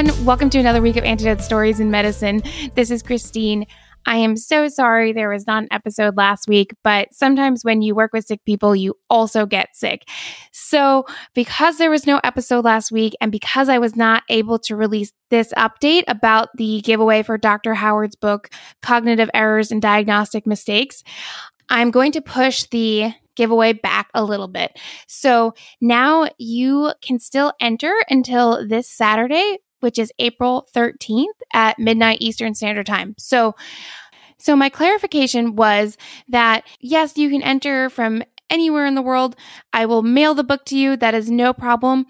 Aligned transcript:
everyone. 0.00 0.24
Welcome 0.24 0.48
to 0.50 0.58
another 0.58 0.80
week 0.80 0.96
of 0.96 1.04
Antidote 1.04 1.42
Stories 1.42 1.78
in 1.78 1.90
Medicine. 1.90 2.42
This 2.74 2.90
is 2.90 3.02
Christine. 3.02 3.66
I 4.06 4.16
am 4.16 4.34
so 4.34 4.68
sorry 4.68 5.12
there 5.12 5.28
was 5.28 5.46
not 5.46 5.64
an 5.64 5.68
episode 5.70 6.16
last 6.16 6.48
week, 6.48 6.74
but 6.82 7.12
sometimes 7.12 7.64
when 7.64 7.82
you 7.82 7.94
work 7.94 8.14
with 8.14 8.24
sick 8.24 8.42
people, 8.46 8.74
you 8.74 8.94
also 9.10 9.44
get 9.44 9.68
sick. 9.74 10.08
So, 10.52 11.04
because 11.34 11.76
there 11.76 11.90
was 11.90 12.06
no 12.06 12.18
episode 12.24 12.64
last 12.64 12.90
week, 12.90 13.14
and 13.20 13.30
because 13.30 13.68
I 13.68 13.78
was 13.78 13.94
not 13.94 14.22
able 14.30 14.58
to 14.60 14.76
release 14.76 15.12
this 15.28 15.52
update 15.58 16.04
about 16.08 16.48
the 16.56 16.80
giveaway 16.80 17.22
for 17.22 17.36
Dr. 17.36 17.74
Howard's 17.74 18.16
book, 18.16 18.48
Cognitive 18.80 19.28
Errors 19.34 19.70
and 19.70 19.82
Diagnostic 19.82 20.46
Mistakes, 20.46 21.02
I'm 21.68 21.90
going 21.90 22.12
to 22.12 22.22
push 22.22 22.64
the 22.70 23.12
giveaway 23.36 23.74
back 23.74 24.08
a 24.14 24.24
little 24.24 24.48
bit. 24.48 24.78
So 25.08 25.52
now 25.80 26.28
you 26.38 26.92
can 27.02 27.18
still 27.18 27.52
enter 27.60 27.92
until 28.08 28.66
this 28.66 28.88
Saturday, 28.88 29.58
which 29.80 29.98
is 29.98 30.12
April 30.18 30.68
13th 30.74 31.26
at 31.52 31.78
midnight 31.78 32.18
Eastern 32.20 32.54
Standard 32.54 32.86
Time. 32.86 33.14
So 33.18 33.54
so 34.38 34.56
my 34.56 34.70
clarification 34.70 35.54
was 35.54 35.98
that 36.28 36.66
yes, 36.80 37.18
you 37.18 37.28
can 37.28 37.42
enter 37.42 37.90
from 37.90 38.22
anywhere 38.48 38.86
in 38.86 38.94
the 38.94 39.02
world. 39.02 39.36
I 39.72 39.86
will 39.86 40.02
mail 40.02 40.34
the 40.34 40.44
book 40.44 40.64
to 40.66 40.78
you. 40.78 40.96
That 40.96 41.14
is 41.14 41.30
no 41.30 41.52
problem. 41.52 42.06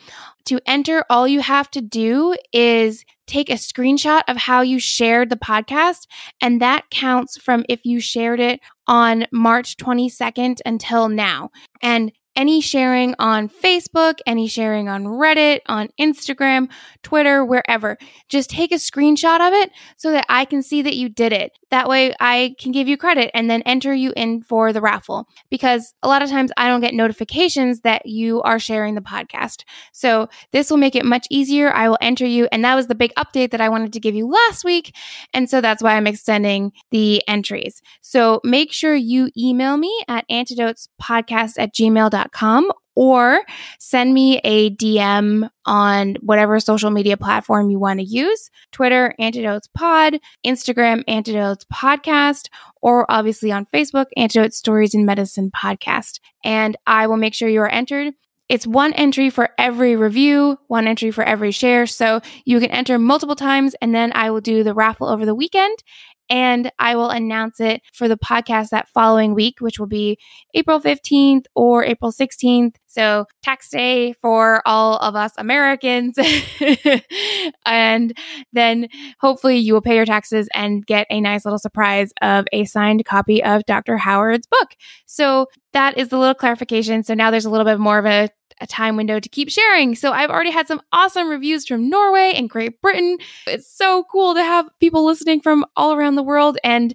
To 0.46 0.60
enter, 0.66 1.04
all 1.10 1.28
you 1.28 1.40
have 1.40 1.70
to 1.72 1.80
do 1.80 2.36
is 2.52 3.04
take 3.26 3.50
a 3.50 3.54
screenshot 3.54 4.22
of 4.26 4.36
how 4.36 4.62
you 4.62 4.80
shared 4.80 5.28
the 5.28 5.36
podcast, 5.36 6.06
and 6.40 6.60
that 6.60 6.90
counts 6.90 7.36
from 7.36 7.64
if 7.68 7.84
you 7.84 8.00
shared 8.00 8.40
it 8.40 8.60
on 8.86 9.26
March 9.30 9.76
22nd 9.76 10.60
until 10.66 11.08
now. 11.08 11.50
And 11.82 12.10
any 12.36 12.60
sharing 12.60 13.14
on 13.18 13.48
Facebook, 13.48 14.18
any 14.26 14.46
sharing 14.46 14.88
on 14.88 15.04
Reddit, 15.04 15.60
on 15.66 15.88
Instagram, 16.00 16.68
Twitter, 17.02 17.44
wherever. 17.44 17.98
Just 18.28 18.50
take 18.50 18.72
a 18.72 18.76
screenshot 18.76 19.46
of 19.46 19.52
it 19.52 19.70
so 19.96 20.12
that 20.12 20.26
I 20.28 20.44
can 20.44 20.62
see 20.62 20.82
that 20.82 20.96
you 20.96 21.08
did 21.08 21.32
it. 21.32 21.52
That 21.70 21.88
way 21.88 22.14
I 22.20 22.54
can 22.58 22.72
give 22.72 22.88
you 22.88 22.96
credit 22.96 23.30
and 23.34 23.48
then 23.48 23.62
enter 23.62 23.94
you 23.94 24.12
in 24.16 24.42
for 24.42 24.72
the 24.72 24.80
raffle 24.80 25.28
because 25.50 25.94
a 26.02 26.08
lot 26.08 26.22
of 26.22 26.28
times 26.28 26.50
I 26.56 26.68
don't 26.68 26.80
get 26.80 26.94
notifications 26.94 27.80
that 27.80 28.06
you 28.06 28.42
are 28.42 28.58
sharing 28.58 28.94
the 28.94 29.00
podcast. 29.00 29.64
So 29.92 30.28
this 30.52 30.70
will 30.70 30.78
make 30.78 30.96
it 30.96 31.04
much 31.04 31.26
easier. 31.30 31.72
I 31.72 31.88
will 31.88 31.98
enter 32.00 32.26
you. 32.26 32.48
And 32.52 32.64
that 32.64 32.74
was 32.74 32.86
the 32.86 32.94
big 32.94 33.12
update 33.14 33.50
that 33.50 33.60
I 33.60 33.68
wanted 33.68 33.92
to 33.92 34.00
give 34.00 34.14
you 34.14 34.28
last 34.28 34.64
week. 34.64 34.94
And 35.32 35.48
so 35.48 35.60
that's 35.60 35.82
why 35.82 35.94
I'm 35.96 36.06
extending 36.06 36.72
the 36.90 37.22
entries. 37.28 37.82
So 38.00 38.40
make 38.44 38.72
sure 38.72 38.94
you 38.94 39.30
email 39.36 39.76
me 39.76 40.04
at 40.08 40.28
antidotespodcast 40.28 41.54
at 41.58 41.74
gmail.com 41.74 42.19
gmail.com 42.20 42.70
or 42.96 43.40
send 43.78 44.12
me 44.12 44.38
a 44.44 44.70
DM 44.70 45.48
on 45.64 46.16
whatever 46.20 46.58
social 46.60 46.90
media 46.90 47.16
platform 47.16 47.70
you 47.70 47.78
want 47.78 48.00
to 48.00 48.04
use 48.04 48.50
Twitter, 48.72 49.14
Antidotes 49.18 49.68
Pod, 49.68 50.18
Instagram, 50.44 51.02
Antidotes 51.08 51.64
Podcast, 51.72 52.48
or 52.82 53.10
obviously 53.10 53.52
on 53.52 53.66
Facebook, 53.66 54.06
Antidote 54.16 54.52
Stories 54.52 54.94
in 54.94 55.06
Medicine 55.06 55.50
Podcast. 55.50 56.20
And 56.44 56.76
I 56.86 57.06
will 57.06 57.16
make 57.16 57.34
sure 57.34 57.48
you 57.48 57.60
are 57.60 57.68
entered. 57.68 58.12
It's 58.50 58.66
one 58.66 58.92
entry 58.94 59.30
for 59.30 59.50
every 59.58 59.94
review, 59.94 60.58
one 60.66 60.88
entry 60.88 61.12
for 61.12 61.22
every 61.22 61.52
share. 61.52 61.86
So 61.86 62.20
you 62.44 62.58
can 62.58 62.72
enter 62.72 62.98
multiple 62.98 63.36
times, 63.36 63.76
and 63.80 63.94
then 63.94 64.10
I 64.16 64.32
will 64.32 64.40
do 64.40 64.64
the 64.64 64.74
raffle 64.74 65.08
over 65.08 65.24
the 65.24 65.36
weekend 65.36 65.78
and 66.30 66.70
I 66.78 66.94
will 66.94 67.10
announce 67.10 67.60
it 67.60 67.82
for 67.92 68.06
the 68.06 68.16
podcast 68.16 68.68
that 68.70 68.88
following 68.88 69.34
week, 69.34 69.56
which 69.60 69.80
will 69.80 69.88
be 69.88 70.16
April 70.54 70.80
15th 70.80 71.44
or 71.56 71.84
April 71.84 72.12
16th. 72.12 72.76
So, 72.86 73.26
tax 73.42 73.68
day 73.68 74.14
for 74.14 74.62
all 74.64 74.96
of 74.98 75.16
us 75.16 75.32
Americans. 75.36 76.18
and 77.66 78.16
then 78.52 78.88
hopefully 79.20 79.58
you 79.58 79.74
will 79.74 79.80
pay 79.80 79.96
your 79.96 80.06
taxes 80.06 80.48
and 80.54 80.86
get 80.86 81.06
a 81.10 81.20
nice 81.20 81.44
little 81.44 81.58
surprise 81.58 82.12
of 82.22 82.46
a 82.52 82.64
signed 82.64 83.04
copy 83.04 83.42
of 83.42 83.64
Dr. 83.66 83.96
Howard's 83.96 84.46
book. 84.46 84.70
So, 85.06 85.46
that 85.72 85.98
is 85.98 86.08
the 86.08 86.18
little 86.18 86.34
clarification. 86.34 87.02
So, 87.02 87.14
now 87.14 87.30
there's 87.30 87.44
a 87.44 87.50
little 87.50 87.66
bit 87.66 87.80
more 87.80 87.98
of 87.98 88.06
a 88.06 88.28
a 88.60 88.66
time 88.66 88.96
window 88.96 89.20
to 89.20 89.28
keep 89.28 89.50
sharing. 89.50 89.94
So 89.94 90.12
I've 90.12 90.30
already 90.30 90.50
had 90.50 90.68
some 90.68 90.80
awesome 90.92 91.28
reviews 91.28 91.66
from 91.66 91.88
Norway 91.88 92.32
and 92.34 92.48
Great 92.48 92.80
Britain. 92.80 93.18
It's 93.46 93.72
so 93.72 94.04
cool 94.04 94.34
to 94.34 94.42
have 94.42 94.68
people 94.80 95.04
listening 95.04 95.40
from 95.40 95.64
all 95.76 95.94
around 95.94 96.14
the 96.14 96.22
world. 96.22 96.58
And 96.62 96.94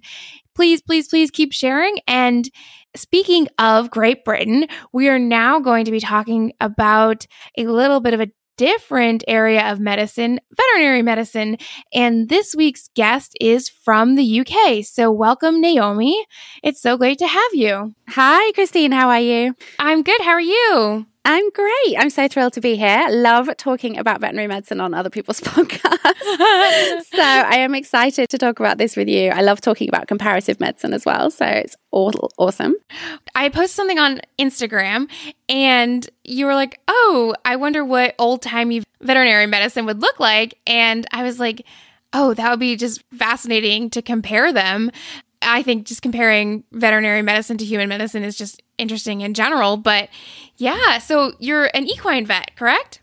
please, 0.54 0.80
please, 0.80 1.08
please 1.08 1.30
keep 1.30 1.52
sharing. 1.52 1.98
And 2.06 2.48
speaking 2.94 3.48
of 3.58 3.90
Great 3.90 4.24
Britain, 4.24 4.66
we 4.92 5.08
are 5.08 5.18
now 5.18 5.60
going 5.60 5.84
to 5.84 5.90
be 5.90 6.00
talking 6.00 6.52
about 6.60 7.26
a 7.56 7.66
little 7.66 8.00
bit 8.00 8.14
of 8.14 8.20
a 8.20 8.30
different 8.56 9.22
area 9.28 9.70
of 9.70 9.80
medicine, 9.80 10.40
veterinary 10.56 11.02
medicine. 11.02 11.58
And 11.92 12.28
this 12.28 12.54
week's 12.54 12.88
guest 12.94 13.36
is 13.40 13.68
from 13.68 14.14
the 14.14 14.40
UK. 14.40 14.84
So, 14.84 15.10
welcome, 15.10 15.60
Naomi. 15.60 16.26
It's 16.62 16.80
so 16.80 16.96
great 16.96 17.18
to 17.18 17.26
have 17.26 17.54
you. 17.54 17.94
Hi, 18.08 18.52
Christine. 18.52 18.92
How 18.92 19.10
are 19.10 19.20
you? 19.20 19.54
I'm 19.78 20.02
good. 20.02 20.20
How 20.22 20.32
are 20.32 20.40
you? 20.40 21.06
I'm 21.28 21.50
great. 21.50 21.96
I'm 21.98 22.08
so 22.08 22.28
thrilled 22.28 22.52
to 22.52 22.60
be 22.60 22.76
here. 22.76 23.04
Love 23.10 23.50
talking 23.56 23.98
about 23.98 24.20
veterinary 24.20 24.46
medicine 24.46 24.80
on 24.80 24.94
other 24.94 25.10
people's 25.10 25.40
podcasts. 25.42 27.02
so 27.06 27.20
I 27.20 27.56
am 27.56 27.74
excited 27.74 28.28
to 28.28 28.38
talk 28.38 28.60
about 28.60 28.78
this 28.78 28.96
with 28.96 29.08
you. 29.08 29.30
I 29.30 29.40
love 29.40 29.60
talking 29.60 29.88
about 29.88 30.06
comparative 30.06 30.60
medicine 30.60 30.94
as 30.94 31.04
well. 31.04 31.32
So 31.32 31.44
it's 31.44 31.74
all 31.90 32.30
awesome. 32.38 32.76
I 33.34 33.48
posted 33.48 33.74
something 33.74 33.98
on 33.98 34.20
Instagram 34.38 35.10
and 35.48 36.08
you 36.22 36.46
were 36.46 36.54
like, 36.54 36.78
oh, 36.86 37.34
I 37.44 37.56
wonder 37.56 37.84
what 37.84 38.14
old 38.20 38.40
timey 38.40 38.84
veterinary 39.00 39.46
medicine 39.46 39.84
would 39.86 40.00
look 40.00 40.20
like. 40.20 40.56
And 40.64 41.08
I 41.10 41.24
was 41.24 41.40
like, 41.40 41.66
oh, 42.12 42.34
that 42.34 42.50
would 42.50 42.60
be 42.60 42.76
just 42.76 43.02
fascinating 43.18 43.90
to 43.90 44.00
compare 44.00 44.52
them. 44.52 44.92
I 45.46 45.62
think 45.62 45.86
just 45.86 46.02
comparing 46.02 46.64
veterinary 46.72 47.22
medicine 47.22 47.56
to 47.58 47.64
human 47.64 47.88
medicine 47.88 48.24
is 48.24 48.36
just 48.36 48.62
interesting 48.78 49.20
in 49.22 49.32
general. 49.32 49.76
But 49.76 50.08
yeah, 50.56 50.98
so 50.98 51.32
you're 51.38 51.70
an 51.72 51.86
equine 51.86 52.26
vet, 52.26 52.56
correct? 52.56 53.00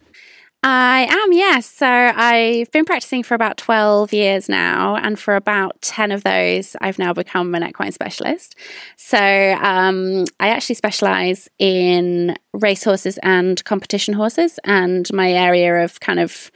I 0.66 1.08
am, 1.10 1.34
yes. 1.34 1.66
So 1.66 1.86
I've 1.86 2.72
been 2.72 2.86
practicing 2.86 3.22
for 3.22 3.36
about 3.36 3.58
12 3.58 4.14
years 4.14 4.48
now, 4.48 4.96
and 4.96 5.20
for 5.20 5.36
about 5.36 5.82
10 5.82 6.14
of 6.14 6.24
those, 6.24 6.78
I've 6.80 6.98
now 6.98 7.12
become 7.12 7.54
an 7.54 7.64
equine 7.68 7.92
specialist. 7.92 8.56
So 8.96 9.18
um, 9.18 10.24
I 10.40 10.50
actually 10.50 10.76
specialize 10.76 11.50
in 11.60 12.38
racehorses 12.54 13.18
and 13.24 13.62
competition 13.66 14.14
horses, 14.14 14.58
and 14.64 15.12
my 15.12 15.34
area 15.34 15.84
of 15.84 16.00
kind 16.00 16.22
of 16.22 16.50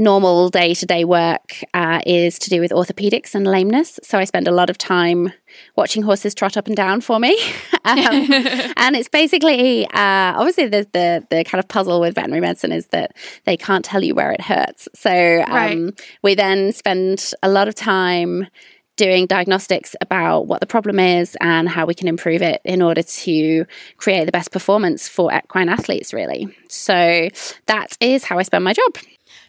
normal 0.00 0.48
day 0.48 0.72
to 0.72 0.86
day 0.86 1.04
work 1.04 1.62
uh, 1.74 2.00
is 2.06 2.38
to 2.38 2.50
do 2.50 2.60
with 2.60 2.70
orthopedics 2.72 3.34
and 3.34 3.46
lameness. 3.46 4.00
So 4.02 4.18
I 4.18 4.24
spend 4.24 4.48
a 4.48 4.50
lot 4.50 4.70
of 4.70 4.78
time 4.78 5.32
watching 5.76 6.02
horses 6.02 6.34
trot 6.34 6.56
up 6.56 6.66
and 6.66 6.74
down 6.74 7.02
for 7.02 7.20
me. 7.20 7.38
um, 7.84 7.98
and 8.76 8.96
it's 8.96 9.10
basically, 9.10 9.86
uh, 9.86 10.32
obviously, 10.36 10.68
the, 10.68 10.88
the, 10.92 11.26
the, 11.30 11.44
kind 11.44 11.62
of 11.62 11.68
puzzle 11.68 12.00
with 12.00 12.14
veterinary 12.14 12.40
medicine 12.40 12.72
is 12.72 12.86
that 12.88 13.14
they 13.44 13.56
can't 13.56 13.84
tell 13.84 14.02
you 14.02 14.14
where 14.14 14.32
it 14.32 14.40
hurts. 14.40 14.88
So 14.94 15.44
um, 15.46 15.52
right. 15.52 16.00
we 16.22 16.34
then 16.34 16.72
spend 16.72 17.32
a 17.42 17.50
lot 17.50 17.68
of 17.68 17.74
time 17.74 18.46
doing 18.96 19.26
diagnostics 19.26 19.96
about 20.00 20.46
what 20.46 20.60
the 20.60 20.66
problem 20.66 20.98
is 20.98 21.36
and 21.40 21.68
how 21.68 21.86
we 21.86 21.94
can 21.94 22.08
improve 22.08 22.42
it 22.42 22.60
in 22.64 22.82
order 22.82 23.02
to 23.02 23.64
create 23.96 24.26
the 24.26 24.32
best 24.32 24.52
performance 24.52 25.08
for 25.08 25.32
equine 25.32 25.68
athletes, 25.68 26.12
really. 26.12 26.54
So 26.68 27.28
that 27.66 27.96
is 28.00 28.24
how 28.24 28.38
I 28.38 28.42
spend 28.42 28.64
my 28.64 28.72
job. 28.72 28.96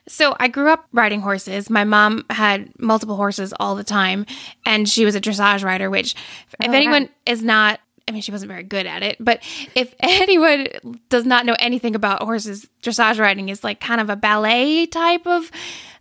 So 0.07 0.36
I 0.39 0.48
grew 0.48 0.69
up 0.69 0.88
riding 0.92 1.21
horses. 1.21 1.69
My 1.69 1.83
mom 1.83 2.25
had 2.30 2.71
multiple 2.80 3.15
horses 3.15 3.53
all 3.59 3.75
the 3.75 3.83
time, 3.83 4.25
and 4.65 4.89
she 4.89 5.06
was 5.06 5.15
a 5.15 5.21
dressage 5.21 5.63
rider. 5.63 5.89
Which, 5.89 6.15
if 6.59 6.69
oh, 6.69 6.74
anyone 6.74 7.09
is 7.25 7.44
not, 7.44 7.80
I 8.07 8.12
mean, 8.12 8.21
she 8.21 8.31
wasn't 8.31 8.50
very 8.50 8.63
good 8.63 8.86
at 8.86 9.03
it. 9.03 9.18
But 9.19 9.42
if 9.75 9.94
anyone 10.00 10.68
does 11.09 11.25
not 11.25 11.45
know 11.45 11.56
anything 11.59 11.95
about 11.95 12.24
horses, 12.24 12.68
dressage 12.81 13.19
riding 13.19 13.50
is 13.50 13.63
like 13.63 13.80
kind 13.80 14.01
of 14.01 14.09
a 14.09 14.15
ballet 14.15 14.86
type 14.88 15.27
of 15.27 15.51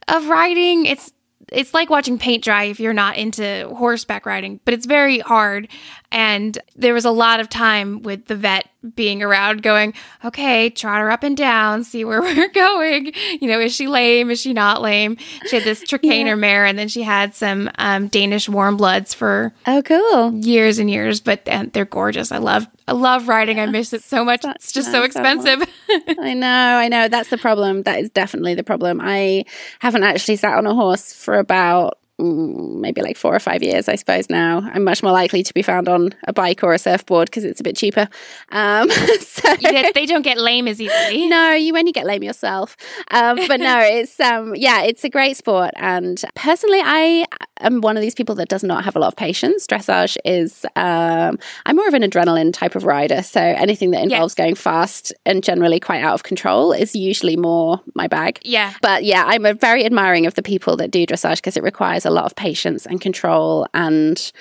of 0.08 0.28
riding. 0.28 0.86
It's 0.86 1.12
it's 1.52 1.74
like 1.74 1.90
watching 1.90 2.18
paint 2.18 2.44
dry 2.44 2.64
if 2.64 2.80
you're 2.80 2.92
not 2.92 3.16
into 3.16 3.68
horseback 3.76 4.24
riding, 4.24 4.60
but 4.64 4.74
it's 4.74 4.86
very 4.86 5.18
hard. 5.18 5.68
And 6.12 6.58
there 6.74 6.94
was 6.94 7.04
a 7.04 7.10
lot 7.10 7.40
of 7.40 7.48
time 7.48 8.02
with 8.02 8.26
the 8.26 8.34
vet 8.34 8.68
being 8.94 9.22
around 9.22 9.62
going, 9.62 9.94
okay, 10.24 10.70
trot 10.70 11.00
her 11.00 11.10
up 11.10 11.22
and 11.22 11.36
down, 11.36 11.84
see 11.84 12.04
where 12.04 12.20
we're 12.22 12.48
going. 12.48 13.12
You 13.40 13.48
know, 13.48 13.60
is 13.60 13.74
she 13.74 13.86
lame? 13.86 14.30
Is 14.30 14.40
she 14.40 14.52
not 14.52 14.82
lame? 14.82 15.16
She 15.46 15.56
had 15.56 15.64
this 15.64 15.84
Trakehner 15.84 16.24
yeah. 16.26 16.34
mare 16.34 16.64
and 16.64 16.78
then 16.78 16.88
she 16.88 17.02
had 17.02 17.34
some 17.34 17.70
um, 17.78 18.08
Danish 18.08 18.48
warm 18.48 18.76
bloods 18.76 19.14
for 19.14 19.52
oh, 19.66 19.82
cool 19.84 20.34
years 20.34 20.78
and 20.78 20.90
years, 20.90 21.20
but 21.20 21.44
they're 21.72 21.84
gorgeous. 21.84 22.32
I 22.32 22.38
love, 22.38 22.66
I 22.88 22.92
love 22.92 23.28
riding. 23.28 23.60
I 23.60 23.66
miss 23.66 23.92
it 23.92 24.02
so 24.02 24.24
much. 24.24 24.42
That's 24.42 24.64
it's 24.64 24.72
just 24.72 24.90
so 24.90 25.04
expensive. 25.04 25.62
I 26.18 26.34
know, 26.34 26.48
I 26.48 26.88
know. 26.88 27.08
That's 27.08 27.30
the 27.30 27.38
problem. 27.38 27.82
That 27.82 28.00
is 28.00 28.10
definitely 28.10 28.54
the 28.54 28.64
problem. 28.64 29.00
I 29.02 29.44
haven't 29.78 30.02
actually 30.02 30.36
sat 30.36 30.56
on 30.56 30.66
a 30.66 30.74
horse 30.74 31.12
for 31.12 31.38
about 31.38 31.99
maybe 32.20 33.02
like 33.02 33.16
four 33.16 33.34
or 33.34 33.40
five 33.40 33.62
years, 33.62 33.88
I 33.88 33.96
suppose. 33.96 34.28
Now 34.30 34.68
I'm 34.72 34.84
much 34.84 35.02
more 35.02 35.12
likely 35.12 35.42
to 35.42 35.54
be 35.54 35.62
found 35.62 35.88
on 35.88 36.14
a 36.24 36.32
bike 36.32 36.62
or 36.62 36.74
a 36.74 36.78
surfboard 36.78 37.28
because 37.28 37.44
it's 37.44 37.60
a 37.60 37.62
bit 37.62 37.76
cheaper. 37.76 38.08
Um, 38.50 38.90
so 39.20 39.56
they 39.94 40.06
don't 40.06 40.22
get 40.22 40.38
lame 40.38 40.68
as 40.68 40.80
easily. 40.80 41.28
No, 41.30 41.52
you 41.52 41.76
only 41.76 41.92
get 41.92 42.06
lame 42.06 42.24
yourself. 42.24 42.76
Um, 43.12 43.38
but 43.46 43.60
no, 43.60 43.78
it's 43.84 44.18
um, 44.18 44.54
yeah, 44.56 44.82
it's 44.82 45.04
a 45.04 45.08
great 45.08 45.36
sport. 45.36 45.70
And 45.76 46.20
personally, 46.34 46.80
I 46.82 47.24
am 47.60 47.80
one 47.82 47.96
of 47.96 48.00
these 48.00 48.14
people 48.14 48.34
that 48.36 48.48
does 48.48 48.64
not 48.64 48.84
have 48.84 48.96
a 48.96 48.98
lot 48.98 49.08
of 49.08 49.16
patience. 49.16 49.66
Dressage 49.66 50.16
is 50.24 50.66
um, 50.74 51.38
I'm 51.66 51.76
more 51.76 51.86
of 51.86 51.94
an 51.94 52.02
adrenaline 52.02 52.52
type 52.52 52.74
of 52.74 52.84
rider, 52.84 53.22
so 53.22 53.40
anything 53.40 53.92
that 53.92 54.02
involves 54.02 54.34
yeah. 54.36 54.44
going 54.44 54.54
fast 54.56 55.12
and 55.24 55.44
generally 55.44 55.78
quite 55.78 56.02
out 56.02 56.14
of 56.14 56.24
control 56.24 56.72
is 56.72 56.96
usually 56.96 57.36
more 57.36 57.80
my 57.94 58.08
bag. 58.08 58.40
Yeah, 58.42 58.74
but 58.82 59.04
yeah, 59.04 59.24
I'm 59.26 59.46
a 59.46 59.54
very 59.54 59.84
admiring 59.84 60.26
of 60.26 60.34
the 60.34 60.42
people 60.42 60.76
that 60.78 60.90
do 60.90 61.06
dressage 61.06 61.36
because 61.36 61.56
it 61.56 61.62
requires 61.62 62.04
a 62.04 62.09
lot 62.10 62.24
of 62.24 62.34
patience 62.36 62.86
and 62.86 63.00
control 63.00 63.66
and 63.74 64.32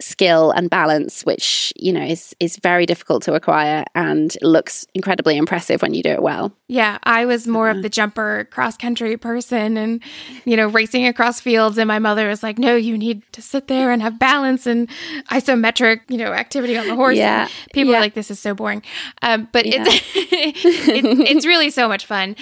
skill 0.00 0.50
and 0.50 0.68
balance 0.70 1.22
which 1.22 1.72
you 1.76 1.92
know 1.92 2.02
is 2.02 2.34
is 2.40 2.56
very 2.56 2.84
difficult 2.84 3.22
to 3.22 3.32
acquire 3.32 3.84
and 3.94 4.36
looks 4.42 4.86
incredibly 4.92 5.36
impressive 5.36 5.80
when 5.82 5.94
you 5.94 6.02
do 6.02 6.10
it 6.10 6.20
well. 6.20 6.52
Yeah 6.66 6.98
i 7.04 7.24
was 7.24 7.46
more 7.46 7.70
of 7.70 7.82
the 7.82 7.88
jumper 7.88 8.48
cross 8.50 8.76
country 8.76 9.16
person 9.16 9.76
and 9.76 10.02
you 10.44 10.56
know 10.56 10.66
racing 10.66 11.06
across 11.06 11.40
fields 11.40 11.78
and 11.78 11.86
my 11.86 12.00
mother 12.00 12.28
was 12.28 12.42
like 12.42 12.58
no 12.58 12.74
you 12.74 12.98
need 12.98 13.22
to 13.32 13.40
sit 13.40 13.68
there 13.68 13.92
and 13.92 14.02
have 14.02 14.18
balance 14.18 14.66
and 14.66 14.90
isometric 15.30 16.00
you 16.08 16.18
know 16.18 16.32
activity 16.32 16.76
on 16.76 16.88
the 16.88 16.96
horse. 16.96 17.16
Yeah 17.16 17.48
people 17.72 17.92
yeah. 17.92 17.98
are 17.98 18.00
like 18.00 18.14
this 18.14 18.32
is 18.32 18.40
so 18.40 18.52
boring. 18.52 18.82
Um, 19.22 19.48
but 19.52 19.64
yeah. 19.64 19.84
it's 19.86 20.04
it, 20.16 21.20
it's 21.20 21.46
really 21.46 21.70
so 21.70 21.86
much 21.86 22.04
fun 22.04 22.34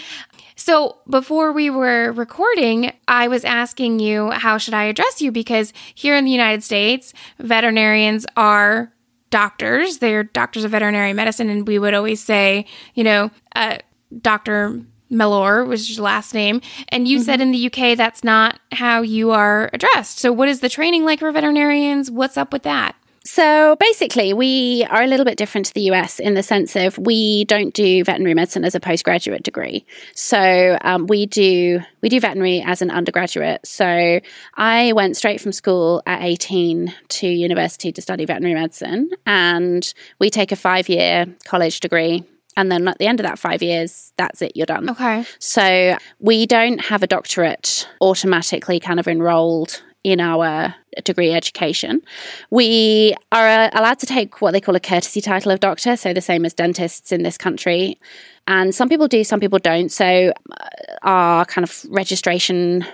so, 0.57 0.99
before 1.09 1.53
we 1.53 1.71
were 1.71 2.13
recording, 2.13 2.93
I 3.09 3.29
was 3.29 3.45
asking 3.45 4.01
you 4.01 4.31
how 4.31 4.59
should 4.59 4.75
I 4.75 4.85
address 4.85 5.21
you 5.21 5.33
because 5.33 5.73
here 5.95 6.17
in 6.17 6.25
the 6.25 6.31
United 6.31 6.63
States, 6.63 7.15
veterinarians 7.39 8.27
are 8.37 8.93
doctors. 9.31 9.99
They're 9.99 10.25
doctors 10.25 10.65
of 10.65 10.71
veterinary 10.71 11.13
medicine 11.13 11.49
and 11.49 11.67
we 11.67 11.79
would 11.79 11.95
always 11.95 12.23
say, 12.23 12.67
you 12.95 13.03
know, 13.03 13.31
uh, 13.57 13.79
Dr. 14.21 14.83
Mellor 15.11 15.65
was 15.65 15.97
your 15.97 16.05
last 16.05 16.35
name. 16.35 16.61
And 16.89 17.09
you 17.09 17.19
mm-hmm. 17.19 17.25
said 17.25 17.41
in 17.41 17.51
the 17.51 17.67
UK 17.67 17.97
that's 17.97 18.23
not 18.23 18.61
how 18.73 19.03
you 19.03 19.31
are 19.31 19.71
addressed. 19.73 20.19
So, 20.19 20.33
what 20.33 20.49
is 20.49 20.61
the 20.61 20.69
training 20.69 21.05
like 21.05 21.21
for 21.21 21.33
veterinarians? 21.33 22.11
What's 22.11 22.37
up 22.37 22.53
with 22.53 22.63
that? 22.63 22.95
So 23.25 23.77
basically, 23.79 24.33
we 24.33 24.85
are 24.91 25.03
a 25.03 25.07
little 25.07 25.25
bit 25.25 25.39
different 25.39 25.67
to 25.67 25.75
the 25.75 25.83
US 25.93 26.19
in 26.19 26.35
the 26.35 26.43
sense 26.43 26.77
of 26.77 26.99
we 26.99 27.45
don't 27.45 27.73
do 27.73 28.05
veterinary 28.05 28.35
medicine 28.35 28.65
as 28.65 28.75
a 28.75 28.81
postgraduate 28.81 29.43
degree. 29.43 29.85
So 30.15 30.79
um, 30.83 31.07
we 31.07 31.27
do 31.27 31.81
we 32.01 32.09
do 32.09 32.21
veterinary 32.21 32.63
as 32.63 32.83
an 32.83 32.91
undergraduate. 32.91 33.67
So 33.67 34.21
I 34.55 34.93
went 34.93 35.17
straight 35.17 35.41
from 35.41 35.53
school 35.53 36.03
at 36.07 36.23
18 36.23 36.95
to 37.09 37.27
university 37.29 37.93
to 37.93 38.03
study 38.03 38.25
veterinary 38.25 38.55
medicine, 38.55 39.11
and 39.25 39.93
we 40.19 40.31
take 40.31 40.53
a 40.53 40.57
five 40.57 40.89
year 40.89 41.27
college 41.45 41.81
degree 41.81 42.25
and 42.57 42.71
then 42.71 42.87
at 42.87 42.99
the 42.99 43.07
end 43.07 43.21
of 43.21 43.25
that 43.25 43.39
five 43.39 43.63
years, 43.63 44.13
that's 44.17 44.43
it, 44.43 44.53
you're 44.55 44.67
done. 44.67 44.91
Okay. 44.91 45.25
So 45.39 45.97
we 46.19 46.47
don't 46.47 46.81
have 46.83 47.03
a 47.03 47.07
doctorate 47.07 47.89
automatically 48.01 48.79
kind 48.79 49.01
of 49.01 49.09
enrolled 49.09 49.83
in 50.05 50.21
our 50.21 50.75
degree 51.05 51.33
education. 51.33 52.03
We 52.51 53.15
are 53.31 53.49
uh, 53.49 53.71
allowed 53.73 53.99
to 54.01 54.07
take 54.07 54.41
what 54.41 54.51
they 54.53 54.61
call 54.61 54.75
a 54.75 54.81
courtesy 54.81 55.21
title 55.21 55.53
of 55.53 55.61
doctor, 55.61 55.97
so 55.97 56.13
the 56.13 56.21
same 56.21 56.45
as 56.45 56.53
dentists 56.55 57.13
in 57.13 57.23
this 57.23 57.39
country. 57.39 57.99
And 58.47 58.75
some 58.75 58.89
people 58.89 59.09
do, 59.09 59.23
some 59.25 59.41
people 59.41 59.59
don't. 59.59 59.91
So 59.91 60.33
uh, 60.51 60.69
our 61.03 61.45
kind 61.45 61.65
of 61.65 61.85
registration 61.89 62.85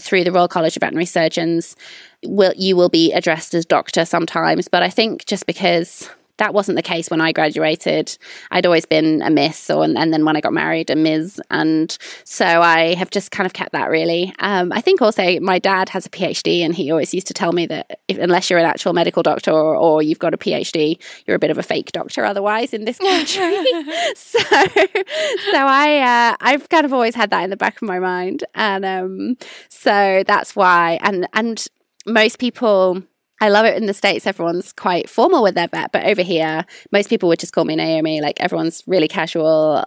through 0.00 0.24
the 0.24 0.32
Royal 0.32 0.48
College 0.48 0.76
of 0.76 0.80
Veterinary 0.80 1.04
Surgeons 1.06 1.76
will 2.24 2.54
you 2.56 2.76
will 2.76 2.88
be 2.88 3.12
addressed 3.12 3.54
as 3.54 3.66
doctor 3.66 4.04
sometimes, 4.04 4.68
but 4.68 4.82
I 4.82 4.88
think 4.88 5.26
just 5.26 5.46
because 5.46 6.08
that 6.42 6.52
wasn't 6.52 6.74
the 6.74 6.82
case 6.82 7.08
when 7.08 7.20
I 7.20 7.30
graduated. 7.30 8.18
I'd 8.50 8.66
always 8.66 8.84
been 8.84 9.22
a 9.22 9.30
miss, 9.30 9.70
or 9.70 9.84
and, 9.84 9.96
and 9.96 10.12
then 10.12 10.24
when 10.24 10.36
I 10.36 10.40
got 10.40 10.52
married, 10.52 10.90
a 10.90 10.96
Ms. 10.96 11.40
And 11.50 11.96
so 12.24 12.44
I 12.44 12.94
have 12.94 13.10
just 13.10 13.30
kind 13.30 13.46
of 13.46 13.52
kept 13.52 13.70
that 13.72 13.88
really. 13.88 14.34
Um, 14.40 14.72
I 14.72 14.80
think 14.80 15.00
also 15.00 15.38
my 15.38 15.60
dad 15.60 15.88
has 15.90 16.04
a 16.04 16.10
PhD, 16.10 16.64
and 16.64 16.74
he 16.74 16.90
always 16.90 17.14
used 17.14 17.28
to 17.28 17.34
tell 17.34 17.52
me 17.52 17.66
that 17.66 18.00
if, 18.08 18.18
unless 18.18 18.50
you're 18.50 18.58
an 18.58 18.64
actual 18.64 18.92
medical 18.92 19.22
doctor 19.22 19.52
or, 19.52 19.76
or, 19.76 20.02
you've 20.02 20.18
got 20.18 20.34
a 20.34 20.36
PhD, 20.36 21.00
you're 21.26 21.36
a 21.36 21.38
bit 21.38 21.52
of 21.52 21.58
a 21.58 21.62
fake 21.62 21.92
doctor 21.92 22.24
otherwise 22.24 22.74
in 22.74 22.86
this 22.86 22.98
country. 22.98 23.54
so, 24.16 24.40
so 24.40 25.58
I 25.58 26.32
uh, 26.32 26.36
I've 26.40 26.68
kind 26.70 26.84
of 26.84 26.92
always 26.92 27.14
had 27.14 27.30
that 27.30 27.44
in 27.44 27.50
the 27.50 27.56
back 27.56 27.76
of 27.76 27.86
my 27.86 28.00
mind, 28.00 28.42
and 28.56 28.84
um, 28.84 29.36
so 29.68 30.24
that's 30.26 30.56
why. 30.56 30.98
And 31.02 31.28
and 31.34 31.64
most 32.04 32.40
people 32.40 33.04
I 33.42 33.48
love 33.48 33.66
it 33.66 33.76
in 33.76 33.86
the 33.86 33.92
States, 33.92 34.24
everyone's 34.24 34.72
quite 34.72 35.10
formal 35.10 35.42
with 35.42 35.56
their 35.56 35.66
vet, 35.66 35.90
but 35.90 36.04
over 36.04 36.22
here, 36.22 36.64
most 36.92 37.10
people 37.10 37.28
would 37.28 37.40
just 37.40 37.52
call 37.52 37.64
me 37.64 37.74
Naomi. 37.74 38.20
Like 38.20 38.40
everyone's 38.40 38.84
really 38.86 39.08
casual. 39.08 39.82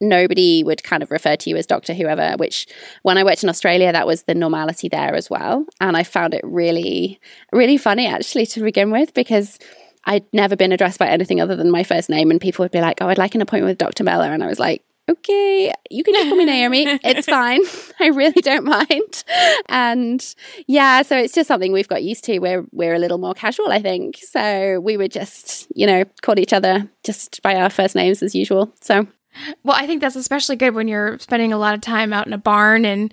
Nobody 0.00 0.62
would 0.62 0.84
kind 0.84 1.02
of 1.02 1.10
refer 1.10 1.34
to 1.34 1.50
you 1.50 1.56
as 1.56 1.66
Doctor 1.66 1.92
Whoever, 1.92 2.36
which 2.36 2.68
when 3.02 3.18
I 3.18 3.24
worked 3.24 3.42
in 3.42 3.48
Australia, 3.48 3.90
that 3.90 4.06
was 4.06 4.22
the 4.22 4.34
normality 4.36 4.88
there 4.88 5.16
as 5.16 5.28
well. 5.28 5.66
And 5.80 5.96
I 5.96 6.04
found 6.04 6.34
it 6.34 6.42
really, 6.44 7.18
really 7.50 7.78
funny 7.78 8.06
actually 8.06 8.46
to 8.46 8.62
begin 8.62 8.92
with 8.92 9.12
because 9.12 9.58
I'd 10.04 10.24
never 10.32 10.54
been 10.54 10.70
addressed 10.70 11.00
by 11.00 11.08
anything 11.08 11.40
other 11.40 11.56
than 11.56 11.68
my 11.68 11.82
first 11.82 12.10
name. 12.10 12.30
And 12.30 12.40
people 12.40 12.62
would 12.62 12.70
be 12.70 12.80
like, 12.80 13.02
Oh, 13.02 13.08
I'd 13.08 13.18
like 13.18 13.34
an 13.34 13.42
appointment 13.42 13.72
with 13.72 13.78
Dr. 13.78 14.04
Mellor. 14.04 14.32
And 14.32 14.44
I 14.44 14.46
was 14.46 14.60
like, 14.60 14.84
okay, 15.08 15.72
you 15.90 16.04
can 16.04 16.14
just 16.14 16.28
call 16.28 16.36
me 16.36 16.44
Naomi. 16.44 16.84
It's 17.02 17.26
fine. 17.38 17.62
I 18.00 18.08
really 18.08 18.40
don't 18.42 18.64
mind. 18.64 19.24
And 19.68 20.34
yeah, 20.66 21.02
so 21.02 21.16
it's 21.16 21.34
just 21.34 21.48
something 21.48 21.72
we've 21.72 21.88
got 21.88 22.02
used 22.02 22.24
to. 22.24 22.38
We're 22.38 22.64
we're 22.72 22.94
a 22.94 22.98
little 22.98 23.18
more 23.18 23.34
casual, 23.34 23.70
I 23.70 23.80
think. 23.80 24.18
So 24.18 24.80
we 24.80 24.96
would 24.96 25.12
just, 25.12 25.66
you 25.74 25.86
know, 25.86 26.04
call 26.22 26.38
each 26.38 26.52
other 26.52 26.88
just 27.04 27.42
by 27.42 27.56
our 27.56 27.70
first 27.70 27.94
names 27.94 28.22
as 28.22 28.34
usual. 28.34 28.72
So 28.80 29.06
well, 29.62 29.76
I 29.78 29.86
think 29.86 30.00
that's 30.00 30.16
especially 30.16 30.56
good 30.56 30.74
when 30.74 30.88
you're 30.88 31.18
spending 31.18 31.52
a 31.52 31.58
lot 31.58 31.74
of 31.74 31.80
time 31.80 32.12
out 32.12 32.26
in 32.26 32.32
a 32.32 32.38
barn 32.38 32.84
and 32.84 33.12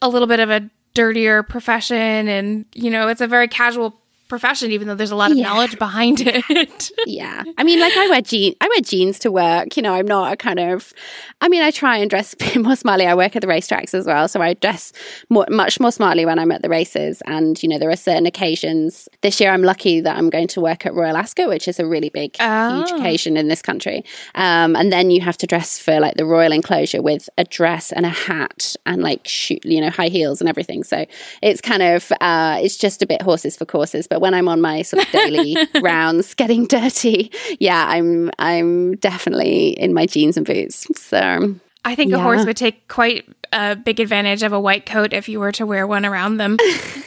a 0.00 0.08
little 0.08 0.28
bit 0.28 0.40
of 0.40 0.50
a 0.50 0.68
dirtier 0.94 1.42
profession 1.42 2.28
and 2.28 2.64
you 2.74 2.90
know, 2.90 3.08
it's 3.08 3.20
a 3.20 3.26
very 3.26 3.48
casual 3.48 4.00
profession, 4.28 4.70
even 4.70 4.88
though 4.88 4.94
there's 4.94 5.10
a 5.10 5.16
lot 5.16 5.30
of 5.30 5.36
yeah. 5.36 5.44
knowledge 5.44 5.78
behind 5.78 6.20
it. 6.20 6.90
yeah, 7.06 7.42
I 7.56 7.64
mean, 7.64 7.80
like 7.80 7.96
I 7.96 8.08
wear 8.08 8.20
jeans. 8.20 8.56
I 8.60 8.68
wear 8.68 8.80
jeans 8.80 9.18
to 9.20 9.30
work. 9.30 9.76
You 9.76 9.82
know, 9.82 9.94
I'm 9.94 10.06
not 10.06 10.32
a 10.32 10.36
kind 10.36 10.58
of. 10.58 10.92
I 11.40 11.48
mean, 11.48 11.62
I 11.62 11.70
try 11.70 11.96
and 11.96 12.10
dress 12.10 12.34
more 12.56 12.76
smartly. 12.76 13.06
I 13.06 13.14
work 13.14 13.36
at 13.36 13.42
the 13.42 13.48
racetracks 13.48 13.94
as 13.94 14.06
well, 14.06 14.28
so 14.28 14.40
I 14.40 14.54
dress 14.54 14.92
more, 15.28 15.46
much 15.50 15.80
more 15.80 15.92
smartly 15.92 16.26
when 16.26 16.38
I'm 16.38 16.52
at 16.52 16.62
the 16.62 16.68
races. 16.68 17.22
And 17.26 17.60
you 17.62 17.68
know, 17.68 17.78
there 17.78 17.90
are 17.90 17.96
certain 17.96 18.26
occasions. 18.26 19.08
This 19.22 19.40
year, 19.40 19.50
I'm 19.50 19.62
lucky 19.62 20.00
that 20.00 20.16
I'm 20.16 20.30
going 20.30 20.48
to 20.48 20.60
work 20.60 20.86
at 20.86 20.94
Royal 20.94 21.16
Ascot, 21.16 21.48
which 21.48 21.68
is 21.68 21.80
a 21.80 21.86
really 21.86 22.10
big, 22.10 22.36
oh. 22.40 22.78
huge 22.78 22.90
occasion 23.00 23.36
in 23.36 23.48
this 23.48 23.62
country. 23.62 24.04
Um, 24.34 24.76
and 24.76 24.92
then 24.92 25.10
you 25.10 25.20
have 25.20 25.38
to 25.38 25.46
dress 25.46 25.78
for 25.78 26.00
like 26.00 26.16
the 26.16 26.26
royal 26.26 26.52
enclosure 26.52 27.02
with 27.02 27.28
a 27.38 27.44
dress 27.44 27.92
and 27.92 28.04
a 28.06 28.10
hat 28.10 28.76
and 28.86 29.02
like 29.02 29.26
shoot, 29.26 29.64
you 29.64 29.80
know, 29.80 29.90
high 29.90 30.08
heels 30.08 30.40
and 30.40 30.48
everything. 30.48 30.84
So 30.84 31.06
it's 31.42 31.60
kind 31.60 31.82
of 31.82 32.12
uh, 32.20 32.58
it's 32.60 32.76
just 32.76 33.02
a 33.02 33.06
bit 33.06 33.22
horses 33.22 33.56
for 33.56 33.64
courses, 33.64 34.06
but 34.06 34.17
but 34.18 34.22
when 34.22 34.34
I'm 34.34 34.48
on 34.48 34.60
my 34.60 34.82
sort 34.82 35.04
of 35.04 35.12
daily 35.12 35.56
rounds 35.80 36.34
getting 36.34 36.66
dirty, 36.66 37.30
yeah, 37.60 37.86
I'm 37.88 38.32
I'm 38.40 38.96
definitely 38.96 39.68
in 39.70 39.94
my 39.94 40.06
jeans 40.06 40.36
and 40.36 40.44
boots. 40.44 40.88
So 40.96 41.54
I 41.84 41.94
think 41.94 42.10
yeah. 42.10 42.16
a 42.16 42.20
horse 42.20 42.44
would 42.44 42.56
take 42.56 42.88
quite 42.88 43.28
a 43.52 43.76
big 43.76 44.00
advantage 44.00 44.42
of 44.42 44.52
a 44.52 44.58
white 44.58 44.86
coat 44.86 45.12
if 45.12 45.28
you 45.28 45.38
were 45.38 45.52
to 45.52 45.64
wear 45.64 45.86
one 45.86 46.04
around 46.04 46.38
them. 46.38 46.56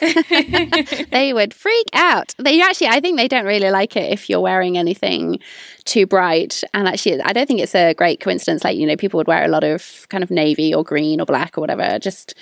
they 1.10 1.32
would 1.34 1.52
freak 1.52 1.88
out. 1.92 2.34
They 2.38 2.62
actually, 2.62 2.88
I 2.88 3.00
think 3.00 3.18
they 3.18 3.28
don't 3.28 3.44
really 3.44 3.70
like 3.70 3.94
it 3.94 4.10
if 4.10 4.30
you're 4.30 4.40
wearing 4.40 4.78
anything 4.78 5.38
too 5.84 6.06
bright. 6.06 6.64
And 6.72 6.88
actually, 6.88 7.20
I 7.20 7.34
don't 7.34 7.46
think 7.46 7.60
it's 7.60 7.74
a 7.74 7.92
great 7.92 8.20
coincidence. 8.20 8.64
Like, 8.64 8.78
you 8.78 8.86
know, 8.86 8.96
people 8.96 9.18
would 9.18 9.28
wear 9.28 9.44
a 9.44 9.48
lot 9.48 9.64
of 9.64 10.06
kind 10.08 10.24
of 10.24 10.30
navy 10.30 10.74
or 10.74 10.82
green 10.82 11.20
or 11.20 11.26
black 11.26 11.58
or 11.58 11.60
whatever. 11.60 11.98
Just 11.98 12.34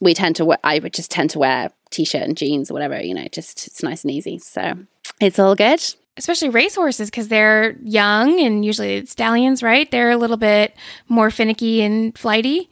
we 0.00 0.14
tend 0.14 0.36
to 0.36 0.56
I 0.62 0.78
would 0.78 0.94
just 0.94 1.10
tend 1.10 1.30
to 1.30 1.40
wear 1.40 1.70
t-shirt 1.94 2.22
and 2.22 2.36
jeans 2.36 2.70
or 2.70 2.74
whatever, 2.74 3.00
you 3.00 3.14
know, 3.14 3.26
just 3.30 3.66
it's 3.66 3.82
nice 3.82 4.02
and 4.02 4.10
easy. 4.10 4.38
So 4.38 4.76
it's 5.20 5.38
all 5.38 5.54
good. 5.54 5.82
Especially 6.16 6.48
racehorses 6.48 7.10
because 7.10 7.28
they're 7.28 7.76
young 7.82 8.40
and 8.40 8.64
usually 8.64 9.04
stallions, 9.06 9.62
right? 9.62 9.90
They're 9.90 10.12
a 10.12 10.16
little 10.16 10.36
bit 10.36 10.74
more 11.08 11.30
finicky 11.30 11.82
and 11.82 12.16
flighty. 12.16 12.70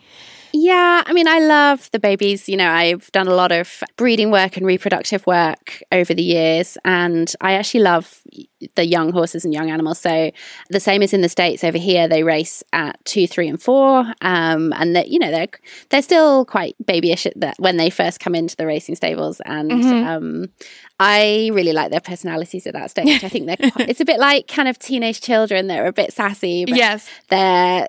Yeah, 0.54 1.02
I 1.06 1.12
mean, 1.12 1.26
I 1.26 1.38
love 1.38 1.90
the 1.92 1.98
babies. 1.98 2.48
You 2.48 2.56
know, 2.56 2.70
I've 2.70 3.10
done 3.12 3.26
a 3.26 3.34
lot 3.34 3.52
of 3.52 3.82
breeding 3.96 4.30
work 4.30 4.56
and 4.56 4.66
reproductive 4.66 5.26
work 5.26 5.82
over 5.90 6.12
the 6.12 6.22
years, 6.22 6.76
and 6.84 7.32
I 7.40 7.54
actually 7.54 7.80
love 7.80 8.22
the 8.74 8.86
young 8.86 9.12
horses 9.12 9.44
and 9.44 9.54
young 9.54 9.70
animals. 9.70 9.98
So 9.98 10.30
the 10.68 10.80
same 10.80 11.02
as 11.02 11.12
in 11.14 11.22
the 11.22 11.28
states 11.28 11.64
over 11.64 11.78
here, 11.78 12.06
they 12.06 12.22
race 12.22 12.62
at 12.72 13.02
two, 13.04 13.26
three, 13.26 13.48
and 13.48 13.60
four, 13.60 14.04
um, 14.20 14.72
and 14.74 14.94
that 14.94 15.08
you 15.08 15.18
know 15.18 15.30
they're 15.30 15.48
they're 15.88 16.02
still 16.02 16.44
quite 16.44 16.76
babyish 16.84 17.26
at 17.26 17.38
that 17.40 17.56
when 17.58 17.76
they 17.76 17.88
first 17.90 18.20
come 18.20 18.34
into 18.34 18.56
the 18.56 18.66
racing 18.66 18.94
stables, 18.94 19.40
and 19.46 19.70
mm-hmm. 19.70 20.06
um, 20.06 20.48
I 21.00 21.50
really 21.52 21.72
like 21.72 21.90
their 21.90 22.00
personalities 22.00 22.66
at 22.66 22.74
that 22.74 22.90
stage. 22.90 23.24
I 23.24 23.28
think 23.28 23.46
they're 23.46 23.70
quite, 23.70 23.88
it's 23.88 24.00
a 24.00 24.04
bit 24.04 24.20
like 24.20 24.48
kind 24.48 24.68
of 24.68 24.78
teenage 24.78 25.20
children. 25.20 25.66
They're 25.66 25.86
a 25.86 25.92
bit 25.92 26.12
sassy, 26.12 26.64
yes, 26.68 27.08
they're 27.28 27.88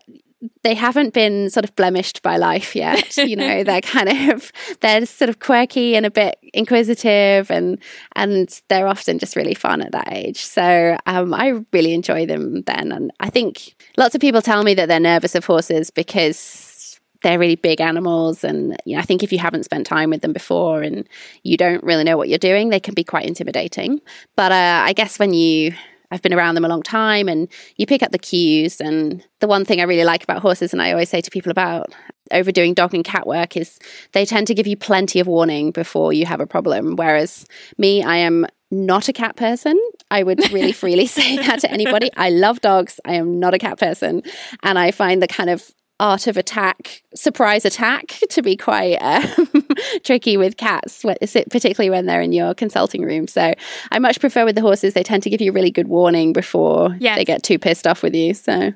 they 0.64 0.74
haven't 0.74 1.14
been 1.14 1.50
sort 1.50 1.64
of 1.64 1.76
blemished 1.76 2.22
by 2.22 2.38
life 2.38 2.76
yet. 2.76 3.18
you 3.18 3.36
know, 3.36 3.64
they're 3.64 3.82
kind 3.82 4.32
of 4.32 4.52
they're 4.82 5.06
sort 5.06 5.30
of 5.30 5.40
quirky 5.40 5.96
and 5.96 6.06
a 6.06 6.12
bit 6.12 6.38
inquisitive, 6.54 7.50
and 7.50 7.80
and 8.16 8.62
they're 8.68 8.88
often 8.88 9.20
just 9.20 9.36
really 9.36 9.54
fun 9.54 9.82
at 9.82 9.92
that 9.92 10.12
age. 10.12 10.38
So 10.38 10.98
um, 11.06 11.34
I 11.34 11.62
really 11.72 11.94
enjoy 11.94 12.26
them 12.26 12.64
then, 12.64 12.92
and 12.92 13.12
I 13.20 13.30
think 13.30 13.76
lots 13.98 14.16
of 14.16 14.22
people 14.22 14.42
tell 14.42 14.64
me 14.64 14.74
that 14.76 14.88
they're 14.88 15.00
nervous 15.00 15.36
of 15.36 15.46
horses 15.46 15.90
because 15.90 17.00
they're 17.22 17.40
really 17.40 17.56
big 17.56 17.80
animals 17.80 18.44
and 18.44 18.76
you 18.86 18.96
know, 18.96 19.00
I 19.00 19.04
think 19.04 19.24
if 19.24 19.32
you 19.32 19.40
haven't 19.40 19.64
spent 19.64 19.88
time 19.88 20.10
with 20.10 20.22
them 20.22 20.34
before 20.34 20.82
and 20.82 21.08
you 21.44 21.56
don't 21.56 21.82
really 21.82 22.04
know 22.04 22.18
what 22.18 22.28
you're 22.28 22.38
doing 22.38 22.68
they 22.68 22.82
can 22.82 22.94
be 22.94 23.06
quite 23.06 23.26
intimidating 23.26 24.02
but 24.36 24.52
uh, 24.52 24.84
I 24.86 24.92
guess 24.92 25.18
when 25.18 25.34
you 25.34 25.74
I've 26.14 26.22
been 26.22 26.34
around 26.34 26.54
them 26.54 26.64
a 26.64 26.70
long 26.70 26.84
time 26.84 27.28
and 27.28 27.48
you 27.76 27.88
pick 27.88 28.04
up 28.04 28.12
the 28.12 28.20
cues. 28.20 28.80
And 28.80 29.26
the 29.40 29.48
one 29.48 29.66
thing 29.66 29.82
I 29.82 29.86
really 29.86 30.04
like 30.04 30.24
about 30.24 30.44
horses, 30.44 30.72
and 30.72 30.82
I 30.82 30.92
always 30.92 31.10
say 31.10 31.22
to 31.22 31.32
people 31.32 31.52
about 31.52 31.92
overdoing 32.32 32.76
dog 32.76 32.94
and 32.94 33.04
cat 33.04 33.26
work, 33.26 33.58
is 33.58 33.80
they 34.12 34.24
tend 34.24 34.46
to 34.48 34.54
give 34.54 34.68
you 34.68 34.78
plenty 34.78 35.20
of 35.20 35.26
warning 35.26 35.72
before 35.72 36.14
you 36.14 36.28
have 36.28 36.40
a 36.40 36.46
problem. 36.46 36.96
Whereas 36.96 37.48
me, 37.80 38.04
I 38.04 38.18
am 38.18 38.46
not 38.70 39.10
a 39.10 39.14
cat 39.14 39.36
person. 39.36 39.80
I 40.12 40.22
would 40.22 40.52
really 40.54 40.72
freely 40.84 41.08
say 41.08 41.38
that 41.38 41.62
to 41.62 41.72
anybody. 41.72 42.12
I 42.16 42.30
love 42.30 42.62
dogs. 42.62 43.00
I 43.06 43.16
am 43.16 43.40
not 43.40 43.56
a 43.56 43.60
cat 43.60 43.80
person. 43.80 44.22
And 44.62 44.78
I 44.78 44.92
find 44.92 45.20
the 45.20 45.28
kind 45.28 45.50
of 45.50 45.72
art 46.00 46.28
of 46.28 46.38
attack, 46.38 47.02
surprise 47.16 47.66
attack, 47.66 48.20
to 48.30 48.44
be 48.44 48.56
quite 48.56 48.98
um, 48.98 49.63
tricky 50.04 50.38
with 50.38 50.58
cats, 50.58 51.04
particularly 51.04 51.90
when 51.90 52.06
they're 52.06 52.22
in 52.22 52.34
your 52.34 52.54
consulting 52.54 53.04
room. 53.04 53.28
So 53.28 53.54
I 53.92 54.00
much 54.00 54.20
prefer 54.20 54.46
with 54.46 54.56
the 54.56 54.62
horses, 54.62 54.94
they 54.94 55.04
tend 55.04 55.24
to 55.24 55.30
give 55.30 55.42
you 55.42 55.52
really 55.52 55.72
good 55.72 55.88
warning 55.88 56.34
before 56.34 56.96
yes. 57.00 57.18
they 57.18 57.26
get 57.26 57.44
too 57.44 57.60
pissed 57.60 57.88
off 57.88 58.04
with 58.04 58.16
you. 58.16 58.34
So. 58.34 58.74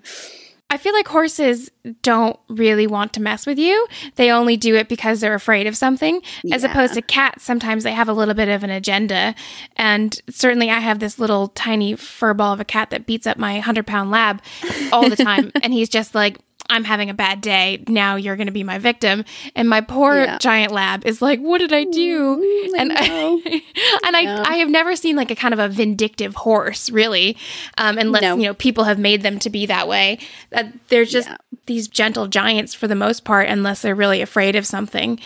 I 0.70 0.76
feel 0.76 0.92
like 0.92 1.08
horses 1.08 1.72
don't 2.02 2.38
really 2.50 2.88
want 2.88 3.14
to 3.14 3.22
mess 3.22 3.46
with 3.46 3.58
you. 3.58 3.88
They 4.16 4.32
only 4.32 4.58
do 4.58 4.76
it 4.76 4.90
because 4.90 5.22
they're 5.22 5.34
afraid 5.34 5.66
of 5.66 5.78
something. 5.78 6.22
Yeah. 6.44 6.56
As 6.56 6.66
opposed 6.66 6.94
to 6.96 7.02
cats, 7.02 7.46
sometimes 7.46 7.86
they 7.86 7.94
have 7.94 8.10
a 8.10 8.14
little 8.14 8.34
bit 8.34 8.50
of 8.50 8.66
an 8.66 8.70
agenda. 8.70 9.34
And 9.78 10.20
certainly, 10.30 10.70
I 10.70 10.80
have 10.80 11.00
this 11.00 11.20
little 11.20 11.48
tiny 11.50 11.96
fur 11.96 12.34
ball 12.34 12.52
of 12.52 12.60
a 12.60 12.66
cat 12.66 12.90
that 12.90 13.06
beats 13.06 13.26
up 13.26 13.38
my 13.38 13.54
100 13.54 13.88
pound 13.88 14.12
lab 14.12 14.42
all 14.92 15.10
the 15.10 15.16
time. 15.16 15.54
and 15.64 15.72
he's 15.72 15.88
just 15.88 16.14
like, 16.14 16.38
I'm 16.70 16.84
having 16.84 17.10
a 17.10 17.14
bad 17.14 17.42
day. 17.42 17.84
Now 17.88 18.16
you're 18.16 18.36
going 18.36 18.48
to 18.48 18.54
be 18.54 18.64
my 18.64 18.78
victim. 18.78 19.24
And 19.56 19.70
my 19.70 19.82
poor 19.82 20.24
yeah. 20.24 20.38
giant 20.38 20.72
lab 20.72 21.06
is 21.06 21.22
like, 21.22 21.40
what 21.40 21.60
did 21.60 21.74
I 21.74 21.84
do? 21.86 22.38
Mm, 22.38 22.80
and 22.80 22.94
I, 22.94 23.62
and. 24.06 24.16
I, 24.16 24.44
I 24.54 24.56
have 24.58 24.70
never 24.70 24.96
seen 24.96 25.16
like 25.16 25.32
a 25.32 25.36
kind 25.36 25.54
of 25.54 25.60
a 25.60 25.70
vindictive 25.70 26.36
horse, 26.36 26.90
really, 26.90 27.38
um, 27.78 27.98
unless 27.98 28.22
no. 28.22 28.38
you 28.38 28.44
know 28.44 28.54
people 28.54 28.86
have 28.86 29.00
made 29.00 29.22
them 29.22 29.40
to 29.40 29.50
be 29.50 29.66
that 29.66 29.88
way. 29.88 30.20
That 30.50 30.74
they're 30.90 31.06
just 31.06 31.30
yeah. 31.30 31.38
these 31.66 31.88
gentle 31.88 32.28
giants 32.28 32.74
for 32.74 32.88
the 32.88 32.96
most 32.96 33.24
part, 33.24 33.50
unless 33.50 33.82
they're 33.82 33.96
really 33.96 34.22
afraid 34.22 34.56
of 34.56 34.66
something. 34.66 35.20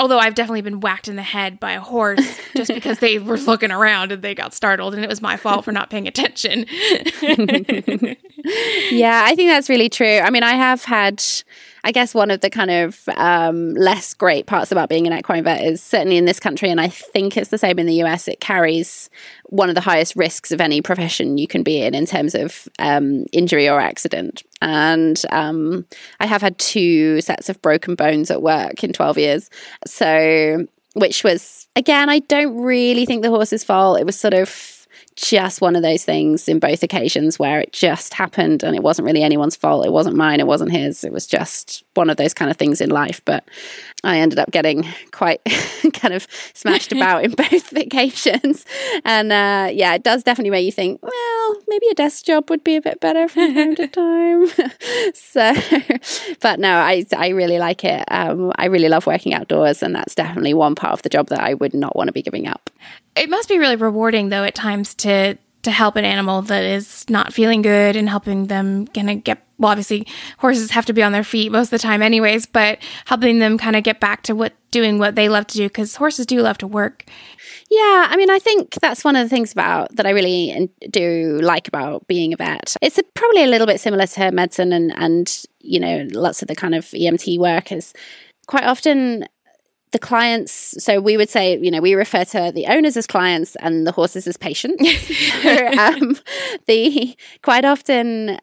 Although 0.00 0.18
I've 0.18 0.34
definitely 0.34 0.62
been 0.62 0.80
whacked 0.80 1.08
in 1.08 1.16
the 1.16 1.22
head 1.22 1.60
by 1.60 1.72
a 1.72 1.80
horse 1.80 2.40
just 2.56 2.72
because 2.72 3.00
they 3.00 3.18
were 3.18 3.36
looking 3.36 3.70
around 3.70 4.12
and 4.12 4.22
they 4.22 4.34
got 4.34 4.54
startled, 4.54 4.94
and 4.94 5.04
it 5.04 5.10
was 5.10 5.20
my 5.20 5.36
fault 5.36 5.62
for 5.62 5.72
not 5.72 5.90
paying 5.90 6.08
attention. 6.08 6.64
yeah, 8.90 9.22
I 9.26 9.34
think 9.36 9.50
that's 9.50 9.68
really 9.68 9.90
true. 9.90 10.20
I 10.20 10.30
mean, 10.30 10.42
I 10.42 10.54
have 10.54 10.84
had 10.84 11.22
I 11.84 11.92
guess 11.92 12.14
one 12.14 12.30
of 12.30 12.40
the 12.40 12.50
kind 12.50 12.70
of 12.70 13.08
um, 13.16 13.74
less 13.74 14.14
great 14.14 14.46
parts 14.46 14.72
about 14.72 14.88
being 14.88 15.06
an 15.06 15.12
equine 15.12 15.44
vet 15.44 15.62
is 15.62 15.82
certainly 15.82 16.16
in 16.16 16.24
this 16.24 16.40
country, 16.40 16.70
and 16.70 16.80
I 16.80 16.88
think 16.88 17.36
it's 17.36 17.50
the 17.50 17.58
same 17.58 17.78
in 17.78 17.86
the 17.86 18.02
US, 18.02 18.28
it 18.28 18.40
carries 18.40 19.10
one 19.44 19.68
of 19.68 19.74
the 19.74 19.80
highest 19.80 20.16
risks 20.16 20.52
of 20.52 20.60
any 20.60 20.80
profession 20.82 21.38
you 21.38 21.46
can 21.46 21.62
be 21.62 21.82
in 21.82 21.94
in 21.94 22.06
terms 22.06 22.34
of 22.34 22.68
um, 22.78 23.24
injury 23.32 23.68
or 23.68 23.80
accident. 23.80 24.42
And 24.62 25.20
um, 25.30 25.86
I 26.20 26.26
have 26.26 26.42
had 26.42 26.58
two 26.58 27.20
sets 27.20 27.48
of 27.48 27.60
broken 27.62 27.94
bones 27.94 28.30
at 28.30 28.42
work 28.42 28.84
in 28.84 28.92
12 28.92 29.18
years. 29.18 29.50
So, 29.86 30.66
which 30.94 31.24
was, 31.24 31.66
again, 31.76 32.10
I 32.10 32.18
don't 32.20 32.60
really 32.60 33.06
think 33.06 33.22
the 33.22 33.30
horse's 33.30 33.64
fault. 33.64 34.00
It 34.00 34.06
was 34.06 34.18
sort 34.18 34.34
of 34.34 34.79
just 35.16 35.60
one 35.60 35.76
of 35.76 35.82
those 35.82 36.04
things 36.04 36.48
in 36.48 36.58
both 36.58 36.82
occasions 36.82 37.38
where 37.38 37.60
it 37.60 37.72
just 37.72 38.14
happened 38.14 38.62
and 38.62 38.74
it 38.74 38.82
wasn't 38.82 39.04
really 39.04 39.22
anyone's 39.22 39.56
fault. 39.56 39.84
It 39.84 39.92
wasn't 39.92 40.16
mine, 40.16 40.40
it 40.40 40.46
wasn't 40.46 40.72
his. 40.72 41.04
It 41.04 41.12
was 41.12 41.26
just 41.26 41.84
one 41.94 42.08
of 42.08 42.16
those 42.16 42.32
kind 42.32 42.50
of 42.50 42.56
things 42.56 42.80
in 42.80 42.90
life. 42.90 43.20
But 43.24 43.44
I 44.02 44.18
ended 44.18 44.38
up 44.38 44.50
getting 44.50 44.86
quite 45.10 45.40
kind 45.92 46.14
of 46.14 46.26
smashed 46.54 46.92
about 46.92 47.24
in 47.24 47.32
both 47.32 47.72
occasions. 47.76 48.64
And 49.04 49.30
uh, 49.32 49.70
yeah, 49.72 49.94
it 49.94 50.02
does 50.02 50.22
definitely 50.22 50.50
make 50.50 50.64
you 50.64 50.72
think, 50.72 51.02
well, 51.02 51.56
maybe 51.68 51.86
a 51.90 51.94
desk 51.94 52.24
job 52.24 52.48
would 52.48 52.64
be 52.64 52.76
a 52.76 52.82
bit 52.82 53.00
better 53.00 53.28
from 53.28 53.54
time 53.54 53.76
to 53.76 53.88
time. 53.88 54.46
so, 55.14 55.54
but 56.40 56.60
no, 56.60 56.76
I, 56.76 57.04
I 57.16 57.28
really 57.28 57.58
like 57.58 57.84
it. 57.84 58.04
Um, 58.10 58.52
I 58.56 58.66
really 58.66 58.88
love 58.88 59.06
working 59.06 59.34
outdoors, 59.34 59.82
and 59.82 59.94
that's 59.94 60.14
definitely 60.14 60.54
one 60.54 60.74
part 60.74 60.92
of 60.92 61.02
the 61.02 61.08
job 61.08 61.28
that 61.28 61.40
I 61.40 61.54
would 61.54 61.74
not 61.74 61.96
want 61.96 62.08
to 62.08 62.12
be 62.12 62.22
giving 62.22 62.46
up. 62.46 62.70
It 63.16 63.28
must 63.28 63.48
be 63.48 63.58
really 63.58 63.76
rewarding, 63.76 64.28
though, 64.28 64.44
at 64.44 64.54
times 64.54 64.94
to 64.96 65.36
to 65.62 65.70
help 65.70 65.96
an 65.96 66.04
animal 66.04 66.42
that 66.42 66.64
is 66.64 67.04
not 67.10 67.32
feeling 67.32 67.62
good 67.62 67.96
and 67.96 68.08
helping 68.08 68.46
them 68.46 68.86
kind 68.88 69.10
of 69.10 69.22
get 69.24 69.44
well 69.58 69.70
obviously 69.70 70.06
horses 70.38 70.70
have 70.70 70.86
to 70.86 70.92
be 70.92 71.02
on 71.02 71.12
their 71.12 71.24
feet 71.24 71.52
most 71.52 71.66
of 71.66 71.70
the 71.70 71.78
time 71.78 72.00
anyways 72.00 72.46
but 72.46 72.78
helping 73.04 73.40
them 73.40 73.58
kind 73.58 73.76
of 73.76 73.82
get 73.82 74.00
back 74.00 74.22
to 74.22 74.34
what 74.34 74.54
doing 74.70 74.98
what 74.98 75.16
they 75.16 75.28
love 75.28 75.46
to 75.46 75.56
do 75.56 75.64
because 75.68 75.96
horses 75.96 76.24
do 76.24 76.40
love 76.40 76.56
to 76.56 76.66
work. 76.66 77.04
Yeah 77.70 78.06
i 78.08 78.16
mean 78.16 78.30
i 78.30 78.38
think 78.38 78.74
that's 78.80 79.04
one 79.04 79.16
of 79.16 79.24
the 79.24 79.28
things 79.28 79.52
about 79.52 79.94
that 79.96 80.06
i 80.06 80.10
really 80.10 80.70
do 80.90 81.38
like 81.42 81.68
about 81.68 82.06
being 82.08 82.32
a 82.32 82.36
vet. 82.36 82.76
It's 82.80 82.98
a, 82.98 83.02
probably 83.14 83.44
a 83.44 83.48
little 83.48 83.66
bit 83.66 83.80
similar 83.80 84.06
to 84.06 84.30
medicine 84.32 84.72
and 84.72 84.92
and 84.96 85.44
you 85.60 85.78
know 85.78 86.06
lots 86.12 86.42
of 86.42 86.48
the 86.48 86.56
kind 86.56 86.74
of 86.74 86.86
emt 86.86 87.38
work 87.38 87.70
is 87.70 87.92
quite 88.46 88.64
often 88.64 89.26
the 89.92 89.98
clients 89.98 90.82
so 90.82 91.00
we 91.00 91.16
would 91.16 91.28
say 91.28 91.58
you 91.58 91.70
know 91.70 91.80
we 91.80 91.94
refer 91.94 92.24
to 92.24 92.52
the 92.54 92.66
owners 92.66 92.96
as 92.96 93.06
clients 93.06 93.56
and 93.56 93.86
the 93.86 93.92
horses 93.92 94.26
as 94.26 94.36
patients. 94.36 94.84
So, 95.42 95.66
um, 95.78 96.16
the 96.66 97.16
quite 97.42 97.64
often 97.64 98.38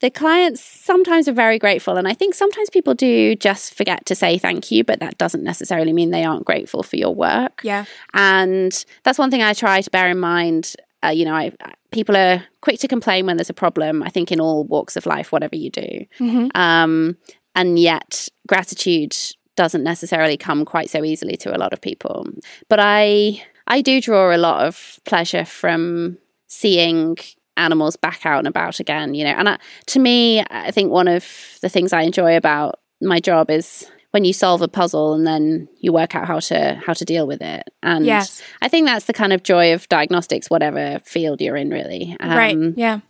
the 0.00 0.10
clients 0.10 0.60
sometimes 0.60 1.26
are 1.26 1.32
very 1.32 1.58
grateful 1.58 1.96
and 1.96 2.06
i 2.06 2.12
think 2.12 2.34
sometimes 2.34 2.70
people 2.70 2.94
do 2.94 3.34
just 3.34 3.74
forget 3.74 4.04
to 4.06 4.14
say 4.14 4.38
thank 4.38 4.70
you 4.70 4.84
but 4.84 5.00
that 5.00 5.16
doesn't 5.18 5.42
necessarily 5.42 5.92
mean 5.92 6.10
they 6.10 6.24
aren't 6.24 6.44
grateful 6.44 6.82
for 6.82 6.96
your 6.96 7.14
work. 7.14 7.60
Yeah. 7.64 7.86
And 8.12 8.84
that's 9.04 9.18
one 9.18 9.30
thing 9.30 9.42
i 9.42 9.52
try 9.52 9.80
to 9.80 9.90
bear 9.90 10.08
in 10.08 10.18
mind 10.18 10.74
uh, 11.02 11.08
you 11.08 11.24
know 11.24 11.34
I, 11.34 11.52
people 11.90 12.16
are 12.16 12.44
quick 12.60 12.78
to 12.80 12.88
complain 12.88 13.26
when 13.26 13.36
there's 13.36 13.50
a 13.50 13.54
problem 13.54 14.02
i 14.02 14.10
think 14.10 14.30
in 14.30 14.40
all 14.40 14.64
walks 14.64 14.96
of 14.96 15.06
life 15.06 15.32
whatever 15.32 15.56
you 15.56 15.70
do. 15.70 16.06
Mm-hmm. 16.20 16.48
um, 16.54 17.16
and 17.54 17.78
yet 17.78 18.28
gratitude 18.46 19.16
doesn't 19.56 19.82
necessarily 19.82 20.36
come 20.36 20.64
quite 20.64 20.90
so 20.90 21.04
easily 21.04 21.36
to 21.38 21.56
a 21.56 21.58
lot 21.58 21.72
of 21.72 21.80
people. 21.80 22.26
But 22.68 22.78
I 22.80 23.42
I 23.66 23.80
do 23.80 24.00
draw 24.00 24.34
a 24.34 24.38
lot 24.38 24.66
of 24.66 25.00
pleasure 25.04 25.44
from 25.44 26.18
seeing 26.46 27.16
animals 27.56 27.96
back 27.96 28.24
out 28.24 28.38
and 28.38 28.48
about 28.48 28.80
again, 28.80 29.14
you 29.14 29.24
know. 29.24 29.30
And 29.30 29.48
I, 29.48 29.58
to 29.86 29.98
me, 29.98 30.44
I 30.50 30.70
think 30.70 30.90
one 30.90 31.08
of 31.08 31.58
the 31.62 31.68
things 31.68 31.92
I 31.92 32.02
enjoy 32.02 32.36
about 32.36 32.80
my 33.00 33.20
job 33.20 33.50
is 33.50 33.90
when 34.10 34.24
you 34.24 34.32
solve 34.32 34.62
a 34.62 34.68
puzzle 34.68 35.14
and 35.14 35.26
then 35.26 35.68
you 35.80 35.92
work 35.92 36.14
out 36.14 36.26
how 36.26 36.38
to 36.38 36.80
how 36.86 36.92
to 36.92 37.04
deal 37.04 37.26
with 37.26 37.42
it. 37.42 37.64
And 37.82 38.06
yes. 38.06 38.42
I 38.62 38.68
think 38.68 38.86
that's 38.86 39.06
the 39.06 39.12
kind 39.12 39.32
of 39.32 39.42
joy 39.42 39.74
of 39.74 39.88
diagnostics, 39.88 40.48
whatever 40.48 41.00
field 41.04 41.40
you're 41.40 41.56
in, 41.56 41.70
really. 41.70 42.16
Um, 42.20 42.30
right. 42.30 42.58
Yeah. 42.76 43.00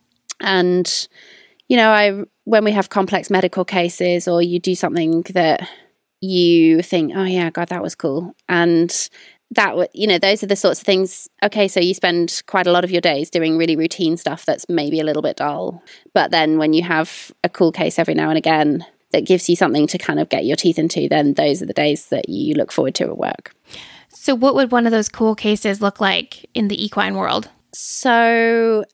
And 0.40 1.08
you 1.68 1.76
know, 1.76 1.90
I 1.90 2.24
when 2.44 2.64
we 2.64 2.72
have 2.72 2.88
complex 2.88 3.30
medical 3.30 3.64
cases 3.64 4.28
or 4.28 4.40
you 4.40 4.58
do 4.58 4.74
something 4.74 5.22
that 5.30 5.68
you 6.26 6.82
think, 6.82 7.12
oh 7.14 7.24
yeah, 7.24 7.50
God, 7.50 7.68
that 7.68 7.82
was 7.82 7.94
cool. 7.94 8.34
And 8.48 9.08
that 9.52 9.94
you 9.94 10.06
know 10.06 10.18
those 10.18 10.42
are 10.42 10.48
the 10.48 10.56
sorts 10.56 10.80
of 10.80 10.86
things 10.86 11.28
okay 11.42 11.68
so 11.68 11.78
you 11.78 11.94
spend 11.94 12.42
quite 12.46 12.66
a 12.66 12.72
lot 12.72 12.84
of 12.84 12.90
your 12.90 13.00
days 13.00 13.30
doing 13.30 13.56
really 13.56 13.76
routine 13.76 14.16
stuff 14.16 14.44
that's 14.44 14.66
maybe 14.68 14.98
a 14.98 15.04
little 15.04 15.22
bit 15.22 15.36
dull 15.36 15.82
but 16.12 16.30
then 16.30 16.58
when 16.58 16.72
you 16.72 16.82
have 16.82 17.30
a 17.44 17.48
cool 17.48 17.70
case 17.70 17.98
every 17.98 18.14
now 18.14 18.28
and 18.28 18.38
again 18.38 18.84
that 19.12 19.24
gives 19.24 19.48
you 19.48 19.54
something 19.54 19.86
to 19.86 19.98
kind 19.98 20.18
of 20.18 20.28
get 20.28 20.44
your 20.44 20.56
teeth 20.56 20.78
into 20.78 21.08
then 21.08 21.34
those 21.34 21.62
are 21.62 21.66
the 21.66 21.72
days 21.72 22.06
that 22.06 22.28
you 22.28 22.54
look 22.54 22.72
forward 22.72 22.94
to 22.94 23.04
at 23.04 23.16
work 23.16 23.54
so 24.08 24.34
what 24.34 24.54
would 24.56 24.72
one 24.72 24.84
of 24.84 24.90
those 24.90 25.08
cool 25.08 25.36
cases 25.36 25.80
look 25.80 26.00
like 26.00 26.44
in 26.52 26.66
the 26.66 26.84
equine 26.84 27.14
world 27.14 27.48
so 27.72 28.84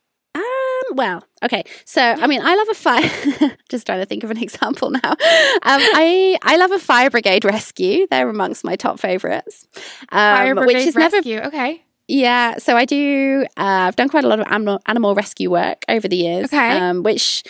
well, 0.92 1.24
okay. 1.42 1.64
So, 1.84 2.02
I 2.02 2.26
mean, 2.26 2.40
I 2.42 2.54
love 2.54 2.68
a 2.70 2.74
fire. 2.74 3.56
just 3.68 3.86
trying 3.86 4.00
to 4.00 4.06
think 4.06 4.24
of 4.24 4.30
an 4.30 4.38
example 4.38 4.90
now. 4.90 5.10
Um, 5.10 5.16
I 5.62 6.38
I 6.42 6.56
love 6.56 6.72
a 6.72 6.78
fire 6.78 7.10
brigade 7.10 7.44
rescue. 7.44 8.06
They're 8.10 8.28
amongst 8.28 8.64
my 8.64 8.76
top 8.76 9.00
favorites. 9.00 9.66
Um, 10.10 10.36
fire 10.36 10.54
brigade 10.54 10.74
which 10.74 10.86
is 10.86 10.96
rescue. 10.96 11.36
Never, 11.36 11.48
okay. 11.48 11.84
Yeah, 12.08 12.58
so 12.58 12.76
I 12.76 12.84
do. 12.84 13.46
Uh, 13.56 13.88
I've 13.88 13.96
done 13.96 14.08
quite 14.08 14.24
a 14.24 14.28
lot 14.28 14.40
of 14.40 14.46
animal 14.50 14.80
animal 14.86 15.14
rescue 15.14 15.50
work 15.50 15.84
over 15.88 16.08
the 16.08 16.16
years. 16.16 16.46
Okay. 16.46 16.78
Um, 16.78 17.02
which 17.02 17.42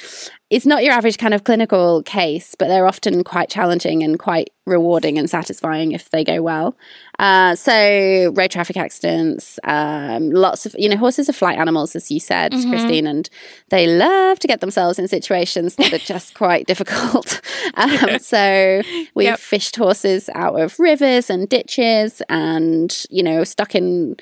it's 0.52 0.66
not 0.66 0.84
your 0.84 0.92
average 0.92 1.16
kind 1.16 1.32
of 1.32 1.44
clinical 1.44 2.02
case, 2.02 2.54
but 2.54 2.68
they're 2.68 2.86
often 2.86 3.24
quite 3.24 3.48
challenging 3.48 4.02
and 4.02 4.18
quite 4.18 4.50
rewarding 4.66 5.18
and 5.18 5.28
satisfying 5.28 5.92
if 5.92 6.10
they 6.10 6.22
go 6.22 6.40
well. 6.42 6.76
Uh, 7.18 7.54
so 7.54 8.32
road 8.34 8.50
traffic 8.50 8.76
accidents, 8.76 9.58
um, 9.64 10.30
lots 10.30 10.66
of 10.66 10.74
you 10.78 10.88
know 10.88 10.96
horses 10.96 11.28
are 11.28 11.32
flight 11.32 11.58
animals, 11.58 11.96
as 11.96 12.10
you 12.10 12.20
said, 12.20 12.52
mm-hmm. 12.52 12.70
Christine, 12.70 13.06
and 13.06 13.30
they 13.70 13.86
love 13.86 14.38
to 14.40 14.46
get 14.46 14.60
themselves 14.60 14.98
in 14.98 15.08
situations 15.08 15.76
that 15.76 15.92
are 15.92 15.98
just 15.98 16.34
quite 16.42 16.66
difficult. 16.66 17.40
Um, 17.74 18.18
so 18.18 18.82
we've 19.14 19.26
yep. 19.26 19.38
fished 19.38 19.76
horses 19.76 20.28
out 20.34 20.60
of 20.60 20.78
rivers 20.78 21.30
and 21.30 21.48
ditches, 21.48 22.20
and 22.28 23.04
you 23.08 23.22
know 23.22 23.44
stuck 23.44 23.74
in. 23.74 24.16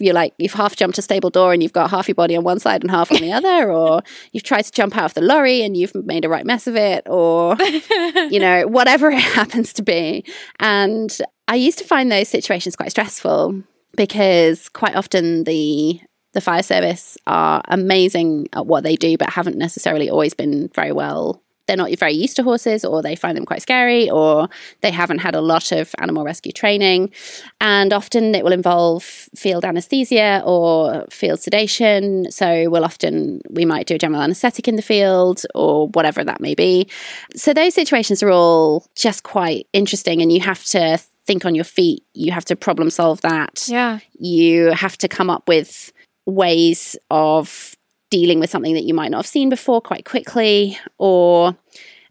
You're 0.00 0.14
like 0.14 0.34
you've 0.38 0.54
half 0.54 0.74
jumped 0.74 0.98
a 0.98 1.02
stable 1.02 1.30
door 1.30 1.52
and 1.52 1.62
you've 1.62 1.72
got 1.72 1.90
half 1.90 2.08
your 2.08 2.14
body 2.14 2.34
on 2.34 2.44
one 2.44 2.58
side 2.58 2.82
and 2.82 2.90
half 2.90 3.12
on 3.12 3.18
the 3.18 3.32
other, 3.38 3.70
or 3.70 4.02
you've 4.32 4.42
tried 4.42 4.62
to 4.62 4.72
jump 4.72 4.96
out 4.96 5.04
of 5.04 5.14
the 5.14 5.20
lorry 5.20 5.62
and 5.68 5.76
you've 5.76 5.94
made 5.94 6.24
a 6.24 6.28
right 6.28 6.44
mess 6.44 6.66
of 6.66 6.74
it, 6.74 7.06
or 7.08 7.56
you 8.30 8.40
know 8.40 8.66
whatever 8.66 9.10
it 9.12 9.20
happens 9.20 9.72
to 9.74 9.82
be. 9.82 10.24
And 10.58 11.16
I 11.46 11.54
used 11.54 11.78
to 11.78 11.84
find 11.84 12.10
those 12.10 12.28
situations 12.28 12.74
quite 12.74 12.90
stressful 12.90 13.62
because 13.96 14.68
quite 14.70 14.96
often 14.96 15.44
the 15.44 16.00
the 16.32 16.40
fire 16.40 16.62
service 16.62 17.16
are 17.26 17.62
amazing 17.68 18.48
at 18.52 18.66
what 18.66 18.84
they 18.84 18.96
do, 18.96 19.16
but 19.16 19.30
haven't 19.30 19.56
necessarily 19.56 20.10
always 20.10 20.34
been 20.34 20.68
very 20.74 20.92
well. 20.92 21.42
They're 21.68 21.76
not 21.76 21.96
very 21.96 22.14
used 22.14 22.34
to 22.36 22.42
horses, 22.42 22.84
or 22.84 23.02
they 23.02 23.14
find 23.14 23.36
them 23.36 23.46
quite 23.46 23.62
scary, 23.62 24.10
or 24.10 24.48
they 24.80 24.90
haven't 24.90 25.18
had 25.18 25.36
a 25.36 25.40
lot 25.40 25.70
of 25.70 25.94
animal 25.98 26.24
rescue 26.24 26.50
training. 26.50 27.12
And 27.60 27.92
often 27.92 28.34
it 28.34 28.42
will 28.42 28.52
involve 28.52 29.04
field 29.04 29.64
anesthesia 29.64 30.42
or 30.44 31.04
field 31.10 31.38
sedation. 31.38 32.30
So 32.32 32.68
we'll 32.68 32.84
often, 32.84 33.42
we 33.50 33.64
might 33.64 33.86
do 33.86 33.94
a 33.94 33.98
general 33.98 34.22
anesthetic 34.22 34.66
in 34.66 34.74
the 34.74 34.82
field 34.82 35.44
or 35.54 35.88
whatever 35.88 36.24
that 36.24 36.40
may 36.40 36.56
be. 36.56 36.88
So 37.36 37.54
those 37.54 37.74
situations 37.74 38.22
are 38.22 38.30
all 38.30 38.86
just 38.96 39.22
quite 39.22 39.68
interesting, 39.72 40.20
and 40.22 40.32
you 40.32 40.40
have 40.40 40.64
to 40.64 40.98
think 41.26 41.44
on 41.44 41.54
your 41.54 41.64
feet. 41.64 42.02
You 42.14 42.32
have 42.32 42.46
to 42.46 42.56
problem 42.56 42.88
solve 42.88 43.20
that. 43.20 43.68
Yeah. 43.68 43.98
You 44.18 44.72
have 44.72 44.96
to 44.98 45.08
come 45.08 45.28
up 45.28 45.46
with 45.46 45.92
ways 46.24 46.96
of 47.10 47.76
dealing 48.10 48.40
with 48.40 48.50
something 48.50 48.74
that 48.74 48.84
you 48.84 48.94
might 48.94 49.10
not 49.10 49.18
have 49.18 49.26
seen 49.26 49.48
before 49.48 49.80
quite 49.80 50.04
quickly 50.04 50.78
or 50.98 51.56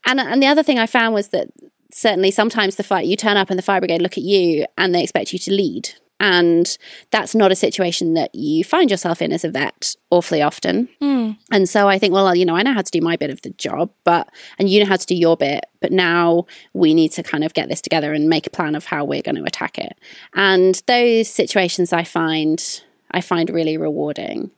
and 0.06 0.20
and 0.20 0.42
the 0.42 0.48
other 0.48 0.64
thing 0.64 0.80
I 0.80 0.86
found 0.86 1.14
was 1.14 1.30
that 1.30 1.50
certainly 1.92 2.32
sometimes 2.32 2.76
the 2.76 2.84
fight 2.84 3.08
you 3.08 3.16
turn 3.16 3.38
up 3.38 3.50
and 3.50 3.58
the 3.58 3.64
fire 3.64 3.80
brigade 3.80 4.02
look 4.02 4.18
at 4.18 4.24
you 4.24 4.66
and 4.78 4.94
they 4.94 5.04
expect 5.04 5.34
you 5.34 5.40
to 5.40 5.52
lead 5.52 5.90
and 6.20 6.78
that's 7.12 7.36
not 7.36 7.52
a 7.52 7.56
situation 7.56 8.16
that 8.16 8.34
you 8.34 8.64
find 8.64 8.90
yourself 8.90 9.22
in 9.22 9.32
as 9.32 9.44
a 9.44 9.50
vet 9.50 9.96
awfully 10.10 10.42
often. 10.42 10.90
Mm. 11.00 11.38
And 11.52 11.70
so 11.70 11.88
I 11.88 12.00
think, 12.00 12.14
well, 12.14 12.34
you 12.34 12.46
know, 12.46 12.56
I 12.56 12.64
know 12.64 12.74
how 12.74 12.82
to 12.82 12.92
do 12.92 13.02
my 13.02 13.16
bit 13.16 13.30
of 13.30 13.42
the 13.44 13.52
job, 13.52 13.92
but, 14.04 14.28
and 14.58 14.68
you 14.68 14.80
know 14.80 14.88
how 14.88 14.96
to 14.96 15.06
do 15.06 15.16
your 15.16 15.38
bit, 15.38 15.66
but 15.80 15.92
now 15.92 16.48
we 16.74 16.94
need 16.94 17.12
to 17.14 17.24
kind 17.24 17.44
of 17.44 17.54
get 17.54 17.70
this 17.70 17.82
together 17.82 18.14
and 18.14 18.30
make 18.30 18.48
a 18.48 18.52
plan 18.52 18.74
of 18.74 18.86
how 18.86 19.06
we're 19.06 19.22
going 19.22 19.36
to 19.36 19.44
attack 19.44 19.78
it. 19.78 19.96
And 20.34 20.82
those 20.88 21.28
situations 21.28 21.94
I 21.94 22.04
find, 22.04 22.82
I 23.12 23.22
find 23.22 23.50
really 23.52 23.78
rewarding. 23.78 24.50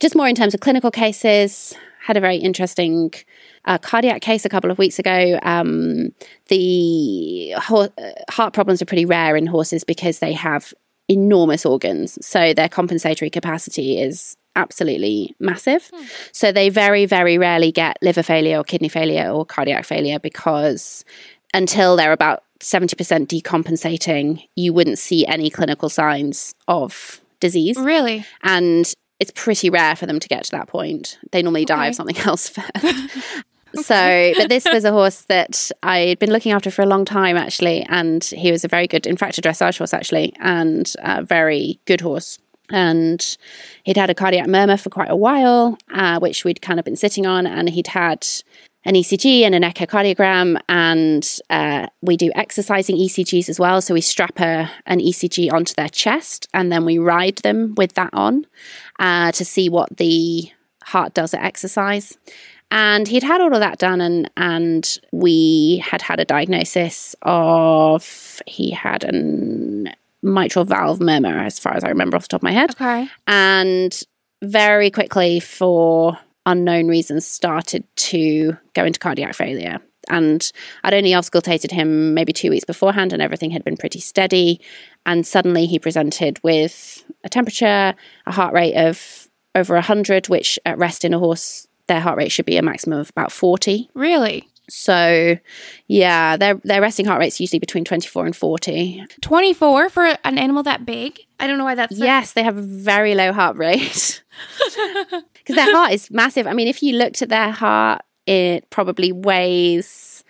Just 0.00 0.16
more 0.16 0.26
in 0.26 0.34
terms 0.34 0.54
of 0.54 0.60
clinical 0.60 0.90
cases, 0.90 1.74
had 2.02 2.16
a 2.16 2.20
very 2.20 2.36
interesting 2.36 3.12
uh, 3.66 3.78
cardiac 3.78 4.22
case 4.22 4.44
a 4.44 4.48
couple 4.48 4.70
of 4.70 4.78
weeks 4.78 4.98
ago. 4.98 5.38
Um, 5.42 6.12
the 6.48 7.54
ho- 7.56 7.88
uh, 7.98 8.10
heart 8.30 8.54
problems 8.54 8.80
are 8.80 8.86
pretty 8.86 9.04
rare 9.04 9.36
in 9.36 9.46
horses 9.46 9.84
because 9.84 10.18
they 10.18 10.32
have 10.32 10.72
enormous 11.08 11.66
organs. 11.66 12.24
So 12.24 12.54
their 12.54 12.68
compensatory 12.68 13.30
capacity 13.30 14.00
is 14.00 14.36
absolutely 14.56 15.34
massive. 15.38 15.90
Hmm. 15.94 16.04
So 16.32 16.52
they 16.52 16.70
very, 16.70 17.04
very 17.04 17.36
rarely 17.36 17.70
get 17.70 17.98
liver 18.00 18.22
failure 18.22 18.58
or 18.58 18.64
kidney 18.64 18.88
failure 18.88 19.28
or 19.28 19.44
cardiac 19.44 19.84
failure 19.84 20.18
because 20.18 21.04
until 21.52 21.96
they're 21.96 22.12
about 22.12 22.44
70% 22.60 23.26
decompensating, 23.26 24.42
you 24.54 24.72
wouldn't 24.72 24.98
see 24.98 25.26
any 25.26 25.50
clinical 25.50 25.88
signs 25.88 26.54
of 26.68 27.20
disease. 27.40 27.76
Really? 27.76 28.24
And 28.42 28.92
it's 29.20 29.30
pretty 29.34 29.70
rare 29.70 29.94
for 29.94 30.06
them 30.06 30.18
to 30.18 30.28
get 30.28 30.44
to 30.44 30.50
that 30.52 30.66
point. 30.66 31.18
They 31.30 31.42
normally 31.42 31.62
okay. 31.62 31.74
die 31.74 31.86
of 31.88 31.94
something 31.94 32.16
else 32.24 32.48
first. 32.48 33.44
So, 33.74 34.32
but 34.36 34.48
this 34.48 34.66
was 34.70 34.84
a 34.84 34.90
horse 34.92 35.22
that 35.22 35.70
I'd 35.82 36.18
been 36.18 36.32
looking 36.32 36.52
after 36.52 36.70
for 36.70 36.82
a 36.82 36.86
long 36.86 37.04
time, 37.04 37.36
actually, 37.36 37.86
and 37.88 38.24
he 38.24 38.50
was 38.50 38.64
a 38.64 38.68
very 38.68 38.86
good, 38.86 39.06
in 39.06 39.16
fact, 39.16 39.38
a 39.38 39.40
dressage 39.40 39.78
horse, 39.78 39.94
actually, 39.94 40.34
and 40.40 40.92
a 40.98 41.22
very 41.22 41.78
good 41.84 42.00
horse. 42.00 42.38
And 42.70 43.36
he'd 43.84 43.96
had 43.96 44.10
a 44.10 44.14
cardiac 44.14 44.48
murmur 44.48 44.76
for 44.76 44.90
quite 44.90 45.10
a 45.10 45.16
while, 45.16 45.78
uh, 45.92 46.18
which 46.18 46.44
we'd 46.44 46.62
kind 46.62 46.78
of 46.78 46.84
been 46.84 46.96
sitting 46.96 47.26
on, 47.26 47.46
and 47.46 47.68
he'd 47.68 47.88
had 47.88 48.26
an 48.84 48.94
ECG 48.94 49.42
and 49.42 49.54
an 49.54 49.62
echocardiogram, 49.62 50.58
and 50.68 51.38
uh, 51.50 51.86
we 52.00 52.16
do 52.16 52.30
exercising 52.34 52.96
ECGs 52.96 53.48
as 53.48 53.60
well. 53.60 53.82
So 53.82 53.92
we 53.92 54.00
strap 54.00 54.40
a, 54.40 54.70
an 54.86 55.00
ECG 55.00 55.52
onto 55.52 55.74
their 55.74 55.88
chest, 55.88 56.48
and 56.54 56.72
then 56.72 56.84
we 56.84 56.98
ride 56.98 57.36
them 57.38 57.74
with 57.76 57.92
that 57.94 58.10
on 58.12 58.46
uh, 59.00 59.32
to 59.32 59.44
see 59.44 59.68
what 59.68 59.96
the 59.96 60.48
heart 60.84 61.14
does 61.14 61.34
at 61.34 61.42
exercise. 61.42 62.16
And 62.70 63.08
he'd 63.08 63.24
had 63.24 63.40
all 63.40 63.52
of 63.52 63.58
that 63.58 63.78
done, 63.78 64.00
and 64.00 64.30
and 64.36 64.98
we 65.10 65.82
had 65.84 66.02
had 66.02 66.20
a 66.20 66.24
diagnosis 66.24 67.16
of 67.22 68.40
he 68.46 68.70
had 68.70 69.02
a 69.02 69.92
mitral 70.22 70.64
valve 70.64 71.00
murmur, 71.00 71.36
as 71.40 71.58
far 71.58 71.74
as 71.74 71.82
I 71.82 71.88
remember 71.88 72.16
off 72.16 72.22
the 72.22 72.28
top 72.28 72.40
of 72.40 72.44
my 72.44 72.52
head. 72.52 72.70
Okay. 72.70 73.08
And 73.26 74.00
very 74.42 74.90
quickly, 74.92 75.40
for 75.40 76.16
unknown 76.46 76.86
reasons, 76.86 77.26
started 77.26 77.82
to 77.96 78.56
go 78.74 78.84
into 78.84 79.00
cardiac 79.00 79.34
failure. 79.34 79.80
And 80.10 80.50
I'd 80.84 80.94
only 80.94 81.12
auscultated 81.12 81.70
him 81.70 82.12
maybe 82.14 82.32
two 82.32 82.50
weeks 82.50 82.64
beforehand, 82.64 83.12
and 83.12 83.22
everything 83.22 83.50
had 83.50 83.64
been 83.64 83.76
pretty 83.76 84.00
steady. 84.00 84.60
And 85.06 85.26
suddenly, 85.26 85.66
he 85.66 85.78
presented 85.78 86.38
with 86.42 87.04
a 87.24 87.28
temperature, 87.28 87.94
a 88.26 88.32
heart 88.32 88.52
rate 88.52 88.74
of 88.74 89.28
over 89.54 89.74
100, 89.74 90.28
which 90.28 90.58
at 90.66 90.78
rest 90.78 91.04
in 91.04 91.14
a 91.14 91.18
horse 91.18 91.66
their 91.86 92.00
heart 92.00 92.18
rate 92.18 92.30
should 92.30 92.46
be 92.46 92.56
a 92.56 92.62
maximum 92.62 93.00
of 93.00 93.10
about 93.10 93.32
40. 93.32 93.90
Really? 93.94 94.48
So, 94.70 95.36
yeah, 95.88 96.36
their 96.36 96.54
their 96.62 96.80
resting 96.80 97.04
heart 97.04 97.18
rate's 97.18 97.40
usually 97.40 97.58
between 97.58 97.84
24 97.84 98.26
and 98.26 98.36
40. 98.36 99.04
24 99.20 99.90
for 99.90 100.04
an 100.24 100.38
animal 100.38 100.62
that 100.62 100.86
big? 100.86 101.18
I 101.40 101.48
don't 101.48 101.58
know 101.58 101.64
why 101.64 101.74
that's 101.74 101.98
Yes, 101.98 102.32
they 102.32 102.44
have 102.44 102.56
a 102.56 102.62
very 102.62 103.16
low 103.16 103.32
heart 103.32 103.56
rate. 103.56 104.22
Cuz 105.44 105.56
their 105.56 105.72
heart 105.74 105.92
is 105.92 106.10
massive. 106.10 106.46
I 106.46 106.52
mean, 106.52 106.68
if 106.68 106.82
you 106.82 106.96
looked 106.96 107.20
at 107.20 107.28
their 107.28 107.50
heart, 107.50 108.02
it 108.30 108.70
probably 108.70 109.10
weighs 109.12 110.24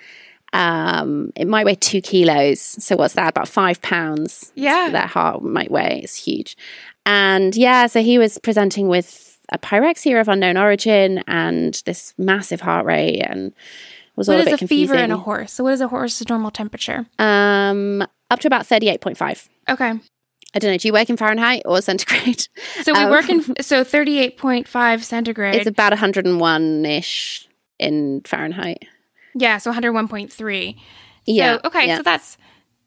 um 0.53 1.33
it 1.37 1.47
might 1.47 1.65
weigh 1.65 1.77
2 1.77 2.01
kilos. 2.01 2.61
So 2.61 2.97
what's 2.97 3.15
that? 3.15 3.29
About 3.29 3.47
5 3.47 3.83
pounds. 3.83 4.53
Yeah. 4.57 4.89
that 4.91 5.11
heart 5.11 5.43
might 5.43 5.71
weigh. 5.71 6.01
It's 6.03 6.17
huge. 6.17 6.57
And 7.07 7.55
yeah, 7.55 7.87
so 7.87 8.03
he 8.03 8.19
was 8.19 8.39
presenting 8.39 8.89
with 8.89 9.39
a 9.51 9.59
pyrexia 9.59 10.21
of 10.21 10.29
unknown 10.29 10.57
origin 10.57 11.23
and 11.27 11.81
this 11.85 12.15
massive 12.19 12.61
heart 12.61 12.87
rate 12.87 13.21
and 13.21 13.53
was 14.17 14.29
what 14.29 14.37
all 14.37 14.43
a 14.43 14.45
bit 14.45 14.63
a 14.63 14.67
fever 14.67 14.97
in 14.97 15.11
a 15.11 15.17
horse? 15.17 15.53
So 15.53 15.65
what 15.65 15.73
is 15.73 15.81
a 15.81 15.89
horse's 15.89 16.29
normal 16.29 16.51
temperature? 16.51 17.07
Um, 17.19 18.07
up 18.31 18.41
to 18.41 18.49
about 18.49 18.67
thirty 18.67 18.89
eight 18.89 19.01
point 19.01 19.17
five. 19.17 19.49
Okay. 19.69 19.93
I 20.53 20.59
don't 20.59 20.73
know. 20.73 20.77
Do 20.77 20.89
you 20.89 20.93
work 20.93 21.09
in 21.09 21.17
Fahrenheit 21.17 21.63
or 21.65 21.81
centigrade? 21.81 22.49
So 22.83 22.93
we 22.93 22.99
um, 22.99 23.11
work 23.11 23.29
in 23.29 23.55
so 23.63 23.83
thirty 23.85 24.19
eight 24.19 24.37
point 24.37 24.69
five 24.69 25.05
centigrade. 25.05 25.55
It's 25.55 25.67
about 25.67 25.93
one 25.93 25.99
hundred 25.99 26.27
and 26.27 26.39
one 26.41 26.85
ish 26.85 27.49
in 27.81 28.23
Fahrenheit. 28.23 28.85
Yeah, 29.35 29.59
so 29.59 29.71
one 29.71 29.75
hundred 29.75 29.93
one 29.93 30.09
point 30.09 30.33
three. 30.33 30.77
Yeah. 31.27 31.57
So, 31.57 31.61
okay, 31.67 31.87
yeah. 31.87 31.97
so 31.99 32.03
that's 32.03 32.37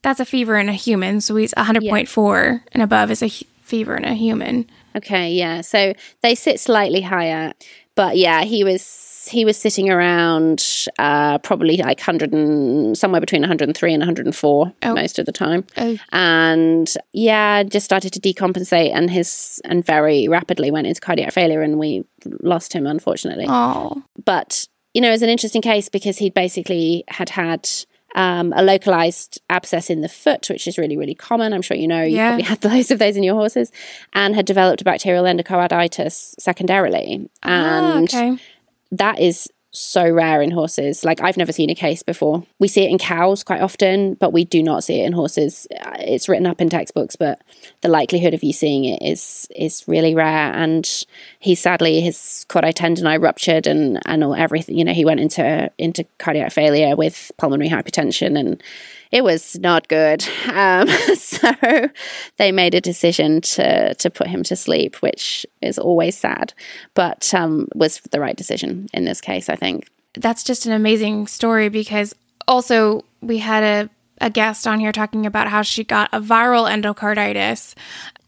that's 0.02 0.20
a 0.20 0.26
fever 0.26 0.58
in 0.58 0.70
a 0.70 0.74
human. 0.74 1.22
So 1.22 1.36
he's 1.36 1.54
one 1.56 1.66
hundred 1.66 1.84
point 1.84 2.10
four 2.10 2.62
yeah. 2.64 2.70
and 2.72 2.84
above 2.84 3.12
is 3.12 3.24
a 3.24 3.30
fever 3.30 3.96
in 3.96 4.06
a 4.06 4.14
human. 4.14 4.70
Okay, 4.96 5.32
yeah. 5.32 5.62
So 5.62 5.94
they 6.22 6.36
sit 6.36 6.60
slightly 6.60 7.02
higher, 7.02 7.54
but 7.96 8.18
yeah, 8.18 8.44
he 8.44 8.64
was 8.64 9.28
he 9.30 9.46
was 9.46 9.58
sitting 9.58 9.90
around 9.90 10.88
uh, 11.00 11.38
probably 11.40 11.78
like 11.78 12.00
100 12.00 12.34
and 12.34 12.98
somewhere 12.98 13.22
between 13.22 13.42
103 13.42 13.94
and 13.94 14.02
104 14.02 14.74
oh. 14.84 14.94
most 14.94 15.20
of 15.20 15.26
the 15.26 15.32
time. 15.32 15.66
Oh. 15.78 15.98
And 16.12 16.94
yeah, 17.14 17.64
just 17.64 17.86
started 17.86 18.12
to 18.14 18.20
decompensate 18.20 18.94
and 18.94 19.10
his 19.10 19.62
and 19.66 19.86
very 19.86 20.28
rapidly 20.28 20.72
went 20.72 20.88
into 20.88 21.02
cardiac 21.02 21.32
failure 21.32 21.62
and 21.62 21.80
we 21.80 22.06
lost 22.42 22.74
him 22.74 22.86
unfortunately. 22.86 23.46
Oh. 23.48 24.04
But 24.26 24.68
you 24.94 25.02
know, 25.02 25.10
it 25.10 25.12
was 25.12 25.22
an 25.22 25.30
interesting 25.30 25.62
case 25.62 25.90
because 25.90 26.18
he'd 26.18 26.34
basically 26.34 27.04
had 27.08 27.30
had 27.30 27.70
um, 28.16 28.54
a 28.56 28.62
localized 28.62 29.42
abscess 29.50 29.90
in 29.90 30.02
the 30.02 30.10
foot, 30.10 30.48
which 30.50 30.68
is 30.68 30.78
really, 30.78 30.98
really 30.98 31.16
common. 31.16 31.54
I'm 31.54 31.62
sure 31.62 31.76
you 31.76 31.88
know 31.88 32.04
you 32.04 32.18
yeah. 32.18 32.30
probably 32.30 32.44
had 32.44 32.66
loads 32.74 32.92
of 32.92 33.00
those 33.00 33.18
in 33.18 33.24
your 33.24 33.36
horses, 33.36 33.72
and 34.14 34.36
had 34.36 34.46
developed 34.46 34.82
a 34.82 34.86
bacterial 34.86 35.26
endocarditis 35.26 36.36
secondarily. 36.40 37.30
Ah, 37.44 37.98
and 37.98 38.14
okay. 38.14 38.38
that 38.92 39.20
is 39.20 39.50
so 39.74 40.08
rare 40.08 40.42
in 40.42 40.52
horses. 40.52 41.04
Like 41.04 41.20
I've 41.22 41.38
never 41.38 41.52
seen 41.52 41.70
a 41.72 41.76
case 41.76 42.04
before. 42.04 42.46
We 42.60 42.68
see 42.68 42.84
it 42.84 42.92
in 42.92 43.00
cows 43.00 43.44
quite 43.44 43.62
often, 43.62 44.14
but 44.14 44.32
we 44.32 44.46
do 44.46 44.62
not 44.62 44.84
see 44.84 45.02
it 45.02 45.06
in 45.06 45.14
horses. 45.14 45.68
Uh, 45.72 45.98
it's 46.00 46.30
written 46.30 46.46
up 46.46 46.62
in 46.62 46.70
textbooks, 46.70 47.16
but 47.16 47.42
the 47.82 47.90
likelihood 47.90 48.36
of 48.36 48.44
you 48.44 48.54
seeing 48.54 48.86
it 48.86 49.02
is 49.02 49.48
is 49.56 49.84
really 49.88 50.14
rare. 50.14 50.54
And 50.54 50.88
he 51.40 51.56
sadly 51.56 52.02
his 52.02 52.46
chordae 52.50 52.74
tendineae 52.74 53.22
ruptured 53.22 53.66
and 53.66 54.00
and 54.06 54.24
all 54.24 54.36
everything. 54.36 54.78
You 54.78 54.86
know, 54.86 54.94
he 54.94 55.06
went 55.06 55.20
into 55.20 55.72
into 55.80 56.06
cardiac 56.20 56.52
failure 56.52 56.96
with 56.96 57.32
pulmonary 57.38 57.70
hypertension 57.70 58.40
and 58.40 58.62
it 59.14 59.24
was 59.24 59.58
not 59.60 59.88
good. 59.88 60.26
Um, 60.54 60.88
so 61.16 61.52
they 62.38 62.52
made 62.52 62.76
a 62.76 62.82
decision 62.82 63.42
to 63.42 63.96
to 63.96 64.10
put 64.12 64.28
him 64.28 64.44
to 64.44 64.56
sleep, 64.56 64.98
which 64.98 65.48
is 65.62 65.80
always 65.80 66.16
sad, 66.16 66.54
but 66.94 67.34
um, 67.34 67.68
was 67.74 68.02
the 68.12 68.20
right 68.20 68.36
decision 68.36 68.88
in 68.94 69.06
this 69.06 69.20
case, 69.20 69.50
I 69.50 69.56
think. 69.56 69.90
That's 70.14 70.44
just 70.44 70.68
an 70.68 70.74
amazing 70.74 71.26
story 71.26 71.70
because 71.70 72.14
also 72.48 73.04
we 73.22 73.40
had 73.40 73.64
a 73.64 73.90
a 74.22 74.30
guest 74.30 74.68
on 74.68 74.80
here 74.80 74.92
talking 74.92 75.26
about 75.26 75.48
how 75.48 75.64
she 75.64 75.84
got 75.84 76.10
a 76.14 76.22
viral 76.22 76.70
endocarditis 76.70 77.74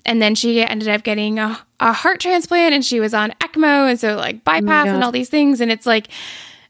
and 0.04 0.22
then 0.22 0.34
she 0.34 0.62
ended 0.62 0.88
up 0.88 1.04
getting 1.04 1.38
a, 1.38 1.60
a 1.80 1.94
heart 1.94 2.20
transplant 2.20 2.74
and 2.74 2.84
she 2.84 3.00
was 3.00 3.14
on 3.14 3.32
ECMO 3.40 3.90
and 3.90 4.00
so 4.00 4.16
like 4.16 4.44
bypass 4.44 4.88
oh 4.88 4.96
and 4.96 5.04
all 5.04 5.12
these 5.12 5.30
things 5.30 5.62
and 5.62 5.72
it's 5.72 5.86
like 5.86 6.08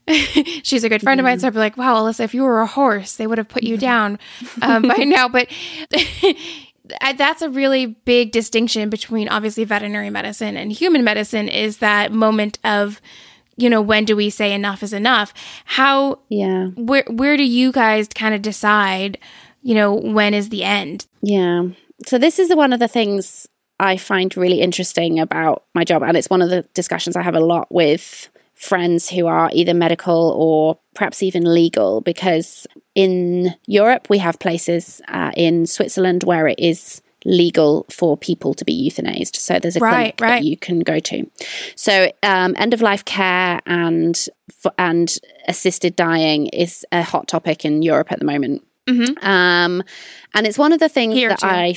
she's 0.62 0.84
a 0.84 0.88
good 0.88 1.02
friend 1.02 1.20
of 1.20 1.24
mine. 1.24 1.38
So 1.38 1.48
I'd 1.48 1.52
be 1.52 1.58
like, 1.58 1.76
wow, 1.76 1.96
Alyssa, 1.96 2.20
if 2.20 2.34
you 2.34 2.42
were 2.42 2.60
a 2.60 2.66
horse, 2.66 3.16
they 3.16 3.26
would 3.26 3.38
have 3.38 3.48
put 3.48 3.62
you 3.62 3.76
down 3.76 4.18
um, 4.62 4.82
by 4.82 4.96
now. 4.98 5.28
But 5.28 5.48
that's 7.16 7.42
a 7.42 7.50
really 7.50 7.86
big 7.86 8.32
distinction 8.32 8.88
between 8.88 9.28
obviously 9.28 9.64
veterinary 9.64 10.10
medicine 10.10 10.56
and 10.56 10.72
human 10.72 11.02
medicine 11.02 11.48
is 11.48 11.78
that 11.78 12.12
moment 12.12 12.58
of, 12.64 13.00
you 13.56 13.68
know, 13.68 13.82
when 13.82 14.04
do 14.04 14.14
we 14.14 14.30
say 14.30 14.52
enough 14.52 14.82
is 14.82 14.92
enough? 14.92 15.32
How, 15.64 16.20
yeah, 16.28 16.66
where, 16.76 17.04
where 17.08 17.36
do 17.36 17.44
you 17.44 17.72
guys 17.72 18.08
kind 18.08 18.34
of 18.34 18.42
decide, 18.42 19.18
you 19.62 19.74
know, 19.74 19.94
when 19.94 20.34
is 20.34 20.50
the 20.50 20.62
end? 20.62 21.06
Yeah. 21.22 21.68
So 22.06 22.18
this 22.18 22.38
is 22.38 22.54
one 22.54 22.72
of 22.72 22.78
the 22.78 22.88
things 22.88 23.48
I 23.80 23.96
find 23.96 24.34
really 24.36 24.60
interesting 24.60 25.18
about 25.18 25.64
my 25.74 25.84
job. 25.84 26.02
And 26.02 26.16
it's 26.16 26.30
one 26.30 26.42
of 26.42 26.50
the 26.50 26.62
discussions 26.74 27.16
I 27.16 27.22
have 27.22 27.34
a 27.34 27.40
lot 27.40 27.72
with 27.72 28.30
friends 28.56 29.08
who 29.08 29.26
are 29.26 29.50
either 29.52 29.74
medical 29.74 30.34
or 30.36 30.78
perhaps 30.94 31.22
even 31.22 31.44
legal 31.44 32.00
because 32.00 32.66
in 32.94 33.54
Europe 33.66 34.08
we 34.08 34.18
have 34.18 34.38
places 34.38 35.00
uh, 35.08 35.30
in 35.36 35.66
Switzerland 35.66 36.24
where 36.24 36.48
it 36.48 36.58
is 36.58 37.02
legal 37.26 37.84
for 37.90 38.16
people 38.16 38.54
to 38.54 38.64
be 38.64 38.88
euthanized. 38.88 39.36
So 39.36 39.58
there's 39.58 39.76
a 39.76 39.80
right, 39.80 40.16
clinic 40.16 40.20
right. 40.20 40.28
that 40.40 40.44
you 40.44 40.56
can 40.56 40.80
go 40.80 40.98
to. 41.00 41.30
So 41.74 42.10
um, 42.22 42.54
end 42.56 42.72
of 42.72 42.80
life 42.80 43.04
care 43.04 43.60
and 43.66 44.26
and 44.78 45.18
assisted 45.48 45.96
dying 45.96 46.46
is 46.46 46.86
a 46.92 47.02
hot 47.02 47.28
topic 47.28 47.64
in 47.64 47.82
Europe 47.82 48.10
at 48.10 48.20
the 48.20 48.24
moment. 48.24 48.64
Mm-hmm. 48.86 49.26
Um, 49.26 49.82
and 50.34 50.46
it's 50.46 50.56
one 50.56 50.72
of 50.72 50.80
the 50.80 50.88
things 50.88 51.14
Here 51.14 51.30
that 51.30 51.40
too. 51.40 51.46
I 51.46 51.74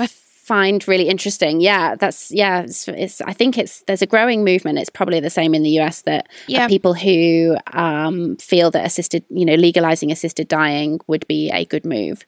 find 0.50 0.88
really 0.88 1.08
interesting. 1.08 1.62
Yeah, 1.62 1.94
that's 1.94 2.32
yeah. 2.32 2.62
It's, 2.62 2.88
it's, 2.88 3.22
I 3.22 3.34
think 3.34 3.56
it's 3.56 3.84
there's 3.84 4.02
a 4.02 4.08
growing 4.08 4.44
movement. 4.44 4.80
It's 4.80 4.90
probably 4.90 5.20
the 5.20 5.30
same 5.30 5.54
in 5.54 5.62
the 5.62 5.80
US 5.82 6.02
that 6.02 6.28
yeah. 6.48 6.68
people 6.68 6.96
who 6.96 7.56
um, 7.74 8.36
feel 8.38 8.72
that 8.72 8.84
assisted, 8.84 9.24
you 9.30 9.46
know, 9.46 9.54
legalizing 9.54 10.12
assisted 10.12 10.48
dying 10.48 11.02
would 11.06 11.28
be 11.28 11.52
a 11.52 11.66
good 11.66 11.86
move. 11.86 12.26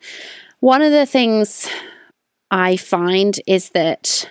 One 0.59 0.83
of 0.83 0.91
the 0.91 1.07
things 1.07 1.67
I 2.51 2.77
find 2.77 3.39
is 3.47 3.71
that 3.71 4.29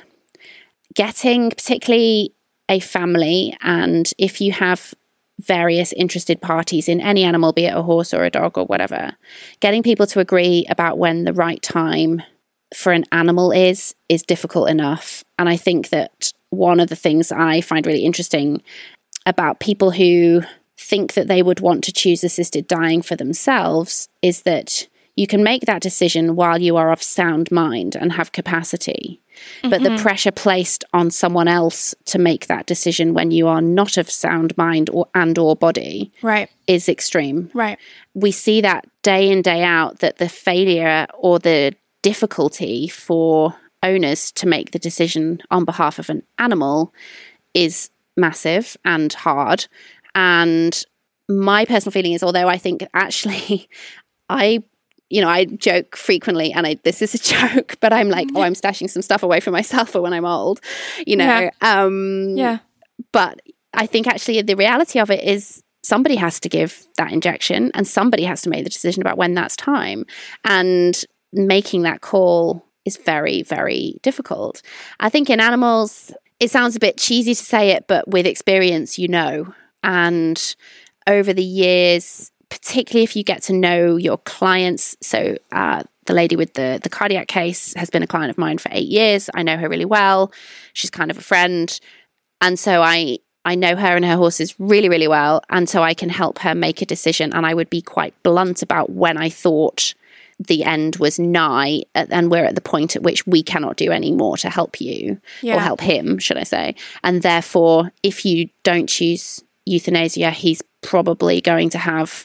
getting 0.95 1.51
particularly 1.51 2.33
a 2.69 2.79
family 2.79 3.57
and 3.61 4.13
if 4.19 4.41
you 4.41 4.53
have 4.53 4.95
various 5.41 5.93
interested 5.95 6.41
parties 6.41 6.89
in 6.89 7.01
any 7.01 7.25
animal, 7.25 7.53
be 7.53 7.65
it 7.65 7.75
a 7.75 7.83
horse 7.83 8.15
or 8.15 8.23
a 8.23 8.31
dog 8.31 8.57
or 8.57 8.67
whatever, 8.67 9.17
getting 9.59 9.83
people 9.83 10.07
to 10.07 10.21
agree 10.21 10.65
about 10.69 10.99
when 10.99 11.25
the 11.25 11.33
right 11.33 11.61
time 11.61 12.23
for 12.75 12.93
an 12.93 13.05
animal 13.13 13.53
is 13.53 13.95
is 14.09 14.23
difficult 14.23 14.69
enough 14.69 15.25
and 15.39 15.49
i 15.49 15.57
think 15.57 15.89
that 15.89 16.33
one 16.51 16.81
of 16.81 16.89
the 16.89 16.97
things 16.97 17.33
i 17.33 17.61
find 17.61 17.87
really 17.87 18.05
interesting 18.05 18.63
about 19.27 19.61
people 19.61 19.91
who 19.91 20.43
think 20.79 21.13
that 21.15 21.29
they 21.29 21.43
would 21.43 21.61
want 21.61 21.85
to 21.85 21.93
choose 21.93 22.25
assisted 22.25 22.67
dying 22.67 23.03
for 23.03 23.17
themselves 23.17 24.09
is 24.23 24.43
that 24.43 24.89
you 25.17 25.27
can 25.27 25.43
make 25.43 25.67
that 25.67 25.83
decision 25.83 26.35
while 26.35 26.59
you 26.59 26.77
are 26.77 26.91
of 26.91 27.03
sound 27.03 27.51
mind 27.51 27.95
and 27.95 28.13
have 28.13 28.33
capacity 28.33 29.21
mm-hmm. 29.59 29.69
but 29.71 29.83
the 29.83 29.91
mm-hmm. 29.91 30.03
pressure 30.03 30.31
placed 30.31 30.85
on 30.93 31.11
someone 31.11 31.49
else 31.49 31.95
to 32.07 32.19
make 32.19 32.47
that 32.47 32.67
decision 32.67 33.13
when 33.13 33.31
you 33.31 33.47
are 33.47 33.61
not 33.61 33.97
of 33.97 34.09
sound 34.09 34.57
mind 34.57 34.89
or 34.91 35.07
and 35.15 35.39
or 35.39 35.55
body 35.55 36.11
right 36.23 36.49
is 36.67 36.89
extreme 36.89 37.51
right 37.53 37.79
we 38.15 38.31
see 38.31 38.61
that 38.61 38.87
day 39.03 39.31
in 39.31 39.43
day 39.43 39.63
out 39.63 39.99
that 39.99 40.17
the 40.19 40.29
failure 40.29 41.07
or 41.19 41.39
the 41.39 41.75
difficulty 42.03 42.89
for 42.89 43.55
owners 43.83 44.31
to 44.33 44.47
make 44.47 44.71
the 44.71 44.79
decision 44.79 45.41
on 45.51 45.65
behalf 45.65 45.99
of 45.99 46.11
an 46.11 46.23
animal 46.39 46.93
is 47.55 47.91
massive 48.17 48.77
and 48.85 49.13
hard. 49.13 49.67
And 50.15 50.85
my 51.29 51.65
personal 51.65 51.93
feeling 51.93 52.13
is, 52.13 52.23
although 52.23 52.49
I 52.49 52.59
think 52.59 52.87
actually, 52.95 53.69
I 54.29 54.63
you 55.11 55.21
know, 55.21 55.29
I 55.29 55.45
joke 55.45 55.97
frequently, 55.97 56.53
and 56.53 56.67
I, 56.67 56.75
this 56.85 57.03
is 57.03 57.15
a 57.15 57.19
joke, 57.55 57.77
but 57.81 57.93
I'm 57.93 58.09
like, 58.09 58.29
oh, 58.35 58.43
I'm 58.43 58.55
stashing 58.55 58.89
some 58.89 59.03
stuff 59.03 59.23
away 59.23 59.41
for 59.41 59.51
myself 59.51 59.91
for 59.93 60.01
when 60.01 60.13
I'm 60.13 60.25
old, 60.25 60.61
you 61.07 61.17
know. 61.17 61.51
Yeah. 61.51 61.51
Um, 61.61 62.37
yeah. 62.37 62.59
But 63.13 63.41
I 63.75 63.87
think 63.87 64.07
actually 64.07 64.41
the 64.43 64.55
reality 64.55 65.01
of 65.01 65.11
it 65.11 65.25
is 65.25 65.63
somebody 65.83 66.15
has 66.15 66.39
to 66.41 66.49
give 66.49 66.87
that 66.97 67.13
injection, 67.13 67.73
and 67.75 67.87
somebody 67.87 68.23
has 68.23 68.43
to 68.43 68.51
make 68.51 68.63
the 68.65 68.71
decision 68.71 69.03
about 69.03 69.19
when 69.19 69.35
that's 69.35 69.57
time. 69.57 70.07
And 70.45 71.05
making 71.33 71.83
that 71.83 72.01
call 72.01 72.65
is 72.85 72.97
very, 72.97 73.43
very 73.43 73.99
difficult. 74.03 74.63
I 74.99 75.09
think 75.09 75.31
in 75.31 75.41
animals, 75.41 76.13
it 76.39 76.51
sounds 76.51 76.77
a 76.77 76.81
bit 76.81 76.97
cheesy 76.97 77.35
to 77.35 77.45
say 77.45 77.71
it, 77.71 77.87
but 77.87 78.09
with 78.09 78.27
experience, 78.27 78.99
you 78.99 79.09
know. 79.09 79.55
And 79.83 80.57
over 81.07 81.33
the 81.33 81.45
years, 81.45 82.31
particularly 82.49 83.05
if 83.05 83.17
you 83.17 83.23
get 83.23 83.43
to 83.45 83.53
know 83.53 83.97
your 83.97 84.19
clients, 84.19 84.97
so 85.01 85.37
uh, 85.53 85.83
the 86.07 86.15
lady 86.15 86.37
with 86.37 86.55
the 86.55 86.81
the 86.83 86.89
cardiac 86.89 87.29
case 87.29 87.75
has 87.75 87.91
been 87.91 88.03
a 88.03 88.07
client 88.07 88.31
of 88.31 88.39
mine 88.39 88.59
for 88.59 88.69
eight 88.73 88.89
years. 88.89 89.31
I 89.35 89.43
know 89.43 89.57
her 89.57 89.69
really 89.69 89.85
well. 89.85 90.33
She's 90.73 90.91
kind 90.91 91.11
of 91.11 91.19
a 91.19 91.23
friend, 91.23 91.79
and 92.41 92.59
so 92.59 92.83
I 92.83 93.19
I 93.45 93.55
know 93.55 93.77
her 93.77 93.97
and 93.97 94.05
her 94.05 94.17
horses 94.17 94.55
really 94.59 94.89
really 94.89 95.09
well, 95.09 95.43
and 95.49 95.69
so 95.69 95.83
I 95.83 95.95
can 95.95 96.09
help 96.09 96.39
her 96.41 96.55
make 96.55 96.83
a 96.83 96.87
decision. 96.87 97.33
And 97.33 97.47
I 97.47 97.55
would 97.55 97.71
be 97.71 97.83
quite 97.83 98.21
blunt 98.23 98.63
about 98.63 98.91
when 98.91 99.17
I 99.17 99.29
thought 99.29 99.95
the 100.49 100.65
end 100.65 100.97
was 100.97 101.19
nigh 101.19 101.83
and 101.95 102.31
we're 102.31 102.45
at 102.45 102.55
the 102.55 102.61
point 102.61 102.97
at 102.97 103.03
which 103.03 103.27
we 103.27 103.43
cannot 103.43 103.77
do 103.77 103.93
any 103.93 104.13
more 104.13 104.37
to 104.39 104.49
help 104.49 104.81
you 104.81 105.21
yeah. 105.43 105.57
or 105.57 105.59
help 105.59 105.81
him 105.81 106.19
should 106.19 106.39
i 106.39 106.43
say 106.43 106.75
and 107.05 107.23
therefore 107.23 107.93
if 108.03 108.25
you 108.25 108.49
don't 108.63 108.89
choose 108.89 109.45
euthanasia 109.67 110.31
he's 110.31 110.63
probably 110.81 111.41
going 111.41 111.69
to 111.69 111.79
have 111.79 112.25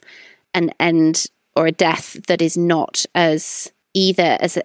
an 0.54 0.71
end 0.80 1.25
or 1.56 1.67
a 1.67 1.71
death 1.71 2.17
that 2.28 2.41
is 2.41 2.56
not 2.56 3.06
as 3.13 3.71
either 3.93 4.38
as 4.39 4.58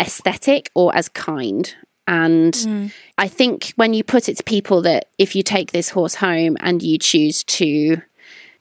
aesthetic 0.00 0.70
or 0.74 0.94
as 0.94 1.08
kind 1.08 1.74
and 2.06 2.54
mm. 2.54 2.92
i 3.16 3.26
think 3.26 3.72
when 3.76 3.94
you 3.94 4.04
put 4.04 4.28
it 4.28 4.36
to 4.36 4.44
people 4.44 4.82
that 4.82 5.08
if 5.18 5.34
you 5.34 5.42
take 5.42 5.72
this 5.72 5.90
horse 5.90 6.16
home 6.16 6.58
and 6.60 6.82
you 6.82 6.98
choose 6.98 7.42
to 7.44 8.02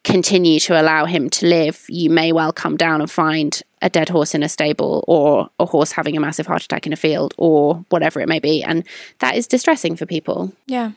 continue 0.03 0.59
to 0.59 0.79
allow 0.79 1.05
him 1.05 1.29
to 1.29 1.45
live, 1.45 1.85
you 1.87 2.09
may 2.09 2.31
well 2.31 2.51
come 2.51 2.75
down 2.75 3.01
and 3.01 3.11
find 3.11 3.61
a 3.81 3.89
dead 3.89 4.09
horse 4.09 4.35
in 4.35 4.43
a 4.43 4.49
stable 4.49 5.03
or 5.07 5.49
a 5.59 5.65
horse 5.65 5.91
having 5.91 6.15
a 6.15 6.19
massive 6.19 6.47
heart 6.47 6.63
attack 6.63 6.85
in 6.85 6.93
a 6.93 6.97
field 6.97 7.33
or 7.37 7.85
whatever 7.89 8.19
it 8.19 8.29
may 8.29 8.39
be. 8.39 8.63
And 8.63 8.83
that 9.19 9.35
is 9.35 9.47
distressing 9.47 9.95
for 9.95 10.05
people. 10.05 10.53
Yeah. 10.67 10.91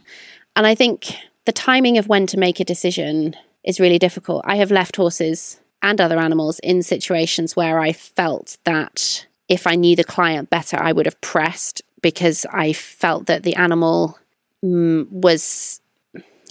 And 0.57 0.67
I 0.67 0.75
think 0.75 1.17
the 1.47 1.53
timing 1.53 1.99
of 1.99 2.09
when 2.09 2.27
to 2.29 2.39
make 2.39 2.61
a 2.61 2.65
decision 2.65 3.35
is 3.65 3.81
really 3.81 3.99
difficult. 3.99 4.43
I 4.45 4.57
have 4.57 4.71
left 4.71 4.97
horses 4.97 5.61
and 5.83 6.01
other 6.01 6.19
animals 6.19 6.59
in 6.61 6.83
situations 6.83 7.57
where 7.57 7.81
I 7.81 7.93
felt 7.93 8.57
that 8.65 9.27
if 9.49 9.67
I 9.67 9.75
knew 9.75 9.97
the 9.97 10.05
client 10.05 10.51
better, 10.51 10.79
I 10.79 10.93
would 10.93 11.07
have 11.07 11.21
pressed 11.21 11.83
because 12.01 12.47
I 12.53 12.73
felt 12.73 13.27
that 13.27 13.43
the 13.43 13.55
animal 13.57 14.19
mm, 14.65 15.11
was, 15.11 15.81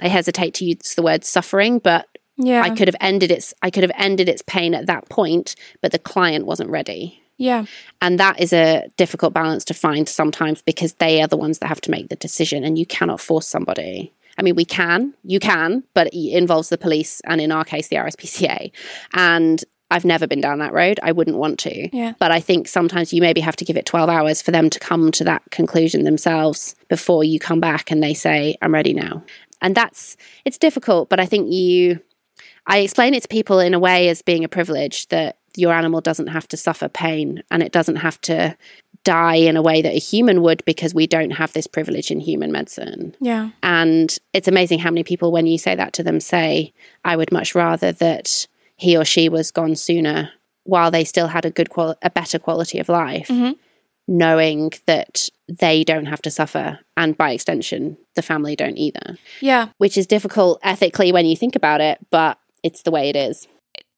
I 0.02 0.08
hesitate 0.08 0.56
to 0.56 0.66
use 0.66 0.96
the 0.96 1.04
word 1.04 1.24
suffering, 1.24 1.80
but 1.80 2.08
yeah. 2.38 2.62
I 2.62 2.70
could 2.70 2.88
have 2.88 2.96
ended 3.00 3.32
its 3.32 3.54
I 3.62 3.70
could 3.70 3.84
have 3.84 3.92
ended 3.96 4.30
its 4.30 4.44
pain 4.46 4.74
at 4.74 4.88
that 4.88 5.10
point, 5.10 5.56
but 5.82 5.92
the 5.92 6.00
client 6.00 6.46
wasn't 6.46 6.70
ready. 6.70 7.22
Yeah. 7.38 7.66
And 8.02 8.20
that 8.20 8.40
is 8.40 8.54
a 8.54 8.88
difficult 8.98 9.34
balance 9.34 9.66
to 9.66 9.74
find 9.74 10.08
sometimes 10.08 10.62
because 10.62 10.94
they 10.94 11.22
are 11.22 11.28
the 11.28 11.38
ones 11.38 11.60
that 11.60 11.68
have 11.68 11.82
to 11.82 11.92
make 11.92 12.10
the 12.10 12.16
decision 12.16 12.64
and 12.64 12.78
you 12.78 12.86
cannot 12.86 13.20
force 13.20 13.48
somebody. 13.48 14.14
I 14.38 14.42
mean, 14.42 14.56
we 14.56 14.66
can, 14.66 15.14
you 15.24 15.40
can, 15.40 15.84
but 15.94 16.08
it 16.08 16.38
involves 16.38 16.70
the 16.70 16.78
police 16.78 17.22
and 17.26 17.40
in 17.42 17.52
our 17.52 17.64
case, 17.64 17.88
the 17.88 17.98
RSPCA. 17.98 18.72
And 19.14 19.64
I've 19.92 20.06
never 20.06 20.26
been 20.26 20.42
down 20.42 20.60
that 20.60 20.74
road. 20.74 21.00
I 21.04 21.12
wouldn't 21.12 21.38
want 21.38 21.60
to. 21.60 21.96
Yeah. 21.96 22.14
But 22.18 22.32
I 22.32 22.40
think 22.40 22.68
sometimes 22.68 23.14
you 23.14 23.22
maybe 23.22 23.42
have 23.42 23.56
to 23.58 23.66
give 23.66 23.78
it 23.78 23.86
12 23.86 24.10
hours 24.10 24.42
for 24.42 24.50
them 24.50 24.70
to 24.72 24.80
come 24.80 25.12
to 25.12 25.24
that 25.26 25.44
conclusion 25.52 26.04
themselves 26.04 26.76
before 26.88 27.24
you 27.24 27.40
come 27.40 27.60
back 27.60 27.92
and 27.92 28.02
they 28.02 28.16
say, 28.16 28.58
I'm 28.62 28.74
ready 28.74 28.94
now. 28.94 29.24
And 29.62 29.76
that's, 29.76 30.18
it's 30.46 30.58
difficult, 30.58 31.10
but 31.10 31.20
I 31.20 31.26
think 31.26 31.52
you, 31.52 32.00
I 32.66 32.80
explain 32.80 33.14
it 33.14 33.24
to 33.24 33.28
people 33.28 33.60
in 33.60 33.74
a 33.74 33.80
way 33.80 34.10
as 34.10 34.22
being 34.22 34.44
a 34.44 34.50
privilege 34.50 35.08
that 35.10 35.38
your 35.56 35.74
animal 35.74 36.02
doesn't 36.02 36.28
have 36.28 36.48
to 36.48 36.58
suffer 36.58 36.90
pain 36.90 37.44
and 37.52 37.62
it 37.62 37.72
doesn't 37.72 37.98
have 37.98 38.20
to 38.22 38.58
die 39.04 39.36
in 39.36 39.58
a 39.58 39.62
way 39.62 39.82
that 39.82 39.94
a 39.94 40.00
human 40.00 40.42
would 40.42 40.64
because 40.66 40.94
we 40.94 41.06
don't 41.06 41.32
have 41.32 41.54
this 41.54 41.68
privilege 41.68 42.10
in 42.10 42.20
human 42.20 42.52
medicine. 42.52 43.16
Yeah. 43.20 43.50
And 43.62 44.18
it's 44.32 44.48
amazing 44.48 44.80
how 44.80 44.90
many 44.90 45.04
people, 45.04 45.32
when 45.32 45.46
you 45.46 45.58
say 45.58 45.76
that 45.76 45.94
to 45.94 46.04
them, 46.04 46.20
say, 46.20 46.74
I 47.04 47.16
would 47.16 47.32
much 47.32 47.54
rather 47.54 47.92
that 47.92 48.48
he 48.78 48.98
or 48.98 49.06
she 49.06 49.30
was 49.30 49.52
gone 49.52 49.76
sooner 49.76 50.32
while 50.64 50.90
they 50.90 51.04
still 51.04 51.28
had 51.28 51.46
a 51.46 51.52
good 51.52 51.70
qual- 51.70 51.98
a 52.02 52.10
better 52.10 52.40
quality 52.40 52.80
of 52.80 52.90
life. 52.90 53.28
Mm-hmm. 53.28 53.54
Knowing 54.06 54.74
that 54.86 55.30
they 55.48 55.82
don't 55.84 56.08
have 56.08 56.22
to 56.22 56.30
suffer, 56.30 56.80
and 56.98 57.18
by 57.18 57.32
extension, 57.32 57.98
the 58.16 58.22
family 58.22 58.54
don't 58.54 58.78
either. 58.78 59.18
Yeah. 59.40 59.70
Which 59.78 59.98
is 59.98 60.08
difficult 60.08 60.60
ethically 60.62 61.14
when 61.14 61.26
you 61.26 61.38
think 61.38 61.56
about 61.56 61.80
it, 61.80 62.00
but 62.12 62.38
it's 62.64 62.82
the 62.82 62.92
way 62.92 63.10
it 63.10 63.16
is. 63.16 63.48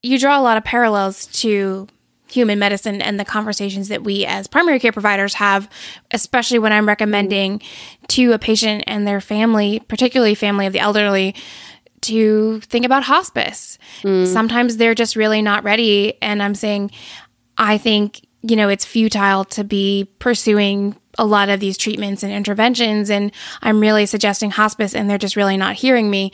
You 0.02 0.20
draw 0.20 0.40
a 0.40 0.44
lot 0.44 0.58
of 0.58 0.64
parallels 0.64 1.28
to 1.28 1.88
human 2.28 2.60
medicine 2.60 3.02
and 3.02 3.20
the 3.20 3.26
conversations 3.26 3.88
that 3.88 4.04
we 4.04 4.26
as 4.26 4.48
primary 4.48 4.80
care 4.80 4.92
providers 4.92 5.36
have, 5.36 5.70
especially 6.12 6.60
when 6.60 6.74
I'm 6.74 6.88
recommending 6.88 7.62
to 8.10 8.34
a 8.34 8.40
patient 8.40 8.84
and 8.88 9.08
their 9.08 9.22
family, 9.22 9.80
particularly 9.88 10.36
family 10.36 10.66
of 10.66 10.74
the 10.74 10.80
elderly, 10.80 11.36
to 12.02 12.60
think 12.62 12.86
about 12.86 13.04
hospice. 13.04 13.78
Mm. 14.02 14.28
Sometimes 14.28 14.78
they're 14.78 14.96
just 14.96 15.16
really 15.16 15.42
not 15.42 15.64
ready. 15.64 16.22
And 16.22 16.42
I'm 16.42 16.56
saying, 16.56 16.92
I 17.58 17.78
think, 17.78 18.26
you 18.42 18.56
know, 18.56 18.70
it's 18.70 18.86
futile 18.86 19.46
to 19.46 19.64
be 19.64 20.12
pursuing 20.20 20.96
a 21.18 21.26
lot 21.26 21.50
of 21.50 21.60
these 21.60 21.78
treatments 21.78 22.24
and 22.24 22.32
interventions. 22.32 23.10
And 23.10 23.32
I'm 23.62 23.80
really 23.80 24.06
suggesting 24.06 24.52
hospice, 24.52 24.94
and 24.94 25.10
they're 25.10 25.18
just 25.18 25.36
really 25.36 25.58
not 25.58 25.76
hearing 25.76 26.10
me. 26.10 26.32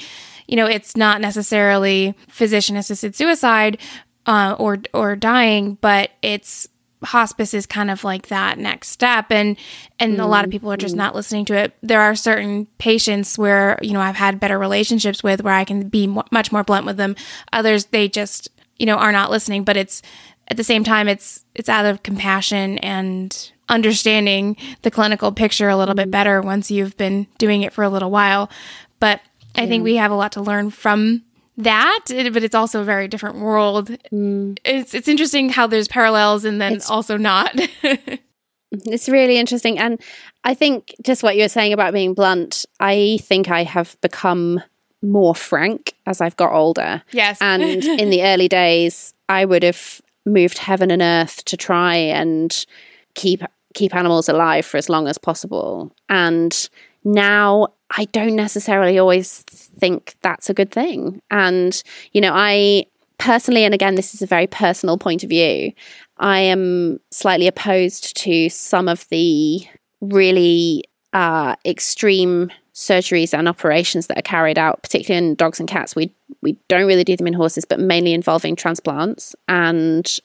You 0.51 0.57
know, 0.57 0.67
it's 0.67 0.95
not 0.95 1.19
necessarily 1.19 2.13
physician 2.27 2.75
assisted 2.75 3.15
suicide 3.15 3.79
uh, 4.27 4.55
or 4.59 4.77
or 4.93 5.15
dying, 5.15 5.79
but 5.81 6.11
it's 6.21 6.67
hospice 7.03 7.53
is 7.53 7.65
kind 7.65 7.89
of 7.89 8.03
like 8.03 8.27
that 8.27 8.59
next 8.59 8.89
step 8.89 9.31
and 9.31 9.57
and 9.99 10.13
mm-hmm. 10.13 10.21
a 10.21 10.27
lot 10.27 10.45
of 10.45 10.51
people 10.51 10.71
are 10.71 10.77
just 10.77 10.95
not 10.95 11.15
listening 11.15 11.45
to 11.45 11.55
it 11.55 11.73
there 11.81 12.01
are 12.01 12.13
certain 12.13 12.67
patients 12.77 13.37
where 13.39 13.79
you 13.81 13.91
know 13.91 13.99
i've 13.99 14.15
had 14.15 14.39
better 14.39 14.59
relationships 14.59 15.23
with 15.23 15.41
where 15.41 15.53
i 15.53 15.65
can 15.65 15.89
be 15.89 16.05
much 16.05 16.51
more 16.51 16.63
blunt 16.63 16.85
with 16.85 16.97
them 16.97 17.15
others 17.53 17.85
they 17.85 18.07
just 18.07 18.49
you 18.77 18.85
know 18.85 18.97
are 18.97 19.11
not 19.11 19.31
listening 19.31 19.63
but 19.63 19.75
it's 19.75 20.03
at 20.49 20.57
the 20.57 20.63
same 20.63 20.83
time 20.83 21.07
it's 21.07 21.43
it's 21.55 21.69
out 21.69 21.85
of 21.85 22.03
compassion 22.03 22.77
and 22.79 23.51
understanding 23.67 24.55
the 24.83 24.91
clinical 24.91 25.31
picture 25.31 25.69
a 25.69 25.77
little 25.77 25.95
bit 25.95 26.03
mm-hmm. 26.03 26.11
better 26.11 26.41
once 26.41 26.69
you've 26.69 26.97
been 26.97 27.25
doing 27.39 27.63
it 27.63 27.73
for 27.73 27.83
a 27.83 27.89
little 27.89 28.11
while 28.11 28.47
but 28.99 29.21
i 29.55 29.61
yeah. 29.61 29.67
think 29.67 29.83
we 29.83 29.95
have 29.95 30.11
a 30.11 30.15
lot 30.15 30.31
to 30.33 30.41
learn 30.41 30.69
from 30.69 31.23
that, 31.57 32.05
but 32.07 32.43
it's 32.43 32.55
also 32.55 32.81
a 32.81 32.83
very 32.83 33.07
different 33.07 33.37
world. 33.37 33.89
Mm. 34.11 34.57
It's 34.63 34.93
it's 34.93 35.07
interesting 35.07 35.49
how 35.49 35.67
there's 35.67 35.87
parallels 35.87 36.45
and 36.45 36.61
then 36.61 36.73
it's, 36.73 36.89
also 36.89 37.17
not. 37.17 37.53
it's 38.71 39.09
really 39.09 39.37
interesting, 39.37 39.77
and 39.77 40.01
I 40.43 40.53
think 40.53 40.95
just 41.03 41.23
what 41.23 41.35
you 41.35 41.43
were 41.43 41.49
saying 41.49 41.73
about 41.73 41.93
being 41.93 42.13
blunt. 42.13 42.65
I 42.79 43.19
think 43.21 43.49
I 43.49 43.63
have 43.63 43.99
become 44.01 44.61
more 45.01 45.35
frank 45.35 45.93
as 46.05 46.21
I've 46.21 46.37
got 46.37 46.53
older. 46.53 47.03
Yes, 47.11 47.37
and 47.41 47.63
in 47.63 48.09
the 48.09 48.23
early 48.23 48.47
days, 48.47 49.13
I 49.29 49.45
would 49.45 49.63
have 49.63 50.01
moved 50.25 50.57
heaven 50.57 50.91
and 50.91 51.01
earth 51.01 51.43
to 51.45 51.57
try 51.57 51.95
and 51.95 52.65
keep 53.13 53.41
keep 53.73 53.95
animals 53.95 54.29
alive 54.29 54.65
for 54.65 54.77
as 54.77 54.89
long 54.89 55.07
as 55.07 55.17
possible, 55.17 55.93
and 56.09 56.69
now 57.03 57.67
I 57.97 58.05
don't 58.05 58.35
necessarily 58.35 58.97
always 58.97 59.39
think 59.41 60.15
that's 60.21 60.49
a 60.49 60.53
good 60.53 60.71
thing. 60.71 61.21
And, 61.29 61.81
you 62.13 62.21
know, 62.21 62.33
I 62.33 62.85
personally, 63.17 63.63
and 63.63 63.73
again, 63.73 63.95
this 63.95 64.13
is 64.13 64.21
a 64.21 64.27
very 64.27 64.47
personal 64.47 64.97
point 64.97 65.23
of 65.23 65.29
view, 65.29 65.73
I 66.17 66.39
am 66.39 66.99
slightly 67.11 67.47
opposed 67.47 68.17
to 68.17 68.49
some 68.49 68.87
of 68.87 69.07
the 69.09 69.61
really 70.01 70.83
uh, 71.13 71.55
extreme 71.65 72.51
surgeries 72.73 73.37
and 73.37 73.47
operations 73.47 74.07
that 74.07 74.17
are 74.17 74.23
carried 74.23 74.57
out, 74.57 74.81
particularly 74.81 75.27
in 75.27 75.35
dogs 75.35 75.59
and 75.59 75.69
cats. 75.69 75.95
We 75.95 76.13
we 76.41 76.57
don't 76.67 76.87
really 76.87 77.03
do 77.03 77.15
them 77.15 77.27
in 77.27 77.33
horses, 77.33 77.65
but 77.65 77.79
mainly 77.79 78.13
involving 78.13 78.55
transplants 78.55 79.35
and 79.47 80.19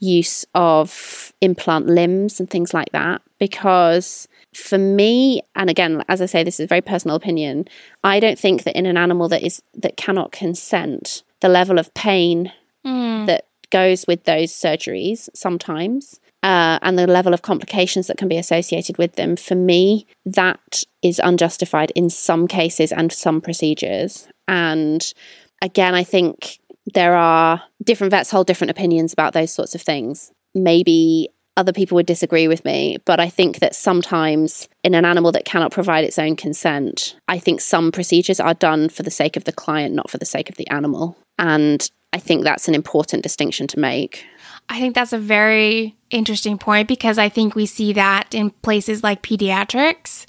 use 0.00 0.44
of 0.54 1.32
implant 1.40 1.86
limbs 1.86 2.38
and 2.40 2.50
things 2.50 2.74
like 2.74 2.92
that. 2.92 3.22
Because 3.38 4.28
for 4.54 4.78
me, 4.78 5.42
and 5.54 5.70
again, 5.70 6.02
as 6.08 6.20
I 6.20 6.26
say, 6.26 6.44
this 6.44 6.60
is 6.60 6.64
a 6.64 6.68
very 6.68 6.80
personal 6.82 7.16
opinion, 7.16 7.66
I 8.04 8.20
don't 8.20 8.38
think 8.38 8.64
that 8.64 8.76
in 8.76 8.86
an 8.86 8.96
animal 8.96 9.28
that 9.28 9.42
is 9.42 9.62
that 9.74 9.96
cannot 9.96 10.32
consent, 10.32 11.22
the 11.40 11.48
level 11.48 11.78
of 11.78 11.92
pain 11.94 12.52
mm. 12.84 13.26
that 13.26 13.46
goes 13.70 14.04
with 14.06 14.24
those 14.24 14.52
surgeries 14.52 15.28
sometimes 15.34 16.20
uh, 16.42 16.78
and 16.82 16.98
the 16.98 17.06
level 17.06 17.32
of 17.32 17.42
complications 17.42 18.06
that 18.06 18.18
can 18.18 18.28
be 18.28 18.36
associated 18.36 18.98
with 18.98 19.14
them, 19.14 19.36
for 19.36 19.54
me, 19.54 20.06
that 20.26 20.82
is 21.02 21.20
unjustified 21.22 21.92
in 21.94 22.10
some 22.10 22.46
cases 22.46 22.92
and 22.92 23.12
some 23.12 23.40
procedures. 23.40 24.28
And 24.48 25.12
again, 25.62 25.94
I 25.94 26.04
think 26.04 26.58
there 26.94 27.14
are 27.14 27.62
different 27.82 28.10
vets 28.10 28.30
hold 28.30 28.46
different 28.46 28.72
opinions 28.72 29.12
about 29.12 29.32
those 29.32 29.52
sorts 29.52 29.74
of 29.74 29.82
things. 29.82 30.32
Maybe 30.54 31.28
other 31.56 31.72
people 31.72 31.96
would 31.96 32.06
disagree 32.06 32.48
with 32.48 32.64
me, 32.64 32.98
but 33.04 33.20
I 33.20 33.28
think 33.28 33.58
that 33.58 33.74
sometimes 33.74 34.68
in 34.82 34.94
an 34.94 35.04
animal 35.04 35.32
that 35.32 35.44
cannot 35.44 35.70
provide 35.70 36.04
its 36.04 36.18
own 36.18 36.36
consent, 36.36 37.16
I 37.28 37.38
think 37.38 37.60
some 37.60 37.92
procedures 37.92 38.40
are 38.40 38.54
done 38.54 38.88
for 38.88 39.02
the 39.02 39.10
sake 39.10 39.36
of 39.36 39.44
the 39.44 39.52
client, 39.52 39.94
not 39.94 40.10
for 40.10 40.18
the 40.18 40.24
sake 40.24 40.48
of 40.48 40.56
the 40.56 40.68
animal. 40.70 41.16
And 41.38 41.88
I 42.12 42.18
think 42.18 42.44
that's 42.44 42.68
an 42.68 42.74
important 42.74 43.22
distinction 43.22 43.66
to 43.68 43.78
make. 43.78 44.24
I 44.68 44.80
think 44.80 44.94
that's 44.94 45.12
a 45.12 45.18
very 45.18 45.96
interesting 46.10 46.56
point 46.56 46.88
because 46.88 47.18
I 47.18 47.28
think 47.28 47.54
we 47.54 47.66
see 47.66 47.92
that 47.94 48.34
in 48.34 48.50
places 48.50 49.02
like 49.02 49.22
pediatrics 49.22 50.24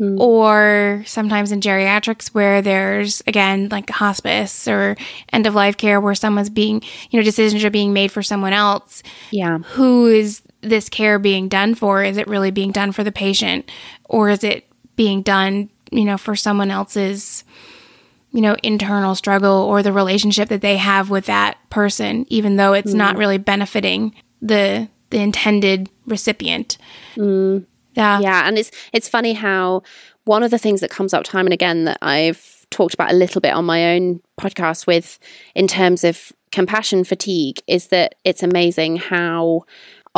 mm. 0.00 0.18
or 0.18 1.02
sometimes 1.06 1.52
in 1.52 1.60
geriatrics 1.60 2.28
where 2.28 2.60
there's 2.60 3.22
again 3.26 3.68
like 3.70 3.88
hospice 3.90 4.66
or 4.66 4.96
end 5.32 5.46
of 5.46 5.54
life 5.54 5.76
care 5.76 6.00
where 6.00 6.14
someone's 6.14 6.50
being, 6.50 6.82
you 7.10 7.18
know, 7.18 7.24
decisions 7.24 7.64
are 7.64 7.70
being 7.70 7.92
made 7.92 8.10
for 8.10 8.22
someone 8.22 8.52
else. 8.52 9.02
Yeah. 9.30 9.58
Who 9.58 10.06
is 10.06 10.42
this 10.60 10.88
care 10.88 11.18
being 11.18 11.48
done 11.48 11.74
for? 11.74 12.02
Is 12.02 12.16
it 12.16 12.26
really 12.28 12.50
being 12.50 12.72
done 12.72 12.92
for 12.92 13.04
the 13.04 13.12
patient 13.12 13.70
or 14.04 14.30
is 14.30 14.42
it 14.44 14.66
being 14.96 15.22
done, 15.22 15.70
you 15.90 16.04
know, 16.04 16.18
for 16.18 16.34
someone 16.34 16.70
else's 16.70 17.44
you 18.30 18.42
know, 18.42 18.56
internal 18.62 19.14
struggle 19.14 19.62
or 19.62 19.82
the 19.82 19.92
relationship 19.92 20.48
that 20.50 20.60
they 20.60 20.76
have 20.76 21.10
with 21.10 21.26
that 21.26 21.56
person, 21.70 22.26
even 22.28 22.56
though 22.56 22.74
it's 22.74 22.92
mm. 22.92 22.96
not 22.96 23.16
really 23.16 23.38
benefiting 23.38 24.14
the 24.42 24.88
the 25.10 25.18
intended 25.18 25.88
recipient. 26.06 26.76
Mm. 27.16 27.64
Yeah. 27.94 28.20
Yeah. 28.20 28.46
And 28.46 28.58
it's 28.58 28.70
it's 28.92 29.08
funny 29.08 29.32
how 29.32 29.82
one 30.24 30.42
of 30.42 30.50
the 30.50 30.58
things 30.58 30.80
that 30.82 30.90
comes 30.90 31.14
up 31.14 31.24
time 31.24 31.46
and 31.46 31.54
again 31.54 31.84
that 31.84 31.98
I've 32.02 32.66
talked 32.70 32.92
about 32.94 33.10
a 33.10 33.16
little 33.16 33.40
bit 33.40 33.54
on 33.54 33.64
my 33.64 33.94
own 33.94 34.20
podcast 34.38 34.86
with 34.86 35.18
in 35.54 35.66
terms 35.66 36.04
of 36.04 36.32
compassion 36.52 37.04
fatigue 37.04 37.60
is 37.66 37.88
that 37.88 38.16
it's 38.24 38.42
amazing 38.42 38.96
how 38.96 39.64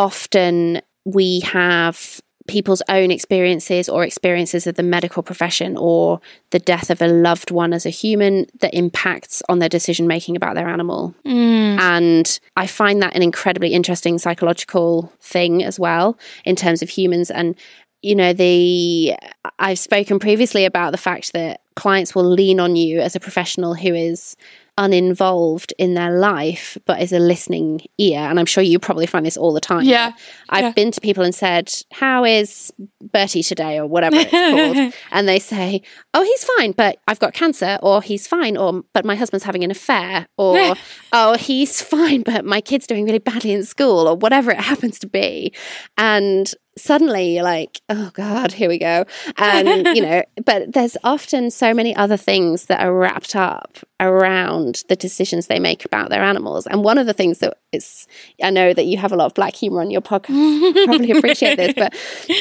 often 0.01 0.81
we 1.05 1.41
have 1.41 2.23
people's 2.49 2.83
own 2.89 3.11
experiences 3.11 3.87
or 3.87 4.03
experiences 4.03 4.67
of 4.67 4.75
the 4.75 4.83
medical 4.83 5.23
profession 5.23 5.77
or 5.77 6.21
the 6.51 6.59
death 6.59 6.91
of 6.91 7.03
a 7.03 7.07
loved 7.07 7.51
one 7.51 7.75
as 7.75 7.85
a 7.85 7.91
human 7.91 8.47
that 8.61 8.75
impacts 8.75 9.43
on 9.49 9.59
their 9.59 9.69
decision 9.69 10.07
making 10.07 10.37
about 10.37 10.55
their 10.55 10.69
animal. 10.69 11.15
Mm. 11.27 11.79
And 11.79 12.41
I 12.57 12.67
find 12.67 13.03
that 13.03 13.15
an 13.15 13.23
incredibly 13.23 13.75
interesting 13.75 14.19
psychological 14.19 15.13
thing 15.21 15.63
as 15.63 15.79
well 15.79 16.19
in 16.47 16.57
terms 16.57 16.81
of 16.83 16.89
humans 16.89 17.31
and 17.31 17.55
you 18.03 18.15
know 18.15 18.33
the 18.33 19.15
I've 19.59 19.79
spoken 19.79 20.19
previously 20.19 20.65
about 20.65 20.93
the 20.93 20.99
fact 20.99 21.35
that 21.35 21.61
clients 21.77 22.15
will 22.15 22.25
lean 22.25 22.59
on 22.59 22.75
you 22.75 23.01
as 23.01 23.15
a 23.15 23.21
professional 23.21 23.75
who 23.75 23.95
is 23.95 24.37
uninvolved 24.81 25.75
in 25.79 25.93
their 25.95 26.19
life 26.19 26.79
but 26.87 27.01
is 27.03 27.13
a 27.13 27.19
listening 27.19 27.83
ear. 27.99 28.19
And 28.19 28.41
i'm 28.41 28.47
sure 28.47 28.65
you 28.65 28.79
probably 28.79 29.07
find 29.07 29.27
this 29.27 29.37
all 29.37 29.53
the 29.53 29.61
time. 29.61 29.85
Yeah 29.85 30.13
i've 30.49 30.65
yeah. 30.65 30.73
been 30.73 30.91
to 30.91 31.01
people 31.01 31.23
and 31.23 31.35
said 31.35 31.73
how 31.93 32.25
is 32.25 32.73
bertie 33.01 33.43
today? 33.43 33.79
or 33.79 33.87
whatever 33.87 34.17
it's 34.17 34.31
called. 34.31 34.95
And 35.13 35.29
they 35.29 35.39
say 35.39 35.83
oh 36.15 36.23
he's 36.23 36.45
fine 36.57 36.73
but 36.73 36.99
i've 37.07 37.19
got 37.19 37.35
cancer 37.35 37.79
or 37.83 38.03
he's 38.03 38.27
fine 38.27 38.57
or 38.57 38.83
but 38.95 39.05
my 39.05 39.15
husband's 39.15 39.45
having 39.45 39.63
an 39.63 39.71
affair 39.71 40.27
or 40.39 40.75
oh 41.13 41.37
he's 41.37 41.83
fine 41.83 42.23
but 42.23 42.45
my 42.45 42.61
kid's 42.61 42.87
doing 42.87 43.05
really 43.05 43.19
badly 43.19 43.53
in 43.53 43.65
school 43.65 44.09
or 44.09 44.17
whatever 44.17 44.51
it 44.51 44.61
happens 44.61 44.99
to 45.01 45.07
be. 45.07 45.53
And 45.99 46.53
suddenly 46.79 47.35
you're 47.35 47.45
like, 47.45 47.81
oh 47.89 48.11
God, 48.15 48.53
here 48.53 48.69
we 48.69 48.79
go. 48.79 49.05
And, 49.37 49.87
you 49.97 50.03
know, 50.03 50.23
but 50.45 50.73
there's 50.73 50.97
often 51.05 51.51
so 51.51 51.75
many 51.75 51.95
other 51.95 52.17
things 52.17 52.67
that 52.67 52.81
are 52.81 52.95
wrapped 52.95 53.37
up 53.37 53.79
around 53.99 54.85
the 54.89 54.97
decisions 54.97 55.47
they 55.47 55.59
make 55.59 55.85
about 55.85 56.09
their 56.11 56.23
animals. 56.23 56.67
And 56.67 56.83
one 56.83 56.99
of 56.99 57.07
the 57.07 57.13
things 57.13 57.39
that 57.41 57.59
is, 57.73 58.07
I 58.43 58.51
know 58.51 58.73
that 58.73 58.87
you 58.87 58.97
have 58.99 59.13
a 59.13 59.17
lot 59.17 59.27
of 59.27 59.35
black 59.35 59.55
humor 59.55 59.81
on 59.81 59.91
your 59.91 60.01
podcast, 60.01 60.85
probably 60.87 61.11
appreciate 61.19 61.57
this, 61.57 61.75
but 61.75 61.95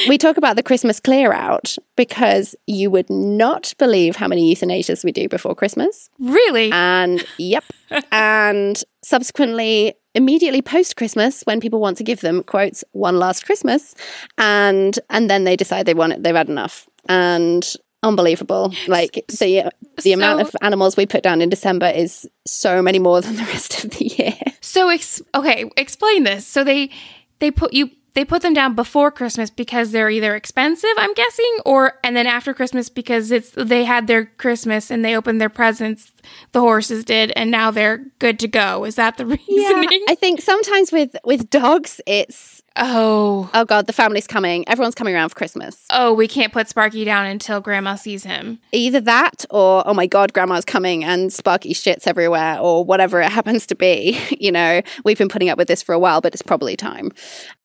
we 0.08 0.16
talk 0.16 0.36
about 0.36 0.56
the 0.56 0.62
Christmas 0.62 1.00
clear 1.00 1.32
out 1.32 1.76
because 1.96 2.54
you 2.66 2.90
would 2.90 3.10
not 3.10 3.74
believe 3.78 4.16
how 4.16 4.28
many 4.28 4.54
euthanasias 4.54 5.04
we 5.04 5.12
do 5.12 5.28
before 5.28 5.54
Christmas. 5.54 6.08
Really? 6.18 6.70
And, 6.72 7.24
yep. 7.36 7.64
and 8.12 8.82
subsequently, 9.04 9.94
immediately 10.14 10.62
post 10.62 10.96
Christmas 10.96 11.42
when 11.42 11.60
people 11.60 11.80
want 11.80 11.96
to 11.98 12.04
give 12.04 12.20
them 12.20 12.42
quotes 12.42 12.84
one 12.92 13.18
last 13.18 13.46
Christmas 13.46 13.94
and 14.38 14.98
and 15.08 15.30
then 15.30 15.44
they 15.44 15.56
decide 15.56 15.86
they 15.86 15.94
want 15.94 16.12
it 16.12 16.22
they've 16.22 16.34
had 16.34 16.48
enough. 16.48 16.88
And 17.08 17.66
unbelievable. 18.02 18.74
Like 18.86 19.24
the 19.28 19.70
the 19.96 20.10
so, 20.10 20.12
amount 20.12 20.40
of 20.40 20.56
animals 20.62 20.96
we 20.96 21.06
put 21.06 21.22
down 21.22 21.40
in 21.40 21.48
December 21.48 21.88
is 21.88 22.28
so 22.46 22.82
many 22.82 22.98
more 22.98 23.20
than 23.20 23.36
the 23.36 23.44
rest 23.44 23.84
of 23.84 23.90
the 23.90 24.06
year. 24.06 24.34
So 24.60 24.88
ex- 24.88 25.22
okay 25.34 25.70
explain 25.76 26.24
this. 26.24 26.46
So 26.46 26.64
they 26.64 26.90
they 27.38 27.50
put 27.50 27.72
you 27.72 27.90
they 28.14 28.24
put 28.24 28.42
them 28.42 28.54
down 28.54 28.74
before 28.74 29.10
Christmas 29.10 29.50
because 29.50 29.92
they're 29.92 30.10
either 30.10 30.34
expensive, 30.34 30.90
I'm 30.96 31.14
guessing, 31.14 31.58
or 31.64 31.98
and 32.02 32.16
then 32.16 32.26
after 32.26 32.52
Christmas 32.52 32.88
because 32.88 33.30
it's 33.30 33.50
they 33.56 33.84
had 33.84 34.06
their 34.06 34.26
Christmas 34.26 34.90
and 34.90 35.04
they 35.04 35.16
opened 35.16 35.40
their 35.40 35.48
presents. 35.48 36.12
The 36.52 36.60
horses 36.60 37.04
did, 37.04 37.32
and 37.36 37.50
now 37.50 37.70
they're 37.70 37.98
good 38.18 38.38
to 38.40 38.48
go. 38.48 38.84
Is 38.84 38.96
that 38.96 39.16
the 39.16 39.26
reasoning? 39.48 39.88
Yeah, 39.90 39.98
I 40.08 40.14
think 40.14 40.40
sometimes 40.40 40.92
with 40.92 41.16
with 41.24 41.50
dogs, 41.50 42.00
it's 42.06 42.62
Oh. 42.76 43.50
Oh 43.52 43.64
God, 43.64 43.86
the 43.86 43.92
family's 43.92 44.26
coming. 44.26 44.66
Everyone's 44.68 44.94
coming 44.94 45.14
around 45.14 45.30
for 45.30 45.34
Christmas. 45.34 45.84
Oh, 45.90 46.14
we 46.14 46.28
can't 46.28 46.52
put 46.52 46.68
Sparky 46.68 47.04
down 47.04 47.26
until 47.26 47.60
Grandma 47.60 47.96
sees 47.96 48.24
him. 48.24 48.58
Either 48.72 49.00
that 49.02 49.44
or, 49.50 49.86
oh 49.86 49.92
my 49.92 50.06
God, 50.06 50.32
Grandma's 50.32 50.64
coming 50.64 51.04
and 51.04 51.32
Sparky 51.32 51.74
shits 51.74 52.06
everywhere 52.06 52.58
or 52.58 52.84
whatever 52.84 53.20
it 53.20 53.30
happens 53.30 53.66
to 53.66 53.74
be. 53.74 54.18
You 54.40 54.52
know, 54.52 54.80
we've 55.04 55.18
been 55.18 55.28
putting 55.28 55.50
up 55.50 55.58
with 55.58 55.68
this 55.68 55.82
for 55.82 55.92
a 55.92 55.98
while, 55.98 56.22
but 56.22 56.32
it's 56.32 56.40
probably 56.40 56.76
time. 56.76 57.10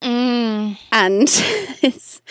Mm. 0.01 0.77
And 0.91 1.21
it's 1.81 2.21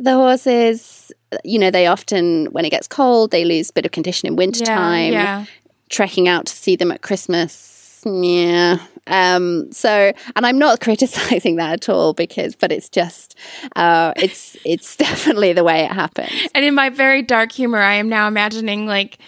the 0.00 0.14
horses, 0.14 1.12
you 1.44 1.58
know, 1.58 1.70
they 1.70 1.86
often, 1.86 2.46
when 2.46 2.64
it 2.64 2.70
gets 2.70 2.88
cold, 2.88 3.30
they 3.30 3.44
lose 3.44 3.70
a 3.70 3.72
bit 3.74 3.86
of 3.86 3.92
condition 3.92 4.26
in 4.26 4.34
wintertime. 4.34 5.12
Yeah, 5.12 5.38
yeah. 5.40 5.44
Trekking 5.92 6.26
out 6.26 6.46
to 6.46 6.56
see 6.56 6.74
them 6.74 6.90
at 6.90 7.02
Christmas 7.02 7.72
yeah. 8.04 8.78
Um, 9.06 9.70
so, 9.72 10.12
and 10.36 10.46
I'm 10.46 10.58
not 10.58 10.80
criticizing 10.80 11.56
that 11.56 11.72
at 11.72 11.88
all 11.88 12.12
because, 12.12 12.54
but 12.54 12.72
it's 12.72 12.88
just, 12.88 13.36
uh, 13.76 14.12
it's, 14.16 14.56
it's 14.64 14.96
definitely 14.96 15.52
the 15.52 15.64
way 15.64 15.84
it 15.84 15.92
happens. 15.92 16.30
And 16.54 16.64
in 16.64 16.74
my 16.74 16.88
very 16.88 17.22
dark 17.22 17.52
humor, 17.52 17.78
I 17.78 17.94
am 17.94 18.08
now 18.08 18.28
imagining 18.28 18.86
like, 18.86 19.18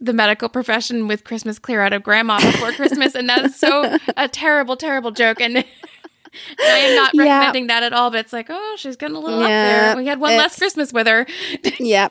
the 0.00 0.12
medical 0.12 0.50
profession 0.50 1.08
with 1.08 1.24
Christmas 1.24 1.58
clear 1.58 1.80
out 1.80 1.94
of 1.94 2.02
grandma 2.02 2.38
before 2.38 2.72
Christmas, 2.72 3.14
and 3.14 3.26
that's 3.26 3.58
so 3.58 3.96
a 4.18 4.28
terrible, 4.28 4.76
terrible 4.76 5.12
joke. 5.12 5.40
And 5.40 5.56
I 5.56 6.62
am 6.62 6.96
not 6.96 7.12
recommending 7.16 7.68
that 7.68 7.82
at 7.84 7.94
all, 7.94 8.10
but 8.10 8.20
it's 8.20 8.32
like, 8.32 8.48
oh, 8.50 8.76
she's 8.76 8.96
getting 8.96 9.16
a 9.16 9.20
little 9.20 9.40
up 9.40 9.48
there. 9.48 9.96
We 9.96 10.04
had 10.04 10.20
one 10.20 10.36
less 10.36 10.58
Christmas 10.58 10.92
with 10.92 11.06
her. 11.06 11.26
Yep. 11.78 12.10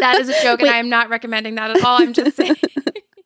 that 0.00 0.18
is 0.18 0.30
a 0.30 0.42
joke, 0.42 0.60
Wait. 0.60 0.68
and 0.68 0.76
I 0.76 0.78
am 0.78 0.88
not 0.88 1.10
recommending 1.10 1.56
that 1.56 1.76
at 1.76 1.84
all. 1.84 2.00
I'm 2.00 2.14
just 2.14 2.36
saying. 2.36 2.56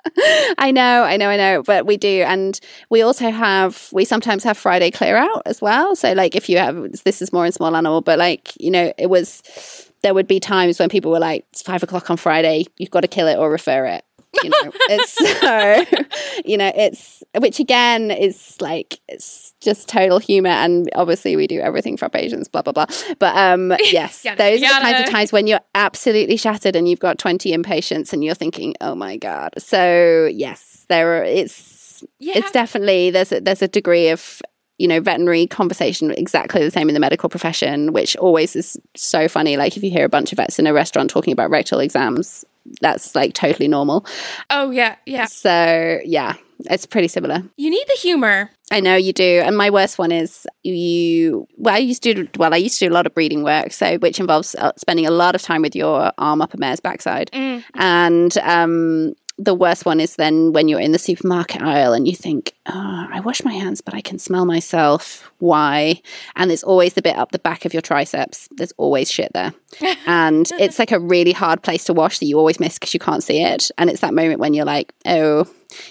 I 0.58 0.70
know, 0.70 1.02
I 1.02 1.16
know, 1.16 1.28
I 1.28 1.36
know, 1.36 1.62
but 1.62 1.86
we 1.86 1.96
do. 1.96 2.22
And 2.26 2.58
we 2.90 3.02
also 3.02 3.30
have, 3.30 3.88
we 3.92 4.04
sometimes 4.04 4.44
have 4.44 4.58
Friday 4.58 4.90
clear 4.90 5.16
out 5.16 5.42
as 5.46 5.60
well. 5.60 5.96
So, 5.96 6.12
like, 6.12 6.34
if 6.34 6.48
you 6.48 6.58
have, 6.58 6.76
this 7.04 7.22
is 7.22 7.32
more 7.32 7.46
in 7.46 7.52
small 7.52 7.74
animal, 7.74 8.00
but 8.00 8.18
like, 8.18 8.52
you 8.60 8.70
know, 8.70 8.92
it 8.98 9.08
was, 9.08 9.90
there 10.02 10.14
would 10.14 10.26
be 10.26 10.40
times 10.40 10.78
when 10.78 10.88
people 10.88 11.10
were 11.10 11.18
like, 11.18 11.46
it's 11.50 11.62
five 11.62 11.82
o'clock 11.82 12.10
on 12.10 12.16
Friday, 12.16 12.66
you've 12.78 12.90
got 12.90 13.00
to 13.00 13.08
kill 13.08 13.26
it 13.26 13.36
or 13.36 13.50
refer 13.50 13.86
it 13.86 14.04
you 14.42 14.50
know 14.50 14.72
it's 14.90 15.12
so 15.40 16.42
you 16.44 16.56
know 16.56 16.70
it's 16.74 17.22
which 17.38 17.60
again 17.60 18.10
is 18.10 18.56
like 18.60 18.98
it's 19.08 19.54
just 19.60 19.88
total 19.88 20.18
humor 20.18 20.50
and 20.50 20.90
obviously 20.94 21.36
we 21.36 21.46
do 21.46 21.60
everything 21.60 21.96
for 21.96 22.06
our 22.06 22.10
patients 22.10 22.48
blah 22.48 22.62
blah 22.62 22.72
blah. 22.72 22.86
But 23.18 23.36
um 23.36 23.74
yes 23.80 24.22
those 24.22 24.62
are 24.62 24.80
the 24.80 24.80
kinds 24.80 25.00
of 25.06 25.12
times 25.12 25.32
when 25.32 25.46
you're 25.46 25.60
absolutely 25.74 26.36
shattered 26.36 26.76
and 26.76 26.88
you've 26.88 27.00
got 27.00 27.18
20 27.18 27.56
inpatients 27.56 28.12
and 28.12 28.24
you're 28.24 28.34
thinking 28.34 28.74
oh 28.80 28.94
my 28.94 29.16
god. 29.16 29.54
So 29.58 30.28
yes 30.32 30.86
there 30.88 31.18
are 31.18 31.24
it's 31.24 32.04
it's 32.20 32.50
definitely 32.50 33.10
there's 33.10 33.32
a, 33.32 33.40
there's 33.40 33.62
a 33.62 33.68
degree 33.68 34.08
of 34.08 34.42
you 34.78 34.88
know, 34.88 35.00
veterinary 35.00 35.46
conversation 35.46 36.10
exactly 36.10 36.62
the 36.64 36.70
same 36.70 36.88
in 36.88 36.94
the 36.94 37.00
medical 37.00 37.28
profession, 37.28 37.92
which 37.92 38.16
always 38.16 38.56
is 38.56 38.76
so 38.96 39.28
funny. 39.28 39.56
Like 39.56 39.76
if 39.76 39.84
you 39.84 39.90
hear 39.90 40.04
a 40.04 40.08
bunch 40.08 40.32
of 40.32 40.36
vets 40.36 40.58
in 40.58 40.66
a 40.66 40.72
restaurant 40.72 41.10
talking 41.10 41.32
about 41.32 41.50
rectal 41.50 41.78
exams, 41.78 42.44
that's 42.80 43.14
like 43.14 43.34
totally 43.34 43.68
normal. 43.68 44.06
Oh 44.50 44.70
yeah, 44.70 44.96
yeah. 45.06 45.26
So 45.26 45.98
yeah, 46.04 46.34
it's 46.70 46.86
pretty 46.86 47.08
similar. 47.08 47.42
You 47.56 47.70
need 47.70 47.84
the 47.88 47.98
humor. 48.00 48.50
I 48.70 48.80
know 48.80 48.96
you 48.96 49.12
do. 49.12 49.42
And 49.44 49.56
my 49.56 49.70
worst 49.70 49.98
one 49.98 50.10
is 50.10 50.46
you. 50.62 51.46
Well, 51.56 51.74
I 51.74 51.78
used 51.78 52.02
to 52.04 52.14
do. 52.14 52.28
Well, 52.36 52.54
I 52.54 52.56
used 52.56 52.78
to 52.78 52.86
do 52.86 52.92
a 52.92 52.94
lot 52.94 53.06
of 53.06 53.14
breeding 53.14 53.42
work, 53.42 53.72
so 53.72 53.98
which 53.98 54.18
involves 54.20 54.54
uh, 54.54 54.72
spending 54.76 55.06
a 55.06 55.10
lot 55.10 55.34
of 55.34 55.42
time 55.42 55.62
with 55.62 55.76
your 55.76 56.12
arm 56.18 56.40
up 56.40 56.54
a 56.54 56.56
mare's 56.56 56.80
backside, 56.80 57.30
mm. 57.32 57.62
and 57.74 58.36
um, 58.38 59.14
the 59.36 59.54
worst 59.54 59.84
one 59.84 59.98
is 60.00 60.14
then 60.14 60.52
when 60.52 60.68
you're 60.68 60.80
in 60.80 60.92
the 60.92 60.98
supermarket 60.98 61.60
aisle 61.60 61.92
and 61.92 62.06
you 62.06 62.14
think, 62.14 62.52
oh, 62.66 63.06
I 63.10 63.18
wash 63.20 63.42
my 63.42 63.52
hands, 63.52 63.80
but 63.80 63.92
I 63.92 64.00
can 64.00 64.18
smell 64.18 64.44
myself. 64.44 65.32
Why? 65.38 66.00
And 66.36 66.48
there's 66.48 66.62
always 66.62 66.94
the 66.94 67.02
bit 67.02 67.16
up 67.16 67.32
the 67.32 67.40
back 67.40 67.64
of 67.64 67.72
your 67.72 67.82
triceps. 67.82 68.48
There's 68.52 68.72
always 68.76 69.10
shit 69.10 69.32
there. 69.34 69.52
and 70.06 70.48
it's 70.58 70.78
like 70.78 70.92
a 70.92 71.00
really 71.00 71.32
hard 71.32 71.62
place 71.62 71.84
to 71.84 71.92
wash 71.92 72.20
that 72.20 72.26
you 72.26 72.38
always 72.38 72.60
miss 72.60 72.78
because 72.78 72.94
you 72.94 73.00
can't 73.00 73.24
see 73.24 73.42
it. 73.42 73.72
And 73.76 73.90
it's 73.90 74.00
that 74.02 74.14
moment 74.14 74.38
when 74.38 74.54
you're 74.54 74.64
like, 74.64 74.94
oh, 75.04 75.48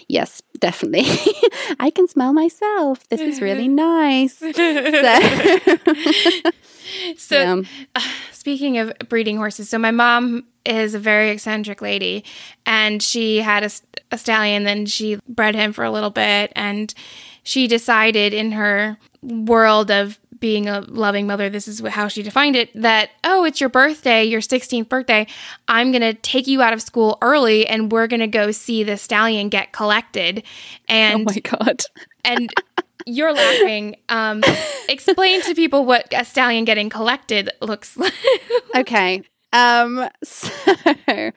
yes, 0.08 0.42
definitely. 0.60 1.04
I 1.82 1.90
can 1.90 2.08
smell 2.08 2.32
myself. 2.32 3.06
This 3.10 3.20
is 3.20 3.42
really 3.42 3.68
nice. 3.68 4.38
so, 4.38 4.52
so 7.18 7.38
yeah. 7.38 7.62
uh, 7.96 8.02
speaking 8.32 8.78
of 8.78 8.94
breeding 9.10 9.36
horses, 9.36 9.68
so 9.68 9.78
my 9.78 9.92
mom 9.92 10.46
is 10.66 10.94
a 10.94 11.00
very 11.00 11.30
eccentric 11.30 11.82
lady 11.82 12.24
and 12.66 13.04
she 13.04 13.38
had 13.40 13.64
a, 13.64 13.70
a 14.12 14.18
stallion 14.18 14.64
then 14.64 14.86
she 14.86 15.20
bred 15.28 15.56
him 15.56 15.74
for 15.74 15.84
a 15.84 15.92
little 15.92 16.10
bit 16.10 16.52
and 16.56 16.94
she 17.44 17.68
decided 17.68 18.34
in 18.34 18.54
her 18.54 18.98
world 19.22 19.92
of 19.92 20.20
being 20.44 20.68
a 20.68 20.82
loving 20.82 21.26
mother, 21.26 21.50
this 21.50 21.70
is 21.70 21.80
how 21.80 22.10
she 22.10 22.22
defined 22.22 22.58
it 22.58 22.70
that, 22.76 23.12
oh, 23.24 23.46
it's 23.46 23.62
your 23.62 23.70
birthday, 23.70 24.26
your 24.26 24.42
16th 24.42 24.90
birthday. 24.90 25.26
I'm 25.70 25.94
going 25.94 26.02
to 26.02 26.14
take 26.14 26.48
you 26.48 26.62
out 26.62 26.74
of 26.74 26.82
school 26.82 27.18
early 27.22 27.66
and 27.66 27.90
we're 27.90 28.08
going 28.08 28.20
to 28.20 28.28
go 28.28 28.52
see 28.52 28.84
the 28.84 28.98
stallion 28.98 29.48
get 29.48 29.72
collected. 29.72 30.44
And 30.90 31.22
oh 31.22 31.34
my 31.34 31.40
God. 31.40 31.84
and 32.26 32.54
you're 33.06 33.34
laughing. 33.34 33.96
Um, 34.10 34.44
explain 34.90 35.42
to 35.44 35.56
people 35.56 35.86
what 35.86 36.08
a 36.14 36.26
stallion 36.26 36.66
getting 36.66 36.90
collected 36.90 37.50
looks 37.62 37.96
like. 37.98 38.14
okay. 38.76 39.24
Um, 39.54 40.10
so, 40.24 41.32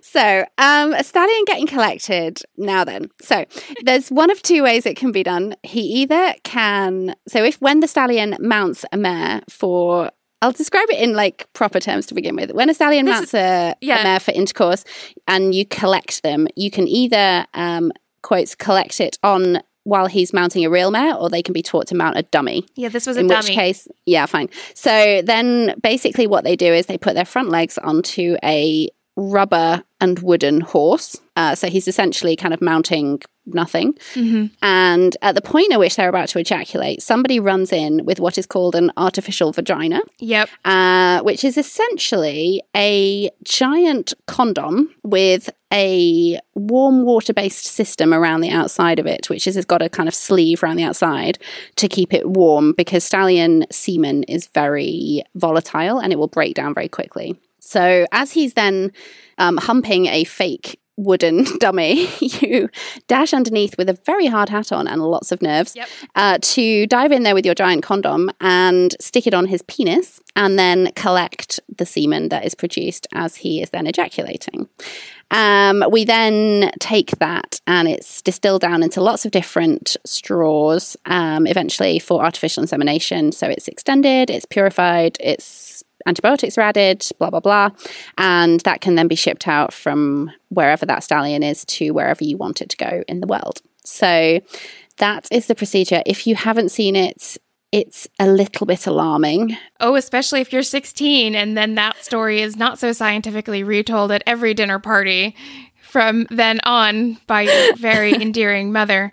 so 0.00 0.46
um, 0.56 0.94
a 0.94 1.04
stallion 1.04 1.44
getting 1.46 1.66
collected. 1.66 2.40
Now 2.56 2.84
then, 2.84 3.10
so 3.20 3.44
there's 3.82 4.08
one 4.08 4.30
of 4.30 4.40
two 4.40 4.62
ways 4.62 4.86
it 4.86 4.96
can 4.96 5.12
be 5.12 5.22
done. 5.22 5.56
He 5.62 5.80
either 6.02 6.34
can, 6.44 7.14
so 7.28 7.44
if 7.44 7.60
when 7.60 7.80
the 7.80 7.88
stallion 7.88 8.36
mounts 8.40 8.84
a 8.92 8.96
mare 8.96 9.42
for 9.50 10.10
I'll 10.42 10.52
describe 10.52 10.88
it 10.90 11.00
in 11.00 11.14
like 11.14 11.50
proper 11.54 11.80
terms 11.80 12.06
to 12.06 12.14
begin 12.14 12.36
with. 12.36 12.52
When 12.52 12.68
a 12.68 12.74
stallion 12.74 13.06
this 13.06 13.14
mounts 13.14 13.34
a, 13.34 13.74
yeah. 13.80 14.00
a, 14.00 14.04
mare 14.04 14.20
for 14.20 14.32
intercourse 14.32 14.84
and 15.26 15.54
you 15.54 15.64
collect 15.64 16.22
them, 16.22 16.46
you 16.54 16.70
can 16.70 16.86
either 16.86 17.46
um, 17.54 17.90
quotes 18.22 18.54
collect 18.54 19.00
it 19.00 19.18
on 19.22 19.62
while 19.86 20.06
he's 20.06 20.32
mounting 20.32 20.64
a 20.64 20.70
real 20.70 20.90
mare, 20.90 21.14
or 21.14 21.30
they 21.30 21.42
can 21.42 21.52
be 21.52 21.62
taught 21.62 21.86
to 21.86 21.94
mount 21.94 22.18
a 22.18 22.22
dummy. 22.22 22.66
Yeah, 22.74 22.88
this 22.88 23.06
was 23.06 23.16
a 23.16 23.20
dummy. 23.20 23.26
in 23.26 23.28
dummy. 23.28 23.48
which 23.50 23.56
case, 23.56 23.88
yeah, 24.04 24.26
fine. 24.26 24.50
So 24.74 25.22
then 25.22 25.74
basically 25.80 26.26
what 26.26 26.42
they 26.42 26.56
do 26.56 26.72
is 26.72 26.86
they 26.86 26.98
put 26.98 27.14
their 27.14 27.24
front 27.24 27.50
legs 27.50 27.78
onto 27.78 28.36
a 28.42 28.90
rubber 29.16 29.84
and 30.00 30.18
wooden 30.18 30.60
horse. 30.60 31.20
Uh, 31.36 31.54
so 31.54 31.68
he's 31.68 31.86
essentially 31.86 32.34
kind 32.34 32.54
of 32.54 32.60
mounting 32.60 33.20
nothing. 33.46 33.92
Mm-hmm. 34.14 34.46
And 34.62 35.16
at 35.22 35.34
the 35.34 35.40
point 35.40 35.72
at 35.72 35.78
which 35.78 35.96
they're 35.96 36.08
about 36.08 36.28
to 36.30 36.38
ejaculate, 36.38 37.02
somebody 37.02 37.38
runs 37.38 37.72
in 37.72 38.04
with 38.04 38.18
what 38.18 38.38
is 38.38 38.46
called 38.46 38.74
an 38.74 38.90
artificial 38.96 39.52
vagina. 39.52 40.00
Yep. 40.18 40.48
Uh, 40.64 41.20
which 41.22 41.44
is 41.44 41.56
essentially 41.56 42.62
a 42.74 43.30
giant 43.44 44.14
condom 44.26 44.94
with 45.02 45.50
a 45.72 46.38
warm 46.54 47.04
water 47.04 47.32
based 47.32 47.66
system 47.66 48.14
around 48.14 48.40
the 48.40 48.50
outside 48.50 48.98
of 48.98 49.06
it, 49.06 49.28
which 49.28 49.46
is 49.46 49.56
has 49.56 49.64
got 49.64 49.82
a 49.82 49.88
kind 49.88 50.08
of 50.08 50.14
sleeve 50.14 50.62
around 50.62 50.76
the 50.76 50.84
outside 50.84 51.38
to 51.76 51.88
keep 51.88 52.12
it 52.12 52.28
warm 52.28 52.72
because 52.72 53.04
stallion 53.04 53.64
semen 53.70 54.22
is 54.24 54.46
very 54.48 55.22
volatile 55.34 55.98
and 55.98 56.12
it 56.12 56.16
will 56.16 56.28
break 56.28 56.54
down 56.54 56.74
very 56.74 56.88
quickly. 56.88 57.38
So 57.60 58.06
as 58.12 58.32
he's 58.32 58.54
then 58.54 58.92
um, 59.38 59.56
humping 59.56 60.06
a 60.06 60.24
fake 60.24 60.78
wooden 60.96 61.44
dummy 61.58 62.08
you 62.20 62.68
dash 63.06 63.34
underneath 63.34 63.76
with 63.76 63.88
a 63.88 63.98
very 64.06 64.26
hard 64.26 64.48
hat 64.48 64.72
on 64.72 64.88
and 64.88 65.02
lots 65.02 65.30
of 65.32 65.42
nerves 65.42 65.74
Yep. 65.76 65.88
uh, 66.14 66.38
to 66.40 66.86
dive 66.86 67.12
in 67.12 67.22
there 67.22 67.34
with 67.34 67.44
your 67.44 67.54
giant 67.54 67.82
condom 67.82 68.30
and 68.40 68.94
stick 69.00 69.26
it 69.26 69.34
on 69.34 69.46
his 69.46 69.62
penis 69.62 70.20
and 70.34 70.58
then 70.58 70.92
collect 70.94 71.60
the 71.76 71.86
semen 71.86 72.28
that 72.30 72.44
is 72.44 72.54
produced 72.54 73.06
as 73.12 73.36
he 73.36 73.62
is 73.62 73.70
then 73.70 73.86
ejaculating. 73.86 74.68
Um, 75.30 75.82
we 75.90 76.04
then 76.04 76.70
take 76.78 77.18
that 77.18 77.60
and 77.66 77.88
it's 77.88 78.22
distilled 78.22 78.60
down 78.60 78.82
into 78.82 79.00
lots 79.00 79.24
of 79.24 79.32
different 79.32 79.96
straws, 80.04 80.96
um, 81.06 81.46
eventually 81.46 81.98
for 81.98 82.22
artificial 82.24 82.62
insemination. 82.62 83.32
So 83.32 83.48
it's 83.48 83.66
extended, 83.66 84.30
it's 84.30 84.46
purified, 84.46 85.16
it's 85.18 85.65
antibiotics 86.06 86.56
are 86.56 86.62
added, 86.62 87.04
blah, 87.18 87.30
blah, 87.30 87.40
blah. 87.40 87.70
And 88.16 88.60
that 88.60 88.80
can 88.80 88.94
then 88.94 89.08
be 89.08 89.14
shipped 89.14 89.46
out 89.46 89.72
from 89.72 90.30
wherever 90.48 90.86
that 90.86 91.02
stallion 91.02 91.42
is 91.42 91.64
to 91.66 91.90
wherever 91.90 92.24
you 92.24 92.36
want 92.36 92.62
it 92.62 92.70
to 92.70 92.76
go 92.76 93.04
in 93.08 93.20
the 93.20 93.26
world. 93.26 93.60
So 93.84 94.40
that 94.98 95.28
is 95.30 95.46
the 95.46 95.54
procedure. 95.54 96.02
If 96.06 96.26
you 96.26 96.34
haven't 96.34 96.70
seen 96.70 96.96
it, 96.96 97.36
it's 97.72 98.08
a 98.18 98.26
little 98.26 98.66
bit 98.66 98.86
alarming. 98.86 99.56
Oh, 99.80 99.96
especially 99.96 100.40
if 100.40 100.52
you're 100.52 100.62
16 100.62 101.34
and 101.34 101.56
then 101.56 101.74
that 101.74 102.02
story 102.02 102.40
is 102.40 102.56
not 102.56 102.78
so 102.78 102.92
scientifically 102.92 103.62
retold 103.62 104.12
at 104.12 104.22
every 104.26 104.54
dinner 104.54 104.78
party 104.78 105.34
from 105.82 106.26
then 106.30 106.60
on 106.64 107.18
by 107.26 107.42
your 107.42 107.76
very 107.76 108.12
endearing 108.22 108.72
mother. 108.72 109.12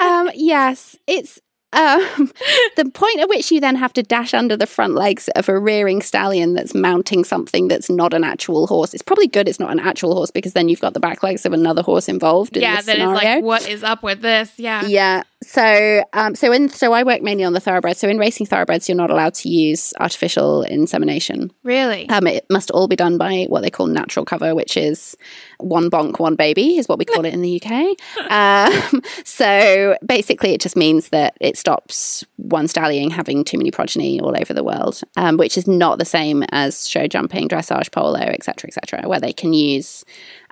um, 0.00 0.30
yes, 0.34 0.96
it's 1.06 1.40
um, 1.74 2.32
the 2.76 2.90
point 2.92 3.20
at 3.20 3.28
which 3.28 3.50
you 3.50 3.60
then 3.60 3.76
have 3.76 3.92
to 3.94 4.02
dash 4.02 4.34
under 4.34 4.56
the 4.56 4.66
front 4.66 4.94
legs 4.94 5.28
of 5.36 5.48
a 5.48 5.58
rearing 5.58 6.02
stallion 6.02 6.54
that's 6.54 6.74
mounting 6.74 7.24
something 7.24 7.68
that's 7.68 7.90
not 7.90 8.14
an 8.14 8.24
actual 8.24 8.66
horse. 8.66 8.94
It's 8.94 9.02
probably 9.02 9.26
good 9.26 9.48
it's 9.48 9.60
not 9.60 9.70
an 9.70 9.80
actual 9.80 10.14
horse 10.14 10.30
because 10.30 10.52
then 10.52 10.68
you've 10.68 10.80
got 10.80 10.94
the 10.94 11.00
back 11.00 11.22
legs 11.22 11.44
of 11.44 11.52
another 11.52 11.82
horse 11.82 12.08
involved. 12.08 12.56
In 12.56 12.62
yeah, 12.62 12.80
that 12.80 12.98
is 12.98 13.04
like, 13.04 13.42
what 13.42 13.68
is 13.68 13.82
up 13.82 14.02
with 14.02 14.20
this? 14.20 14.52
Yeah. 14.58 14.84
Yeah. 14.86 15.22
So, 15.44 16.02
um, 16.12 16.34
so 16.34 16.52
in 16.52 16.68
so 16.68 16.92
I 16.92 17.02
work 17.02 17.22
mainly 17.22 17.44
on 17.44 17.52
the 17.52 17.60
thoroughbreds. 17.60 18.00
So 18.00 18.08
in 18.08 18.18
racing 18.18 18.46
thoroughbreds, 18.46 18.88
you're 18.88 18.96
not 18.96 19.10
allowed 19.10 19.34
to 19.34 19.48
use 19.48 19.92
artificial 20.00 20.62
insemination. 20.62 21.52
Really? 21.62 22.08
Um, 22.08 22.26
it 22.26 22.46
must 22.50 22.70
all 22.70 22.88
be 22.88 22.96
done 22.96 23.18
by 23.18 23.44
what 23.48 23.62
they 23.62 23.70
call 23.70 23.86
natural 23.86 24.24
cover, 24.24 24.54
which 24.54 24.76
is 24.76 25.16
one 25.58 25.90
bonk, 25.90 26.18
one 26.18 26.34
baby, 26.34 26.78
is 26.78 26.88
what 26.88 26.98
we 26.98 27.04
call 27.04 27.24
it 27.24 27.34
in 27.34 27.42
the 27.42 27.62
UK. 27.62 27.96
Um, 28.34 29.02
so 29.24 29.96
basically, 30.04 30.54
it 30.54 30.60
just 30.60 30.76
means 30.76 31.10
that 31.10 31.36
it 31.40 31.56
stops 31.56 32.24
one 32.36 32.66
stallion 32.66 33.10
having 33.10 33.44
too 33.44 33.58
many 33.58 33.70
progeny 33.70 34.20
all 34.20 34.34
over 34.36 34.52
the 34.54 34.64
world, 34.64 35.00
um, 35.16 35.36
which 35.36 35.56
is 35.56 35.68
not 35.68 35.98
the 35.98 36.04
same 36.04 36.42
as 36.50 36.88
show 36.88 37.06
jumping, 37.06 37.48
dressage, 37.48 37.92
polo, 37.92 38.18
etc., 38.18 38.68
etc., 38.68 39.08
where 39.08 39.20
they 39.20 39.32
can 39.32 39.52
use 39.52 40.04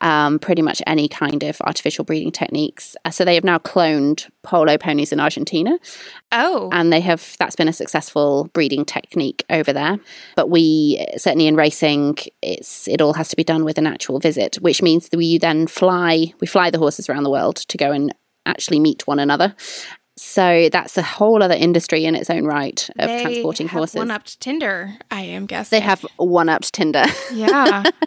um, 0.03 0.39
pretty 0.39 0.61
much 0.63 0.83
any 0.87 1.09
kind 1.09 1.43
of 1.43 1.61
artificial 1.63 2.05
breeding 2.05 2.33
techniques. 2.33 2.97
Uh, 3.05 3.11
so 3.11 3.25
they 3.25 3.37
have 3.37 3.45
now 3.45 3.59
cloned 3.59 4.29
polo 4.43 4.77
ponies 4.77 5.13
in 5.13 5.21
Argentina 5.21 5.79
oh. 6.33 6.69
and 6.73 6.93
they 6.93 7.01
have 7.01 7.37
that's 7.39 7.57
been 7.57 7.69
a 7.69 7.73
successful 7.73 8.51
breeding 8.53 8.85
technique 8.85 9.45
over 9.49 9.73
there 9.73 9.99
but 10.35 10.51
we 10.51 11.07
certainly 11.17 11.47
in 11.47 11.55
racing 11.55 12.17
it's 12.43 12.89
it 12.89 13.01
all 13.01 13.13
has 13.13 13.29
to 13.29 13.37
be 13.37 13.45
done 13.45 13.65
with 13.65 13.79
an 13.79 13.87
actual 13.87 14.19
visit 14.19 14.57
which 14.57 14.83
means 14.83 15.09
that 15.09 15.17
we 15.17 15.39
then 15.39 15.69
fly 15.69 16.33
we 16.41 16.47
fly 16.47 16.71
the 16.71 16.79
horses 16.79 17.09
around 17.09 17.23
the 17.23 17.31
world 17.31 17.57
to 17.57 17.79
go 17.79 17.93
and 17.93 18.13
actually 18.47 18.81
meet 18.81 19.07
one 19.07 19.21
another 19.21 19.55
so 20.17 20.69
that's 20.71 20.99
a 20.99 21.03
whole 21.03 21.43
other 21.43 21.55
industry 21.55 22.05
in 22.05 22.15
its 22.15 22.29
own 22.29 22.45
right 22.45 22.89
of 22.99 23.09
they 23.09 23.23
transporting 23.23 23.67
have 23.69 23.79
horses 23.79 23.97
One 23.97 24.11
up 24.11 24.25
to 24.25 24.39
Tinder, 24.39 24.95
I 25.11 25.23
am 25.23 25.47
guessing. 25.47 25.75
they 25.77 25.81
have 25.81 26.05
one 26.17 26.49
upped 26.51 26.73
tinder 26.75 27.05
Yeah. 27.33 27.83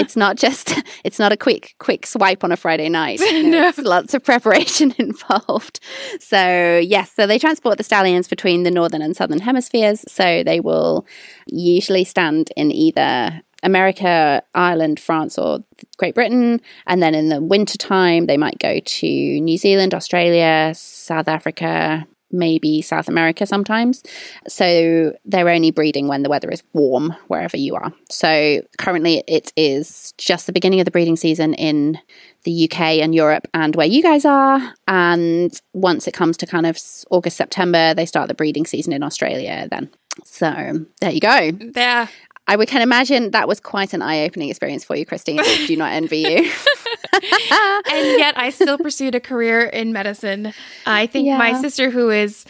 it's 0.00 0.16
not 0.16 0.36
just 0.36 0.72
it's 1.04 1.18
not 1.18 1.32
a 1.32 1.36
quick 1.36 1.74
quick 1.78 2.06
swipe 2.06 2.42
on 2.44 2.50
a 2.52 2.56
friday 2.56 2.88
night 2.88 3.20
You 3.30 3.42
know, 3.50 3.72
No. 3.76 3.82
lots 3.82 4.14
of 4.14 4.24
preparation 4.24 4.94
involved 4.98 5.80
so 6.18 6.78
yes 6.82 7.12
so 7.14 7.26
they 7.26 7.38
transport 7.38 7.76
the 7.78 7.84
stallions 7.84 8.26
between 8.26 8.62
the 8.62 8.70
northern 8.70 9.02
and 9.02 9.14
southern 9.14 9.40
hemispheres 9.40 10.04
so 10.08 10.42
they 10.42 10.60
will 10.60 11.06
usually 11.46 12.04
stand 12.04 12.50
in 12.56 12.70
either 12.72 13.42
America, 13.62 14.42
Ireland, 14.54 15.00
France, 15.00 15.38
or 15.38 15.60
Great 15.96 16.14
Britain. 16.14 16.60
And 16.86 17.02
then 17.02 17.14
in 17.14 17.28
the 17.28 17.40
winter 17.40 17.78
time, 17.78 18.26
they 18.26 18.36
might 18.36 18.58
go 18.58 18.80
to 18.80 19.06
New 19.40 19.58
Zealand, 19.58 19.94
Australia, 19.94 20.72
South 20.74 21.28
Africa, 21.28 22.06
maybe 22.32 22.80
South 22.82 23.08
America 23.08 23.46
sometimes. 23.46 24.02
So 24.46 25.12
they're 25.24 25.48
only 25.48 25.70
breeding 25.70 26.08
when 26.08 26.22
the 26.22 26.28
weather 26.28 26.50
is 26.50 26.62
warm 26.72 27.14
wherever 27.28 27.56
you 27.56 27.74
are. 27.74 27.92
So 28.08 28.62
currently 28.78 29.24
it 29.26 29.52
is 29.56 30.14
just 30.16 30.46
the 30.46 30.52
beginning 30.52 30.80
of 30.80 30.84
the 30.84 30.90
breeding 30.90 31.16
season 31.16 31.54
in 31.54 31.98
the 32.44 32.70
UK 32.70 32.80
and 32.98 33.14
Europe 33.14 33.48
and 33.52 33.74
where 33.76 33.86
you 33.86 34.02
guys 34.02 34.24
are. 34.24 34.74
And 34.86 35.52
once 35.72 36.06
it 36.06 36.14
comes 36.14 36.36
to 36.38 36.46
kind 36.46 36.66
of 36.66 36.78
August, 37.10 37.36
September, 37.36 37.94
they 37.94 38.06
start 38.06 38.28
the 38.28 38.34
breeding 38.34 38.66
season 38.66 38.92
in 38.92 39.02
Australia 39.02 39.66
then. 39.70 39.90
So 40.24 40.86
there 41.00 41.10
you 41.10 41.20
go. 41.20 41.52
yeah. 41.74 42.08
I 42.46 42.56
would 42.56 42.68
can 42.68 42.82
imagine 42.82 43.30
that 43.30 43.46
was 43.46 43.60
quite 43.60 43.94
an 43.94 44.02
eye 44.02 44.24
opening 44.24 44.48
experience 44.48 44.84
for 44.84 44.96
you, 44.96 45.06
Christine. 45.06 45.38
I 45.38 45.66
do 45.66 45.76
not 45.76 45.92
envy 45.92 46.18
you. 46.18 46.36
and 47.12 48.18
yet 48.18 48.36
I 48.36 48.50
still 48.50 48.76
pursued 48.76 49.14
a 49.14 49.20
career 49.20 49.62
in 49.62 49.92
medicine. 49.92 50.52
I 50.84 51.06
think 51.06 51.28
my 51.28 51.60
sister, 51.60 51.90
who 51.90 52.10
is 52.10 52.44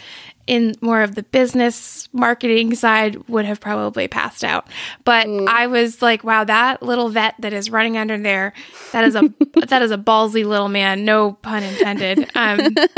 in 0.47 0.73
more 0.81 1.01
of 1.01 1.15
the 1.15 1.23
business 1.23 2.09
marketing 2.13 2.75
side, 2.75 3.15
would 3.29 3.45
have 3.45 3.59
probably 3.59 4.07
passed 4.07 4.43
out. 4.43 4.67
But 5.05 5.27
Mm. 5.27 5.47
I 5.47 5.67
was 5.67 6.01
like, 6.01 6.23
wow, 6.23 6.43
that 6.43 6.81
little 6.81 7.09
vet 7.09 7.35
that 7.39 7.53
is 7.53 7.69
running 7.69 7.97
under 7.97 8.17
there, 8.17 8.53
that 8.91 9.03
is 9.05 9.15
a 9.15 9.21
that 9.67 9.81
is 9.81 9.91
a 9.91 9.97
ballsy 9.97 10.45
little 10.45 10.69
man. 10.69 11.05
No 11.05 11.33
pun 11.33 11.63
intended. 11.63 12.29
Um, 12.35 12.59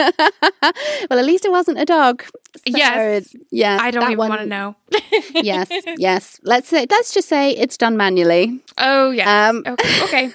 well, 1.10 1.20
at 1.20 1.26
least 1.26 1.46
it 1.46 1.52
wasn't 1.52 1.80
a 1.80 1.86
dog. 1.86 2.24
So, 2.24 2.62
Yes. 2.66 3.36
yeah. 3.52 3.78
I 3.82 3.92
don't 3.92 4.04
even 4.04 4.18
want 4.18 4.40
to 4.42 4.46
know. 4.46 4.76
yes, 5.34 5.70
yes. 5.98 6.40
Let's 6.44 6.68
say, 6.70 6.86
let's 6.90 7.14
just 7.14 7.28
say 7.28 7.52
it's 7.52 7.78
done 7.78 7.98
manually. 7.98 8.62
Oh 8.78 9.10
yeah. 9.12 9.50
Um, 9.50 9.64
okay. 9.68 10.04
okay. 10.04 10.32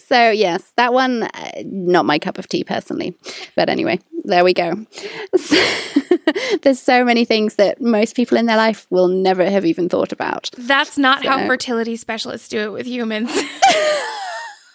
So 0.00 0.30
yes, 0.30 0.72
that 0.76 0.92
one 0.92 1.22
uh, 1.22 1.50
not 1.64 2.04
my 2.04 2.18
cup 2.18 2.38
of 2.38 2.48
tea 2.48 2.64
personally, 2.64 3.16
but 3.56 3.68
anyway, 3.68 3.98
there 4.22 4.44
we 4.44 4.54
go. 4.54 4.86
There's 6.62 6.80
so 6.80 7.04
many 7.04 7.24
things 7.24 7.56
that 7.56 7.80
most 7.80 8.14
people 8.16 8.38
in 8.38 8.46
their 8.46 8.56
life 8.56 8.86
will 8.90 9.08
never 9.08 9.48
have 9.48 9.64
even 9.64 9.88
thought 9.88 10.12
about. 10.12 10.50
That's 10.56 10.96
not 10.98 11.24
how 11.24 11.46
fertility 11.46 11.96
specialists 11.96 12.48
do 12.48 12.60
it 12.60 12.72
with 12.72 12.86
humans. 12.86 13.30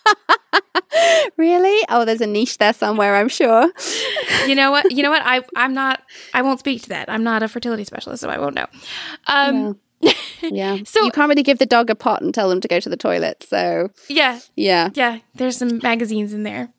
Really? 1.38 1.86
Oh, 1.90 2.06
there's 2.06 2.22
a 2.22 2.28
niche 2.28 2.58
there 2.58 2.74
somewhere, 2.74 3.16
I'm 3.16 3.30
sure. 3.30 3.70
you 4.48 4.56
know 4.56 4.72
what? 4.72 4.92
You 4.92 5.04
know 5.04 5.12
what? 5.12 5.22
I 5.24 5.42
I'm 5.56 5.74
not. 5.74 6.02
I 6.34 6.42
won't 6.42 6.60
speak 6.60 6.82
to 6.84 6.90
that. 6.90 7.10
I'm 7.10 7.24
not 7.24 7.44
a 7.44 7.48
fertility 7.48 7.84
specialist, 7.84 8.22
so 8.22 8.30
I 8.30 8.40
won't 8.40 8.56
know. 8.56 8.66
Um, 9.28 9.80
Yeah. 10.42 10.78
So- 10.86 11.04
you 11.04 11.12
can't 11.12 11.30
really 11.30 11.44
give 11.44 11.58
the 11.60 11.66
dog 11.66 11.90
a 11.90 11.96
pot 11.96 12.22
and 12.22 12.34
tell 12.34 12.50
them 12.50 12.62
to 12.62 12.68
go 12.68 12.80
to 12.80 12.90
the 12.90 12.98
toilet. 12.98 13.44
So 13.48 13.90
yeah, 14.08 14.40
yeah. 14.56 14.90
yeah. 14.94 15.20
There's 15.36 15.58
some 15.58 15.80
magazines 15.84 16.34
in 16.34 16.44
there. 16.44 16.70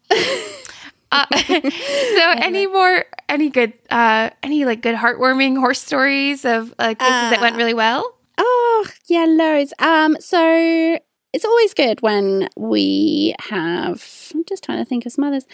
Uh, 1.11 1.25
so 1.37 2.31
any 2.37 2.67
more 2.67 3.05
any 3.29 3.49
good 3.49 3.73
uh 3.91 4.29
any 4.43 4.65
like 4.65 4.83
good 4.83 4.95
heartwarming 4.95 5.59
horse 5.59 5.81
stories 5.81 6.45
of 6.45 6.75
uh, 6.79 6.89
cases 6.95 7.31
that 7.31 7.41
went 7.41 7.57
really 7.57 7.75
well 7.75 8.19
Oh, 8.41 8.87
yeah, 9.09 9.25
loads. 9.29 9.75
Um, 9.81 10.17
so 10.21 10.99
it's 11.33 11.45
always 11.45 11.75
good 11.75 12.01
when 12.01 12.49
we 12.57 13.35
have. 13.51 14.31
I'm 14.35 14.45
just 14.49 14.65
trying 14.65 14.79
to 14.79 14.85
think 14.85 15.05
of 15.07 15.13
some 15.13 15.25
others. 15.25 15.47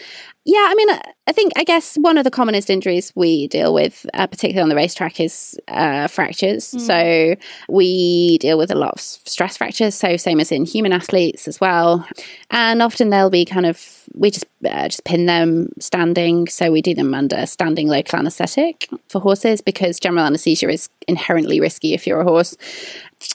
Yeah, 0.45 0.67
I 0.69 0.75
mean, 0.75 0.89
I- 0.89 1.01
think 1.35 1.51
I 1.57 1.65
guess 1.65 1.97
one 1.97 2.17
of 2.17 2.23
the 2.23 2.31
commonest 2.31 2.69
injuries 2.69 3.11
we 3.13 3.47
deal 3.49 3.73
with, 3.73 4.05
uh, 4.13 4.25
particularly 4.25 4.61
on 4.63 4.69
the 4.69 4.75
racetrack, 4.75 5.19
is 5.19 5.59
uh, 5.67 6.07
fractures. 6.07 6.63
So 6.63 7.35
we 7.67 8.37
deal 8.37 8.57
with 8.57 8.71
a 8.71 8.75
lot 8.75 8.93
of 8.93 9.01
stress 9.01 9.57
fractures. 9.57 9.95
So 9.95 10.15
same 10.15 10.39
as 10.39 10.51
in 10.53 10.63
human 10.63 10.93
athletes 10.93 11.47
as 11.49 11.59
well, 11.59 12.07
and 12.51 12.81
often 12.81 13.09
they'll 13.09 13.29
be 13.29 13.43
kind 13.43 13.65
of 13.65 14.03
we 14.13 14.31
just 14.31 14.45
uh, 14.65 14.87
just 14.87 15.03
pin 15.03 15.25
them 15.25 15.73
standing. 15.79 16.47
So 16.47 16.71
we 16.71 16.81
do 16.81 16.93
them 16.95 17.13
under 17.13 17.45
standing 17.45 17.89
local 17.89 18.17
anaesthetic 18.19 18.87
for 19.09 19.19
horses 19.19 19.59
because 19.61 19.99
general 19.99 20.25
anaesthesia 20.25 20.69
is 20.69 20.87
inherently 21.07 21.59
risky 21.59 21.93
if 21.93 22.07
you're 22.07 22.21
a 22.21 22.23
horse 22.23 22.55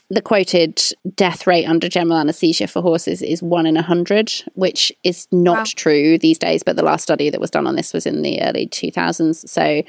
the 0.08 0.22
quoted 0.22 0.80
death 1.14 1.46
rate 1.46 1.66
under 1.66 1.88
general 1.88 2.18
anesthesia 2.18 2.66
for 2.66 2.82
horses 2.82 3.22
is 3.22 3.42
one 3.42 3.66
in 3.66 3.76
a 3.76 3.82
hundred, 3.82 4.32
which 4.54 4.92
is 5.04 5.26
not 5.30 5.58
Wow. 5.58 5.64
true 5.76 6.18
these 6.18 6.38
days. 6.38 6.62
But 6.62 6.76
the 6.76 6.82
last 6.82 7.02
study 7.02 7.30
that 7.30 7.40
was 7.40 7.50
done 7.50 7.66
on 7.66 7.76
this 7.76 7.92
was 7.92 8.06
in 8.06 8.22
the 8.22 8.40
early 8.42 8.66
2000s. 8.66 9.48
So 9.48 9.82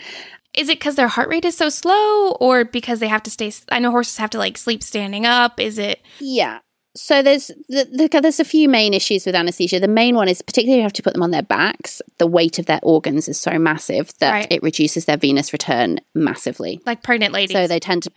is 0.53 0.67
it 0.67 0.79
because 0.79 0.95
their 0.95 1.07
heart 1.07 1.29
rate 1.29 1.45
is 1.45 1.55
so 1.55 1.69
slow 1.69 2.31
or 2.41 2.65
because 2.65 2.99
they 2.99 3.07
have 3.07 3.23
to 3.23 3.29
stay 3.31 3.53
i 3.69 3.79
know 3.79 3.89
horses 3.89 4.17
have 4.17 4.29
to 4.29 4.37
like 4.37 4.57
sleep 4.57 4.83
standing 4.83 5.25
up 5.25 5.59
is 5.61 5.77
it 5.79 6.01
yeah, 6.19 6.59
So 6.93 7.21
there's 7.21 7.47
the, 7.69 8.09
the, 8.09 8.19
there's 8.21 8.39
a 8.39 8.45
few 8.45 8.67
main 8.67 8.93
issues 8.93 9.25
with 9.25 9.33
anesthesia. 9.33 9.79
The 9.79 9.87
main 9.87 10.15
one 10.15 10.27
is 10.27 10.41
particularly 10.41 10.79
you 10.79 10.83
have 10.83 10.93
to 10.93 11.03
put 11.03 11.13
them 11.13 11.23
on 11.23 11.31
their 11.31 11.41
backs. 11.43 12.01
The 12.17 12.27
weight 12.27 12.59
of 12.59 12.65
their 12.65 12.81
organs 12.83 13.29
is 13.29 13.39
so 13.39 13.57
massive 13.57 14.11
that 14.19 14.31
Right. 14.31 14.47
it 14.49 14.61
reduces 14.61 15.05
their 15.05 15.17
venous 15.17 15.53
return 15.53 15.99
massively. 16.13 16.81
Like 16.85 17.01
pregnant 17.01 17.33
ladies. 17.33 17.55
So 17.55 17.65
they 17.65 17.79
tend 17.79 18.03
to, 18.03 18.11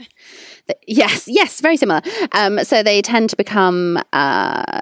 yes, 0.88 1.28
yes, 1.28 1.60
very 1.60 1.76
similar. 1.76 2.02
Um, 2.32 2.64
so 2.64 2.82
they 2.82 3.00
tend 3.00 3.30
to 3.30 3.36
become, 3.36 4.02
uh, 4.12 4.80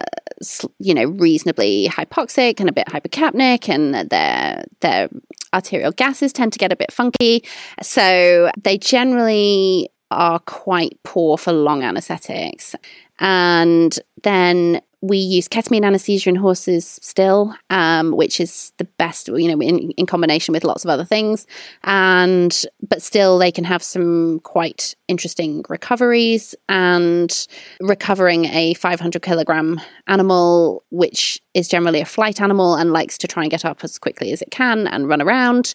you 0.78 0.94
know, 0.94 1.04
reasonably 1.04 1.88
hypoxic 1.88 2.60
and 2.60 2.68
a 2.68 2.72
bit 2.72 2.86
hypercapnic, 2.88 3.68
and 3.68 3.94
their 4.10 4.64
their 4.80 5.08
arterial 5.52 5.92
gases 5.92 6.32
tend 6.32 6.52
to 6.54 6.58
get 6.58 6.72
a 6.72 6.76
bit 6.76 6.90
funky. 6.90 7.44
So 7.82 8.50
they 8.60 8.78
generally 8.78 9.90
are 10.10 10.40
quite 10.40 10.98
poor 11.04 11.38
for 11.38 11.52
long 11.52 11.82
anesthetics, 11.82 12.74
and 13.22 13.98
then. 14.22 14.82
We 15.04 15.16
use 15.18 15.48
ketamine 15.48 15.84
anesthesia 15.84 16.30
in 16.30 16.36
horses 16.36 17.00
still, 17.02 17.56
um, 17.70 18.12
which 18.12 18.38
is 18.38 18.70
the 18.78 18.84
best, 18.84 19.26
you 19.26 19.48
know, 19.48 19.60
in, 19.60 19.90
in 19.96 20.06
combination 20.06 20.52
with 20.52 20.62
lots 20.62 20.84
of 20.84 20.90
other 20.90 21.04
things 21.04 21.44
and 21.82 22.64
but 22.88 23.02
still 23.02 23.36
they 23.36 23.50
can 23.50 23.64
have 23.64 23.82
some 23.82 24.38
quite 24.44 24.94
interesting 25.08 25.64
recoveries 25.68 26.54
and 26.68 27.48
recovering 27.80 28.44
a 28.44 28.74
500 28.74 29.20
kilogram 29.22 29.80
animal 30.06 30.84
which 30.90 31.42
is 31.52 31.66
generally 31.66 32.00
a 32.00 32.04
flight 32.04 32.40
animal 32.40 32.76
and 32.76 32.92
likes 32.92 33.18
to 33.18 33.26
try 33.26 33.42
and 33.42 33.50
get 33.50 33.64
up 33.64 33.82
as 33.82 33.98
quickly 33.98 34.30
as 34.30 34.40
it 34.40 34.52
can 34.52 34.86
and 34.86 35.08
run 35.08 35.20
around 35.20 35.74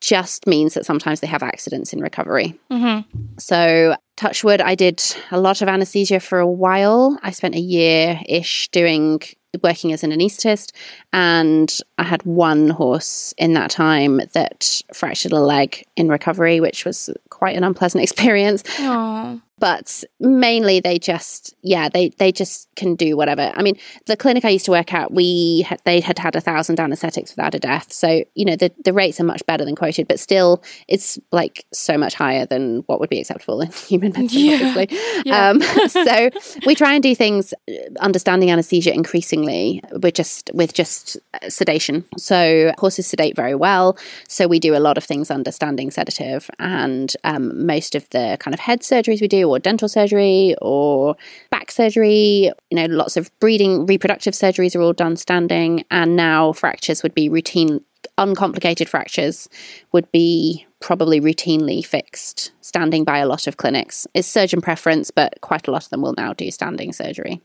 just 0.00 0.46
means 0.46 0.74
that 0.74 0.86
sometimes 0.86 1.18
they 1.18 1.26
have 1.26 1.42
accidents 1.42 1.92
in 1.92 2.00
recovery 2.00 2.56
Mhm. 2.70 3.04
so, 3.40 3.96
touchwood, 4.22 4.60
I 4.60 4.76
did 4.76 5.02
a 5.32 5.40
lot 5.40 5.62
of 5.62 5.68
anesthesia 5.68 6.20
for 6.20 6.38
a 6.38 6.46
while. 6.46 7.18
I 7.24 7.32
spent 7.32 7.56
a 7.56 7.60
year 7.60 8.20
ish 8.28 8.68
doing 8.68 9.20
working 9.62 9.92
as 9.92 10.04
an 10.04 10.12
anaesthetist, 10.12 10.70
and 11.12 11.76
I 12.02 12.06
had 12.06 12.22
one 12.24 12.68
horse 12.70 13.32
in 13.38 13.54
that 13.54 13.70
time 13.70 14.20
that 14.34 14.82
fractured 14.92 15.32
a 15.32 15.40
leg 15.40 15.84
in 15.96 16.08
recovery, 16.08 16.60
which 16.60 16.84
was 16.84 17.08
quite 17.30 17.56
an 17.56 17.64
unpleasant 17.64 18.02
experience 18.08 18.62
Aw. 18.78 19.38
but 19.58 20.04
mainly 20.20 20.78
they 20.80 20.98
just 20.98 21.54
yeah 21.62 21.88
they 21.88 22.10
they 22.18 22.30
just 22.30 22.68
can 22.76 22.94
do 22.94 23.16
whatever 23.16 23.50
i 23.56 23.62
mean 23.62 23.76
the 24.06 24.16
clinic 24.16 24.44
i 24.44 24.48
used 24.48 24.64
to 24.66 24.70
work 24.70 24.92
at 24.94 25.10
we 25.12 25.64
had, 25.68 25.80
they 25.84 25.98
had 26.00 26.18
had 26.18 26.36
a 26.36 26.40
thousand 26.40 26.78
anesthetics 26.78 27.32
without 27.34 27.54
a 27.54 27.58
death 27.58 27.92
so 27.92 28.22
you 28.34 28.44
know 28.44 28.54
the, 28.54 28.70
the 28.84 28.92
rates 28.92 29.18
are 29.18 29.24
much 29.24 29.44
better 29.46 29.64
than 29.64 29.74
quoted 29.74 30.06
but 30.06 30.20
still 30.20 30.62
it's 30.88 31.18
like 31.32 31.64
so 31.72 31.98
much 31.98 32.14
higher 32.14 32.46
than 32.46 32.82
what 32.86 33.00
would 33.00 33.10
be 33.10 33.18
acceptable 33.18 33.60
in 33.60 33.70
human 33.88 34.12
medicine 34.12 34.38
Yeah. 34.40 34.54
obviously 34.76 34.98
Yeah. 35.24 35.48
um, 35.48 35.60
so 35.88 36.30
we 36.66 36.74
try 36.76 36.94
and 36.94 37.02
do 37.02 37.14
things 37.14 37.52
uh, 37.68 37.72
understanding 38.00 38.50
anesthesia 38.50 38.92
increasingly 38.94 39.82
with 39.92 40.14
just 40.14 40.50
with 40.54 40.72
just 40.74 41.16
uh, 41.34 41.48
sedation 41.92 42.18
so 42.18 42.72
horses 42.78 43.06
sedate 43.06 43.36
very 43.36 43.54
well. 43.54 43.96
So 44.28 44.46
we 44.46 44.58
do 44.58 44.74
a 44.74 44.78
lot 44.78 44.98
of 44.98 45.04
things 45.04 45.30
understanding 45.30 45.90
sedative. 45.90 46.50
And 46.58 47.14
um, 47.24 47.66
most 47.66 47.94
of 47.94 48.08
the 48.10 48.36
kind 48.40 48.54
of 48.54 48.60
head 48.60 48.80
surgeries 48.80 49.20
we 49.20 49.28
do 49.28 49.48
or 49.48 49.58
dental 49.58 49.88
surgery 49.88 50.54
or 50.60 51.16
back 51.50 51.70
surgery 51.70 52.50
you 52.70 52.76
know 52.76 52.86
lots 52.86 53.16
of 53.16 53.30
breeding 53.40 53.86
reproductive 53.86 54.34
surgeries 54.34 54.76
are 54.76 54.82
all 54.82 54.92
done 54.92 55.16
standing. 55.16 55.84
And 55.90 56.16
now 56.16 56.52
fractures 56.52 57.02
would 57.02 57.14
be 57.14 57.28
routine 57.28 57.80
uncomplicated 58.18 58.88
fractures 58.88 59.48
would 59.92 60.10
be 60.12 60.66
probably 60.80 61.20
routinely 61.20 61.84
fixed 61.84 62.52
standing 62.60 63.04
by 63.04 63.18
a 63.18 63.26
lot 63.26 63.46
of 63.46 63.56
clinics. 63.56 64.06
It's 64.12 64.28
surgeon 64.28 64.60
preference, 64.60 65.10
but 65.10 65.40
quite 65.40 65.68
a 65.68 65.70
lot 65.70 65.84
of 65.84 65.90
them 65.90 66.02
will 66.02 66.14
now 66.18 66.32
do 66.32 66.50
standing 66.50 66.92
surgery. 66.92 67.40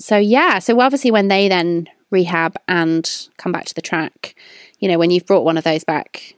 So, 0.00 0.16
yeah, 0.16 0.58
so 0.58 0.80
obviously, 0.80 1.12
when 1.12 1.28
they 1.28 1.48
then 1.48 1.88
rehab 2.14 2.56
and 2.66 3.28
come 3.36 3.52
back 3.52 3.66
to 3.66 3.74
the 3.74 3.82
track, 3.82 4.34
you 4.78 4.88
know, 4.88 4.98
when 4.98 5.10
you've 5.10 5.26
brought 5.26 5.44
one 5.44 5.58
of 5.58 5.64
those 5.64 5.84
back, 5.84 6.34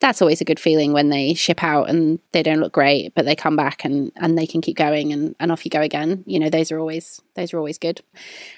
that's 0.00 0.20
always 0.20 0.42
a 0.42 0.44
good 0.44 0.60
feeling 0.60 0.92
when 0.92 1.08
they 1.08 1.32
ship 1.32 1.64
out 1.64 1.88
and 1.88 2.18
they 2.32 2.42
don't 2.42 2.60
look 2.60 2.74
great, 2.74 3.14
but 3.14 3.24
they 3.24 3.34
come 3.34 3.56
back 3.56 3.86
and, 3.86 4.12
and 4.16 4.36
they 4.36 4.46
can 4.46 4.60
keep 4.60 4.76
going 4.76 5.14
and, 5.14 5.34
and 5.40 5.50
off 5.50 5.64
you 5.64 5.70
go 5.70 5.80
again. 5.80 6.22
You 6.26 6.38
know, 6.38 6.50
those 6.50 6.70
are 6.70 6.78
always 6.78 7.22
those 7.36 7.54
are 7.54 7.58
always 7.58 7.78
good. 7.78 8.02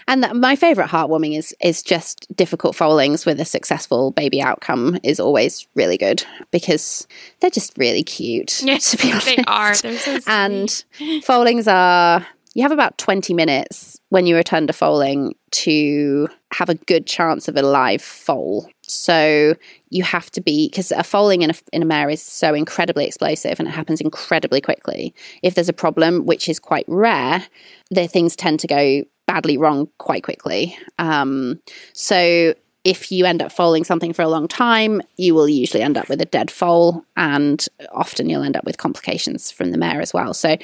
And 0.09 0.25
that, 0.25 0.35
my 0.35 0.57
favorite 0.57 0.89
heartwarming 0.89 1.39
is 1.39 1.55
is 1.61 1.83
just 1.83 2.27
difficult 2.35 2.75
foalings 2.75 3.25
with 3.25 3.41
a 3.41 3.45
successful 3.45 4.11
baby 4.11 4.43
outcome 4.43 4.99
is 5.05 5.21
always 5.21 5.69
really 5.77 5.97
good 5.97 6.25
because 6.51 7.07
they're 7.41 7.51
just 7.51 7.79
really 7.79 8.03
cute. 8.03 8.62
Yes, 8.64 8.91
to 8.91 8.97
be 8.97 9.12
honest. 9.12 9.27
they 9.37 9.45
are. 9.47 9.77
They're 9.77 9.99
so 9.99 10.19
sweet. 10.19 10.27
And 10.27 10.85
foalings 11.23 11.69
are 11.69 12.27
you 12.57 12.63
have 12.63 12.73
about 12.73 12.97
20 12.97 13.35
minutes 13.35 14.01
when 14.09 14.25
you 14.25 14.35
return 14.35 14.67
to 14.67 14.73
foaling 14.73 15.35
to 15.51 16.27
have 16.55 16.71
a 16.71 16.75
good 16.75 17.07
chance 17.07 17.49
of 17.49 17.57
a 17.59 17.61
live 17.61 18.01
foal. 18.01 18.67
So 18.81 19.55
you 19.91 20.03
have 20.03 20.31
to 20.31 20.41
be 20.41 20.71
because 20.71 20.91
a 20.91 21.05
foaling 21.05 21.43
in 21.43 21.51
a, 21.51 21.55
in 21.75 21.83
a 21.83 21.85
mare 21.85 22.09
is 22.09 22.23
so 22.23 22.55
incredibly 22.55 23.05
explosive 23.05 23.61
and 23.61 23.69
it 23.69 23.73
happens 23.73 24.01
incredibly 24.01 24.63
quickly. 24.63 25.15
If 25.43 25.55
there's 25.55 25.69
a 25.69 25.75
problem, 25.75 26.25
which 26.25 26.49
is 26.49 26.59
quite 26.59 26.87
rare, 26.89 27.47
the 27.91 28.09
things 28.09 28.35
tend 28.35 28.61
to 28.61 28.67
go 28.67 29.05
badly 29.27 29.59
wrong 29.59 29.91
quite 29.99 30.23
quickly. 30.23 30.79
Um, 30.99 31.61
so 31.93 32.55
if 32.87 33.11
you 33.11 33.27
end 33.27 33.43
up 33.43 33.51
foaling 33.51 33.83
something 33.83 34.13
for 34.13 34.23
a 34.23 34.29
long 34.29 34.47
time, 34.47 35.03
you 35.17 35.35
will 35.35 35.49
usually 35.49 35.83
end 35.83 35.99
up 35.99 36.09
with 36.09 36.21
a 36.21 36.25
dead 36.25 36.53
foal, 36.53 37.05
and 37.17 37.67
often 37.91 38.31
you'll 38.31 38.45
end 38.45 38.57
up 38.57 38.65
with 38.65 38.79
complications 38.79 39.51
from 39.51 39.73
the 39.73 39.77
mare 39.77 40.01
as 40.01 40.15
well. 40.15 40.33
So, 40.33 40.57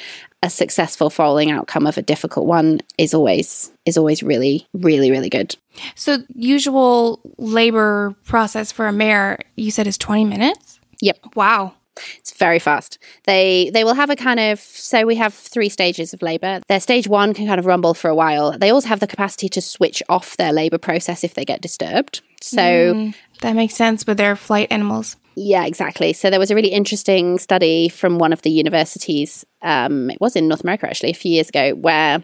a 0.42 0.50
successful 0.50 1.08
foaling 1.10 1.50
outcome 1.50 1.86
of 1.86 1.96
a 1.96 2.02
difficult 2.02 2.46
one 2.46 2.80
is 2.98 3.14
always 3.14 3.70
is 3.86 3.96
always 3.96 4.22
really, 4.22 4.66
really, 4.74 5.10
really 5.10 5.28
good. 5.30 5.56
so 5.94 6.18
usual 6.34 7.20
labor 7.38 8.14
process 8.24 8.72
for 8.72 8.86
a 8.86 8.92
mare, 8.92 9.38
you 9.56 9.70
said 9.70 9.86
is 9.86 9.98
20 9.98 10.24
minutes? 10.24 10.80
Yep. 11.00 11.18
Wow. 11.36 11.74
It's 12.18 12.32
very 12.32 12.58
fast. 12.58 12.98
They 13.24 13.70
they 13.74 13.84
will 13.84 13.94
have 13.94 14.08
a 14.08 14.16
kind 14.16 14.40
of 14.40 14.58
so 14.58 15.04
we 15.04 15.16
have 15.16 15.34
three 15.34 15.68
stages 15.68 16.14
of 16.14 16.22
labor. 16.22 16.60
Their 16.66 16.80
stage 16.80 17.06
one 17.06 17.34
can 17.34 17.46
kind 17.46 17.58
of 17.60 17.66
rumble 17.66 17.92
for 17.94 18.08
a 18.08 18.14
while. 18.14 18.56
They 18.58 18.70
also 18.70 18.88
have 18.88 19.00
the 19.00 19.06
capacity 19.06 19.48
to 19.50 19.60
switch 19.60 20.02
off 20.08 20.36
their 20.38 20.52
labor 20.52 20.78
process 20.78 21.22
if 21.22 21.34
they 21.34 21.44
get 21.44 21.60
disturbed. 21.60 22.22
So 22.40 22.62
Mm, 22.62 23.14
that 23.42 23.54
makes 23.54 23.74
sense 23.74 24.06
with 24.06 24.16
their 24.16 24.36
flight 24.36 24.68
animals. 24.70 25.16
Yeah, 25.34 25.64
exactly. 25.64 26.12
So 26.12 26.28
there 26.28 26.38
was 26.38 26.50
a 26.50 26.54
really 26.54 26.68
interesting 26.68 27.38
study 27.38 27.88
from 27.88 28.18
one 28.18 28.32
of 28.32 28.42
the 28.42 28.50
universities. 28.50 29.46
Um, 29.62 30.10
it 30.10 30.20
was 30.20 30.36
in 30.36 30.46
North 30.46 30.62
America 30.62 30.86
actually 30.86 31.10
a 31.10 31.14
few 31.14 31.32
years 31.32 31.48
ago, 31.48 31.74
where 31.74 32.22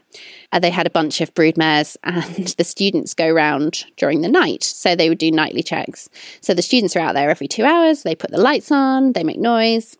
uh, 0.53 0.59
they 0.59 0.71
had 0.71 0.87
a 0.87 0.91
bunch 0.91 1.21
of 1.21 1.33
brood 1.35 1.57
mares, 1.57 1.97
and 2.05 2.49
the 2.59 2.65
students 2.65 3.15
go 3.15 3.31
round 3.31 3.87
during 3.97 4.21
the 4.21 4.29
night. 4.29 4.63
So 4.63 4.95
they 4.95 5.09
would 5.09 5.19
do 5.19 5.31
nightly 5.31 5.63
checks. 5.63 6.09
So 6.41 6.53
the 6.53 6.63
students 6.63 6.97
are 6.97 7.01
out 7.01 7.15
there 7.15 7.31
every 7.31 7.49
two 7.49 7.65
hours. 7.65 8.03
They 8.03 8.15
put 8.15 8.31
the 8.31 8.41
lights 8.41 8.71
on, 8.71 9.13
they 9.13 9.25
make 9.25 9.39
noise, 9.39 9.97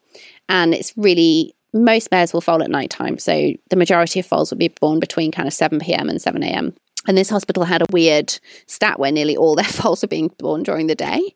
and 0.49 0.75
it's 0.75 0.93
really 0.97 1.55
most 1.73 2.11
mares 2.11 2.33
will 2.33 2.41
foal 2.41 2.63
at 2.63 2.71
night 2.71 2.91
time. 2.91 3.19
So 3.19 3.53
the 3.69 3.77
majority 3.77 4.21
of 4.21 4.27
foals 4.27 4.51
will 4.51 4.59
be 4.59 4.69
born 4.69 5.01
between 5.01 5.31
kind 5.31 5.47
of 5.47 5.53
seven 5.53 5.79
pm 5.79 6.09
and 6.09 6.21
seven 6.21 6.43
am. 6.43 6.75
And 7.07 7.17
this 7.17 7.31
hospital 7.31 7.65
had 7.65 7.83
a 7.83 7.87
weird 7.91 8.39
stat 8.67 8.99
where 8.99 9.13
nearly 9.13 9.37
all 9.37 9.55
their 9.55 9.65
foals 9.67 10.03
are 10.05 10.09
being 10.09 10.31
born 10.39 10.63
during 10.63 10.87
the 10.87 10.95
day. 10.95 11.35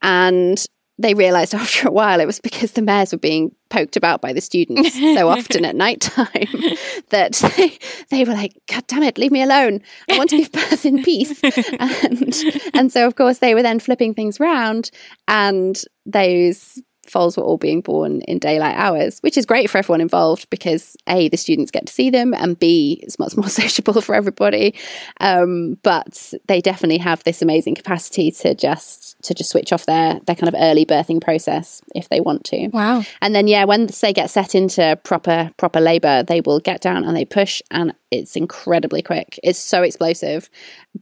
And 0.00 0.64
they 1.02 1.14
realized 1.14 1.54
after 1.62 1.88
a 1.88 1.92
while 1.92 2.20
it 2.20 2.26
was 2.26 2.40
because 2.40 2.72
the 2.72 2.82
mares 2.82 3.12
were 3.12 3.18
being 3.18 3.54
poked 3.68 3.96
about 3.96 4.20
by 4.20 4.32
the 4.32 4.40
students 4.40 4.94
so 4.94 5.28
often 5.30 5.64
at 5.64 5.74
night 5.74 6.00
time 6.00 6.26
that 7.10 7.32
they, 7.56 7.78
they 8.10 8.24
were 8.24 8.34
like, 8.34 8.52
God 8.68 8.86
damn 8.86 9.02
it, 9.02 9.18
leave 9.18 9.32
me 9.32 9.42
alone. 9.42 9.80
I 10.10 10.18
want 10.18 10.30
to 10.30 10.38
give 10.38 10.52
birth 10.52 10.84
in 10.84 11.02
peace. 11.02 11.40
and, 11.78 12.34
and 12.74 12.92
so, 12.92 13.06
of 13.06 13.14
course, 13.14 13.38
they 13.38 13.54
were 13.54 13.62
then 13.62 13.80
flipping 13.80 14.12
things 14.12 14.38
round, 14.38 14.90
and 15.26 15.80
those 16.04 16.82
foals 17.12 17.36
were 17.36 17.42
all 17.42 17.58
being 17.58 17.82
born 17.82 18.22
in 18.22 18.38
daylight 18.38 18.74
hours, 18.76 19.20
which 19.20 19.36
is 19.36 19.46
great 19.46 19.68
for 19.68 19.78
everyone 19.78 20.00
involved 20.00 20.48
because 20.50 20.96
A, 21.06 21.28
the 21.28 21.36
students 21.36 21.70
get 21.70 21.86
to 21.86 21.92
see 21.92 22.10
them, 22.10 22.32
and 22.34 22.58
B, 22.58 23.00
it's 23.02 23.18
much 23.18 23.36
more 23.36 23.48
sociable 23.48 24.00
for 24.00 24.14
everybody. 24.14 24.74
Um, 25.20 25.78
but 25.82 26.32
they 26.46 26.60
definitely 26.60 26.98
have 26.98 27.22
this 27.24 27.42
amazing 27.42 27.74
capacity 27.74 28.30
to 28.32 28.54
just 28.54 29.22
to 29.22 29.34
just 29.34 29.50
switch 29.50 29.72
off 29.72 29.86
their 29.86 30.20
their 30.26 30.36
kind 30.36 30.48
of 30.48 30.54
early 30.58 30.84
birthing 30.84 31.20
process 31.20 31.82
if 31.94 32.08
they 32.08 32.20
want 32.20 32.44
to. 32.44 32.68
Wow. 32.68 33.02
And 33.20 33.34
then 33.34 33.46
yeah, 33.46 33.64
when 33.64 33.88
they 34.00 34.12
get 34.12 34.30
set 34.30 34.54
into 34.54 34.98
proper 35.04 35.50
proper 35.56 35.80
labor, 35.80 36.22
they 36.22 36.40
will 36.40 36.60
get 36.60 36.80
down 36.80 37.04
and 37.04 37.16
they 37.16 37.24
push 37.24 37.62
and 37.70 37.94
it's 38.10 38.36
incredibly 38.36 39.02
quick. 39.02 39.38
It's 39.42 39.58
so 39.58 39.82
explosive 39.82 40.50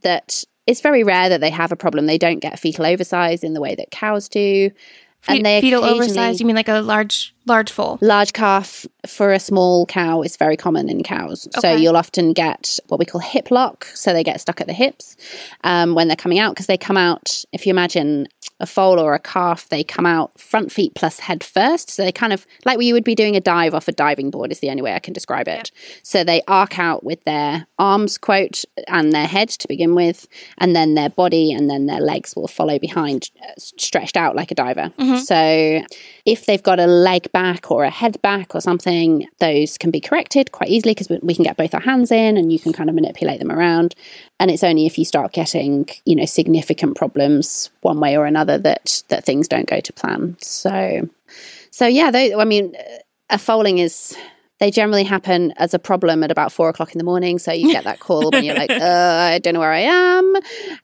that 0.01 0.43
it's 0.67 0.81
very 0.81 1.03
rare 1.03 1.29
that 1.29 1.41
they 1.41 1.49
have 1.49 1.71
a 1.71 1.75
problem. 1.75 2.05
They 2.05 2.17
don't 2.17 2.39
get 2.39 2.59
fetal 2.59 2.85
oversize 2.85 3.43
in 3.43 3.53
the 3.53 3.61
way 3.61 3.75
that 3.75 3.91
cows 3.91 4.29
do. 4.29 4.71
Fe- 5.21 5.37
and 5.37 5.45
they 5.45 5.61
fetal 5.61 5.83
oversized, 5.83 6.39
you 6.39 6.45
mean 6.45 6.55
like 6.55 6.67
a 6.67 6.79
large 6.81 7.33
Large 7.45 7.71
foal. 7.71 7.97
Large 8.01 8.33
calf 8.33 8.85
for 9.07 9.31
a 9.33 9.39
small 9.39 9.85
cow 9.87 10.21
is 10.21 10.37
very 10.37 10.55
common 10.55 10.89
in 10.89 11.01
cows. 11.01 11.47
So 11.59 11.73
you'll 11.73 11.97
often 11.97 12.33
get 12.33 12.77
what 12.87 12.99
we 12.99 13.05
call 13.05 13.19
hip 13.19 13.49
lock. 13.49 13.85
So 13.85 14.13
they 14.13 14.23
get 14.23 14.39
stuck 14.39 14.61
at 14.61 14.67
the 14.67 14.73
hips 14.73 15.15
um, 15.63 15.95
when 15.95 16.07
they're 16.07 16.15
coming 16.15 16.37
out 16.37 16.53
because 16.53 16.67
they 16.67 16.77
come 16.77 16.97
out, 16.97 17.43
if 17.51 17.65
you 17.65 17.71
imagine 17.71 18.27
a 18.59 18.67
foal 18.67 18.99
or 18.99 19.15
a 19.15 19.19
calf, 19.19 19.67
they 19.69 19.83
come 19.83 20.05
out 20.05 20.39
front 20.39 20.71
feet 20.71 20.93
plus 20.93 21.19
head 21.19 21.43
first. 21.43 21.89
So 21.89 22.03
they 22.03 22.11
kind 22.11 22.31
of 22.31 22.45
like 22.63 22.79
you 22.79 22.93
would 22.93 23.03
be 23.03 23.15
doing 23.15 23.35
a 23.35 23.41
dive 23.41 23.73
off 23.73 23.87
a 23.87 23.91
diving 23.91 24.29
board, 24.29 24.51
is 24.51 24.59
the 24.59 24.69
only 24.69 24.83
way 24.83 24.93
I 24.93 24.99
can 24.99 25.13
describe 25.13 25.47
it. 25.47 25.71
So 26.03 26.23
they 26.23 26.43
arc 26.47 26.77
out 26.77 27.03
with 27.03 27.23
their 27.23 27.65
arms, 27.79 28.19
quote, 28.19 28.63
and 28.87 29.11
their 29.11 29.25
head 29.25 29.49
to 29.49 29.67
begin 29.67 29.95
with, 29.95 30.27
and 30.59 30.75
then 30.75 30.93
their 30.93 31.09
body 31.09 31.51
and 31.51 31.69
then 31.71 31.87
their 31.87 32.01
legs 32.01 32.35
will 32.35 32.47
follow 32.47 32.77
behind, 32.77 33.31
uh, 33.41 33.53
stretched 33.57 34.15
out 34.15 34.35
like 34.35 34.51
a 34.51 34.55
diver. 34.55 34.91
So 35.17 35.81
if 36.25 36.45
they've 36.45 36.61
got 36.61 36.79
a 36.79 36.85
leg 36.85 37.30
back 37.31 37.71
or 37.71 37.83
a 37.83 37.89
head 37.89 38.21
back 38.21 38.53
or 38.55 38.61
something, 38.61 39.27
those 39.39 39.77
can 39.77 39.91
be 39.91 39.99
corrected 39.99 40.51
quite 40.51 40.69
easily 40.69 40.93
because 40.93 41.09
we, 41.21 41.33
can 41.35 41.43
get 41.43 41.57
both 41.57 41.73
our 41.73 41.81
hands 41.81 42.11
in 42.11 42.37
and 42.37 42.51
you 42.51 42.59
can 42.59 42.73
kind 42.73 42.89
of 42.89 42.95
manipulate 42.95 43.39
them 43.39 43.51
around. 43.51 43.95
And 44.39 44.51
it's 44.51 44.63
only 44.63 44.85
if 44.85 44.97
you 44.97 45.05
start 45.05 45.33
getting, 45.33 45.89
you 46.05 46.15
know, 46.15 46.25
significant 46.25 46.95
problems 46.95 47.69
one 47.81 47.99
way 47.99 48.17
or 48.17 48.25
another 48.25 48.57
that 48.59 49.03
that 49.09 49.23
things 49.23 49.47
don't 49.47 49.67
go 49.67 49.79
to 49.79 49.93
plan. 49.93 50.37
So, 50.39 51.09
so 51.71 51.87
yeah, 51.87 52.11
though, 52.11 52.39
I 52.39 52.45
mean, 52.45 52.75
uh, 52.75 52.97
a 53.29 53.37
foaling 53.37 53.77
is 53.77 54.15
they 54.61 54.69
generally 54.69 55.03
happen 55.03 55.53
as 55.57 55.73
a 55.73 55.79
problem 55.79 56.23
at 56.23 56.29
about 56.29 56.51
four 56.51 56.69
o'clock 56.69 56.91
in 56.93 56.99
the 56.99 57.03
morning. 57.03 57.39
So 57.39 57.51
you 57.51 57.71
get 57.71 57.83
that 57.83 57.99
call 57.99 58.29
when 58.29 58.43
you're 58.43 58.55
like, 58.55 58.69
uh, 58.69 59.31
I 59.33 59.39
don't 59.39 59.55
know 59.55 59.59
where 59.59 59.71
I 59.71 59.79
am. 59.79 60.35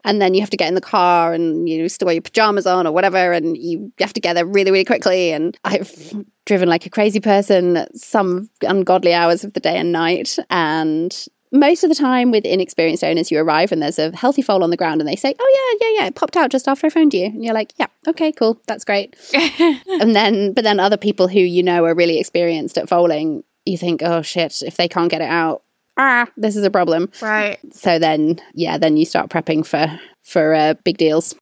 And 0.04 0.20
then 0.20 0.34
you 0.34 0.42
have 0.42 0.50
to 0.50 0.58
get 0.58 0.68
in 0.68 0.74
the 0.74 0.82
car 0.82 1.32
and 1.32 1.70
you 1.70 1.88
still 1.88 2.08
wear 2.08 2.16
your 2.16 2.24
pajamas 2.24 2.66
on 2.66 2.88
or 2.88 2.92
whatever. 2.92 3.34
And 3.34 3.56
you 3.56 3.94
have 4.00 4.14
to 4.14 4.20
get 4.20 4.34
there 4.34 4.48
really, 4.48 4.72
really 4.72 4.84
quickly. 4.84 5.32
And 5.32 5.56
I've 5.64 6.12
driven 6.46 6.68
like 6.68 6.88
a 6.88 6.90
crazy 6.90 7.20
person 7.20 7.86
some 7.94 8.50
ungodly 8.64 9.14
hours 9.14 9.44
of 9.44 9.54
the 9.54 9.60
day 9.60 9.78
and 9.78 9.92
night. 9.92 10.40
And 10.50 11.16
most 11.52 11.84
of 11.84 11.90
the 11.90 11.96
time 11.96 12.32
with 12.32 12.46
inexperienced 12.46 13.04
owners, 13.04 13.30
you 13.30 13.40
arrive 13.40 13.72
and 13.72 13.82
there's 13.82 14.00
a 14.00 14.16
healthy 14.16 14.42
foal 14.42 14.64
on 14.64 14.72
the 14.72 14.78
ground 14.78 15.02
and 15.02 15.08
they 15.08 15.16
say, 15.16 15.36
Oh, 15.40 15.78
yeah, 15.80 15.88
yeah, 15.88 16.00
yeah, 16.02 16.08
it 16.08 16.16
popped 16.16 16.36
out 16.36 16.50
just 16.50 16.68
after 16.68 16.88
I 16.88 16.90
phoned 16.90 17.14
you. 17.14 17.26
And 17.26 17.44
you're 17.44 17.54
like, 17.54 17.74
Yeah, 17.78 17.88
okay, 18.08 18.32
cool, 18.32 18.60
that's 18.68 18.84
great. 18.84 19.16
and 19.34 20.16
then, 20.16 20.54
but 20.54 20.64
then 20.64 20.80
other 20.80 20.98
people 20.98 21.28
who 21.28 21.40
you 21.40 21.64
know 21.64 21.86
are 21.86 21.96
really 21.96 22.20
experienced 22.20 22.78
at 22.78 22.90
foaling, 22.90 23.44
you 23.68 23.78
think, 23.78 24.02
Oh 24.04 24.22
shit, 24.22 24.62
if 24.66 24.78
they 24.78 24.88
can't 24.88 25.12
get 25.12 25.22
it 25.22 25.30
out, 25.30 25.64
ah, 25.98 26.28
this 26.38 26.56
is 26.56 26.64
a 26.64 26.72
problem. 26.72 27.10
Right. 27.22 27.58
So 27.74 28.00
then, 28.00 28.40
yeah, 28.54 28.78
then 28.78 28.98
you 28.98 29.06
start 29.06 29.30
prepping 29.30 29.66
for 29.66 30.00
for 30.24 30.54
uh, 30.54 30.74
big 30.84 30.98
deals. 30.98 31.36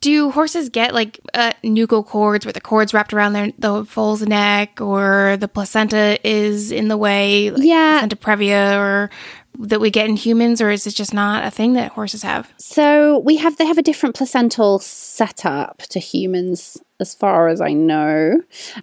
Do 0.00 0.30
horses 0.30 0.68
get 0.68 0.92
like 0.94 1.18
uh, 1.34 1.52
nuchal 1.64 2.04
cords 2.04 2.44
where 2.44 2.52
the 2.52 2.60
cord's 2.60 2.92
wrapped 2.92 3.12
around 3.14 3.32
their 3.32 3.50
the 3.58 3.84
foal's 3.86 4.22
neck, 4.22 4.80
or 4.80 5.36
the 5.38 5.48
placenta 5.48 6.18
is 6.26 6.70
in 6.70 6.88
the 6.88 6.96
way, 6.98 7.50
like 7.50 7.62
Yeah. 7.64 7.94
placenta 8.00 8.16
previa, 8.16 8.76
or 8.78 9.10
that 9.58 9.80
we 9.80 9.90
get 9.90 10.06
in 10.06 10.16
humans, 10.16 10.60
or 10.60 10.68
is 10.70 10.86
it 10.86 10.94
just 10.94 11.14
not 11.14 11.46
a 11.46 11.50
thing 11.50 11.72
that 11.72 11.92
horses 11.92 12.22
have? 12.22 12.52
So 12.58 13.18
we 13.20 13.36
have 13.38 13.56
they 13.56 13.64
have 13.66 13.78
a 13.78 13.82
different 13.82 14.14
placental 14.14 14.78
setup 14.80 15.78
to 15.88 15.98
humans, 15.98 16.76
as 17.00 17.14
far 17.14 17.48
as 17.48 17.60
I 17.60 17.72
know. 17.72 18.40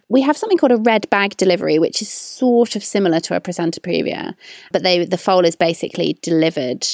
We 0.09 0.21
have 0.21 0.37
something 0.37 0.57
called 0.57 0.71
a 0.71 0.77
red 0.77 1.09
bag 1.09 1.37
delivery, 1.37 1.79
which 1.79 2.01
is 2.01 2.09
sort 2.09 2.75
of 2.75 2.83
similar 2.83 3.19
to 3.21 3.35
a 3.35 3.39
placenta 3.39 3.79
previa, 3.79 4.35
but 4.71 4.83
they 4.83 5.05
the 5.05 5.17
foal 5.17 5.45
is 5.45 5.55
basically 5.55 6.17
delivered 6.21 6.85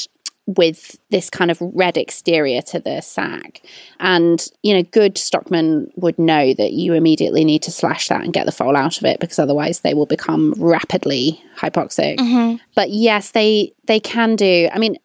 with 0.58 0.98
this 1.12 1.30
kind 1.30 1.52
of 1.52 1.60
red 1.62 1.96
exterior 1.96 2.62
to 2.62 2.80
the 2.80 3.02
sac. 3.02 3.62
And, 4.00 4.44
you 4.64 4.74
know, 4.74 4.82
good 4.82 5.16
stockmen 5.18 5.92
would 5.96 6.18
know 6.18 6.56
that 6.56 6.72
you 6.72 6.94
immediately 6.94 7.46
need 7.46 7.62
to 7.64 7.72
slash 7.72 8.08
that 8.08 8.24
and 8.24 8.34
get 8.34 8.48
the 8.48 8.52
foal 8.52 8.76
out 8.76 8.98
of 8.98 9.06
it 9.06 9.20
because 9.20 9.38
otherwise 9.38 9.82
they 9.82 9.94
will 9.94 10.08
become 10.08 10.56
rapidly 10.58 11.40
hypoxic. 11.56 12.18
Mm-hmm. 12.18 12.56
But 12.74 12.90
yes, 12.90 13.32
they 13.32 13.74
they 13.86 14.00
can 14.00 14.36
do. 14.36 14.70
I 14.74 14.80
mean, 14.80 14.98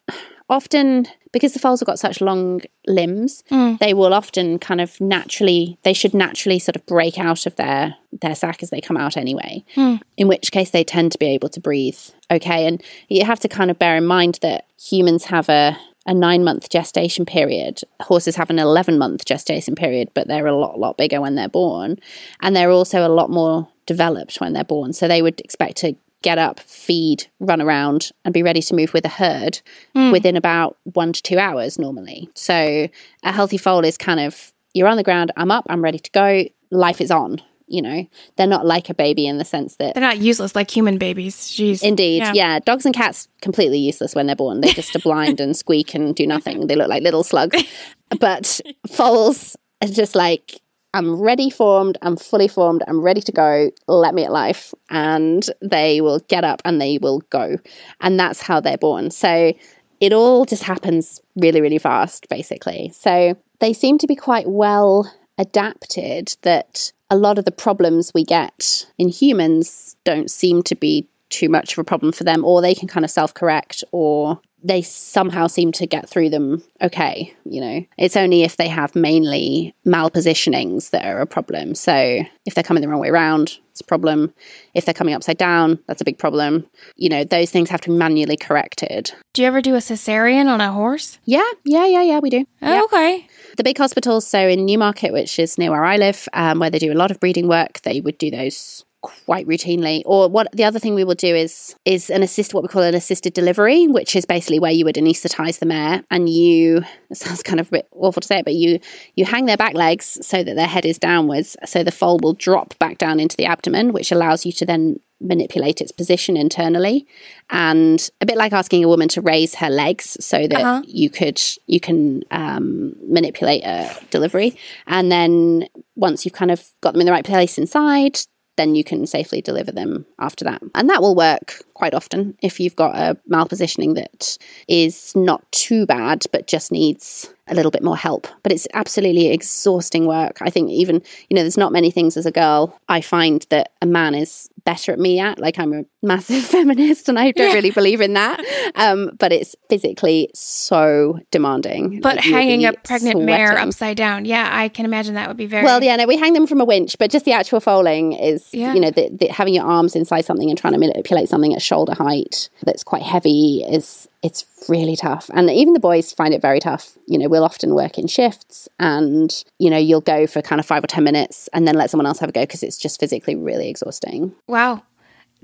often 0.49 1.07
because 1.35 1.51
the 1.51 1.59
foals 1.59 1.81
have 1.81 1.85
got 1.85 1.99
such 1.99 2.21
long 2.21 2.61
limbs, 2.87 3.43
mm. 3.51 3.77
they 3.79 3.93
will 3.93 4.13
often 4.13 4.57
kind 4.57 4.79
of 4.79 5.01
naturally 5.01 5.77
they 5.83 5.91
should 5.91 6.13
naturally 6.13 6.59
sort 6.59 6.77
of 6.77 6.85
break 6.85 7.19
out 7.19 7.45
of 7.45 7.57
their 7.57 7.97
their 8.21 8.33
sac 8.33 8.63
as 8.63 8.69
they 8.69 8.79
come 8.79 8.95
out 8.95 9.17
anyway. 9.17 9.61
Hmm. 9.75 9.95
In 10.15 10.29
which 10.29 10.53
case 10.53 10.69
they 10.69 10.85
tend 10.85 11.11
to 11.11 11.17
be 11.17 11.25
able 11.25 11.49
to 11.49 11.59
breathe 11.59 11.99
okay. 12.31 12.65
And 12.65 12.81
you 13.09 13.25
have 13.25 13.41
to 13.41 13.49
kind 13.49 13.69
of 13.69 13.77
bear 13.77 13.97
in 13.97 14.05
mind 14.05 14.39
that 14.43 14.65
humans 14.79 15.25
have 15.25 15.49
a 15.49 15.77
a 16.05 16.13
nine 16.13 16.45
month 16.45 16.69
gestation 16.69 17.25
period. 17.25 17.81
Horses 17.99 18.37
have 18.37 18.49
an 18.49 18.59
11 18.59 18.97
month 18.97 19.25
gestation 19.25 19.75
period, 19.75 20.11
but 20.13 20.29
they're 20.29 20.47
a 20.47 20.55
lot, 20.55 20.79
lot 20.79 20.97
bigger 20.97 21.19
when 21.19 21.35
they're 21.35 21.49
born. 21.49 21.97
And 22.39 22.55
they're 22.55 22.71
also 22.71 23.05
a 23.05 23.09
lot 23.09 23.29
more 23.29 23.67
developed 23.87 24.39
when 24.39 24.53
they're 24.53 24.63
born. 24.63 24.93
So 24.93 25.09
they 25.09 25.21
would 25.21 25.41
expect 25.41 25.77
to 25.77 25.97
get 26.25 26.39
up, 26.39 26.59
feed, 26.59 27.27
run 27.39 27.61
around, 27.61 28.11
and 28.25 28.33
be 28.33 28.41
ready 28.41 28.59
to 28.59 28.75
move 28.75 28.93
with 28.95 29.05
a 29.05 29.09
herd 29.09 29.61
hmm. 29.93 30.09
within 30.09 30.35
about 30.35 30.75
one 30.93 31.13
to 31.13 31.21
two 31.21 31.37
hours 31.37 31.77
normally. 31.77 32.27
So 32.33 32.87
a 33.23 33.31
healthy 33.31 33.59
foal 33.59 33.85
is 33.85 33.95
kind 33.95 34.19
of 34.19 34.51
you're 34.73 34.87
on 34.87 34.97
the 34.97 35.03
ground, 35.03 35.31
I'm 35.37 35.51
up, 35.51 35.67
I'm 35.69 35.83
ready 35.83 35.99
to 35.99 36.11
go, 36.11 36.45
life 36.71 36.99
is 36.99 37.11
on. 37.11 37.41
You 37.67 37.81
know, 37.81 38.07
they're 38.35 38.45
not 38.45 38.65
like 38.65 38.89
a 38.89 38.93
baby 38.93 39.25
in 39.25 39.39
the 39.39 39.45
sense 39.45 39.77
that 39.77 39.95
They're 39.95 40.01
not 40.01 40.19
useless 40.19 40.55
like 40.55 40.69
human 40.69 40.99
babies. 40.99 41.35
Jeez. 41.35 41.81
Indeed, 41.81 42.23
yeah. 42.33 42.59
Dogs 42.59 42.85
and 42.85 42.93
cats 42.93 43.27
completely 43.41 43.79
useless 43.79 44.13
when 44.13 44.27
they're 44.27 44.35
born. 44.35 44.61
They 44.61 44.69
just 44.69 44.95
are 44.95 44.99
blind 44.99 45.39
and 45.39 45.57
squeak 45.57 45.95
and 45.95 46.15
do 46.15 46.27
nothing. 46.27 46.67
They 46.67 46.75
look 46.75 46.89
like 46.89 47.03
little 47.03 47.23
slugs. 47.23 47.63
But 48.19 48.61
foals 48.87 49.57
are 49.81 49.87
just 49.87 50.13
like 50.13 50.61
I'm 50.95 51.21
ready 51.21 51.49
formed. 51.49 51.97
I'm 52.01 52.15
fully 52.15 52.47
formed. 52.47 52.81
I'm 52.87 53.01
ready 53.01 53.19
to 53.19 53.31
go. 53.33 53.69
Let 53.85 54.15
me 54.15 54.23
at 54.23 54.31
life, 54.31 54.73
and 54.89 55.45
they 55.61 55.99
will 55.99 56.19
get 56.29 56.45
up 56.45 56.61
and 56.63 56.79
they 56.79 56.97
will 56.97 57.19
go, 57.29 57.57
and 57.99 58.17
that's 58.17 58.41
how 58.41 58.61
they're 58.61 58.77
born. 58.77 59.11
So 59.11 59.53
it 59.99 60.13
all 60.13 60.45
just 60.45 60.63
happens 60.63 61.21
really, 61.35 61.59
really 61.59 61.79
fast, 61.79 62.29
basically. 62.29 62.93
So 62.95 63.37
they 63.59 63.73
seem 63.73 63.97
to 63.97 64.07
be 64.07 64.15
quite 64.15 64.47
well 64.47 65.13
adapted. 65.37 66.37
That 66.43 66.93
a 67.09 67.17
lot 67.17 67.37
of 67.37 67.43
the 67.43 67.51
problems 67.51 68.13
we 68.13 68.23
get 68.23 68.87
in 68.97 69.09
humans 69.09 69.97
don't 70.05 70.31
seem 70.31 70.63
to 70.63 70.75
be 70.75 71.09
too 71.29 71.49
much 71.49 71.73
of 71.73 71.79
a 71.79 71.83
problem 71.83 72.13
for 72.13 72.23
them, 72.23 72.45
or 72.45 72.61
they 72.61 72.73
can 72.73 72.87
kind 72.87 73.03
of 73.03 73.11
self 73.11 73.33
correct, 73.33 73.83
or 73.91 74.39
they 74.65 74.81
somehow 74.81 75.45
seem 75.45 75.71
to 75.71 75.85
get 75.85 76.09
through 76.09 76.29
them 76.29 76.63
okay. 76.81 77.33
You 77.45 77.61
know, 77.61 77.85
it's 77.97 78.17
only 78.17 78.43
if 78.43 78.57
they 78.57 78.67
have 78.67 78.95
mainly 78.95 79.75
malpositionings 79.85 80.89
that 80.89 81.05
are 81.05 81.21
a 81.21 81.27
problem. 81.27 81.75
So 81.75 82.21
if 82.45 82.55
they're 82.55 82.63
coming 82.63 82.81
the 82.81 82.89
wrong 82.89 82.99
way 82.99 83.09
around, 83.09 83.59
it's 83.69 83.81
a 83.81 83.85
problem. 83.85 84.33
If 84.73 84.85
they're 84.85 84.93
coming 84.93 85.13
upside 85.13 85.37
down, 85.37 85.79
that's 85.87 86.01
a 86.01 86.05
big 86.05 86.17
problem. 86.17 86.65
You 86.95 87.09
know, 87.09 87.23
those 87.23 87.51
things 87.51 87.69
have 87.69 87.81
to 87.81 87.89
be 87.89 87.95
manually 87.95 88.37
corrected. 88.37 89.11
Do 89.33 89.43
you 89.43 89.47
ever 89.47 89.61
do 89.61 89.75
a 89.75 89.79
cesarean 89.79 90.47
on 90.47 90.61
a 90.61 90.71
horse? 90.71 91.19
Yeah, 91.25 91.43
yeah, 91.63 91.85
yeah, 91.85 92.01
yeah, 92.01 92.19
we 92.19 92.29
do. 92.29 92.45
Yeah. 92.61 92.81
Oh, 92.81 92.85
okay. 92.85 93.27
The 93.57 93.63
big 93.63 93.77
hospitals, 93.77 94.25
so 94.25 94.39
in 94.39 94.65
Newmarket, 94.65 95.13
which 95.13 95.37
is 95.37 95.57
near 95.57 95.71
where 95.71 95.85
I 95.85 95.97
live, 95.97 96.27
um, 96.33 96.59
where 96.59 96.69
they 96.69 96.79
do 96.79 96.91
a 96.91 96.95
lot 96.95 97.11
of 97.11 97.19
breeding 97.19 97.47
work, 97.47 97.81
they 97.81 98.01
would 98.01 98.17
do 98.17 98.31
those 98.31 98.85
quite 99.25 99.47
routinely. 99.47 100.01
Or 100.05 100.27
what 100.27 100.47
the 100.51 100.63
other 100.63 100.79
thing 100.79 100.95
we 100.95 101.03
will 101.03 101.15
do 101.15 101.33
is 101.35 101.75
is 101.85 102.09
an 102.09 102.23
assist 102.23 102.53
what 102.53 102.63
we 102.63 102.69
call 102.69 102.83
an 102.83 102.95
assisted 102.95 103.33
delivery, 103.33 103.87
which 103.87 104.15
is 104.15 104.25
basically 104.25 104.59
where 104.59 104.71
you 104.71 104.85
would 104.85 104.95
anaesthetize 104.95 105.59
the 105.59 105.65
mare 105.65 106.03
and 106.11 106.29
you 106.29 106.83
it 107.09 107.17
sounds 107.17 107.43
kind 107.43 107.59
of 107.59 107.67
a 107.67 107.71
bit 107.71 107.87
awful 107.91 108.21
to 108.21 108.27
say 108.27 108.39
it, 108.39 108.45
but 108.45 108.53
you 108.55 108.79
you 109.15 109.25
hang 109.25 109.45
their 109.45 109.57
back 109.57 109.73
legs 109.73 110.17
so 110.21 110.43
that 110.43 110.55
their 110.55 110.67
head 110.67 110.85
is 110.85 110.97
downwards, 110.99 111.55
so 111.65 111.83
the 111.83 111.91
foal 111.91 112.19
will 112.21 112.33
drop 112.33 112.77
back 112.79 112.97
down 112.97 113.19
into 113.19 113.37
the 113.37 113.45
abdomen, 113.45 113.93
which 113.93 114.11
allows 114.11 114.45
you 114.45 114.51
to 114.51 114.65
then 114.65 114.99
manipulate 115.21 115.79
its 115.79 115.93
position 115.93 116.35
internally 116.35 117.07
and 117.49 118.09
a 118.19 118.25
bit 118.25 118.35
like 118.35 118.51
asking 118.51 118.83
a 118.83 118.87
woman 118.87 119.07
to 119.07 119.21
raise 119.21 119.55
her 119.55 119.69
legs 119.69 120.17
so 120.19 120.45
that 120.45 120.59
Uh-huh. 120.59 120.81
you 120.85 121.09
could 121.09 121.41
you 121.67 121.79
can 121.79 122.21
um, 122.31 122.93
manipulate 123.07 123.63
a 123.63 123.89
delivery 124.11 124.57
and 124.87 125.09
then 125.09 125.67
once 125.95 126.25
you've 126.25 126.33
kind 126.33 126.51
of 126.51 126.69
got 126.81 126.91
them 126.91 126.99
in 127.01 127.05
the 127.05 127.13
right 127.13 127.23
place 127.25 127.57
inside 127.57 128.19
then 128.57 128.75
you 128.75 128.83
can 128.83 129.05
safely 129.05 129.41
deliver 129.41 129.71
them 129.71 130.05
after 130.19 130.45
that. 130.45 130.61
And 130.73 130.89
that 130.89 131.01
will 131.01 131.15
work 131.15 131.63
quite 131.75 131.93
often 131.93 132.35
if 132.41 132.59
you've 132.59 132.75
got 132.75 132.95
a 132.95 133.15
malpositioning 133.31 133.93
that 133.95 134.37
is 134.67 135.15
not 135.15 135.49
too 135.51 135.85
bad 135.85 136.25
but 136.31 136.47
just 136.47 136.71
needs 136.71 137.29
a 137.47 137.53
little 137.53 137.69
bit 137.69 137.83
more 137.83 137.95
help. 137.95 138.27
But 138.41 138.51
it's 138.51 138.67
absolutely 138.73 139.27
exhausting 139.27 140.07
work. 140.07 140.39
I 140.41 140.49
think 140.49 140.71
even 140.71 141.03
you 141.29 141.35
know 141.35 141.41
there's 141.43 141.57
not 141.57 141.71
many 141.71 141.91
things 141.91 142.17
as 142.17 142.25
a 142.25 142.31
girl 142.31 142.79
i 142.89 143.01
find 143.01 143.45
that 143.51 143.71
a 143.83 143.85
man 143.85 144.15
is 144.15 144.49
better 144.63 144.91
at 144.91 144.97
me 144.99 145.19
at. 145.19 145.37
Like 145.37 145.59
i'm 145.59 145.71
a 145.73 145.83
massive 146.01 146.43
feminist 146.43 147.07
and 147.09 147.19
i 147.19 147.31
don't 147.31 147.53
really 147.53 147.71
believe 147.71 148.01
in 148.01 148.13
that. 148.13 148.39
Um, 148.75 149.11
but 149.19 149.31
it's 149.31 149.55
physically 149.69 150.29
so 150.33 151.19
demanding. 151.31 152.01
But 152.01 152.25
you'll 152.25 152.35
hanging 152.35 152.65
a 152.65 152.73
pregnant 152.73 153.21
mare 153.23 153.57
upside 153.57 153.97
down, 153.97 154.25
yeah, 154.25 154.49
I 154.51 154.69
can 154.69 154.85
imagine 154.85 155.13
that 155.15 155.27
would 155.27 155.37
be 155.37 155.45
very. 155.45 155.63
Well, 155.63 155.83
yeah, 155.83 155.95
no, 155.95 156.07
we 156.07 156.17
hang 156.17 156.33
them 156.33 156.47
from 156.47 156.61
a 156.61 156.65
winch, 156.65 156.97
but 156.97 157.11
just 157.11 157.25
the 157.25 157.33
actual 157.33 157.59
foaling 157.59 158.13
is, 158.13 158.49
Yeah. 158.53 158.73
you 158.73 158.79
know, 158.79 158.91
the, 158.91 159.09
the, 159.09 159.27
having 159.27 159.53
your 159.53 159.65
arms 159.65 159.95
inside 159.95 160.21
something 160.25 160.49
and 160.49 160.57
trying 160.57 160.73
to 160.73 160.79
manipulate 160.79 161.29
something 161.29 161.53
at 161.53 161.61
shoulder 161.65 161.93
height 161.93 162.49
that's 162.63 162.83
quite 162.83 163.01
heavy 163.01 163.63
is 163.67 164.07
it's 164.23 164.45
really 164.69 164.95
tough. 164.95 165.29
And 165.33 165.49
even 165.49 165.73
the 165.73 165.79
boys 165.79 166.11
find 166.11 166.33
it 166.33 166.41
very 166.41 166.59
tough. 166.59 166.97
You 167.07 167.19
know, 167.19 167.27
we'll 167.27 167.43
often 167.43 167.75
work 167.75 167.97
in 167.97 168.07
shifts 168.07 168.67
and, 168.79 169.43
you 169.59 169.69
know, 169.69 169.77
you'll 169.77 170.01
go 170.01 170.25
for 170.27 170.41
kind 170.41 170.59
of 170.59 170.65
five 170.65 170.83
or 170.83 170.87
10 170.87 171.03
minutes 171.03 171.47
and 171.53 171.67
then 171.67 171.75
let 171.75 171.89
someone 171.89 172.07
else 172.07 172.19
have 172.19 172.29
a 172.29 172.31
go 172.31 172.41
because 172.41 172.63
it's 172.63 172.77
just 172.77 172.99
physically 172.99 173.35
really 173.35 173.69
exhausting. 173.69 174.33
Wow. 174.47 174.83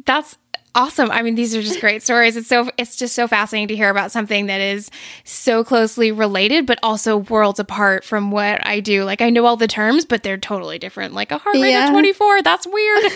That's 0.06 0.38
awesome. 0.76 1.12
I 1.12 1.22
mean, 1.22 1.36
these 1.36 1.56
are 1.56 1.62
just 1.62 1.80
great 1.80 2.02
stories. 2.02 2.38
It's 2.38 2.48
so 2.48 2.70
it's 2.78 2.96
just 2.96 3.16
so 3.16 3.28
fascinating 3.28 3.68
to 3.70 3.76
hear 3.76 3.90
about 3.90 4.12
something 4.12 4.48
that 4.48 4.62
is 4.62 4.90
so 5.24 5.64
closely 5.64 6.12
related, 6.12 6.66
but 6.66 6.80
also 6.84 7.18
worlds 7.18 7.60
apart 7.60 8.04
from 8.04 8.32
what 8.32 8.66
I 8.66 8.80
do. 8.80 9.04
Like 9.04 9.22
I 9.22 9.30
know 9.30 9.46
all 9.46 9.58
the 9.58 9.68
terms, 9.68 10.06
but 10.06 10.24
they're 10.24 10.38
totally 10.38 10.80
different. 10.80 11.14
Like 11.14 11.32
a 11.32 11.38
heart 11.38 11.56
rate 11.56 11.72
yeah. 11.72 11.86
of 11.86 11.92
twenty 11.92 12.14
four. 12.14 12.42
That's 12.42 12.68
weird. 12.68 13.04
it's 13.04 13.16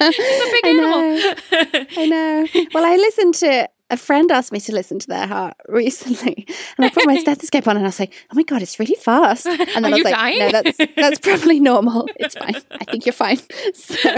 a 0.00 0.52
big 0.52 0.64
I 0.64 0.68
animal. 0.68 1.00
Know. 1.00 1.86
I 1.96 2.06
know. 2.06 2.46
Well, 2.74 2.84
I 2.84 2.96
listened 2.96 3.34
to 3.36 3.68
a 3.88 3.96
friend 3.96 4.30
asked 4.32 4.52
me 4.52 4.60
to 4.60 4.72
listen 4.72 4.98
to 4.98 5.06
their 5.06 5.26
heart 5.26 5.54
recently, 5.68 6.46
and 6.76 6.86
I 6.86 6.90
put 6.90 7.06
my 7.06 7.18
stethoscope 7.18 7.68
on, 7.68 7.76
and 7.76 7.84
I 7.84 7.88
was 7.88 8.00
like, 8.00 8.12
"Oh 8.30 8.34
my 8.34 8.42
god, 8.42 8.62
it's 8.62 8.78
really 8.78 8.96
fast!" 8.96 9.46
And 9.46 9.58
then 9.58 9.84
Are 9.84 9.88
I 9.88 9.90
was 9.90 10.04
like, 10.04 10.14
dying? 10.14 10.38
"No, 10.38 10.50
that's 10.50 10.78
that's 10.96 11.18
probably 11.20 11.60
normal. 11.60 12.08
It's 12.16 12.34
fine. 12.38 12.56
I 12.70 12.84
think 12.84 13.06
you're 13.06 13.12
fine." 13.12 13.38
So, 13.74 14.08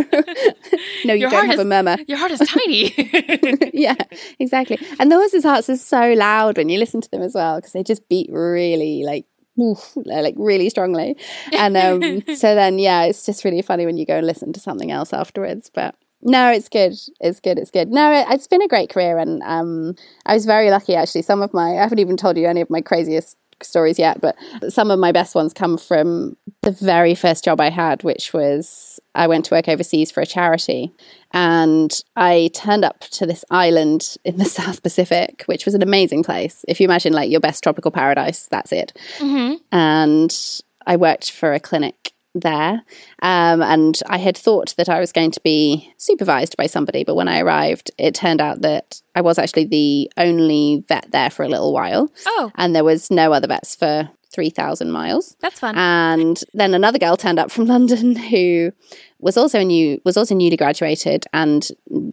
no, 1.04 1.14
you 1.14 1.20
your 1.22 1.30
don't 1.30 1.46
have 1.46 1.54
is, 1.54 1.60
a 1.60 1.64
murmur. 1.64 1.96
Your 2.06 2.18
heart 2.18 2.30
is 2.30 2.40
tiny. 2.40 2.92
yeah, 3.74 3.94
exactly. 4.38 4.78
And 4.98 5.10
the 5.10 5.16
horses' 5.16 5.44
hearts 5.44 5.68
are 5.68 5.76
so 5.76 6.12
loud 6.12 6.56
when 6.56 6.68
you 6.68 6.78
listen 6.78 7.00
to 7.00 7.10
them 7.10 7.22
as 7.22 7.34
well 7.34 7.56
because 7.56 7.72
they 7.72 7.82
just 7.82 8.08
beat 8.08 8.30
really 8.30 9.02
like 9.04 9.26
like 10.06 10.34
really 10.36 10.70
strongly. 10.70 11.16
And 11.52 11.76
um, 11.76 12.22
so 12.36 12.54
then, 12.54 12.78
yeah, 12.78 13.04
it's 13.04 13.26
just 13.26 13.44
really 13.44 13.62
funny 13.62 13.86
when 13.86 13.96
you 13.96 14.06
go 14.06 14.16
and 14.16 14.26
listen 14.26 14.52
to 14.52 14.60
something 14.60 14.90
else 14.90 15.12
afterwards. 15.12 15.70
But 15.72 15.94
no, 16.22 16.50
it's 16.50 16.68
good. 16.68 16.94
It's 17.20 17.40
good. 17.40 17.58
It's 17.58 17.70
good. 17.70 17.88
No, 17.88 18.12
it, 18.12 18.26
has 18.26 18.46
been 18.46 18.62
a 18.62 18.68
great 18.68 18.90
career, 18.90 19.18
and 19.18 19.42
um, 19.44 19.94
I 20.26 20.34
was 20.34 20.46
very 20.46 20.70
lucky 20.70 20.94
actually. 20.94 21.22
Some 21.22 21.42
of 21.42 21.54
my 21.54 21.70
I 21.70 21.82
haven't 21.82 22.00
even 22.00 22.16
told 22.16 22.36
you 22.36 22.46
any 22.46 22.60
of 22.60 22.70
my 22.70 22.80
craziest 22.80 23.36
stories 23.62 23.98
yet, 23.98 24.20
but 24.20 24.36
some 24.68 24.90
of 24.90 24.98
my 24.98 25.12
best 25.12 25.34
ones 25.34 25.52
come 25.52 25.76
from 25.76 26.36
the 26.62 26.70
very 26.70 27.14
first 27.14 27.44
job 27.44 27.60
I 27.60 27.70
had, 27.70 28.02
which 28.02 28.32
was 28.32 29.00
I 29.14 29.26
went 29.26 29.46
to 29.46 29.54
work 29.54 29.68
overseas 29.68 30.10
for 30.10 30.20
a 30.20 30.26
charity, 30.26 30.92
and 31.32 31.92
I 32.16 32.50
turned 32.54 32.84
up 32.84 33.00
to 33.00 33.26
this 33.26 33.44
island 33.50 34.16
in 34.24 34.38
the 34.38 34.44
South 34.58 34.82
Pacific, 34.82 35.44
which 35.46 35.64
was 35.64 35.74
an 35.74 35.82
amazing 35.82 36.24
place. 36.24 36.64
If 36.66 36.80
you 36.80 36.84
imagine 36.86 37.12
like 37.12 37.30
your 37.30 37.40
best 37.40 37.62
tropical 37.62 37.90
paradise, 37.90 38.48
that's 38.50 38.72
it. 38.72 38.92
Mm-hmm. 39.18 39.56
And 39.70 40.36
I 40.86 40.96
worked 40.96 41.30
for 41.30 41.52
a 41.52 41.60
clinic 41.60 42.12
there. 42.40 42.82
Um, 43.22 43.62
and 43.62 44.00
I 44.06 44.18
had 44.18 44.36
thought 44.36 44.74
that 44.76 44.88
I 44.88 45.00
was 45.00 45.12
going 45.12 45.30
to 45.32 45.40
be 45.40 45.92
supervised 45.96 46.56
by 46.56 46.66
somebody, 46.66 47.04
but 47.04 47.14
when 47.14 47.28
I 47.28 47.40
arrived, 47.40 47.90
it 47.98 48.14
turned 48.14 48.40
out 48.40 48.62
that 48.62 49.00
I 49.14 49.20
was 49.20 49.38
actually 49.38 49.64
the 49.64 50.10
only 50.16 50.84
vet 50.88 51.10
there 51.10 51.30
for 51.30 51.44
a 51.44 51.48
little 51.48 51.72
while. 51.72 52.12
Oh. 52.26 52.52
And 52.56 52.74
there 52.74 52.84
was 52.84 53.10
no 53.10 53.32
other 53.32 53.48
vets 53.48 53.74
for 53.74 54.10
3,000 54.38 54.92
miles. 54.92 55.34
That's 55.40 55.58
fun. 55.58 55.76
And 55.76 56.40
then 56.54 56.72
another 56.72 56.96
girl 56.96 57.16
turned 57.16 57.40
up 57.40 57.50
from 57.50 57.66
London 57.74 58.14
who 58.14 58.70
was 59.18 59.36
also 59.36 59.64
new 59.64 60.00
was 60.04 60.16
also 60.16 60.32
newly 60.32 60.56
graduated 60.56 61.24
and 61.32 61.70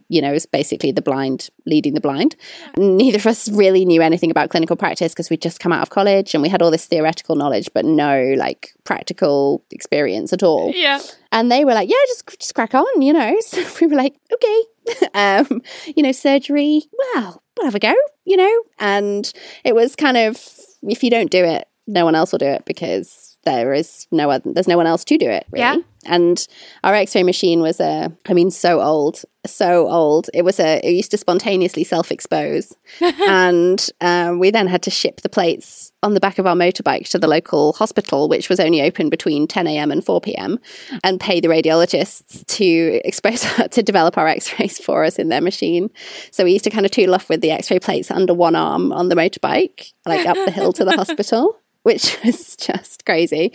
you 0.08 0.20
know 0.20 0.32
was 0.32 0.44
basically 0.44 0.90
the 0.90 1.02
blind 1.02 1.50
leading 1.66 1.94
the 1.94 2.00
blind. 2.00 2.34
Neither 2.76 3.18
of 3.18 3.26
us 3.28 3.48
really 3.48 3.84
knew 3.84 4.02
anything 4.02 4.28
about 4.28 4.50
clinical 4.50 4.74
practice 4.74 5.12
because 5.12 5.30
we'd 5.30 5.40
just 5.40 5.60
come 5.60 5.72
out 5.72 5.82
of 5.82 5.90
college 5.90 6.34
and 6.34 6.42
we 6.42 6.48
had 6.48 6.62
all 6.62 6.72
this 6.72 6.86
theoretical 6.86 7.36
knowledge 7.36 7.70
but 7.72 7.84
no 7.84 8.34
like 8.36 8.74
practical 8.82 9.62
experience 9.70 10.32
at 10.32 10.42
all. 10.42 10.72
Yeah. 10.74 11.00
And 11.30 11.52
they 11.52 11.64
were 11.64 11.74
like 11.74 11.88
yeah 11.88 11.96
just 12.08 12.40
just 12.40 12.56
crack 12.56 12.74
on 12.74 13.02
you 13.02 13.12
know? 13.12 13.36
So 13.46 13.64
we 13.80 13.86
were 13.86 13.96
like 13.96 14.16
okay. 14.34 14.62
Um 15.14 15.62
you 15.94 16.02
know 16.02 16.10
surgery 16.10 16.82
well 17.14 17.40
we'll 17.56 17.66
have 17.66 17.76
a 17.76 17.78
go 17.78 17.94
you 18.24 18.36
know? 18.36 18.62
And 18.80 19.32
it 19.62 19.76
was 19.76 19.94
kind 19.94 20.16
of 20.16 20.44
if 20.82 21.04
you 21.04 21.10
don't 21.10 21.30
do 21.30 21.44
it 21.44 21.68
no 21.86 22.04
one 22.04 22.14
else 22.14 22.32
will 22.32 22.38
do 22.38 22.46
it 22.46 22.64
because 22.64 23.36
there 23.46 23.72
is 23.72 24.06
no 24.10 24.28
other, 24.28 24.52
there's 24.52 24.68
no 24.68 24.76
one 24.76 24.86
else 24.86 25.04
to 25.04 25.16
do 25.16 25.30
it 25.30 25.46
really. 25.50 25.62
Yeah. 25.62 25.76
And 26.04 26.46
our 26.84 26.94
X-ray 26.94 27.22
machine 27.22 27.60
was 27.62 27.80
a, 27.80 28.12
I 28.28 28.32
mean, 28.32 28.50
so 28.50 28.80
old, 28.80 29.22
so 29.44 29.88
old. 29.88 30.30
It 30.32 30.42
was 30.42 30.60
a, 30.60 30.78
it 30.86 30.92
used 30.92 31.10
to 31.12 31.18
spontaneously 31.18 31.82
self-expose, 31.82 32.76
and 33.00 33.84
um, 34.00 34.38
we 34.38 34.50
then 34.50 34.68
had 34.68 34.84
to 34.84 34.90
ship 34.90 35.22
the 35.22 35.28
plates 35.28 35.90
on 36.04 36.14
the 36.14 36.20
back 36.20 36.38
of 36.38 36.46
our 36.46 36.54
motorbike 36.54 37.08
to 37.08 37.18
the 37.18 37.26
local 37.26 37.72
hospital, 37.72 38.28
which 38.28 38.48
was 38.48 38.60
only 38.60 38.82
open 38.82 39.10
between 39.10 39.48
10 39.48 39.66
a.m. 39.66 39.90
and 39.90 40.04
4 40.04 40.20
p.m., 40.20 40.60
and 41.02 41.18
pay 41.18 41.40
the 41.40 41.48
radiologists 41.48 42.46
to 42.46 43.00
expose 43.04 43.40
to 43.70 43.82
develop 43.82 44.16
our 44.16 44.28
X-rays 44.28 44.78
for 44.78 45.04
us 45.04 45.18
in 45.18 45.28
their 45.28 45.40
machine. 45.40 45.90
So 46.30 46.44
we 46.44 46.52
used 46.52 46.64
to 46.64 46.70
kind 46.70 46.86
of 46.86 46.92
tool 46.92 47.16
off 47.16 47.28
with 47.28 47.40
the 47.40 47.50
X-ray 47.50 47.80
plates 47.80 48.12
under 48.12 48.32
one 48.32 48.54
arm 48.54 48.92
on 48.92 49.08
the 49.08 49.16
motorbike, 49.16 49.92
like 50.04 50.24
up 50.24 50.36
the 50.36 50.52
hill 50.52 50.72
to 50.74 50.84
the 50.84 50.92
hospital 50.96 51.58
which 51.86 52.18
was 52.24 52.56
just 52.56 53.06
crazy. 53.06 53.52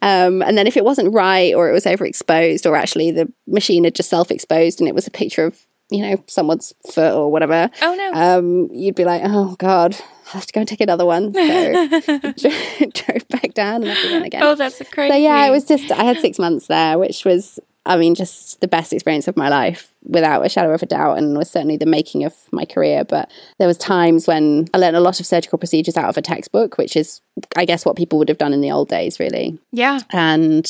Um, 0.00 0.40
and 0.40 0.56
then 0.56 0.66
if 0.66 0.74
it 0.78 0.84
wasn't 0.86 1.12
right 1.12 1.54
or 1.54 1.68
it 1.68 1.74
was 1.74 1.84
overexposed 1.84 2.64
or 2.64 2.76
actually 2.76 3.10
the 3.10 3.30
machine 3.46 3.84
had 3.84 3.94
just 3.94 4.08
self 4.08 4.30
exposed 4.30 4.80
and 4.80 4.88
it 4.88 4.94
was 4.94 5.06
a 5.06 5.10
picture 5.10 5.44
of, 5.44 5.60
you 5.90 6.00
know, 6.00 6.24
someone's 6.26 6.72
foot 6.90 7.12
or 7.12 7.30
whatever. 7.30 7.70
Oh, 7.82 7.94
no. 7.94 8.12
Um, 8.14 8.68
you'd 8.72 8.94
be 8.94 9.04
like, 9.04 9.20
oh, 9.22 9.54
God, 9.58 9.94
I 10.28 10.30
have 10.30 10.46
to 10.46 10.52
go 10.54 10.60
and 10.60 10.68
take 10.68 10.80
another 10.80 11.04
one. 11.04 11.34
So 11.34 11.40
drove 12.94 13.28
back 13.28 13.52
down 13.52 13.82
and 13.82 13.90
up 13.90 13.98
again 14.02 14.22
again. 14.22 14.42
Oh, 14.42 14.54
that's 14.54 14.80
crazy. 14.90 15.12
So 15.12 15.16
yeah, 15.18 15.46
it 15.46 15.50
was 15.50 15.66
just, 15.66 15.92
I 15.92 16.04
had 16.04 16.18
six 16.20 16.38
months 16.38 16.68
there, 16.68 16.98
which 16.98 17.26
was 17.26 17.60
I 17.86 17.96
mean, 17.96 18.14
just 18.14 18.60
the 18.60 18.68
best 18.68 18.92
experience 18.92 19.28
of 19.28 19.36
my 19.36 19.48
life 19.48 19.92
without 20.04 20.44
a 20.44 20.48
shadow 20.48 20.72
of 20.72 20.82
a 20.82 20.86
doubt 20.86 21.18
and 21.18 21.36
was 21.36 21.50
certainly 21.50 21.76
the 21.76 21.86
making 21.86 22.24
of 22.24 22.34
my 22.50 22.64
career. 22.64 23.04
But 23.04 23.30
there 23.58 23.68
was 23.68 23.76
times 23.76 24.26
when 24.26 24.68
I 24.72 24.78
learned 24.78 24.96
a 24.96 25.00
lot 25.00 25.20
of 25.20 25.26
surgical 25.26 25.58
procedures 25.58 25.96
out 25.96 26.08
of 26.08 26.16
a 26.16 26.22
textbook, 26.22 26.78
which 26.78 26.96
is, 26.96 27.20
I 27.56 27.66
guess, 27.66 27.84
what 27.84 27.96
people 27.96 28.18
would 28.18 28.28
have 28.28 28.38
done 28.38 28.54
in 28.54 28.62
the 28.62 28.70
old 28.70 28.88
days, 28.88 29.20
really. 29.20 29.58
Yeah. 29.70 30.00
And 30.10 30.64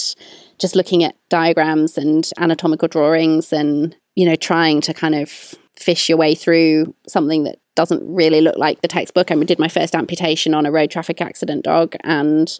just 0.58 0.74
looking 0.74 1.04
at 1.04 1.16
diagrams 1.28 1.96
and 1.96 2.28
anatomical 2.38 2.88
drawings 2.88 3.52
and, 3.52 3.96
you 4.16 4.26
know, 4.26 4.36
trying 4.36 4.80
to 4.82 4.94
kind 4.94 5.14
of 5.14 5.54
fish 5.76 6.08
your 6.08 6.18
way 6.18 6.34
through 6.34 6.94
something 7.06 7.44
that 7.44 7.58
doesn't 7.76 8.02
really 8.04 8.40
look 8.40 8.56
like 8.56 8.80
the 8.80 8.88
textbook. 8.88 9.30
I 9.30 9.34
did 9.36 9.58
my 9.58 9.68
first 9.68 9.94
amputation 9.94 10.54
on 10.54 10.66
a 10.66 10.70
road 10.70 10.90
traffic 10.90 11.20
accident 11.20 11.64
dog 11.64 11.94
and 12.04 12.58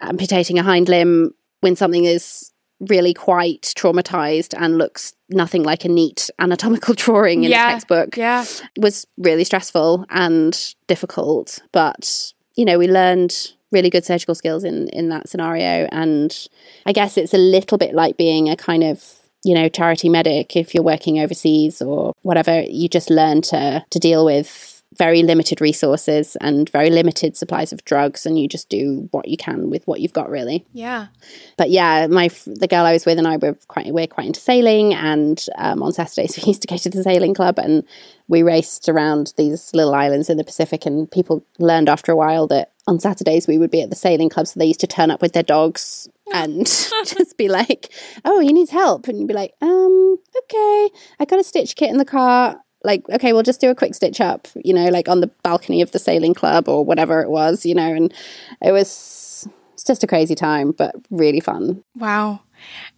amputating 0.00 0.58
a 0.58 0.62
hind 0.62 0.88
limb 0.88 1.34
when 1.60 1.76
something 1.76 2.04
is 2.04 2.50
really 2.80 3.14
quite 3.14 3.72
traumatized 3.76 4.54
and 4.58 4.78
looks 4.78 5.14
nothing 5.28 5.62
like 5.62 5.84
a 5.84 5.88
neat 5.88 6.30
anatomical 6.38 6.94
drawing 6.96 7.44
in 7.44 7.50
yeah, 7.50 7.68
a 7.68 7.72
textbook 7.72 8.16
yeah. 8.16 8.44
was 8.76 9.06
really 9.16 9.44
stressful 9.44 10.04
and 10.10 10.74
difficult. 10.86 11.60
But, 11.72 12.32
you 12.56 12.64
know, 12.64 12.78
we 12.78 12.88
learned 12.88 13.52
really 13.70 13.90
good 13.90 14.04
surgical 14.04 14.34
skills 14.34 14.64
in, 14.64 14.88
in 14.88 15.08
that 15.08 15.28
scenario. 15.28 15.88
And 15.90 16.48
I 16.86 16.92
guess 16.92 17.16
it's 17.16 17.34
a 17.34 17.38
little 17.38 17.78
bit 17.78 17.94
like 17.94 18.16
being 18.16 18.48
a 18.48 18.56
kind 18.56 18.84
of 18.84 19.20
you 19.44 19.54
know 19.54 19.68
charity 19.68 20.08
medic 20.08 20.56
if 20.56 20.74
you're 20.74 20.82
working 20.82 21.20
overseas 21.20 21.82
or 21.82 22.14
whatever 22.22 22.62
you 22.62 22.88
just 22.88 23.10
learn 23.10 23.42
to 23.42 23.84
to 23.90 23.98
deal 23.98 24.24
with 24.24 24.73
very 24.96 25.22
limited 25.22 25.60
resources 25.60 26.36
and 26.40 26.68
very 26.70 26.90
limited 26.90 27.36
supplies 27.36 27.72
of 27.72 27.84
drugs 27.84 28.26
and 28.26 28.38
you 28.38 28.48
just 28.48 28.68
do 28.68 29.08
what 29.10 29.28
you 29.28 29.36
can 29.36 29.70
with 29.70 29.86
what 29.86 30.00
you've 30.00 30.12
got 30.12 30.30
really. 30.30 30.64
Yeah. 30.72 31.08
But 31.56 31.70
yeah 31.70 32.06
my 32.06 32.28
the 32.46 32.68
girl 32.68 32.84
i 32.84 32.92
was 32.92 33.04
with 33.04 33.18
and 33.18 33.26
i 33.26 33.36
were 33.36 33.56
quite 33.68 33.92
we're 33.92 34.06
quite 34.06 34.26
into 34.26 34.40
sailing 34.40 34.94
and 34.94 35.46
um, 35.56 35.82
on 35.82 35.92
saturdays 35.92 36.36
we 36.42 36.44
used 36.44 36.62
to 36.62 36.68
go 36.68 36.76
to 36.76 36.88
the 36.88 37.02
sailing 37.02 37.34
club 37.34 37.58
and 37.58 37.84
we 38.28 38.42
raced 38.42 38.88
around 38.88 39.34
these 39.36 39.74
little 39.74 39.94
islands 39.94 40.30
in 40.30 40.36
the 40.36 40.44
pacific 40.44 40.86
and 40.86 41.10
people 41.10 41.44
learned 41.58 41.88
after 41.88 42.12
a 42.12 42.16
while 42.16 42.46
that 42.46 42.72
on 42.86 43.00
saturdays 43.00 43.46
we 43.46 43.58
would 43.58 43.70
be 43.70 43.82
at 43.82 43.90
the 43.90 43.96
sailing 43.96 44.28
club 44.28 44.46
so 44.46 44.58
they 44.58 44.66
used 44.66 44.80
to 44.80 44.86
turn 44.86 45.10
up 45.10 45.20
with 45.20 45.32
their 45.32 45.42
dogs 45.42 46.08
and 46.32 46.66
just 47.04 47.36
be 47.36 47.48
like 47.48 47.92
oh 48.24 48.40
he 48.40 48.52
needs 48.52 48.70
help. 48.70 49.08
And 49.08 49.18
you'd 49.18 49.28
be 49.28 49.34
like 49.34 49.52
um 49.60 50.16
okay. 50.36 50.90
I 51.18 51.24
got 51.26 51.40
a 51.40 51.44
stitch 51.44 51.76
kit 51.76 51.90
in 51.90 51.98
the 51.98 52.04
car 52.04 52.60
like 52.84 53.08
okay 53.10 53.32
we'll 53.32 53.42
just 53.42 53.60
do 53.60 53.70
a 53.70 53.74
quick 53.74 53.94
stitch 53.94 54.20
up 54.20 54.46
you 54.62 54.72
know 54.72 54.86
like 54.86 55.08
on 55.08 55.20
the 55.20 55.26
balcony 55.42 55.82
of 55.82 55.92
the 55.92 55.98
sailing 55.98 56.34
club 56.34 56.68
or 56.68 56.84
whatever 56.84 57.22
it 57.22 57.30
was 57.30 57.64
you 57.66 57.74
know 57.74 57.92
and 57.94 58.12
it 58.62 58.72
was 58.72 59.48
it's 59.72 59.84
just 59.84 60.04
a 60.04 60.06
crazy 60.06 60.34
time 60.34 60.70
but 60.70 60.94
really 61.10 61.40
fun 61.40 61.82
wow 61.96 62.40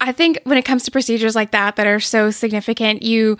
i 0.01 0.11
think 0.11 0.39
when 0.43 0.57
it 0.57 0.65
comes 0.65 0.83
to 0.83 0.91
procedures 0.91 1.35
like 1.35 1.51
that 1.51 1.75
that 1.75 1.87
are 1.87 1.99
so 1.99 2.29
significant 2.29 3.01
you 3.01 3.37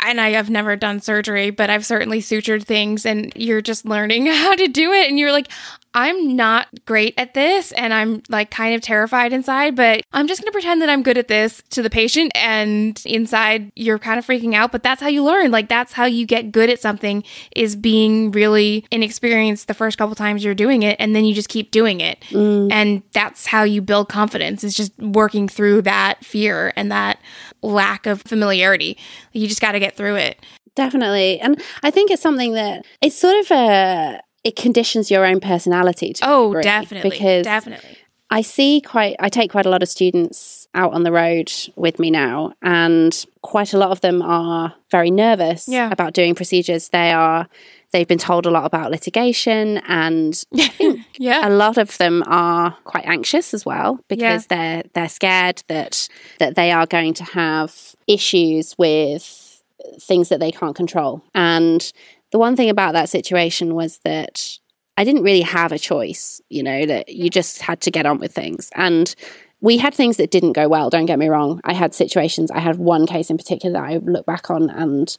and 0.00 0.20
I 0.20 0.30
have 0.30 0.50
never 0.50 0.76
done 0.76 1.00
surgery, 1.00 1.50
but 1.50 1.70
I've 1.70 1.86
certainly 1.86 2.20
sutured 2.20 2.64
things 2.64 3.06
and 3.06 3.32
you're 3.36 3.62
just 3.62 3.84
learning 3.84 4.26
how 4.26 4.54
to 4.54 4.68
do 4.68 4.92
it. 4.92 5.08
And 5.08 5.18
you're 5.18 5.32
like, 5.32 5.48
I'm 5.92 6.36
not 6.36 6.68
great 6.86 7.14
at 7.16 7.34
this 7.34 7.72
and 7.72 7.92
I'm 7.92 8.22
like 8.28 8.50
kind 8.50 8.74
of 8.74 8.80
terrified 8.80 9.32
inside, 9.32 9.74
but 9.74 10.02
I'm 10.12 10.28
just 10.28 10.40
going 10.40 10.46
to 10.46 10.52
pretend 10.52 10.80
that 10.82 10.88
I'm 10.88 11.02
good 11.02 11.18
at 11.18 11.28
this 11.28 11.62
to 11.70 11.82
the 11.82 11.90
patient. 11.90 12.30
And 12.34 13.00
inside, 13.04 13.72
you're 13.74 13.98
kind 13.98 14.18
of 14.18 14.26
freaking 14.26 14.54
out, 14.54 14.70
but 14.70 14.82
that's 14.82 15.00
how 15.02 15.08
you 15.08 15.24
learn. 15.24 15.50
Like, 15.50 15.68
that's 15.68 15.92
how 15.92 16.04
you 16.04 16.26
get 16.26 16.52
good 16.52 16.70
at 16.70 16.80
something 16.80 17.24
is 17.56 17.74
being 17.74 18.30
really 18.30 18.84
inexperienced 18.90 19.66
the 19.66 19.74
first 19.74 19.98
couple 19.98 20.14
times 20.14 20.44
you're 20.44 20.54
doing 20.54 20.82
it. 20.82 20.96
And 21.00 21.16
then 21.16 21.24
you 21.24 21.34
just 21.34 21.48
keep 21.48 21.72
doing 21.72 22.00
it. 22.00 22.20
Mm. 22.30 22.70
And 22.70 23.02
that's 23.12 23.46
how 23.46 23.64
you 23.64 23.82
build 23.82 24.08
confidence 24.08 24.62
is 24.62 24.74
just 24.74 24.96
working 24.98 25.48
through 25.48 25.82
that 25.82 26.24
fear 26.24 26.72
and 26.76 26.92
that 26.92 27.18
lack 27.62 28.06
of 28.06 28.22
familiarity. 28.22 28.96
You 29.32 29.48
just 29.48 29.60
got 29.60 29.72
to 29.72 29.80
get 29.80 29.96
through 29.96 30.16
it. 30.16 30.38
Definitely. 30.76 31.40
And 31.40 31.60
I 31.82 31.90
think 31.90 32.10
it's 32.10 32.22
something 32.22 32.52
that 32.52 32.84
it's 33.02 33.16
sort 33.16 33.36
of 33.38 33.50
a 33.50 34.20
it 34.44 34.56
conditions 34.56 35.10
your 35.10 35.24
own 35.26 35.40
personality 35.40 36.12
to 36.14 36.24
Oh, 36.28 36.60
definitely. 36.60 37.10
because 37.10 37.44
definitely. 37.44 37.98
I 38.32 38.42
see 38.42 38.80
quite, 38.80 39.16
I 39.18 39.28
take 39.28 39.50
quite 39.50 39.66
a 39.66 39.70
lot 39.70 39.82
of 39.82 39.88
students 39.88 40.68
out 40.72 40.92
on 40.92 41.02
the 41.02 41.10
road 41.10 41.50
with 41.74 41.98
me 41.98 42.10
now, 42.12 42.52
and 42.62 43.26
quite 43.42 43.74
a 43.74 43.78
lot 43.78 43.90
of 43.90 44.00
them 44.02 44.22
are 44.22 44.74
very 44.90 45.10
nervous 45.10 45.66
Yeah. 45.68 45.90
about 45.90 46.12
doing 46.14 46.36
procedures. 46.36 46.90
They 46.90 47.10
are, 47.10 47.48
they've 47.92 48.06
been 48.06 48.18
told 48.18 48.46
a 48.46 48.50
lot 48.50 48.64
about 48.66 48.92
litigation, 48.92 49.78
and 49.88 50.42
Yeah. 51.18 51.46
a 51.46 51.50
lot 51.50 51.76
of 51.76 51.98
them 51.98 52.22
are 52.28 52.76
quite 52.84 53.04
anxious 53.06 53.52
as 53.52 53.66
well 53.66 53.98
because 54.08 54.46
they're 54.46 54.84
they're 54.94 55.08
scared 55.08 55.64
that 55.66 56.08
that 56.38 56.54
they 56.54 56.70
are 56.70 56.86
going 56.86 57.14
to 57.14 57.24
have 57.24 57.96
issues 58.06 58.76
with 58.78 59.60
things 59.98 60.28
that 60.28 60.38
they 60.38 60.52
can't 60.52 60.76
control. 60.76 61.20
And 61.34 61.92
the 62.30 62.38
one 62.38 62.56
thing 62.56 62.70
about 62.70 62.92
that 62.92 63.08
situation 63.08 63.74
was 63.74 63.98
that 64.04 64.58
I 64.96 65.04
didn't 65.04 65.22
really 65.22 65.42
have 65.42 65.72
a 65.72 65.78
choice, 65.78 66.40
you 66.48 66.62
know, 66.62 66.86
that 66.86 67.08
you 67.08 67.30
just 67.30 67.62
had 67.62 67.80
to 67.82 67.90
get 67.90 68.06
on 68.06 68.18
with 68.18 68.32
things. 68.32 68.70
And 68.74 69.14
we 69.60 69.78
had 69.78 69.94
things 69.94 70.16
that 70.16 70.30
didn't 70.30 70.52
go 70.52 70.68
well, 70.68 70.90
don't 70.90 71.06
get 71.06 71.18
me 71.18 71.28
wrong. 71.28 71.60
I 71.64 71.72
had 71.74 71.94
situations, 71.94 72.50
I 72.50 72.60
had 72.60 72.76
one 72.76 73.06
case 73.06 73.30
in 73.30 73.36
particular 73.36 73.80
that 73.80 73.90
I 73.90 73.96
look 73.98 74.26
back 74.26 74.50
on 74.50 74.70
and 74.70 75.16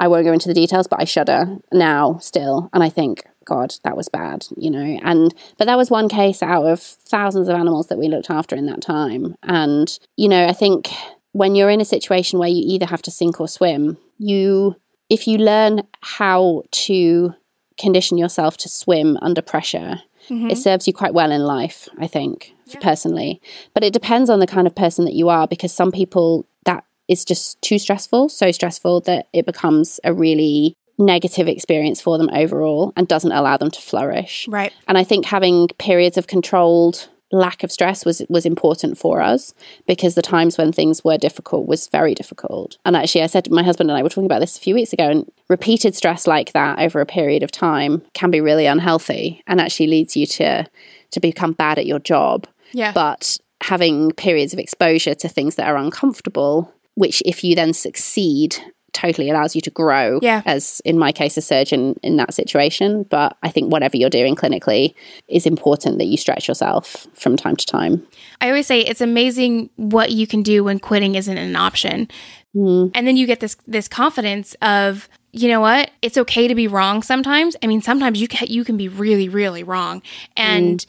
I 0.00 0.08
won't 0.08 0.24
go 0.24 0.32
into 0.32 0.48
the 0.48 0.54
details, 0.54 0.86
but 0.86 1.00
I 1.00 1.04
shudder 1.04 1.58
now 1.72 2.18
still. 2.18 2.70
And 2.72 2.82
I 2.82 2.88
think, 2.88 3.26
God, 3.44 3.74
that 3.82 3.96
was 3.96 4.08
bad, 4.08 4.46
you 4.56 4.70
know. 4.70 4.98
And, 5.02 5.34
but 5.56 5.64
that 5.64 5.76
was 5.76 5.90
one 5.90 6.08
case 6.08 6.42
out 6.42 6.64
of 6.64 6.80
thousands 6.80 7.48
of 7.48 7.56
animals 7.56 7.88
that 7.88 7.98
we 7.98 8.08
looked 8.08 8.30
after 8.30 8.54
in 8.54 8.66
that 8.66 8.80
time. 8.80 9.36
And, 9.42 9.98
you 10.16 10.28
know, 10.28 10.46
I 10.46 10.52
think 10.52 10.88
when 11.32 11.54
you're 11.54 11.70
in 11.70 11.80
a 11.80 11.86
situation 11.86 12.38
where 12.38 12.48
you 12.48 12.62
either 12.66 12.86
have 12.86 13.02
to 13.02 13.10
sink 13.10 13.40
or 13.40 13.48
swim, 13.48 13.98
you, 14.18 14.76
if 15.10 15.26
you 15.26 15.38
learn 15.38 15.82
how 16.00 16.62
to 16.70 17.34
condition 17.78 18.18
yourself 18.18 18.56
to 18.58 18.68
swim 18.68 19.16
under 19.22 19.40
pressure, 19.42 20.02
Mhm. 20.28 20.50
it 20.50 20.56
serves 20.58 20.86
you 20.86 20.92
quite 20.92 21.14
well 21.14 21.30
in 21.30 21.42
life, 21.44 21.88
I 21.98 22.06
think, 22.06 22.52
personally. 22.80 23.40
But 23.72 23.84
it 23.84 23.92
depends 23.92 24.28
on 24.28 24.40
the 24.40 24.46
kind 24.46 24.66
of 24.66 24.74
person 24.74 25.04
that 25.06 25.14
you 25.14 25.28
are 25.28 25.46
because 25.46 25.72
some 25.72 25.90
people 25.92 26.44
that 26.64 26.84
is 27.06 27.24
just 27.24 27.60
too 27.62 27.78
stressful, 27.78 28.28
so 28.28 28.50
stressful 28.50 29.00
that 29.02 29.28
it 29.32 29.46
becomes 29.46 29.98
a 30.04 30.12
really 30.12 30.74
negative 30.98 31.46
experience 31.48 32.00
for 32.00 32.18
them 32.18 32.28
overall 32.32 32.92
and 32.96 33.06
doesn't 33.06 33.30
allow 33.32 33.56
them 33.56 33.70
to 33.70 33.80
flourish. 33.80 34.46
Right. 34.48 34.72
And 34.88 34.98
I 34.98 35.04
think 35.04 35.24
having 35.26 35.68
periods 35.78 36.18
of 36.18 36.26
controlled 36.26 37.08
lack 37.30 37.62
of 37.62 37.70
stress 37.70 38.04
was 38.04 38.22
was 38.28 38.46
important 38.46 38.96
for 38.96 39.20
us 39.20 39.52
because 39.86 40.14
the 40.14 40.22
times 40.22 40.56
when 40.56 40.72
things 40.72 41.04
were 41.04 41.18
difficult 41.18 41.66
was 41.66 41.88
very 41.88 42.14
difficult. 42.14 42.78
And 42.84 42.96
actually 42.96 43.22
I 43.22 43.26
said 43.26 43.50
my 43.50 43.62
husband 43.62 43.90
and 43.90 43.98
I 43.98 44.02
were 44.02 44.08
talking 44.08 44.26
about 44.26 44.40
this 44.40 44.56
a 44.56 44.60
few 44.60 44.74
weeks 44.74 44.92
ago 44.92 45.10
and 45.10 45.30
repeated 45.48 45.94
stress 45.94 46.26
like 46.26 46.52
that 46.52 46.78
over 46.78 47.00
a 47.00 47.06
period 47.06 47.42
of 47.42 47.50
time 47.50 48.02
can 48.14 48.30
be 48.30 48.40
really 48.40 48.66
unhealthy 48.66 49.42
and 49.46 49.60
actually 49.60 49.88
leads 49.88 50.16
you 50.16 50.26
to 50.26 50.66
to 51.10 51.20
become 51.20 51.52
bad 51.52 51.78
at 51.78 51.86
your 51.86 51.98
job. 51.98 52.46
Yeah. 52.72 52.92
But 52.92 53.38
having 53.62 54.12
periods 54.12 54.52
of 54.52 54.58
exposure 54.58 55.14
to 55.14 55.28
things 55.28 55.56
that 55.56 55.68
are 55.68 55.76
uncomfortable, 55.76 56.72
which 56.94 57.22
if 57.26 57.42
you 57.42 57.54
then 57.54 57.72
succeed 57.72 58.56
totally 59.02 59.28
allows 59.30 59.54
you 59.56 59.62
to 59.68 59.70
grow 59.70 60.18
Yeah. 60.22 60.42
as 60.44 60.80
in 60.84 60.96
my 60.98 61.12
case 61.12 61.36
a 61.36 61.42
surgeon 61.52 61.82
in 62.02 62.16
that 62.16 62.34
situation 62.34 63.04
but 63.04 63.36
i 63.42 63.50
think 63.54 63.72
whatever 63.72 63.96
you're 63.96 64.16
doing 64.20 64.34
clinically 64.42 64.94
is 65.28 65.46
important 65.46 65.98
that 65.98 66.06
you 66.12 66.16
stretch 66.16 66.48
yourself 66.48 67.06
from 67.14 67.36
time 67.36 67.56
to 67.56 67.66
time 67.66 67.94
I 68.40 68.48
always 68.48 68.66
say 68.66 68.80
it's 68.80 69.00
amazing 69.00 69.70
what 69.76 70.12
you 70.12 70.26
can 70.26 70.42
do 70.42 70.62
when 70.64 70.78
quitting 70.78 71.16
isn't 71.16 71.38
an 71.46 71.56
option. 71.56 72.06
Mm. 72.54 72.92
And 72.94 73.06
then 73.06 73.16
you 73.16 73.26
get 73.26 73.40
this 73.40 73.56
this 73.66 73.88
confidence 73.88 74.54
of, 74.62 75.08
you 75.32 75.48
know 75.48 75.60
what? 75.60 75.90
It's 76.02 76.16
okay 76.18 76.46
to 76.46 76.54
be 76.54 76.68
wrong 76.68 77.02
sometimes. 77.02 77.56
I 77.62 77.66
mean, 77.66 77.82
sometimes 77.82 78.20
you 78.20 78.28
can 78.28 78.46
you 78.48 78.64
can 78.64 78.76
be 78.76 78.88
really 78.88 79.28
really 79.28 79.64
wrong. 79.64 80.02
And 80.36 80.86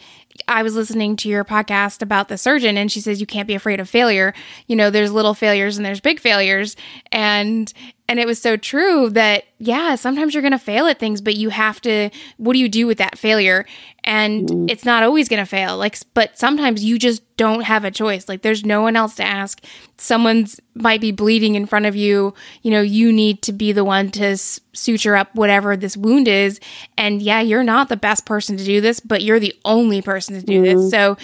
I 0.47 0.63
was 0.63 0.75
listening 0.75 1.15
to 1.17 1.29
your 1.29 1.43
podcast 1.43 2.01
about 2.01 2.27
the 2.29 2.37
surgeon 2.37 2.77
and 2.77 2.91
she 2.91 3.01
says 3.01 3.19
you 3.19 3.27
can't 3.27 3.47
be 3.47 3.55
afraid 3.55 3.79
of 3.79 3.89
failure. 3.89 4.33
You 4.67 4.75
know, 4.75 4.89
there's 4.89 5.11
little 5.11 5.33
failures 5.33 5.77
and 5.77 5.85
there's 5.85 5.99
big 5.99 6.19
failures 6.19 6.75
and 7.11 7.73
and 8.09 8.19
it 8.19 8.25
was 8.25 8.41
so 8.41 8.57
true 8.57 9.11
that 9.11 9.43
yeah, 9.59 9.93
sometimes 9.93 10.33
you're 10.33 10.41
going 10.41 10.51
to 10.51 10.57
fail 10.57 10.87
at 10.87 10.97
things, 10.97 11.21
but 11.21 11.35
you 11.35 11.49
have 11.49 11.79
to 11.81 12.09
what 12.37 12.53
do 12.53 12.59
you 12.59 12.67
do 12.67 12.87
with 12.87 12.97
that 12.97 13.19
failure? 13.19 13.67
And 14.03 14.49
mm. 14.49 14.71
it's 14.71 14.83
not 14.83 15.03
always 15.03 15.29
going 15.29 15.41
to 15.41 15.45
fail. 15.45 15.77
Like 15.77 15.95
but 16.15 16.35
sometimes 16.35 16.83
you 16.83 16.97
just 16.97 17.21
don't 17.37 17.61
have 17.61 17.85
a 17.85 17.91
choice. 17.91 18.27
Like 18.27 18.41
there's 18.41 18.65
no 18.65 18.81
one 18.81 18.95
else 18.95 19.13
to 19.15 19.23
ask. 19.23 19.63
Someone's 19.97 20.59
might 20.73 21.01
be 21.01 21.11
bleeding 21.11 21.53
in 21.53 21.67
front 21.67 21.85
of 21.85 21.95
you. 21.95 22.33
You 22.63 22.71
know, 22.71 22.81
you 22.81 23.13
need 23.13 23.43
to 23.43 23.53
be 23.53 23.73
the 23.73 23.85
one 23.85 24.09
to 24.11 24.25
s- 24.25 24.59
suture 24.73 25.15
up 25.15 25.35
whatever 25.35 25.77
this 25.77 25.95
wound 25.95 26.27
is. 26.27 26.59
And 26.97 27.21
yeah, 27.21 27.41
you're 27.41 27.63
not 27.63 27.89
the 27.89 27.97
best 27.97 28.25
person 28.25 28.57
to 28.57 28.65
do 28.65 28.81
this, 28.81 28.99
but 28.99 29.21
you're 29.21 29.39
the 29.39 29.55
only 29.65 30.01
person 30.01 30.33
to 30.33 30.41
do 30.41 30.63
this. 30.63 30.81
Mm. 30.81 30.89
So 30.89 31.17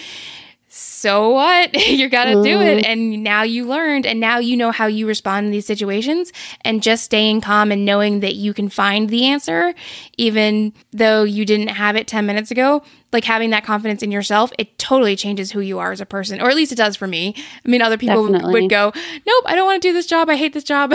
so 0.78 1.30
what? 1.30 1.74
you 1.88 2.10
got 2.10 2.26
to 2.26 2.44
do 2.44 2.60
it. 2.60 2.84
Mm-hmm. 2.84 2.92
And 2.92 3.24
now 3.24 3.44
you 3.44 3.66
learned, 3.66 4.06
and 4.06 4.20
now 4.20 4.40
you 4.40 4.58
know 4.58 4.72
how 4.72 4.88
you 4.88 5.08
respond 5.08 5.46
in 5.46 5.52
these 5.54 5.66
situations. 5.66 6.34
And 6.66 6.84
just 6.84 7.06
staying 7.06 7.40
calm 7.40 7.72
and 7.72 7.86
knowing 7.86 8.20
that 8.20 8.36
you 8.36 8.54
can 8.54 8.68
find 8.68 9.08
the 9.08 9.26
answer, 9.26 9.74
even 10.18 10.74
though 10.92 11.24
you 11.24 11.46
didn't 11.46 11.70
have 11.70 11.96
it 11.96 12.08
10 12.08 12.26
minutes 12.26 12.52
ago, 12.52 12.84
like 13.14 13.24
having 13.24 13.52
that 13.52 13.64
confidence 13.64 14.04
in 14.04 14.12
yourself, 14.12 14.52
it 14.60 14.78
totally 14.78 15.16
changes 15.16 15.52
who 15.52 15.62
you 15.62 15.80
are 15.80 15.94
as 15.94 16.02
a 16.02 16.06
person, 16.06 16.42
or 16.42 16.50
at 16.50 16.56
least 16.58 16.74
it 16.74 16.76
does 16.76 16.98
for 16.98 17.08
me. 17.08 17.34
I 17.66 17.70
mean, 17.70 17.82
other 17.82 17.98
people 17.98 18.28
would 18.28 18.70
go, 18.70 18.92
Nope, 19.26 19.44
I 19.46 19.56
don't 19.56 19.66
want 19.66 19.82
to 19.82 19.88
do 19.88 19.94
this 19.94 20.08
job. 20.08 20.30
I 20.30 20.36
hate 20.36 20.52
this 20.52 20.66
job. 20.66 20.94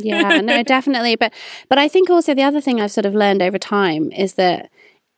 yeah 0.00 0.40
no 0.40 0.62
definitely 0.64 1.14
but 1.14 1.32
but 1.68 1.78
i 1.78 1.86
think 1.86 2.10
also 2.10 2.34
the 2.34 2.42
other 2.42 2.60
thing 2.60 2.80
i've 2.80 2.90
sort 2.90 3.06
of 3.06 3.14
learned 3.14 3.40
over 3.40 3.56
time 3.56 4.10
is 4.10 4.34
that 4.34 4.68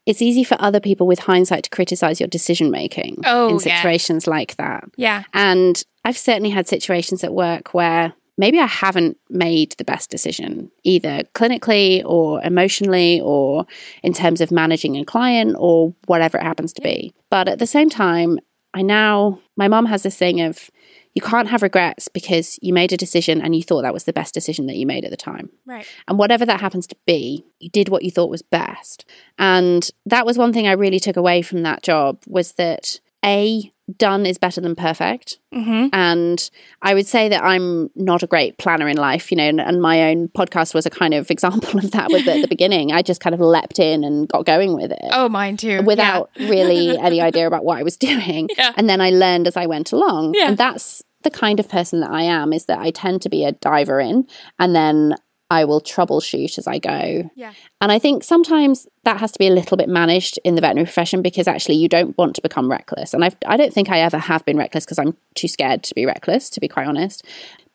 it's 0.09 0.23
easy 0.23 0.43
for 0.43 0.57
other 0.59 0.81
people 0.81 1.07
with 1.07 1.21
hindsight 1.21 1.63
to 1.65 1.71
criticize 1.71 2.19
your 2.21 2.29
decision 2.29 2.71
making 2.71 3.19
Oh, 3.25 3.49
in 3.49 3.55
yeah. 3.57 3.77
situations 3.77 4.27
like 4.27 4.57
that 4.57 4.85
yeah. 4.97 5.23
And 5.33 5.75
I've 6.05 6.19
certainly 6.19 6.51
had 6.51 6.67
situations 6.67 7.23
at 7.23 7.35
work 7.35 7.75
where 7.75 8.15
maybe 8.39 8.59
I 8.59 8.67
haven't 8.67 9.17
made 9.29 9.75
the 9.79 9.85
best 9.85 10.11
decision, 10.11 10.71
either 10.85 11.23
clinically 11.35 12.03
or 12.05 12.41
emotionally 12.43 13.21
or 13.21 13.67
in 14.03 14.13
terms 14.13 14.41
of 14.41 14.51
managing 14.51 14.97
a 14.97 15.05
client 15.05 15.57
or 15.59 15.93
whatever 16.07 16.39
it 16.39 16.45
happens 16.45 16.73
to 16.75 16.81
be. 16.83 17.13
But 17.31 17.49
at 17.49 17.59
the 17.59 17.67
same 17.67 17.91
time, 17.91 18.39
I 18.75 18.83
now, 18.83 19.41
my 19.57 19.67
mom 19.69 19.87
has 19.87 20.03
this 20.05 20.17
thing 20.17 20.41
of, 20.41 20.71
you 21.15 21.23
can't 21.23 21.49
have 21.49 21.63
regrets 21.63 22.09
because 22.09 22.59
you 22.63 22.73
made 22.73 22.93
a 22.93 22.97
decision 22.97 23.41
and 23.41 23.55
you 23.55 23.63
thought 23.63 23.83
that 23.83 23.95
was 23.95 24.05
the 24.05 24.13
best 24.13 24.35
decision 24.35 24.67
that 24.67 24.77
you 24.77 24.87
made 24.87 25.05
at 25.05 25.11
the 25.11 25.17
time. 25.17 25.51
Right. 25.67 25.87
And 26.07 26.19
whatever 26.19 26.47
that 26.47 26.61
happens 26.61 26.87
to 26.89 26.97
be, 27.07 27.45
you 27.59 27.71
did 27.71 27.89
what 27.89 28.05
you 28.05 28.11
thought 28.11 28.31
was 28.31 28.43
best. 28.43 29.05
And 29.39 29.91
that 30.07 30.27
was 30.27 30.39
one 30.39 30.53
thing 30.53 30.67
I 30.67 30.73
really 30.73 31.01
took 31.01 31.17
away 31.17 31.43
from 31.43 31.63
that 31.63 31.83
job 31.83 32.23
was 32.27 32.53
that 32.53 33.01
A, 33.25 33.73
done 33.97 34.27
is 34.27 34.37
better 34.39 34.61
than 34.61 34.77
perfect. 34.77 35.39
Mm-hmm. 35.55 35.89
And 35.93 36.51
I 36.83 36.95
would 36.95 37.07
say 37.07 37.29
that 37.31 37.43
I'm 37.43 37.91
not 37.97 38.23
a 38.23 38.27
great 38.27 38.59
planner 38.59 38.87
in 38.87 38.97
life, 38.99 39.31
you 39.31 39.37
know, 39.37 39.45
and, 39.49 39.61
and 39.61 39.81
my 39.81 40.11
own 40.11 40.29
podcast 40.29 40.75
was 40.75 40.85
a 40.87 40.91
kind 40.91 41.15
of 41.15 41.31
example 41.31 41.79
of 41.79 41.91
that 41.93 42.09
with 42.11 42.29
at 42.29 42.43
the 42.43 42.49
beginning. 42.49 42.93
I 42.93 43.03
just 43.03 43.21
kind 43.21 43.35
of 43.35 43.41
leapt 43.41 43.79
in 43.79 44.05
and 44.05 44.29
got 44.29 44.45
going 44.45 44.75
with 44.75 44.93
it 44.93 44.99
Oh, 45.11 45.29
mine 45.29 45.57
too. 45.57 45.83
without 45.83 46.31
really 46.39 46.97
any 46.99 47.21
idea 47.21 47.47
about 47.47 47.65
what 47.65 47.79
I 47.79 47.83
was 47.83 47.97
doing. 48.09 48.49
Yeah. 48.57 48.73
And 48.77 48.89
then 48.89 49.01
I 49.01 49.11
learned 49.11 49.47
as 49.47 49.57
I 49.57 49.67
went 49.67 49.93
along. 49.93 50.35
Yeah. 50.35 50.49
And 50.49 50.59
that's 50.59 51.03
the 51.23 51.31
kind 51.31 51.59
of 51.59 51.69
person 51.69 52.01
that 52.01 52.11
I 52.11 52.23
am 52.23 52.53
is 52.53 52.67
that 52.67 52.79
I 52.79 52.91
tend 52.91 53.23
to 53.23 53.29
be 53.29 53.45
a 53.45 53.53
diver 53.53 54.01
in 54.01 54.27
and 54.59 54.75
then 54.77 55.15
I 55.51 55.65
will 55.65 55.81
troubleshoot 55.81 56.59
as 56.59 56.67
I 56.67 56.79
go. 56.79 57.31
Yeah. 57.35 57.53
And 57.81 57.91
I 57.91 57.99
think 57.99 58.23
sometimes 58.23 58.87
that 59.05 59.19
has 59.19 59.33
to 59.33 59.39
be 59.39 59.47
a 59.47 59.53
little 59.53 59.77
bit 59.77 59.89
managed 59.89 60.39
in 60.45 60.55
the 60.55 60.61
veterinary 60.61 60.85
profession 60.85 61.23
because 61.23 61.49
actually 61.49 61.77
you 61.77 61.89
don't 61.89 62.17
want 62.19 62.35
to 62.37 62.43
become 62.43 62.71
reckless. 62.71 63.15
And 63.15 63.25
I've, 63.25 63.37
I 63.47 63.57
don't 63.57 63.73
think 63.73 63.89
I 63.89 64.01
ever 64.01 64.19
have 64.19 64.45
been 64.45 64.59
reckless 64.59 64.85
because 64.85 64.99
I'm 64.99 65.17
too 65.35 65.49
scared 65.49 65.83
to 65.85 65.95
be 65.95 66.05
reckless, 66.05 66.51
to 66.51 66.61
be 66.61 66.69
quite 66.69 66.87
honest. 66.87 67.25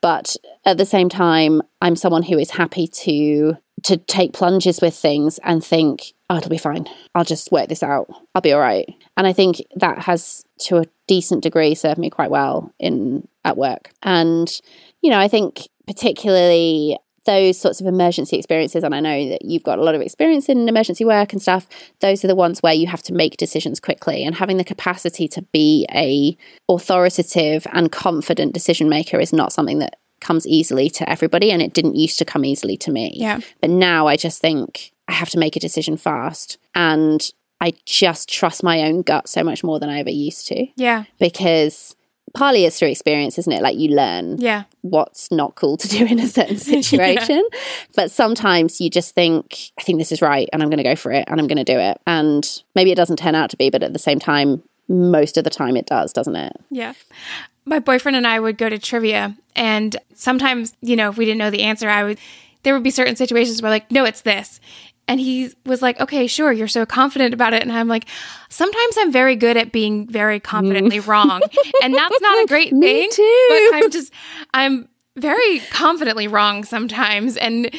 But 0.00 0.36
at 0.64 0.78
the 0.78 0.86
same 0.86 1.08
time, 1.08 1.62
I'm 1.80 1.96
someone 1.96 2.22
who 2.22 2.38
is 2.38 2.50
happy 2.50 2.86
to 2.86 3.56
to 3.82 3.98
take 3.98 4.32
plunges 4.32 4.80
with 4.80 4.94
things 4.94 5.38
and 5.42 5.62
think, 5.62 6.14
oh, 6.30 6.38
it'll 6.38 6.48
be 6.48 6.56
fine. 6.56 6.86
I'll 7.14 7.24
just 7.24 7.52
work 7.52 7.68
this 7.68 7.82
out. 7.82 8.08
I'll 8.34 8.40
be 8.40 8.52
all 8.52 8.60
right. 8.60 8.88
And 9.16 9.26
I 9.26 9.34
think 9.34 9.62
that 9.76 9.98
has, 9.98 10.42
to 10.60 10.78
a 10.78 10.86
decent 11.06 11.42
degree, 11.42 11.74
served 11.74 11.98
me 11.98 12.08
quite 12.08 12.30
well 12.30 12.72
in 12.78 13.28
at 13.44 13.58
work. 13.58 13.90
And 14.02 14.50
you 15.02 15.10
know, 15.10 15.18
I 15.18 15.28
think 15.28 15.68
particularly 15.86 16.98
those 17.24 17.58
sorts 17.58 17.80
of 17.80 17.86
emergency 17.86 18.36
experiences, 18.36 18.84
and 18.84 18.94
I 18.94 19.00
know 19.00 19.28
that 19.30 19.44
you've 19.44 19.62
got 19.62 19.78
a 19.78 19.82
lot 19.82 19.94
of 19.94 20.00
experience 20.00 20.48
in 20.48 20.68
emergency 20.68 21.04
work 21.04 21.32
and 21.32 21.40
stuff, 21.40 21.66
those 22.00 22.24
are 22.24 22.28
the 22.28 22.34
ones 22.34 22.62
where 22.62 22.74
you 22.74 22.86
have 22.86 23.02
to 23.04 23.14
make 23.14 23.36
decisions 23.36 23.80
quickly. 23.80 24.24
And 24.24 24.34
having 24.34 24.56
the 24.56 24.64
capacity 24.64 25.26
to 25.28 25.42
be 25.42 25.86
a 25.92 26.36
authoritative 26.68 27.66
and 27.72 27.90
confident 27.90 28.52
decision 28.52 28.88
maker 28.88 29.18
is 29.18 29.32
not 29.32 29.52
something 29.52 29.78
that 29.78 29.96
comes 30.20 30.46
easily 30.46 30.88
to 30.90 31.08
everybody. 31.08 31.50
And 31.50 31.60
it 31.62 31.74
didn't 31.74 31.96
used 31.96 32.18
to 32.18 32.24
come 32.24 32.44
easily 32.44 32.76
to 32.78 32.90
me. 32.90 33.12
Yeah. 33.14 33.40
But 33.60 33.70
now 33.70 34.06
I 34.06 34.16
just 34.16 34.40
think 34.40 34.92
I 35.08 35.12
have 35.12 35.30
to 35.30 35.38
make 35.38 35.56
a 35.56 35.60
decision 35.60 35.96
fast. 35.96 36.58
And 36.74 37.30
I 37.60 37.72
just 37.86 38.28
trust 38.28 38.62
my 38.62 38.82
own 38.82 39.02
gut 39.02 39.28
so 39.28 39.42
much 39.42 39.62
more 39.64 39.78
than 39.78 39.88
I 39.88 40.00
ever 40.00 40.10
used 40.10 40.46
to 40.48 40.66
Yeah. 40.76 41.04
because 41.18 41.94
partly 42.34 42.64
it's 42.64 42.78
through 42.78 42.88
experience, 42.88 43.38
isn't 43.38 43.52
it? 43.52 43.62
Like 43.62 43.76
you 43.78 43.94
learn 43.94 44.36
Yeah. 44.38 44.64
what's 44.82 45.30
not 45.30 45.54
cool 45.54 45.76
to 45.78 45.88
do 45.88 46.04
in 46.04 46.18
a 46.18 46.26
certain 46.28 46.58
situation. 46.74 47.42
But 47.96 48.10
sometimes 48.10 48.80
you 48.80 48.90
just 48.90 49.14
think, 49.14 49.70
I 49.78 49.82
think 49.82 49.98
this 49.98 50.12
is 50.12 50.20
right 50.20 50.48
and 50.52 50.62
I'm 50.62 50.68
going 50.68 50.78
to 50.78 50.84
go 50.84 50.96
for 50.96 51.12
it 51.12 51.24
and 51.28 51.40
I'm 51.40 51.46
going 51.46 51.64
to 51.64 51.64
do 51.64 51.78
it. 51.78 51.98
And 52.06 52.62
maybe 52.74 52.90
it 52.92 52.96
doesn't 52.96 53.18
turn 53.18 53.34
out 53.34 53.50
to 53.50 53.56
be, 53.56 53.70
but 53.70 53.82
at 53.82 53.92
the 53.92 53.98
same 53.98 54.18
time, 54.18 54.62
most 54.88 55.36
of 55.38 55.44
the 55.44 55.50
time 55.50 55.76
it 55.76 55.86
does, 55.86 56.12
doesn't 56.12 56.36
it? 56.36 56.52
Yeah. 56.70 56.92
My 57.64 57.78
boyfriend 57.78 58.16
and 58.16 58.26
I 58.26 58.38
would 58.40 58.58
go 58.58 58.68
to 58.68 58.78
trivia 58.78 59.34
and 59.56 59.96
sometimes, 60.14 60.74
you 60.82 60.96
know, 60.96 61.08
if 61.08 61.16
we 61.16 61.24
didn't 61.24 61.38
know 61.38 61.50
the 61.50 61.62
answer, 61.62 61.88
I 61.88 62.04
would 62.04 62.18
there 62.64 62.72
would 62.74 62.82
be 62.82 62.90
certain 62.90 63.14
situations 63.14 63.60
where 63.62 63.70
like, 63.70 63.90
no, 63.90 64.04
it's 64.04 64.22
this. 64.22 64.58
And 65.06 65.20
he 65.20 65.52
was 65.66 65.82
like, 65.82 66.00
okay, 66.00 66.26
sure, 66.26 66.52
you're 66.52 66.68
so 66.68 66.86
confident 66.86 67.34
about 67.34 67.52
it. 67.52 67.62
And 67.62 67.70
I'm 67.70 67.88
like, 67.88 68.06
sometimes 68.48 68.96
I'm 68.98 69.12
very 69.12 69.36
good 69.36 69.56
at 69.56 69.70
being 69.70 70.06
very 70.06 70.40
confidently 70.40 70.98
mm. 70.98 71.06
wrong. 71.06 71.42
And 71.82 71.94
that's 71.94 72.20
not 72.20 72.44
a 72.44 72.46
great 72.48 72.72
Me 72.72 72.86
thing. 72.86 73.10
too. 73.10 73.46
But 73.70 73.76
I'm 73.76 73.90
just, 73.90 74.12
I'm 74.54 74.88
very 75.16 75.60
confidently 75.70 76.26
wrong 76.26 76.64
sometimes. 76.64 77.36
And, 77.36 77.70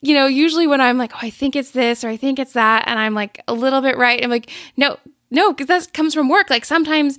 you 0.00 0.14
know, 0.14 0.26
usually 0.26 0.66
when 0.66 0.80
I'm 0.80 0.98
like, 0.98 1.12
oh, 1.14 1.20
I 1.22 1.30
think 1.30 1.56
it's 1.56 1.70
this 1.70 2.04
or 2.04 2.08
I 2.08 2.16
think 2.16 2.38
it's 2.38 2.52
that, 2.54 2.84
and 2.86 2.98
I'm 2.98 3.14
like 3.14 3.42
a 3.46 3.54
little 3.54 3.80
bit 3.80 3.96
right, 3.96 4.22
I'm 4.22 4.30
like, 4.30 4.50
no, 4.76 4.98
no, 5.30 5.52
because 5.52 5.68
that 5.68 5.92
comes 5.94 6.14
from 6.14 6.28
work. 6.28 6.50
Like 6.50 6.64
sometimes, 6.64 7.16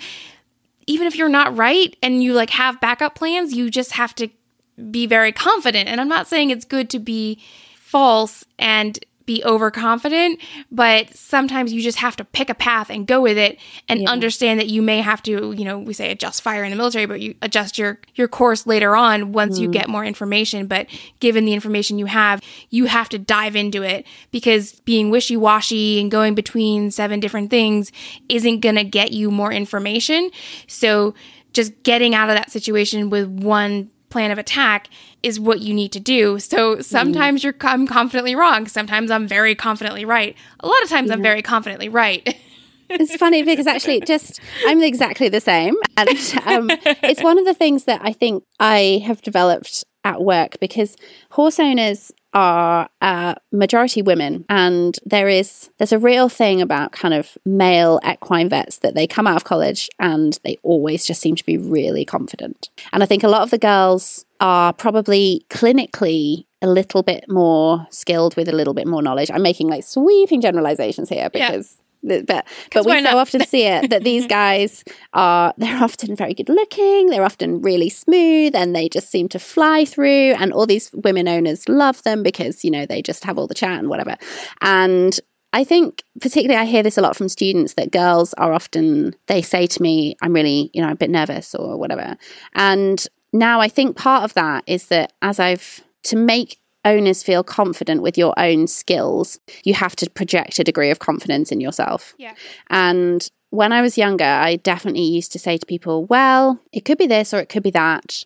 even 0.85 1.07
if 1.07 1.15
you're 1.15 1.29
not 1.29 1.55
right 1.57 1.95
and 2.03 2.21
you 2.21 2.33
like 2.33 2.51
have 2.51 2.79
backup 2.81 3.15
plans, 3.15 3.53
you 3.53 3.71
just 3.71 3.93
have 3.93 4.13
to 4.15 4.29
be 4.91 5.07
very 5.07 5.31
confident. 5.31 5.89
And 5.89 5.99
I'm 5.99 6.09
not 6.09 6.27
saying 6.27 6.49
it's 6.49 6.65
good 6.65 6.89
to 6.91 6.99
be 6.99 7.41
false 7.75 8.43
and 8.59 8.99
be 9.25 9.43
overconfident, 9.43 10.39
but 10.71 11.15
sometimes 11.15 11.71
you 11.71 11.81
just 11.81 11.97
have 11.99 12.15
to 12.17 12.25
pick 12.25 12.49
a 12.49 12.55
path 12.55 12.89
and 12.89 13.07
go 13.07 13.21
with 13.21 13.37
it 13.37 13.57
and 13.87 14.01
Yeah. 14.01 14.09
understand 14.09 14.59
that 14.59 14.67
you 14.67 14.81
may 14.81 15.01
have 15.01 15.23
to, 15.23 15.53
you 15.53 15.63
know, 15.63 15.79
we 15.79 15.93
say 15.93 16.11
adjust 16.11 16.41
fire 16.41 16.63
in 16.63 16.71
the 16.71 16.75
military, 16.75 17.05
but 17.05 17.21
you 17.21 17.35
adjust 17.41 17.77
your 17.77 17.99
your 18.15 18.27
course 18.27 18.67
later 18.67 18.95
on 18.95 19.31
once 19.31 19.59
you 19.59 19.69
mm. 19.69 19.73
get 19.73 19.87
more 19.87 20.03
information, 20.03 20.67
but 20.67 20.87
given 21.19 21.45
the 21.45 21.53
information 21.53 21.97
you 21.97 22.05
have, 22.07 22.41
you 22.69 22.85
have 22.85 23.09
to 23.09 23.17
dive 23.19 23.55
into 23.55 23.81
it 23.83 24.05
because 24.31 24.79
being 24.81 25.09
wishy-washy 25.09 25.99
and 25.99 26.11
going 26.11 26.35
between 26.35 26.91
seven 26.91 27.19
different 27.19 27.49
things 27.49 27.91
isn't 28.29 28.59
going 28.59 28.75
to 28.75 28.83
get 28.83 29.11
you 29.11 29.31
more 29.31 29.51
information. 29.51 30.29
So 30.67 31.13
just 31.53 31.83
getting 31.83 32.15
out 32.15 32.29
of 32.29 32.35
that 32.35 32.51
situation 32.51 33.09
with 33.09 33.27
one 33.27 33.89
plan 34.13 34.31
of 34.31 34.37
attack 34.37 34.89
is 35.23 35.39
what 35.39 35.59
you 35.59 35.73
need 35.73 35.91
to 35.91 35.99
do. 35.99 36.37
So 36.37 36.79
sometimes 36.81 37.43
you're 37.43 37.55
I'm 37.61 37.87
confidently 37.87 38.35
wrong. 38.35 38.67
Sometimes 38.67 39.09
I'm 39.09 39.27
very 39.27 39.55
confidently 39.55 40.05
right. 40.05 40.37
A 40.59 40.67
lot 40.67 40.81
of 40.83 40.89
times 40.89 41.09
I'm 41.09 41.23
very 41.23 41.41
confidently 41.41 41.89
right. 41.89 42.23
it's 42.89 43.15
funny 43.15 43.41
because 43.41 43.65
actually 43.65 44.01
just 44.01 44.39
i'm 44.67 44.83
exactly 44.83 45.29
the 45.29 45.39
same 45.39 45.73
and 45.97 46.09
um, 46.45 46.67
it's 47.01 47.23
one 47.23 47.39
of 47.39 47.45
the 47.45 47.53
things 47.53 47.85
that 47.85 47.99
i 48.03 48.11
think 48.11 48.43
i 48.59 49.01
have 49.05 49.21
developed 49.21 49.85
at 50.03 50.21
work 50.21 50.59
because 50.59 50.95
horse 51.31 51.59
owners 51.59 52.11
are 52.33 52.89
uh, 53.01 53.35
majority 53.51 54.01
women. 54.01 54.45
And 54.49 54.97
there 55.05 55.29
is 55.29 55.69
there's 55.77 55.91
a 55.91 55.99
real 55.99 56.29
thing 56.29 56.61
about 56.61 56.91
kind 56.91 57.13
of 57.13 57.37
male 57.45 57.99
equine 58.07 58.49
vets 58.49 58.79
that 58.79 58.95
they 58.95 59.07
come 59.07 59.27
out 59.27 59.35
of 59.35 59.43
college 59.43 59.89
and 59.99 60.39
they 60.43 60.57
always 60.63 61.05
just 61.05 61.21
seem 61.21 61.35
to 61.35 61.45
be 61.45 61.57
really 61.57 62.05
confident. 62.05 62.69
And 62.91 63.03
i 63.03 63.05
think 63.05 63.23
a 63.23 63.27
lot 63.27 63.41
of 63.41 63.51
the 63.51 63.57
girls 63.57 64.25
are 64.39 64.73
probably 64.73 65.45
clinically 65.49 66.45
a 66.61 66.67
little 66.67 67.03
bit 67.03 67.25
more 67.29 67.85
skilled 67.91 68.35
with 68.35 68.47
a 68.47 68.51
little 68.51 68.73
bit 68.73 68.87
more 68.87 69.01
knowledge. 69.01 69.29
I'm 69.31 69.41
making 69.41 69.67
like 69.67 69.83
sweeping 69.83 70.41
generalizations 70.41 71.09
here 71.09 71.29
because 71.29 71.77
but 72.03 72.25
but 72.27 72.85
we 72.85 73.01
so 73.03 73.17
often 73.17 73.45
see 73.45 73.63
it 73.63 73.89
that 73.89 74.03
these 74.09 74.27
guys 74.27 74.83
are 75.13 75.53
they're 75.57 75.83
often 75.83 76.15
very 76.15 76.33
good 76.33 76.49
looking 76.49 77.07
they're 77.07 77.23
often 77.23 77.61
really 77.61 77.89
smooth 77.89 78.53
and 78.55 78.75
they 78.75 78.89
just 78.89 79.09
seem 79.09 79.29
to 79.29 79.39
fly 79.39 79.85
through 79.85 80.33
and 80.33 80.53
all 80.53 80.65
these 80.65 80.91
women 80.93 81.27
owners 81.27 81.67
love 81.69 82.01
them 82.03 82.23
because 82.23 82.63
you 82.63 82.71
know 82.71 82.85
they 82.85 83.01
just 83.01 83.23
have 83.23 83.37
all 83.37 83.47
the 83.47 83.53
chat 83.53 83.79
and 83.79 83.89
whatever. 83.89 84.15
And 84.61 85.19
I 85.51 85.63
think 85.63 86.03
particularly 86.19 86.59
I 86.59 86.65
hear 86.65 86.83
this 86.83 86.97
a 86.97 87.01
lot 87.01 87.15
from 87.15 87.29
students 87.29 87.75
that 87.75 87.91
girls 87.91 88.33
are 88.35 88.53
often 88.53 89.15
they 89.27 89.41
say 89.41 89.67
to 89.67 89.81
me 89.81 90.15
I'm 90.21 90.33
really 90.33 90.69
you 90.73 90.81
know 90.81 90.91
a 90.91 90.95
bit 90.95 91.09
nervous 91.09 91.55
or 91.55 91.77
whatever. 91.77 92.17
And 92.53 93.05
now 93.31 93.59
I 93.59 93.69
think 93.69 93.97
part 93.97 94.23
of 94.23 94.33
that 94.35 94.63
is 94.67 94.87
that 94.87 95.13
as 95.21 95.39
I've 95.39 95.83
to 96.03 96.15
make 96.15 96.57
owners 96.85 97.23
feel 97.23 97.43
confident 97.43 98.01
with 98.01 98.17
your 98.17 98.33
own 98.37 98.67
skills 98.67 99.39
you 99.63 99.73
have 99.73 99.95
to 99.95 100.09
project 100.09 100.59
a 100.59 100.63
degree 100.63 100.89
of 100.91 100.99
confidence 100.99 101.51
in 101.51 101.61
yourself 101.61 102.13
Yeah. 102.17 102.33
and 102.69 103.29
when 103.49 103.71
I 103.71 103.83
was 103.83 103.99
younger, 103.99 104.25
I 104.25 104.55
definitely 104.55 105.03
used 105.03 105.31
to 105.33 105.37
say 105.37 105.57
to 105.59 105.65
people, 105.67 106.05
well, 106.05 106.59
it 106.71 106.85
could 106.85 106.97
be 106.97 107.05
this 107.05 107.35
or 107.35 107.39
it 107.39 107.49
could 107.49 107.61
be 107.61 107.69
that. 107.69 108.25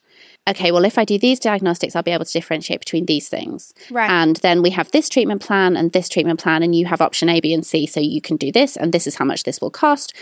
Okay, 0.49 0.71
well, 0.71 0.85
if 0.85 0.97
I 0.97 1.03
do 1.03 1.19
these 1.19 1.37
diagnostics, 1.37 1.97
I'll 1.97 2.01
be 2.01 2.11
able 2.11 2.23
to 2.23 2.31
differentiate 2.31 2.79
between 2.79 3.07
these 3.07 3.27
things. 3.27 3.73
Right. 3.91 4.09
And 4.09 4.37
then 4.37 4.61
we 4.61 4.69
have 4.69 4.89
this 4.91 5.09
treatment 5.09 5.41
plan 5.41 5.75
and 5.75 5.91
this 5.91 6.07
treatment 6.07 6.39
plan, 6.39 6.63
and 6.63 6.73
you 6.73 6.85
have 6.85 7.01
option 7.01 7.27
A, 7.27 7.41
B, 7.41 7.53
and 7.53 7.65
C. 7.65 7.85
So 7.85 7.99
you 7.99 8.21
can 8.21 8.37
do 8.37 8.53
this, 8.53 8.77
and 8.77 8.93
this 8.93 9.05
is 9.05 9.15
how 9.15 9.25
much 9.25 9.43
this 9.43 9.59
will 9.59 9.69
cost. 9.69 10.13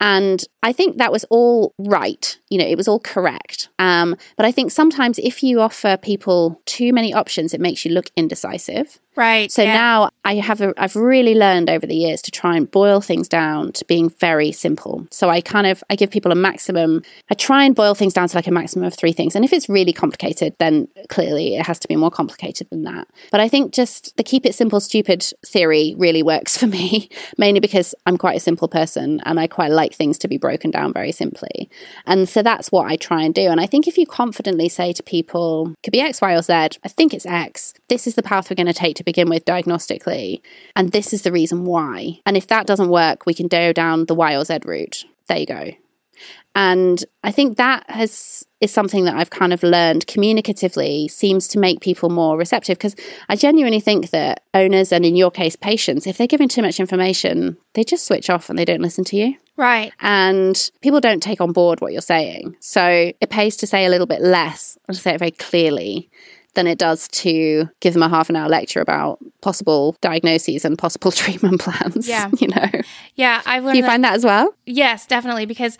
And 0.00 0.44
I 0.62 0.72
think 0.72 0.98
that 0.98 1.10
was 1.10 1.24
all 1.28 1.74
right. 1.78 2.38
You 2.48 2.58
know, 2.58 2.66
it 2.66 2.76
was 2.76 2.86
all 2.86 3.00
correct. 3.00 3.68
Um, 3.78 4.16
but 4.36 4.46
I 4.46 4.52
think 4.52 4.70
sometimes 4.70 5.18
if 5.18 5.42
you 5.42 5.60
offer 5.60 5.96
people 5.96 6.60
too 6.66 6.92
many 6.92 7.12
options, 7.12 7.52
it 7.52 7.60
makes 7.60 7.84
you 7.84 7.92
look 7.92 8.10
indecisive. 8.16 9.00
Right. 9.18 9.52
So 9.52 9.62
yeah. 9.62 9.74
now 9.74 10.10
I 10.24 10.36
have 10.36 10.60
a, 10.60 10.72
I've 10.78 10.96
really 10.96 11.34
learned 11.34 11.68
over 11.68 11.86
the 11.86 11.96
years 11.96 12.22
to 12.22 12.30
try 12.30 12.56
and 12.56 12.70
boil 12.70 13.00
things 13.00 13.28
down 13.28 13.72
to 13.72 13.84
being 13.84 14.08
very 14.08 14.52
simple. 14.52 15.06
So 15.10 15.28
I 15.28 15.40
kind 15.40 15.66
of 15.66 15.82
I 15.90 15.96
give 15.96 16.10
people 16.10 16.32
a 16.32 16.34
maximum. 16.34 17.02
I 17.30 17.34
try 17.34 17.64
and 17.64 17.74
boil 17.74 17.94
things 17.94 18.14
down 18.14 18.28
to 18.28 18.36
like 18.36 18.46
a 18.46 18.52
maximum 18.52 18.84
of 18.84 18.94
three 18.94 19.12
things. 19.12 19.34
And 19.34 19.44
if 19.44 19.52
it's 19.52 19.68
really 19.68 19.92
complicated, 19.92 20.54
then 20.58 20.88
clearly 21.08 21.56
it 21.56 21.66
has 21.66 21.78
to 21.80 21.88
be 21.88 21.96
more 21.96 22.10
complicated 22.10 22.68
than 22.70 22.84
that. 22.84 23.08
But 23.30 23.40
I 23.40 23.48
think 23.48 23.72
just 23.72 24.16
the 24.16 24.22
keep 24.22 24.46
it 24.46 24.54
simple, 24.54 24.80
stupid 24.80 25.26
theory 25.44 25.94
really 25.98 26.22
works 26.22 26.56
for 26.56 26.66
me, 26.66 27.10
mainly 27.38 27.60
because 27.60 27.94
I'm 28.06 28.16
quite 28.16 28.36
a 28.36 28.40
simple 28.40 28.68
person 28.68 29.20
and 29.24 29.40
I 29.40 29.46
quite 29.46 29.72
like 29.72 29.94
things 29.94 30.18
to 30.18 30.28
be 30.28 30.38
broken 30.38 30.70
down 30.70 30.92
very 30.92 31.12
simply. 31.12 31.68
And 32.06 32.28
so 32.28 32.42
that's 32.42 32.70
what 32.70 32.90
I 32.90 32.96
try 32.96 33.22
and 33.22 33.34
do. 33.34 33.48
And 33.48 33.60
I 33.60 33.66
think 33.66 33.88
if 33.88 33.98
you 33.98 34.06
confidently 34.06 34.68
say 34.68 34.92
to 34.92 35.02
people, 35.02 35.74
could 35.82 35.92
be 35.92 36.00
X, 36.00 36.20
Y, 36.20 36.34
or 36.34 36.42
Z, 36.42 36.52
I 36.52 36.88
think 36.88 37.12
it's 37.12 37.26
X. 37.26 37.74
This 37.88 38.06
is 38.06 38.14
the 38.14 38.22
path 38.22 38.50
we're 38.50 38.56
going 38.56 38.66
to 38.66 38.72
take 38.72 38.96
to 38.96 39.07
begin 39.08 39.30
with 39.30 39.44
diagnostically. 39.44 40.42
And 40.76 40.92
this 40.92 41.12
is 41.12 41.22
the 41.22 41.32
reason 41.32 41.64
why. 41.64 42.20
And 42.26 42.36
if 42.36 42.46
that 42.48 42.66
doesn't 42.66 42.90
work, 42.90 43.24
we 43.24 43.34
can 43.34 43.48
go 43.48 43.72
down 43.72 44.04
the 44.04 44.14
Y 44.14 44.36
or 44.36 44.44
Z 44.44 44.58
route. 44.64 45.04
There 45.28 45.38
you 45.38 45.46
go. 45.46 45.70
And 46.54 47.04
I 47.22 47.30
think 47.30 47.56
that 47.56 47.88
has 47.88 48.44
is 48.60 48.72
something 48.72 49.04
that 49.04 49.14
I've 49.14 49.30
kind 49.30 49.52
of 49.52 49.62
learned 49.62 50.08
communicatively 50.08 51.08
seems 51.08 51.46
to 51.48 51.60
make 51.60 51.80
people 51.80 52.10
more 52.10 52.36
receptive 52.36 52.76
because 52.76 52.96
I 53.28 53.36
genuinely 53.36 53.78
think 53.78 54.10
that 54.10 54.42
owners 54.52 54.90
and 54.90 55.04
in 55.04 55.14
your 55.14 55.30
case 55.30 55.54
patients, 55.54 56.08
if 56.08 56.18
they're 56.18 56.26
given 56.26 56.48
too 56.48 56.62
much 56.62 56.80
information, 56.80 57.56
they 57.74 57.84
just 57.84 58.04
switch 58.04 58.28
off 58.28 58.50
and 58.50 58.58
they 58.58 58.64
don't 58.64 58.82
listen 58.82 59.04
to 59.04 59.16
you 59.16 59.36
right. 59.56 59.92
and 60.00 60.72
people 60.82 61.00
don't 61.00 61.22
take 61.22 61.40
on 61.40 61.52
board 61.52 61.80
what 61.80 61.92
you're 61.92 62.02
saying. 62.02 62.56
So 62.58 63.12
it 63.20 63.30
pays 63.30 63.56
to 63.58 63.66
say 63.68 63.86
a 63.86 63.90
little 63.90 64.08
bit 64.08 64.20
less 64.20 64.76
and 64.88 64.96
to 64.96 65.00
say 65.00 65.14
it 65.14 65.18
very 65.18 65.30
clearly 65.30 66.10
than 66.54 66.66
it 66.66 66.78
does 66.78 67.06
to 67.08 67.68
give 67.80 67.94
them 67.94 68.02
a 68.02 68.08
half 68.08 68.28
an 68.30 68.36
hour 68.36 68.48
lecture 68.48 68.80
about 68.80 69.18
possible 69.42 69.96
diagnoses 70.00 70.64
and 70.64 70.76
possible 70.78 71.12
treatment 71.22 71.60
plans. 71.60 72.08
Yeah. 72.08 72.30
You 72.40 72.48
know, 72.48 72.66
Yeah, 73.14 73.42
I've 73.46 73.64
learned 73.64 73.74
do 73.74 73.78
you 73.78 73.82
that- 73.82 73.88
find 73.88 74.04
that 74.04 74.14
as 74.14 74.24
well? 74.24 74.54
Yes, 74.64 75.06
definitely. 75.06 75.44
Because, 75.46 75.76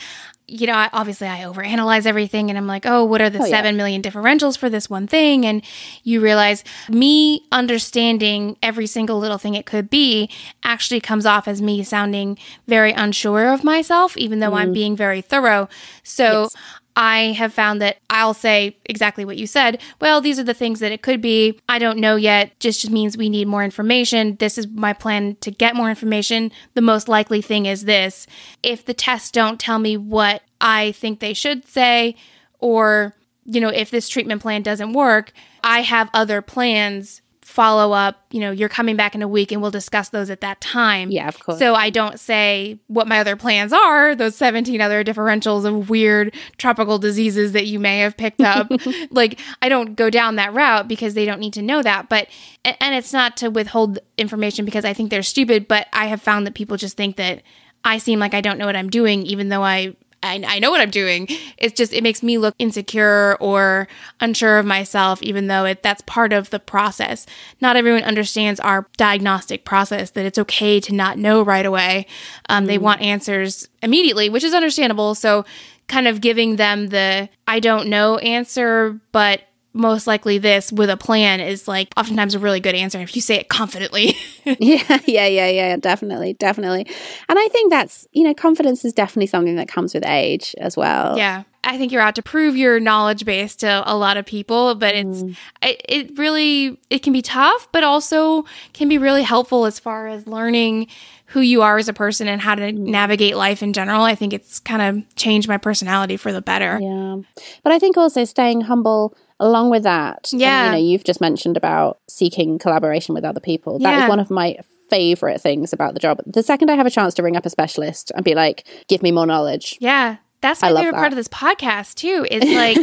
you 0.48 0.66
know, 0.66 0.72
I, 0.72 0.90
obviously 0.92 1.28
I 1.28 1.40
overanalyze 1.40 2.04
everything 2.04 2.48
and 2.50 2.58
I'm 2.58 2.66
like, 2.66 2.84
oh, 2.84 3.04
what 3.04 3.20
are 3.20 3.30
the 3.30 3.38
Oh, 3.40 3.44
yeah. 3.44 3.50
seven 3.50 3.76
million 3.76 4.02
differentials 4.02 4.58
for 4.58 4.68
this 4.68 4.90
one 4.90 5.06
thing? 5.06 5.46
And 5.46 5.62
you 6.02 6.20
realize 6.20 6.64
me 6.88 7.42
understanding 7.52 8.56
every 8.62 8.86
single 8.86 9.18
little 9.18 9.38
thing 9.38 9.54
it 9.54 9.66
could 9.66 9.88
be 9.88 10.28
actually 10.64 11.00
comes 11.00 11.26
off 11.26 11.46
as 11.46 11.62
me 11.62 11.82
sounding 11.84 12.38
very 12.66 12.92
unsure 12.92 13.52
of 13.52 13.62
myself, 13.62 14.16
even 14.16 14.40
though 14.40 14.54
I'm 14.54 14.70
mm. 14.70 14.74
being 14.74 14.96
very 14.96 15.20
thorough. 15.20 15.68
So, 16.02 16.42
Yes. 16.42 16.54
I 17.00 17.32
have 17.32 17.54
found 17.54 17.80
that 17.80 17.98
I'll 18.10 18.34
say 18.34 18.76
exactly 18.84 19.24
what 19.24 19.36
you 19.36 19.46
said. 19.46 19.80
Well, 20.00 20.20
these 20.20 20.40
are 20.40 20.44
the 20.44 20.52
things 20.52 20.80
that 20.80 20.90
it 20.90 21.00
could 21.00 21.20
be. 21.20 21.60
I 21.68 21.78
don't 21.78 22.00
know 22.00 22.16
yet. 22.16 22.58
Just, 22.58 22.80
just 22.80 22.92
means 22.92 23.16
we 23.16 23.28
need 23.28 23.46
more 23.46 23.62
information. 23.62 24.34
This 24.40 24.58
is 24.58 24.66
my 24.66 24.92
plan 24.92 25.36
to 25.42 25.52
get 25.52 25.76
more 25.76 25.90
information. 25.90 26.50
The 26.74 26.82
most 26.82 27.08
likely 27.08 27.40
thing 27.40 27.66
is 27.66 27.84
this. 27.84 28.26
If 28.64 28.84
the 28.84 28.94
tests 28.94 29.30
don't 29.30 29.60
tell 29.60 29.78
me 29.78 29.96
what 29.96 30.42
I 30.60 30.90
think 30.90 31.20
they 31.20 31.34
should 31.34 31.68
say, 31.68 32.16
or, 32.58 33.14
you 33.44 33.60
know, 33.60 33.68
if 33.68 33.92
this 33.92 34.08
treatment 34.08 34.42
plan 34.42 34.62
doesn't 34.62 34.92
work, 34.92 35.32
I 35.62 35.82
have 35.82 36.10
other 36.12 36.42
plans. 36.42 37.22
Follow 37.58 37.92
up, 37.92 38.24
you 38.30 38.38
know, 38.38 38.52
you're 38.52 38.68
coming 38.68 38.94
back 38.94 39.16
in 39.16 39.22
a 39.22 39.26
week 39.26 39.50
and 39.50 39.60
we'll 39.60 39.72
discuss 39.72 40.10
those 40.10 40.30
at 40.30 40.42
that 40.42 40.60
time. 40.60 41.10
Yeah, 41.10 41.26
of 41.26 41.40
course. 41.40 41.58
So 41.58 41.74
I 41.74 41.90
don't 41.90 42.20
say 42.20 42.78
what 42.86 43.08
my 43.08 43.18
other 43.18 43.34
plans 43.34 43.72
are, 43.72 44.14
those 44.14 44.36
17 44.36 44.80
other 44.80 45.02
differentials 45.02 45.64
of 45.64 45.90
weird 45.90 46.36
tropical 46.56 47.00
diseases 47.00 47.50
that 47.54 47.66
you 47.66 47.80
may 47.80 47.98
have 47.98 48.16
picked 48.16 48.42
up. 48.42 48.70
like 49.10 49.40
I 49.60 49.68
don't 49.68 49.96
go 49.96 50.08
down 50.08 50.36
that 50.36 50.54
route 50.54 50.86
because 50.86 51.14
they 51.14 51.24
don't 51.24 51.40
need 51.40 51.54
to 51.54 51.62
know 51.62 51.82
that. 51.82 52.08
But 52.08 52.28
and 52.64 52.76
and 52.80 52.94
it's 52.94 53.12
not 53.12 53.36
to 53.38 53.48
withhold 53.48 53.98
information 54.16 54.64
because 54.64 54.84
I 54.84 54.92
think 54.92 55.10
they're 55.10 55.24
stupid, 55.24 55.66
but 55.66 55.88
I 55.92 56.06
have 56.06 56.22
found 56.22 56.46
that 56.46 56.54
people 56.54 56.76
just 56.76 56.96
think 56.96 57.16
that 57.16 57.42
I 57.82 57.98
seem 57.98 58.20
like 58.20 58.34
I 58.34 58.40
don't 58.40 58.58
know 58.58 58.66
what 58.66 58.76
I'm 58.76 58.88
doing 58.88 59.24
even 59.24 59.48
though 59.48 59.64
I 59.64 59.96
I, 60.22 60.42
I 60.46 60.58
know 60.58 60.70
what 60.70 60.80
I'm 60.80 60.90
doing. 60.90 61.28
It's 61.58 61.74
just, 61.74 61.92
it 61.92 62.02
makes 62.02 62.22
me 62.22 62.38
look 62.38 62.54
insecure 62.58 63.36
or 63.40 63.88
unsure 64.20 64.58
of 64.58 64.66
myself, 64.66 65.22
even 65.22 65.46
though 65.46 65.64
it, 65.64 65.82
that's 65.82 66.02
part 66.02 66.32
of 66.32 66.50
the 66.50 66.58
process. 66.58 67.26
Not 67.60 67.76
everyone 67.76 68.02
understands 68.02 68.60
our 68.60 68.86
diagnostic 68.96 69.64
process, 69.64 70.10
that 70.10 70.26
it's 70.26 70.38
okay 70.38 70.80
to 70.80 70.94
not 70.94 71.18
know 71.18 71.42
right 71.42 71.66
away. 71.66 72.06
Um, 72.48 72.66
They 72.66 72.78
want 72.78 73.00
answers 73.00 73.68
immediately, 73.82 74.28
which 74.28 74.44
is 74.44 74.54
understandable. 74.54 75.14
So, 75.14 75.44
kind 75.88 76.06
of 76.06 76.20
giving 76.20 76.56
them 76.56 76.88
the 76.88 77.28
I 77.46 77.60
don't 77.60 77.88
know 77.88 78.18
answer, 78.18 79.00
but 79.10 79.40
most 79.72 80.06
likely 80.06 80.38
this 80.38 80.72
with 80.72 80.90
a 80.90 80.96
plan 80.96 81.40
is 81.40 81.68
like 81.68 81.92
oftentimes 81.96 82.34
a 82.34 82.38
really 82.38 82.60
good 82.60 82.74
answer 82.74 83.00
if 83.00 83.14
you 83.14 83.22
say 83.22 83.36
it 83.36 83.48
confidently. 83.48 84.16
yeah, 84.44 84.98
yeah, 85.06 85.26
yeah, 85.26 85.48
yeah, 85.48 85.76
definitely, 85.76 86.34
definitely. 86.34 86.86
And 87.28 87.38
I 87.38 87.48
think 87.48 87.70
that's, 87.70 88.06
you 88.12 88.24
know, 88.24 88.34
confidence 88.34 88.84
is 88.84 88.92
definitely 88.92 89.26
something 89.26 89.56
that 89.56 89.68
comes 89.68 89.94
with 89.94 90.06
age 90.06 90.54
as 90.58 90.76
well. 90.76 91.16
yeah. 91.16 91.44
I 91.64 91.76
think 91.76 91.92
you're 91.92 92.00
out 92.00 92.14
to 92.14 92.22
prove 92.22 92.56
your 92.56 92.80
knowledge 92.80 93.24
base 93.24 93.56
to 93.56 93.82
a 93.84 93.94
lot 93.94 94.16
of 94.16 94.24
people, 94.24 94.74
but 94.76 94.94
it's 94.94 95.22
mm. 95.22 95.36
it, 95.60 95.82
it 95.88 96.16
really 96.16 96.80
it 96.88 97.00
can 97.00 97.12
be 97.12 97.20
tough, 97.20 97.68
but 97.72 97.82
also 97.82 98.44
can 98.72 98.88
be 98.88 98.96
really 98.96 99.22
helpful 99.22 99.66
as 99.66 99.78
far 99.78 100.06
as 100.06 100.26
learning 100.26 100.86
who 101.26 101.40
you 101.40 101.60
are 101.60 101.76
as 101.76 101.88
a 101.88 101.92
person 101.92 102.26
and 102.26 102.40
how 102.40 102.54
to 102.54 102.72
mm. 102.72 102.78
navigate 102.78 103.36
life 103.36 103.62
in 103.62 103.72
general. 103.72 104.02
I 104.02 104.14
think 104.14 104.32
it's 104.32 104.60
kind 104.60 104.80
of 104.80 105.16
changed 105.16 105.48
my 105.48 105.58
personality 105.58 106.16
for 106.16 106.32
the 106.32 106.40
better. 106.40 106.78
Yeah. 106.80 107.16
But 107.62 107.72
I 107.72 107.78
think 107.78 107.98
also 107.98 108.24
staying 108.24 108.62
humble 108.62 109.14
along 109.40 109.70
with 109.70 109.82
that. 109.84 110.28
and, 110.32 110.40
Yeah. 110.40 110.66
you 110.66 110.70
know, 110.72 110.78
you've 110.78 111.04
just 111.04 111.20
mentioned 111.20 111.56
about 111.56 111.98
seeking 112.08 112.58
collaboration 112.58 113.14
with 113.14 113.24
other 113.24 113.40
people. 113.40 113.78
That 113.78 113.94
is 113.94 114.00
Yeah. 114.02 114.08
one 114.08 114.20
of 114.20 114.30
my 114.30 114.56
favorite 114.90 115.40
things 115.40 115.72
about 115.72 115.94
the 115.94 116.00
job. 116.00 116.20
The 116.26 116.42
second 116.42 116.70
I 116.70 116.74
have 116.76 116.86
a 116.86 116.90
chance 116.90 117.14
to 117.14 117.22
ring 117.22 117.36
up 117.36 117.44
a 117.46 117.50
specialist 117.50 118.10
and 118.14 118.24
be 118.24 118.34
like, 118.34 118.64
give 118.88 119.02
me 119.02 119.12
more 119.12 119.26
knowledge. 119.26 119.76
Yeah. 119.80 120.16
That's 120.40 120.62
my 120.62 120.72
favorite 120.72 120.94
part 120.94 121.10
of 121.12 121.16
this 121.16 121.26
podcast 121.26 121.96
too. 121.96 122.24
Is 122.30 122.44
like 122.54 122.78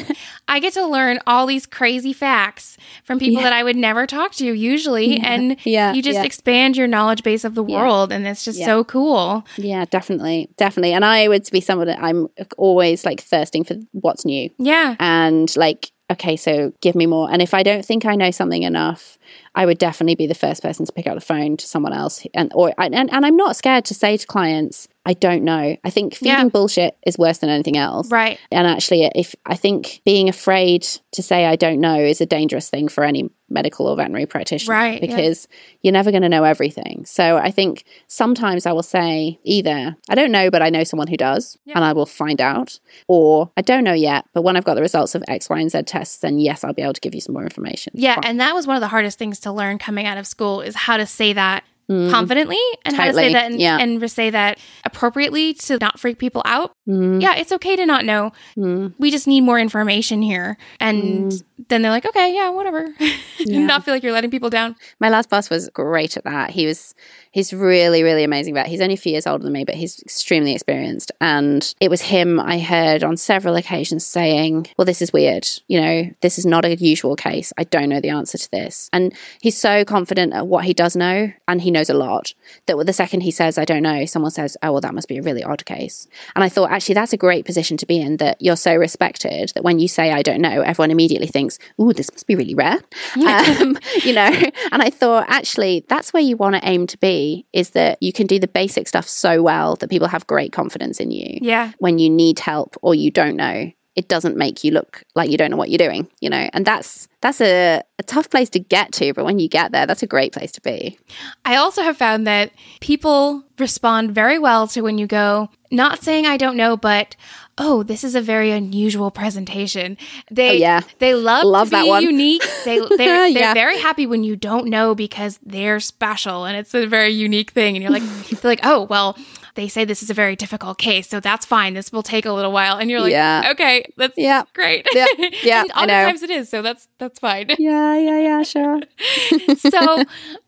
I 0.45 0.59
get 0.59 0.73
to 0.73 0.85
learn 0.85 1.19
all 1.25 1.45
these 1.45 1.65
crazy 1.65 2.11
facts 2.11 2.77
from 3.05 3.17
people 3.17 3.41
Yeah. 3.41 3.49
that 3.49 3.53
I 3.53 3.63
would 3.63 3.77
never 3.77 4.05
talk 4.05 4.33
to 4.33 4.45
usually, 4.45 5.17
and 5.21 5.55
Yeah, 5.63 5.93
you 5.93 6.01
just 6.01 6.15
yeah. 6.17 6.23
expand 6.25 6.75
your 6.75 6.87
knowledge 6.87 7.23
base 7.23 7.45
of 7.45 7.55
the 7.55 7.63
Yeah. 7.63 7.77
world, 7.81 8.11
and 8.11 8.27
it's 8.27 8.43
just 8.43 8.59
Yeah. 8.59 8.65
so 8.65 8.83
cool. 8.83 9.45
Yeah, 9.55 9.85
definitely. 9.89 10.49
Definitely. 10.57 10.91
And 10.91 11.05
I 11.05 11.29
would 11.29 11.49
be 11.49 11.61
someone 11.61 11.87
that 11.87 12.03
I'm 12.03 12.27
always 12.57 13.05
like 13.05 13.21
thirsting 13.21 13.63
for 13.63 13.75
what's 13.93 14.25
new. 14.25 14.49
Yeah, 14.59 14.95
and 14.99 15.55
like 15.55 15.91
okay 16.11 16.35
so 16.35 16.71
give 16.81 16.95
me 16.95 17.05
more 17.05 17.31
and 17.31 17.41
if 17.41 17.53
i 17.53 17.63
don't 17.63 17.83
think 17.85 18.05
i 18.05 18.15
know 18.15 18.29
something 18.31 18.63
enough 18.63 19.17
i 19.55 19.65
would 19.65 19.77
definitely 19.77 20.15
be 20.15 20.27
the 20.27 20.35
first 20.35 20.61
person 20.61 20.85
to 20.85 20.91
pick 20.91 21.07
up 21.07 21.15
the 21.15 21.21
phone 21.21 21.57
to 21.57 21.65
someone 21.65 21.93
else 21.93 22.25
and 22.33 22.51
or 22.53 22.73
and, 22.77 22.93
and 22.93 23.09
i'm 23.25 23.35
not 23.35 23.55
scared 23.55 23.83
to 23.85 23.93
say 23.93 24.15
to 24.15 24.27
clients 24.27 24.87
i 25.05 25.13
don't 25.13 25.43
know 25.43 25.75
i 25.83 25.89
think 25.89 26.13
feeding 26.13 26.27
Yeah. 26.37 26.49
bullshit 26.49 26.95
is 27.05 27.17
worse 27.17 27.39
than 27.39 27.49
anything 27.49 27.77
else 27.77 28.11
right. 28.11 28.39
and 28.51 28.67
actually 28.67 29.09
if 29.15 29.35
i 29.45 29.55
think 29.55 30.01
being 30.05 30.29
afraid 30.29 30.83
to 31.13 31.23
say 31.23 31.45
i 31.45 31.55
don't 31.55 31.79
know 31.79 31.99
is 31.99 32.21
a 32.21 32.25
dangerous 32.25 32.69
thing 32.69 32.87
for 32.87 33.03
any 33.03 33.29
medical 33.49 33.85
or 33.87 33.95
veterinary 33.95 34.25
practitioner 34.25 34.73
Right, 34.73 35.03
yeah. 35.03 35.15
because 35.15 35.47
you're 35.81 35.91
never 35.93 36.09
going 36.11 36.23
to 36.23 36.29
know 36.29 36.43
everything 36.43 37.05
so 37.05 37.37
i 37.37 37.51
think 37.51 37.83
sometimes 38.07 38.65
i 38.65 38.71
will 38.71 38.81
say 38.83 39.39
either 39.43 39.95
i 40.09 40.15
don't 40.15 40.31
know 40.31 40.49
but 40.49 40.61
i 40.61 40.69
know 40.69 40.83
someone 40.83 41.07
who 41.07 41.17
does 41.17 41.57
Yeah. 41.65 41.73
and 41.75 41.85
i 41.85 41.93
will 41.93 42.05
find 42.07 42.41
out 42.41 42.79
or 43.07 43.51
i 43.55 43.61
don't 43.61 43.83
know 43.83 43.93
yet 43.93 44.25
but 44.33 44.41
when 44.41 44.55
i've 44.57 44.63
got 44.63 44.73
the 44.73 44.81
results 44.81 45.13
of 45.15 45.23
x 45.27 45.49
y 45.49 45.59
and 45.59 45.71
z 45.71 45.83
tests 45.83 46.17
then 46.17 46.39
yes 46.39 46.63
i'll 46.63 46.73
be 46.73 46.81
able 46.81 46.93
to 46.93 47.01
give 47.01 47.13
you 47.13 47.21
some 47.21 47.33
more 47.33 47.43
information 47.43 47.93
Yeah, 47.95 48.15
Fine. 48.15 48.23
and 48.25 48.39
that 48.39 48.55
was 48.55 48.65
one 48.65 48.75
of 48.77 48.81
the 48.81 48.87
hardest 48.87 49.19
things 49.19 49.39
to 49.41 49.51
learn 49.51 49.77
coming 49.77 50.05
out 50.07 50.17
of 50.17 50.25
school 50.25 50.61
is 50.61 50.75
how 50.75 50.97
to 50.97 51.05
say 51.05 51.33
that 51.33 51.63
confidently 51.87 52.57
and 52.83 52.95
how 52.95 53.05
to 53.05 53.11
Mm. 53.11 53.15
Say 53.15 53.33
that 53.33 53.51
and, 53.51 53.59
yeah. 53.61 53.77
and 53.79 54.11
say 54.11 54.29
that 54.31 54.57
appropriately 54.83 55.53
to 55.53 55.77
not 55.79 55.99
freak 55.99 56.17
people 56.17 56.41
out. 56.45 56.71
Mm, 56.87 57.21
Yeah, 57.21 57.35
it's 57.35 57.51
okay 57.51 57.75
to 57.75 57.85
not 57.85 58.05
know. 58.05 58.31
mm, 58.57 58.93
We 58.97 59.11
just 59.11 59.27
need 59.27 59.41
more 59.41 59.59
information 59.59 60.21
here. 60.21 60.57
And 60.79 61.31
then 61.69 61.81
they're 61.81 61.91
like, 61.91 62.05
okay, 62.05 62.33
yeah, 62.33 62.49
whatever. 62.49 62.87
Yeah. 63.37 63.59
not 63.65 63.83
feel 63.83 63.93
like 63.93 64.01
you're 64.01 64.13
letting 64.13 64.31
people 64.31 64.49
down. 64.49 64.75
my 64.99 65.09
last 65.09 65.29
boss 65.29 65.49
was 65.49 65.69
great 65.69 66.15
at 66.17 66.23
that 66.23 66.49
he 66.51 66.65
was 66.65 66.95
he's 67.31 67.53
really 67.53 68.01
really 68.01 68.23
amazing 68.23 68.53
vet 68.53 68.65
he's 68.65 68.79
only 68.81 68.93
a 68.95 68.97
few 68.97 69.11
years 69.11 69.27
older 69.27 69.43
than 69.43 69.51
me 69.53 69.65
but 69.65 69.75
he's 69.75 69.99
extremely 70.01 70.53
experienced 70.53 71.11
and 71.21 71.75
it 71.81 71.89
was 71.91 72.01
him 72.01 72.39
i 72.39 72.57
heard 72.57 73.03
on 73.03 73.17
several 73.17 73.55
occasions 73.57 74.05
saying 74.05 74.65
well 74.77 74.85
this 74.85 75.01
is 75.01 75.11
weird 75.13 75.45
you 75.67 75.79
know 75.79 76.09
this 76.21 76.39
is 76.39 76.45
not 76.45 76.63
a 76.65 76.75
usual 76.77 77.15
case 77.15 77.51
i 77.57 77.63
don't 77.65 77.89
know 77.89 77.99
the 77.99 78.09
answer 78.09 78.37
to 78.37 78.49
this 78.51 78.89
and 78.93 79.13
he's 79.41 79.57
so 79.57 79.83
confident 79.85 80.33
at 80.33 80.47
what 80.47 80.63
he 80.65 80.73
does 80.73 80.95
know 80.95 81.31
and 81.47 81.61
he 81.61 81.69
knows 81.75 81.89
a 81.89 81.93
lot 81.93 82.33
that 82.65 82.75
the 82.85 82.93
second 82.93 83.21
he 83.21 83.31
says 83.31 83.57
i 83.57 83.65
don't 83.65 83.83
know 83.83 84.05
someone 84.05 84.31
says 84.31 84.57
oh 84.63 84.71
well 84.71 84.81
that 84.81 84.93
must 84.95 85.07
be 85.07 85.17
a 85.17 85.21
really 85.21 85.43
odd 85.43 85.63
case. 85.65 86.07
And 86.35 86.43
i 86.43 86.49
thought 86.49 86.71
actually 86.71 86.95
that's 86.95 87.13
a 87.13 87.17
great 87.17 87.45
position 87.45 87.77
to 87.77 87.85
be 87.85 87.99
in 87.99 88.17
that 88.17 88.41
you're 88.41 88.55
so 88.55 88.73
respected 88.75 89.51
that 89.55 89.63
when 89.63 89.79
you 89.79 89.87
say 89.87 90.11
i 90.11 90.21
don't 90.21 90.41
know 90.41 90.61
everyone 90.61 90.91
immediately 90.91 91.27
thinks 91.27 91.59
ooh 91.79 91.93
this 91.93 92.11
must 92.11 92.27
be 92.27 92.35
really 92.35 92.55
rare. 92.55 92.79
Um, 93.35 93.77
you 94.03 94.13
know? 94.13 94.31
And 94.71 94.81
i 94.81 94.89
thought 94.89 95.25
actually 95.27 95.83
that's 95.87 96.13
where 96.13 96.23
you 96.23 96.35
want 96.37 96.55
to 96.55 96.61
aim 96.67 96.87
to 96.87 96.97
be 96.97 97.45
is 97.53 97.71
that 97.71 98.01
you 98.01 98.11
can 98.13 98.27
do 98.27 98.39
the 98.39 98.47
basic 98.47 98.87
stuff 98.87 99.07
so 99.07 99.41
well 99.43 99.75
that 99.77 99.89
people 99.89 100.07
have 100.07 100.25
great 100.27 100.51
confidence 100.51 100.99
in 100.99 101.11
you 101.11 101.39
Yeah. 101.41 101.71
when 101.79 101.99
you 101.99 102.09
need 102.09 102.39
help 102.39 102.75
or 102.81 102.95
you 102.95 103.11
don't 103.11 103.35
know 103.35 103.71
it 103.95 104.07
doesn't 104.07 104.35
make 104.37 104.63
you 104.63 104.71
look 104.71 105.03
like 105.15 105.29
you 105.29 105.37
don't 105.37 105.49
know 105.51 105.57
what 105.57 105.69
you're 105.69 105.77
doing 105.77 106.07
you 106.19 106.29
know 106.29 106.49
and 106.53 106.65
that's 106.65 107.07
that's 107.21 107.41
a, 107.41 107.81
a 107.99 108.03
tough 108.03 108.29
place 108.29 108.49
to 108.49 108.59
get 108.59 108.91
to 108.91 109.13
but 109.13 109.25
when 109.25 109.39
you 109.39 109.47
get 109.47 109.71
there 109.71 109.85
that's 109.85 110.03
a 110.03 110.07
great 110.07 110.31
place 110.33 110.51
to 110.51 110.61
be 110.61 110.97
I 111.45 111.55
also 111.55 111.81
have 111.83 111.97
found 111.97 112.27
that 112.27 112.51
people 112.81 113.43
respond 113.59 114.11
very 114.13 114.37
well 114.39 114.67
to 114.69 114.81
when 114.81 114.97
you 114.97 115.07
go, 115.07 115.49
not 115.71 116.03
saying 116.03 116.25
I 116.25 116.35
don't 116.37 116.57
know, 116.57 116.75
but 116.75 117.15
oh, 117.57 117.83
this 117.83 118.03
is 118.03 118.15
a 118.15 118.21
very 118.21 118.51
unusual 118.51 119.11
presentation. 119.11 119.97
They 120.29 120.49
Oh, 120.49 120.53
yeah. 120.53 120.81
they 120.99 121.13
love, 121.15 121.45
Love 121.45 121.67
to 121.67 121.71
that 121.71 121.87
one. 121.87 122.03
unique. 122.03 122.43
They 122.65 122.79
they're, 122.79 122.89
they're 122.97 123.27
Yeah. 123.29 123.53
very 123.53 123.77
happy 123.79 124.05
when 124.07 124.23
you 124.23 124.35
don't 124.35 124.67
know 124.67 124.93
because 124.95 125.39
they're 125.45 125.79
special 125.79 126.45
and 126.45 126.57
it's 126.57 126.73
a 126.73 126.85
very 126.85 127.11
unique 127.11 127.51
thing. 127.51 127.75
And 127.75 127.83
you're 127.83 127.93
like, 127.93 128.03
they're 128.41 128.51
like, 128.51 128.61
oh 128.63 128.81
well. 128.83 129.17
They 129.55 129.67
say 129.67 129.85
this 129.85 130.03
is 130.03 130.09
a 130.09 130.13
very 130.13 130.35
difficult 130.35 130.77
case, 130.77 131.07
so 131.09 131.19
that's 131.19 131.45
fine. 131.45 131.73
This 131.73 131.91
will 131.91 132.03
take 132.03 132.25
a 132.25 132.31
little 132.33 132.51
while, 132.51 132.77
and 132.77 132.89
you're 132.89 132.99
like, 133.01 133.11
Yeah. 133.11 133.49
okay, 133.51 133.85
that's 133.97 134.13
Yeah. 134.17 134.43
great. 134.53 134.85
Yeah. 134.93 135.05
Yeah, 135.43 135.61
and 135.61 135.71
oftentimes 135.71 136.23
it 136.23 136.29
is, 136.29 136.49
so 136.49 136.61
that's 136.61 136.87
that's 136.99 137.19
fine. 137.19 137.47
yeah 137.57 137.97
yeah 137.97 138.19
yeah 138.19 138.43
sure 138.43 138.81
so 139.57 140.03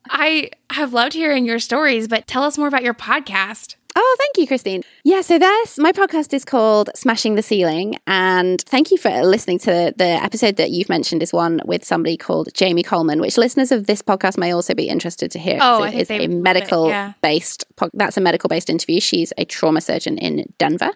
I 0.10 0.50
have 0.72 0.94
loved 0.94 1.14
hearing 1.14 1.46
your 1.46 1.60
stories, 1.60 2.08
but 2.08 2.28
tell 2.28 2.44
us 2.44 2.58
more 2.58 2.68
about 2.68 2.84
your 2.84 2.94
podcast. 2.94 3.76
Oh, 4.00 4.16
thank 4.20 4.38
you, 4.38 4.46
Christine. 4.46 4.84
Yeah, 5.04 5.22
so 5.22 5.40
that's 5.40 5.80
my 5.80 5.92
podcast 5.92 6.32
is 6.32 6.46
called 6.46 6.92
Smashing 6.94 7.34
the 7.34 7.42
Ceiling. 7.42 7.98
And 8.06 8.62
thank 8.62 8.92
you 8.92 8.98
for 9.00 9.10
listening 9.24 9.58
to 9.60 9.92
the 9.96 10.06
episode 10.06 10.58
that 10.58 10.70
you've 10.70 10.88
mentioned 10.88 11.24
is 11.24 11.34
one 11.34 11.62
with 11.66 11.84
somebody 11.84 12.16
called 12.16 12.50
Jamie 12.54 12.84
Coleman, 12.84 13.20
which 13.20 13.40
listeners 13.40 13.72
of 13.72 13.88
this 13.88 14.04
podcast 14.04 14.38
may 14.38 14.54
also 14.54 14.76
be 14.76 14.88
interested 14.88 15.32
to 15.32 15.40
hear. 15.40 15.58
Oh, 15.60 15.82
I 15.82 15.90
think 15.90 16.02
is 16.02 16.12
a 16.12 16.20
love 16.20 16.30
it, 16.30 16.36
medical 16.36 16.90
yeah. 16.90 17.14
based 17.24 17.66
that's 17.94 18.18
a 18.18 18.22
medical 18.22 18.50
based 18.50 18.70
interview. 18.70 19.00
She's 19.00 19.34
a 19.36 19.46
trauma 19.46 19.82
surgeon 19.82 20.20
in 20.20 20.54
Denver. 20.60 20.92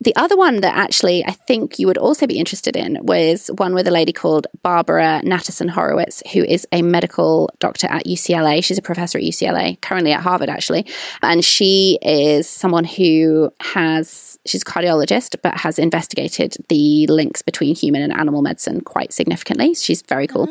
The 0.00 0.16
other 0.16 0.36
one 0.36 0.62
that 0.62 0.74
actually 0.74 1.26
I 1.26 1.32
think 1.32 1.78
you 1.78 1.86
would 1.86 1.98
also 1.98 2.26
be 2.26 2.38
interested 2.38 2.76
in 2.76 2.98
was 3.02 3.50
one 3.58 3.74
with 3.74 3.86
a 3.86 3.90
lady 3.90 4.14
called 4.14 4.46
Barbara 4.62 5.20
Natterson 5.22 5.68
Horowitz, 5.68 6.22
who 6.32 6.44
is 6.44 6.66
a 6.72 6.80
medical 6.80 7.50
doctor 7.58 7.88
at 7.88 8.06
UCLA. 8.06 8.64
She's 8.64 8.78
a 8.78 8.82
professor 8.82 9.18
at 9.18 9.24
UCLA, 9.24 9.78
currently 9.82 10.12
at 10.12 10.22
Harvard, 10.22 10.48
actually. 10.48 10.86
And 11.20 11.44
she 11.44 11.98
is 12.00 12.37
someone 12.46 12.84
who 12.84 13.50
has, 13.60 14.38
she's 14.44 14.62
a 14.62 14.64
cardiologist, 14.64 15.36
but 15.42 15.56
has 15.58 15.78
investigated 15.78 16.56
the 16.68 17.06
links 17.06 17.40
between 17.40 17.74
human 17.74 18.02
and 18.02 18.12
animal 18.12 18.42
medicine 18.42 18.82
quite 18.82 19.12
significantly. 19.12 19.74
She's 19.74 20.02
very 20.02 20.26
cool. 20.26 20.48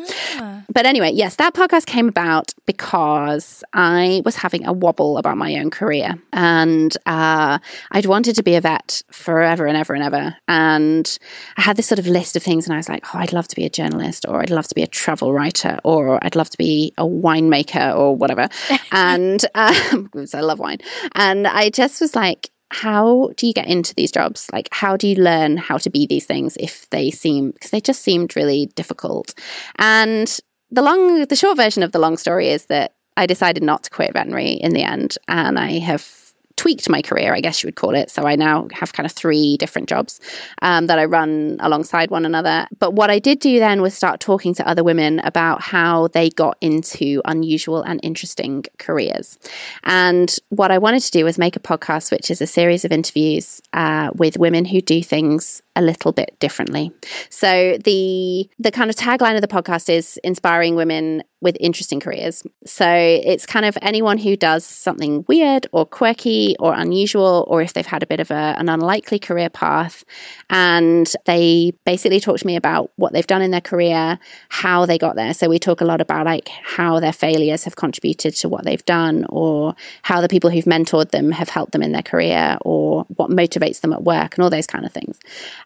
But 0.70 0.84
anyway, 0.84 1.12
yes, 1.12 1.36
that 1.36 1.54
podcast 1.54 1.86
came 1.86 2.08
about 2.08 2.52
because 2.66 3.64
I 3.72 4.20
was 4.24 4.36
having 4.36 4.66
a 4.66 4.72
wobble 4.72 5.16
about 5.16 5.38
my 5.38 5.54
own 5.56 5.70
career. 5.70 6.20
And 6.32 6.94
uh, 7.06 7.58
I'd 7.90 8.06
wanted 8.06 8.36
to 8.36 8.42
be 8.42 8.54
a 8.54 8.60
vet 8.60 9.02
forever 9.10 9.66
and 9.66 9.76
ever 9.76 9.94
and 9.94 10.02
ever. 10.02 10.36
And 10.46 11.18
I 11.56 11.62
had 11.62 11.76
this 11.78 11.86
sort 11.86 11.98
of 11.98 12.06
list 12.06 12.36
of 12.36 12.42
things, 12.42 12.66
and 12.66 12.74
I 12.74 12.76
was 12.76 12.88
like, 12.88 13.14
oh, 13.14 13.18
I'd 13.18 13.32
love 13.32 13.48
to 13.48 13.56
be 13.56 13.64
a 13.64 13.70
journalist, 13.70 14.26
or 14.28 14.42
I'd 14.42 14.50
love 14.50 14.68
to 14.68 14.74
be 14.74 14.82
a 14.82 14.86
travel 14.86 15.32
writer, 15.32 15.78
or 15.84 16.22
I'd 16.22 16.36
love 16.36 16.50
to 16.50 16.58
be 16.58 16.92
a 16.98 17.04
winemaker, 17.04 17.96
or 17.96 18.14
whatever. 18.14 18.48
and 18.92 19.44
um, 19.54 20.10
I 20.34 20.40
love 20.40 20.58
wine. 20.58 20.78
And 21.14 21.46
I 21.46 21.67
just 21.74 22.00
was 22.00 22.14
like, 22.14 22.50
how 22.70 23.30
do 23.36 23.46
you 23.46 23.54
get 23.54 23.66
into 23.66 23.94
these 23.94 24.12
jobs? 24.12 24.48
Like, 24.52 24.68
how 24.72 24.96
do 24.96 25.08
you 25.08 25.16
learn 25.16 25.56
how 25.56 25.78
to 25.78 25.90
be 25.90 26.06
these 26.06 26.26
things 26.26 26.56
if 26.60 26.88
they 26.90 27.10
seem, 27.10 27.52
because 27.52 27.70
they 27.70 27.80
just 27.80 28.02
seemed 28.02 28.36
really 28.36 28.66
difficult. 28.74 29.34
And 29.76 30.38
the 30.70 30.82
long, 30.82 31.24
the 31.24 31.36
short 31.36 31.56
version 31.56 31.82
of 31.82 31.92
the 31.92 31.98
long 31.98 32.16
story 32.18 32.48
is 32.48 32.66
that 32.66 32.94
I 33.16 33.26
decided 33.26 33.62
not 33.62 33.84
to 33.84 33.90
quit 33.90 34.12
veterinary 34.12 34.52
in 34.52 34.72
the 34.72 34.82
end. 34.82 35.16
And 35.28 35.58
I 35.58 35.78
have 35.78 36.27
tweaked 36.58 36.90
my 36.90 37.00
career, 37.00 37.34
I 37.34 37.40
guess 37.40 37.62
you 37.62 37.68
would 37.68 37.76
call 37.76 37.94
it. 37.94 38.10
So 38.10 38.24
I 38.24 38.36
now 38.36 38.66
have 38.72 38.92
kind 38.92 39.06
of 39.06 39.12
three 39.12 39.56
different 39.56 39.88
jobs 39.88 40.20
um, 40.60 40.88
that 40.88 40.98
I 40.98 41.04
run 41.04 41.56
alongside 41.60 42.10
one 42.10 42.26
another. 42.26 42.66
But 42.78 42.94
what 42.94 43.10
I 43.10 43.20
did 43.20 43.38
do 43.38 43.58
then 43.60 43.80
was 43.80 43.94
start 43.94 44.20
talking 44.20 44.54
to 44.54 44.68
other 44.68 44.84
women 44.84 45.20
about 45.20 45.62
how 45.62 46.08
they 46.08 46.30
got 46.30 46.58
into 46.60 47.22
unusual 47.24 47.82
and 47.82 48.00
interesting 48.02 48.64
careers. 48.78 49.38
And 49.84 50.36
what 50.48 50.70
I 50.70 50.78
wanted 50.78 51.02
to 51.02 51.10
do 51.12 51.24
was 51.24 51.38
make 51.38 51.56
a 51.56 51.60
podcast, 51.60 52.10
which 52.10 52.30
is 52.30 52.42
a 52.42 52.46
series 52.46 52.84
of 52.84 52.90
interviews 52.92 53.62
uh, 53.72 54.10
with 54.16 54.36
women 54.36 54.64
who 54.64 54.80
do 54.80 55.02
things 55.02 55.62
a 55.78 55.82
little 55.82 56.10
bit 56.10 56.36
differently. 56.40 56.90
So 57.30 57.78
the 57.84 58.50
the 58.58 58.72
kind 58.72 58.90
of 58.90 58.96
tagline 58.96 59.36
of 59.36 59.42
the 59.42 59.48
podcast 59.48 59.88
is 59.88 60.18
inspiring 60.24 60.74
women 60.74 61.22
with 61.40 61.56
interesting 61.60 62.00
careers. 62.00 62.42
So 62.66 62.88
it's 62.88 63.46
kind 63.46 63.64
of 63.64 63.78
anyone 63.80 64.18
who 64.18 64.36
does 64.36 64.64
something 64.64 65.24
weird 65.28 65.68
or 65.70 65.86
quirky 65.86 66.47
or 66.58 66.74
unusual, 66.74 67.44
or 67.48 67.62
if 67.62 67.72
they've 67.72 67.86
had 67.86 68.02
a 68.02 68.06
bit 68.06 68.20
of 68.20 68.30
a, 68.30 68.54
an 68.58 68.68
unlikely 68.68 69.18
career 69.18 69.48
path. 69.48 70.04
And 70.50 71.12
they 71.26 71.72
basically 71.84 72.20
talk 72.20 72.38
to 72.38 72.46
me 72.46 72.56
about 72.56 72.90
what 72.96 73.12
they've 73.12 73.26
done 73.26 73.42
in 73.42 73.50
their 73.50 73.60
career, 73.60 74.18
how 74.48 74.86
they 74.86 74.98
got 74.98 75.16
there. 75.16 75.34
So 75.34 75.48
we 75.48 75.58
talk 75.58 75.80
a 75.80 75.84
lot 75.84 76.00
about 76.00 76.26
like 76.26 76.48
how 76.48 77.00
their 77.00 77.12
failures 77.12 77.64
have 77.64 77.76
contributed 77.76 78.34
to 78.36 78.48
what 78.48 78.64
they've 78.64 78.84
done, 78.84 79.26
or 79.28 79.74
how 80.02 80.20
the 80.20 80.28
people 80.28 80.50
who've 80.50 80.64
mentored 80.64 81.10
them 81.10 81.32
have 81.32 81.48
helped 81.48 81.72
them 81.72 81.82
in 81.82 81.92
their 81.92 82.02
career, 82.02 82.58
or 82.62 83.04
what 83.16 83.30
motivates 83.30 83.80
them 83.80 83.92
at 83.92 84.02
work, 84.02 84.36
and 84.36 84.44
all 84.44 84.50
those 84.50 84.66
kind 84.66 84.84
of 84.84 84.92
things. 84.92 85.18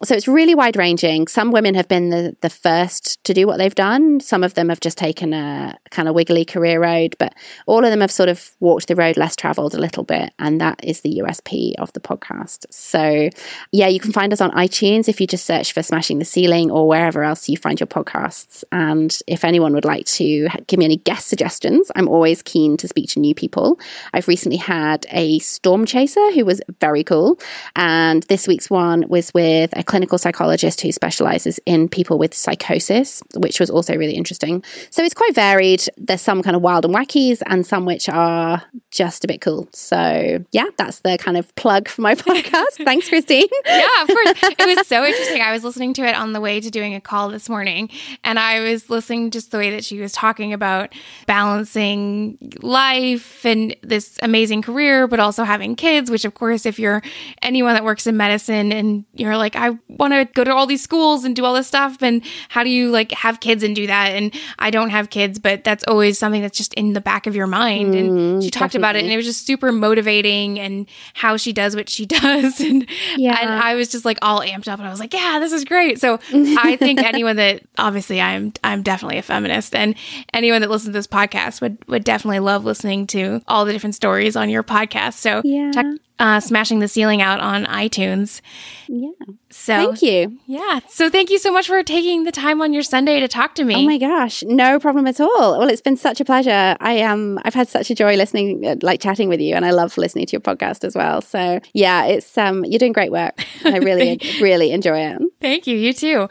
So 0.03 0.15
it's 0.15 0.27
really 0.27 0.55
wide 0.55 0.75
ranging. 0.75 1.27
Some 1.27 1.51
women 1.51 1.75
have 1.75 1.87
been 1.87 2.09
the, 2.09 2.35
the 2.41 2.49
first 2.49 3.23
to 3.23 3.33
do 3.33 3.47
what 3.47 3.57
they've 3.57 3.75
done, 3.75 4.19
some 4.19 4.43
of 4.43 4.53
them 4.53 4.69
have 4.69 4.79
just 4.79 4.97
taken 4.97 5.33
a 5.33 5.77
kind 5.91 6.07
of 6.07 6.15
wiggly 6.15 6.45
career 6.45 6.81
road, 6.81 7.15
but 7.19 7.33
all 7.65 7.83
of 7.83 7.91
them 7.91 8.01
have 8.01 8.11
sort 8.11 8.29
of 8.29 8.51
walked 8.59 8.87
the 8.87 8.95
road 8.95 9.17
less 9.17 9.35
traveled 9.35 9.75
a 9.75 9.79
little 9.79 10.03
bit. 10.03 10.33
And 10.39 10.59
that 10.61 10.72
is 10.81 11.01
the 11.01 11.19
USP 11.19 11.73
of 11.77 11.91
the 11.93 11.99
podcast. 11.99 12.65
So, 12.69 13.29
yeah, 13.71 13.87
you 13.87 13.99
can 13.99 14.11
find 14.11 14.33
us 14.33 14.41
on 14.41 14.51
iTunes 14.51 15.07
if 15.07 15.19
you 15.19 15.27
just 15.27 15.45
search 15.45 15.73
for 15.73 15.83
Smashing 15.83 16.19
the 16.19 16.25
Ceiling 16.25 16.71
or 16.71 16.87
wherever 16.87 17.23
else 17.23 17.49
you 17.49 17.57
find 17.57 17.79
your 17.79 17.87
podcasts. 17.87 18.63
And 18.71 19.17
if 19.27 19.43
anyone 19.43 19.73
would 19.73 19.85
like 19.85 20.05
to 20.05 20.47
give 20.67 20.79
me 20.79 20.85
any 20.85 20.97
guest 20.97 21.27
suggestions, 21.27 21.91
I'm 21.95 22.07
always 22.07 22.41
keen 22.41 22.77
to 22.77 22.87
speak 22.87 23.09
to 23.11 23.19
new 23.19 23.35
people. 23.35 23.79
I've 24.13 24.27
recently 24.27 24.57
had 24.57 25.05
a 25.11 25.39
storm 25.39 25.85
chaser 25.85 26.31
who 26.31 26.45
was 26.45 26.61
very 26.79 27.03
cool. 27.03 27.39
And 27.75 28.23
this 28.23 28.47
week's 28.47 28.69
one 28.69 29.07
was 29.07 29.33
with 29.33 29.75
a 29.77 29.83
clinical 29.83 30.17
psychologist 30.17 30.81
who 30.81 30.91
specializes 30.91 31.59
in 31.65 31.89
people 31.89 32.17
with 32.17 32.33
psychosis, 32.33 33.21
which 33.35 33.59
was 33.59 33.69
also 33.69 33.95
really 33.95 34.15
interesting. 34.15 34.63
So 34.89 35.03
it's 35.03 35.13
quite 35.13 35.35
varied. 35.35 35.83
There's 35.97 36.21
some 36.21 36.41
kind 36.41 36.55
of 36.55 36.61
wild 36.61 36.85
and 36.85 36.93
wackies 36.93 37.41
and 37.45 37.65
some 37.65 37.85
which 37.85 38.09
are 38.09 38.63
just 38.91 39.23
a 39.23 39.27
bit 39.27 39.41
cool. 39.41 39.67
So, 39.73 40.45
yeah, 40.51 40.62
that's 40.77 40.99
the 40.99 41.17
kind 41.17 41.37
of 41.37 41.53
plug 41.55 41.87
for 41.87 42.01
my 42.01 42.15
podcast. 42.23 42.83
Thanks, 42.83 43.09
Christine. 43.09 43.47
yeah, 43.65 43.87
of 44.01 44.07
course. 44.07 44.43
It 44.43 44.77
was 44.77 44.87
so 44.87 45.03
interesting. 45.03 45.41
I 45.41 45.51
was 45.51 45.63
listening 45.63 45.93
to 45.95 46.03
it 46.03 46.15
on 46.15 46.33
the 46.33 46.41
way 46.41 46.59
to 46.59 46.69
doing 46.69 46.93
a 46.95 47.01
call 47.01 47.29
this 47.29 47.49
morning, 47.49 47.89
and 48.23 48.39
I 48.39 48.59
was 48.61 48.89
listening 48.89 49.31
just 49.31 49.51
the 49.51 49.57
way 49.57 49.71
that 49.71 49.83
she 49.83 49.99
was 49.99 50.11
talking 50.11 50.53
about 50.53 50.93
balancing 51.27 52.37
life 52.61 53.45
and 53.45 53.75
this 53.81 54.17
amazing 54.21 54.61
career, 54.61 55.07
but 55.07 55.19
also 55.19 55.43
having 55.43 55.75
kids, 55.75 56.09
which, 56.09 56.25
of 56.25 56.33
course, 56.33 56.65
if 56.65 56.79
you're 56.79 57.01
anyone 57.41 57.73
that 57.73 57.83
works 57.83 58.07
in 58.07 58.17
medicine 58.17 58.71
and 58.71 59.05
you're 59.13 59.37
like, 59.37 59.55
I 59.55 59.71
want 59.87 60.13
to 60.13 60.25
go 60.33 60.43
to 60.43 60.53
all 60.53 60.67
these 60.67 60.83
schools 60.83 61.23
and 61.23 61.35
do 61.35 61.45
all 61.45 61.53
this 61.53 61.67
stuff, 61.67 62.01
and 62.01 62.23
how 62.49 62.63
do 62.63 62.69
you 62.69 62.89
like 62.91 63.11
have 63.11 63.39
kids 63.39 63.63
and 63.63 63.75
do 63.75 63.87
that? 63.87 64.13
And 64.13 64.33
I 64.59 64.69
don't 64.69 64.89
have 64.89 65.09
kids, 65.09 65.39
but 65.39 65.63
that's 65.63 65.83
always 65.87 66.17
something 66.17 66.41
that's 66.41 66.57
just 66.57 66.73
in 66.75 66.93
the 66.93 67.01
back 67.01 67.27
of 67.27 67.35
your 67.35 67.47
mind. 67.47 67.93
Mm, 67.93 67.99
and 67.99 68.43
she 68.43 68.49
talked 68.49 68.73
definitely. 68.73 68.79
about 68.79 68.95
it, 68.95 69.03
and 69.03 69.11
it 69.11 69.17
was 69.17 69.25
just 69.25 69.45
super 69.45 69.71
motivating 69.71 70.42
and 70.59 70.87
how 71.13 71.37
she 71.37 71.53
does 71.53 71.75
what 71.75 71.89
she 71.89 72.05
does. 72.05 72.59
And, 72.59 72.87
yeah. 73.17 73.37
and 73.41 73.49
I 73.49 73.75
was 73.75 73.89
just 73.89 74.05
like 74.05 74.17
all 74.21 74.41
amped 74.41 74.67
up, 74.67 74.79
and 74.79 74.87
I 74.87 74.91
was 74.91 74.99
like, 74.99 75.13
yeah, 75.13 75.39
this 75.39 75.51
is 75.51 75.65
great. 75.65 75.99
So 75.99 76.19
I 76.33 76.75
think 76.79 77.01
anyone 77.01 77.35
that 77.37 77.63
obviously 77.77 78.21
I'm 78.21 78.53
I'm 78.63 78.81
definitely 78.83 79.17
a 79.17 79.23
feminist, 79.23 79.75
and 79.75 79.95
anyone 80.33 80.61
that 80.61 80.69
listens 80.69 80.89
to 80.89 80.93
this 80.93 81.07
podcast 81.07 81.61
would 81.61 81.77
would 81.87 82.03
definitely 82.03 82.39
love 82.39 82.65
listening 82.65 83.07
to 83.07 83.41
all 83.47 83.65
the 83.65 83.73
different 83.73 83.95
stories 83.95 84.35
on 84.35 84.49
your 84.49 84.63
podcast. 84.63 85.13
So 85.13 85.41
yeah. 85.43 85.71
check 85.71 85.85
uh, 86.19 86.39
smashing 86.39 86.79
the 86.79 86.87
ceiling 86.87 87.21
out 87.21 87.39
on 87.39 87.65
iTunes. 87.65 88.41
Yeah. 88.87 89.09
So 89.53 89.75
thank 89.75 90.01
you. 90.01 90.39
Yeah. 90.47 90.79
So 90.89 91.09
thank 91.09 91.29
you 91.29 91.37
so 91.37 91.53
much 91.53 91.67
for 91.67 91.83
taking 91.83 92.23
the 92.23 92.31
time 92.31 92.61
on 92.61 92.73
your 92.73 92.83
Sunday 92.83 93.19
to 93.19 93.27
talk 93.27 93.55
to 93.55 93.63
me. 93.63 93.75
Oh 93.75 93.85
my 93.85 93.97
gosh, 93.97 94.43
no 94.43 94.79
problem 94.79 95.05
at 95.07 95.21
all. 95.21 95.59
Well, 95.59 95.69
it's 95.69 95.81
been 95.81 95.97
such 95.97 96.19
a 96.19 96.25
pleasure. 96.25 96.75
I 96.79 96.93
am. 96.93 97.13
Um, 97.13 97.39
I've 97.45 97.53
had 97.53 97.69
such 97.69 97.91
a 97.91 97.95
joy 97.95 98.15
listening, 98.15 98.65
uh, 98.65 98.75
like 98.81 98.99
chatting 98.99 99.29
with 99.29 99.39
you, 99.39 99.55
and 99.55 99.65
I 99.65 99.71
love 99.71 99.97
listening 99.97 100.25
to 100.25 100.31
your 100.31 100.41
podcast 100.41 100.83
as 100.83 100.95
well. 100.95 101.21
So 101.21 101.59
yeah, 101.73 102.05
it's 102.05 102.37
um, 102.37 102.65
you're 102.65 102.79
doing 102.79 102.93
great 102.93 103.11
work. 103.11 103.39
I 103.63 103.77
really, 103.89 104.19
really 104.41 104.71
enjoy 104.71 104.99
it. 104.99 105.21
Thank 105.39 105.67
you. 105.67 105.77
You 105.77 105.93
too. 105.93 106.27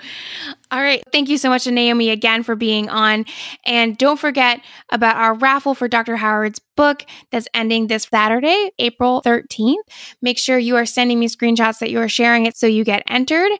All 0.72 0.80
right. 0.80 1.02
Thank 1.12 1.28
you 1.28 1.36
so 1.36 1.50
much 1.50 1.64
to 1.64 1.70
Naomi 1.70 2.08
again 2.08 2.42
for 2.42 2.56
being 2.56 2.88
on. 2.88 3.26
And 3.66 3.98
don't 3.98 4.18
forget 4.18 4.62
about 4.90 5.16
our 5.16 5.34
raffle 5.34 5.74
for 5.74 5.86
Dr. 5.86 6.16
Howard's 6.16 6.60
book 6.76 7.04
that's 7.30 7.46
ending 7.52 7.88
this 7.88 8.04
Saturday, 8.04 8.70
April 8.78 9.20
13th. 9.22 9.76
Make 10.22 10.38
sure 10.38 10.58
you 10.58 10.76
are 10.76 10.86
sending 10.86 11.20
me 11.20 11.28
screenshots 11.28 11.78
that 11.80 11.90
you 11.90 12.00
are 12.00 12.08
sharing 12.08 12.46
it 12.46 12.56
so 12.56 12.66
you 12.66 12.84
get 12.84 13.02
entered. 13.12 13.50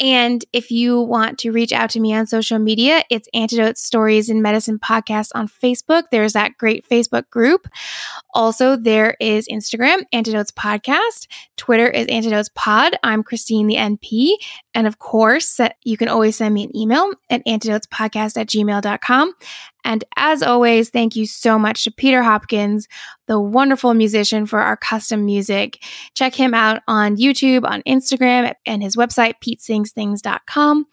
And 0.00 0.44
if 0.52 0.70
you 0.70 1.00
want 1.00 1.38
to 1.40 1.50
reach 1.50 1.72
out 1.72 1.90
to 1.90 2.00
me 2.00 2.14
on 2.14 2.26
social 2.26 2.58
media, 2.58 3.02
it's 3.10 3.28
Antidote 3.34 3.78
Stories 3.78 4.28
in 4.28 4.42
Medicine 4.42 4.78
Podcast 4.78 5.30
on 5.34 5.48
Facebook. 5.48 6.04
There's 6.10 6.34
that 6.34 6.56
great 6.58 6.88
Facebook 6.88 7.28
group. 7.30 7.68
Also, 8.34 8.76
there 8.76 9.16
is 9.20 9.48
Instagram, 9.48 10.02
Antidotes 10.12 10.50
Podcast. 10.52 11.26
Twitter 11.56 11.88
is 11.88 12.06
Antidotes 12.08 12.50
Pod. 12.54 12.96
I'm 13.02 13.22
Christine, 13.22 13.66
the 13.66 13.76
NP. 13.76 14.34
And 14.74 14.86
of 14.86 14.98
course, 14.98 15.58
you 15.84 15.96
can 15.96 16.08
always 16.08 16.36
send 16.36 16.54
me 16.54 16.64
an 16.64 16.76
email 16.76 17.12
at 17.30 17.44
antidotespodcast 17.46 18.36
at 18.36 18.46
gmail.com. 18.46 19.32
And 19.88 20.04
as 20.16 20.42
always, 20.42 20.90
thank 20.90 21.16
you 21.16 21.24
so 21.24 21.58
much 21.58 21.84
to 21.84 21.90
Peter 21.90 22.22
Hopkins, 22.22 22.86
the 23.26 23.40
wonderful 23.40 23.94
musician 23.94 24.44
for 24.44 24.60
our 24.60 24.76
custom 24.76 25.24
music. 25.24 25.82
Check 26.12 26.34
him 26.34 26.52
out 26.52 26.82
on 26.86 27.16
YouTube, 27.16 27.64
on 27.64 27.82
Instagram, 27.84 28.52
and 28.66 28.82
his 28.82 28.96
website, 28.96 29.36
petesingsthings.com. 29.42 30.86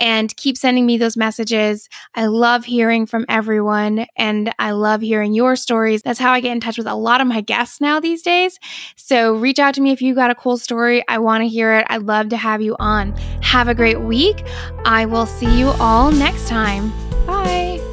And 0.00 0.34
keep 0.36 0.56
sending 0.56 0.86
me 0.86 0.96
those 0.96 1.16
messages. 1.16 1.90
I 2.14 2.26
love 2.26 2.64
hearing 2.64 3.04
from 3.04 3.26
everyone 3.28 4.06
and 4.16 4.54
I 4.58 4.70
love 4.70 5.02
hearing 5.02 5.34
your 5.34 5.54
stories. 5.54 6.02
That's 6.02 6.18
how 6.18 6.32
I 6.32 6.40
get 6.40 6.52
in 6.52 6.60
touch 6.60 6.78
with 6.78 6.86
a 6.86 6.94
lot 6.94 7.20
of 7.20 7.26
my 7.26 7.42
guests 7.42 7.82
now 7.82 8.00
these 8.00 8.22
days. 8.22 8.58
So 8.96 9.34
reach 9.34 9.58
out 9.58 9.74
to 9.74 9.82
me 9.82 9.92
if 9.92 10.00
you 10.00 10.14
got 10.14 10.30
a 10.30 10.34
cool 10.34 10.56
story. 10.56 11.04
I 11.06 11.18
want 11.18 11.42
to 11.42 11.48
hear 11.48 11.74
it. 11.74 11.86
I'd 11.90 12.02
love 12.02 12.30
to 12.30 12.36
have 12.38 12.62
you 12.62 12.76
on. 12.78 13.14
Have 13.42 13.68
a 13.68 13.74
great 13.74 14.00
week. 14.00 14.42
I 14.86 15.04
will 15.04 15.26
see 15.26 15.58
you 15.58 15.68
all 15.80 16.10
next 16.10 16.48
time. 16.48 16.92
Bye. 17.26 17.85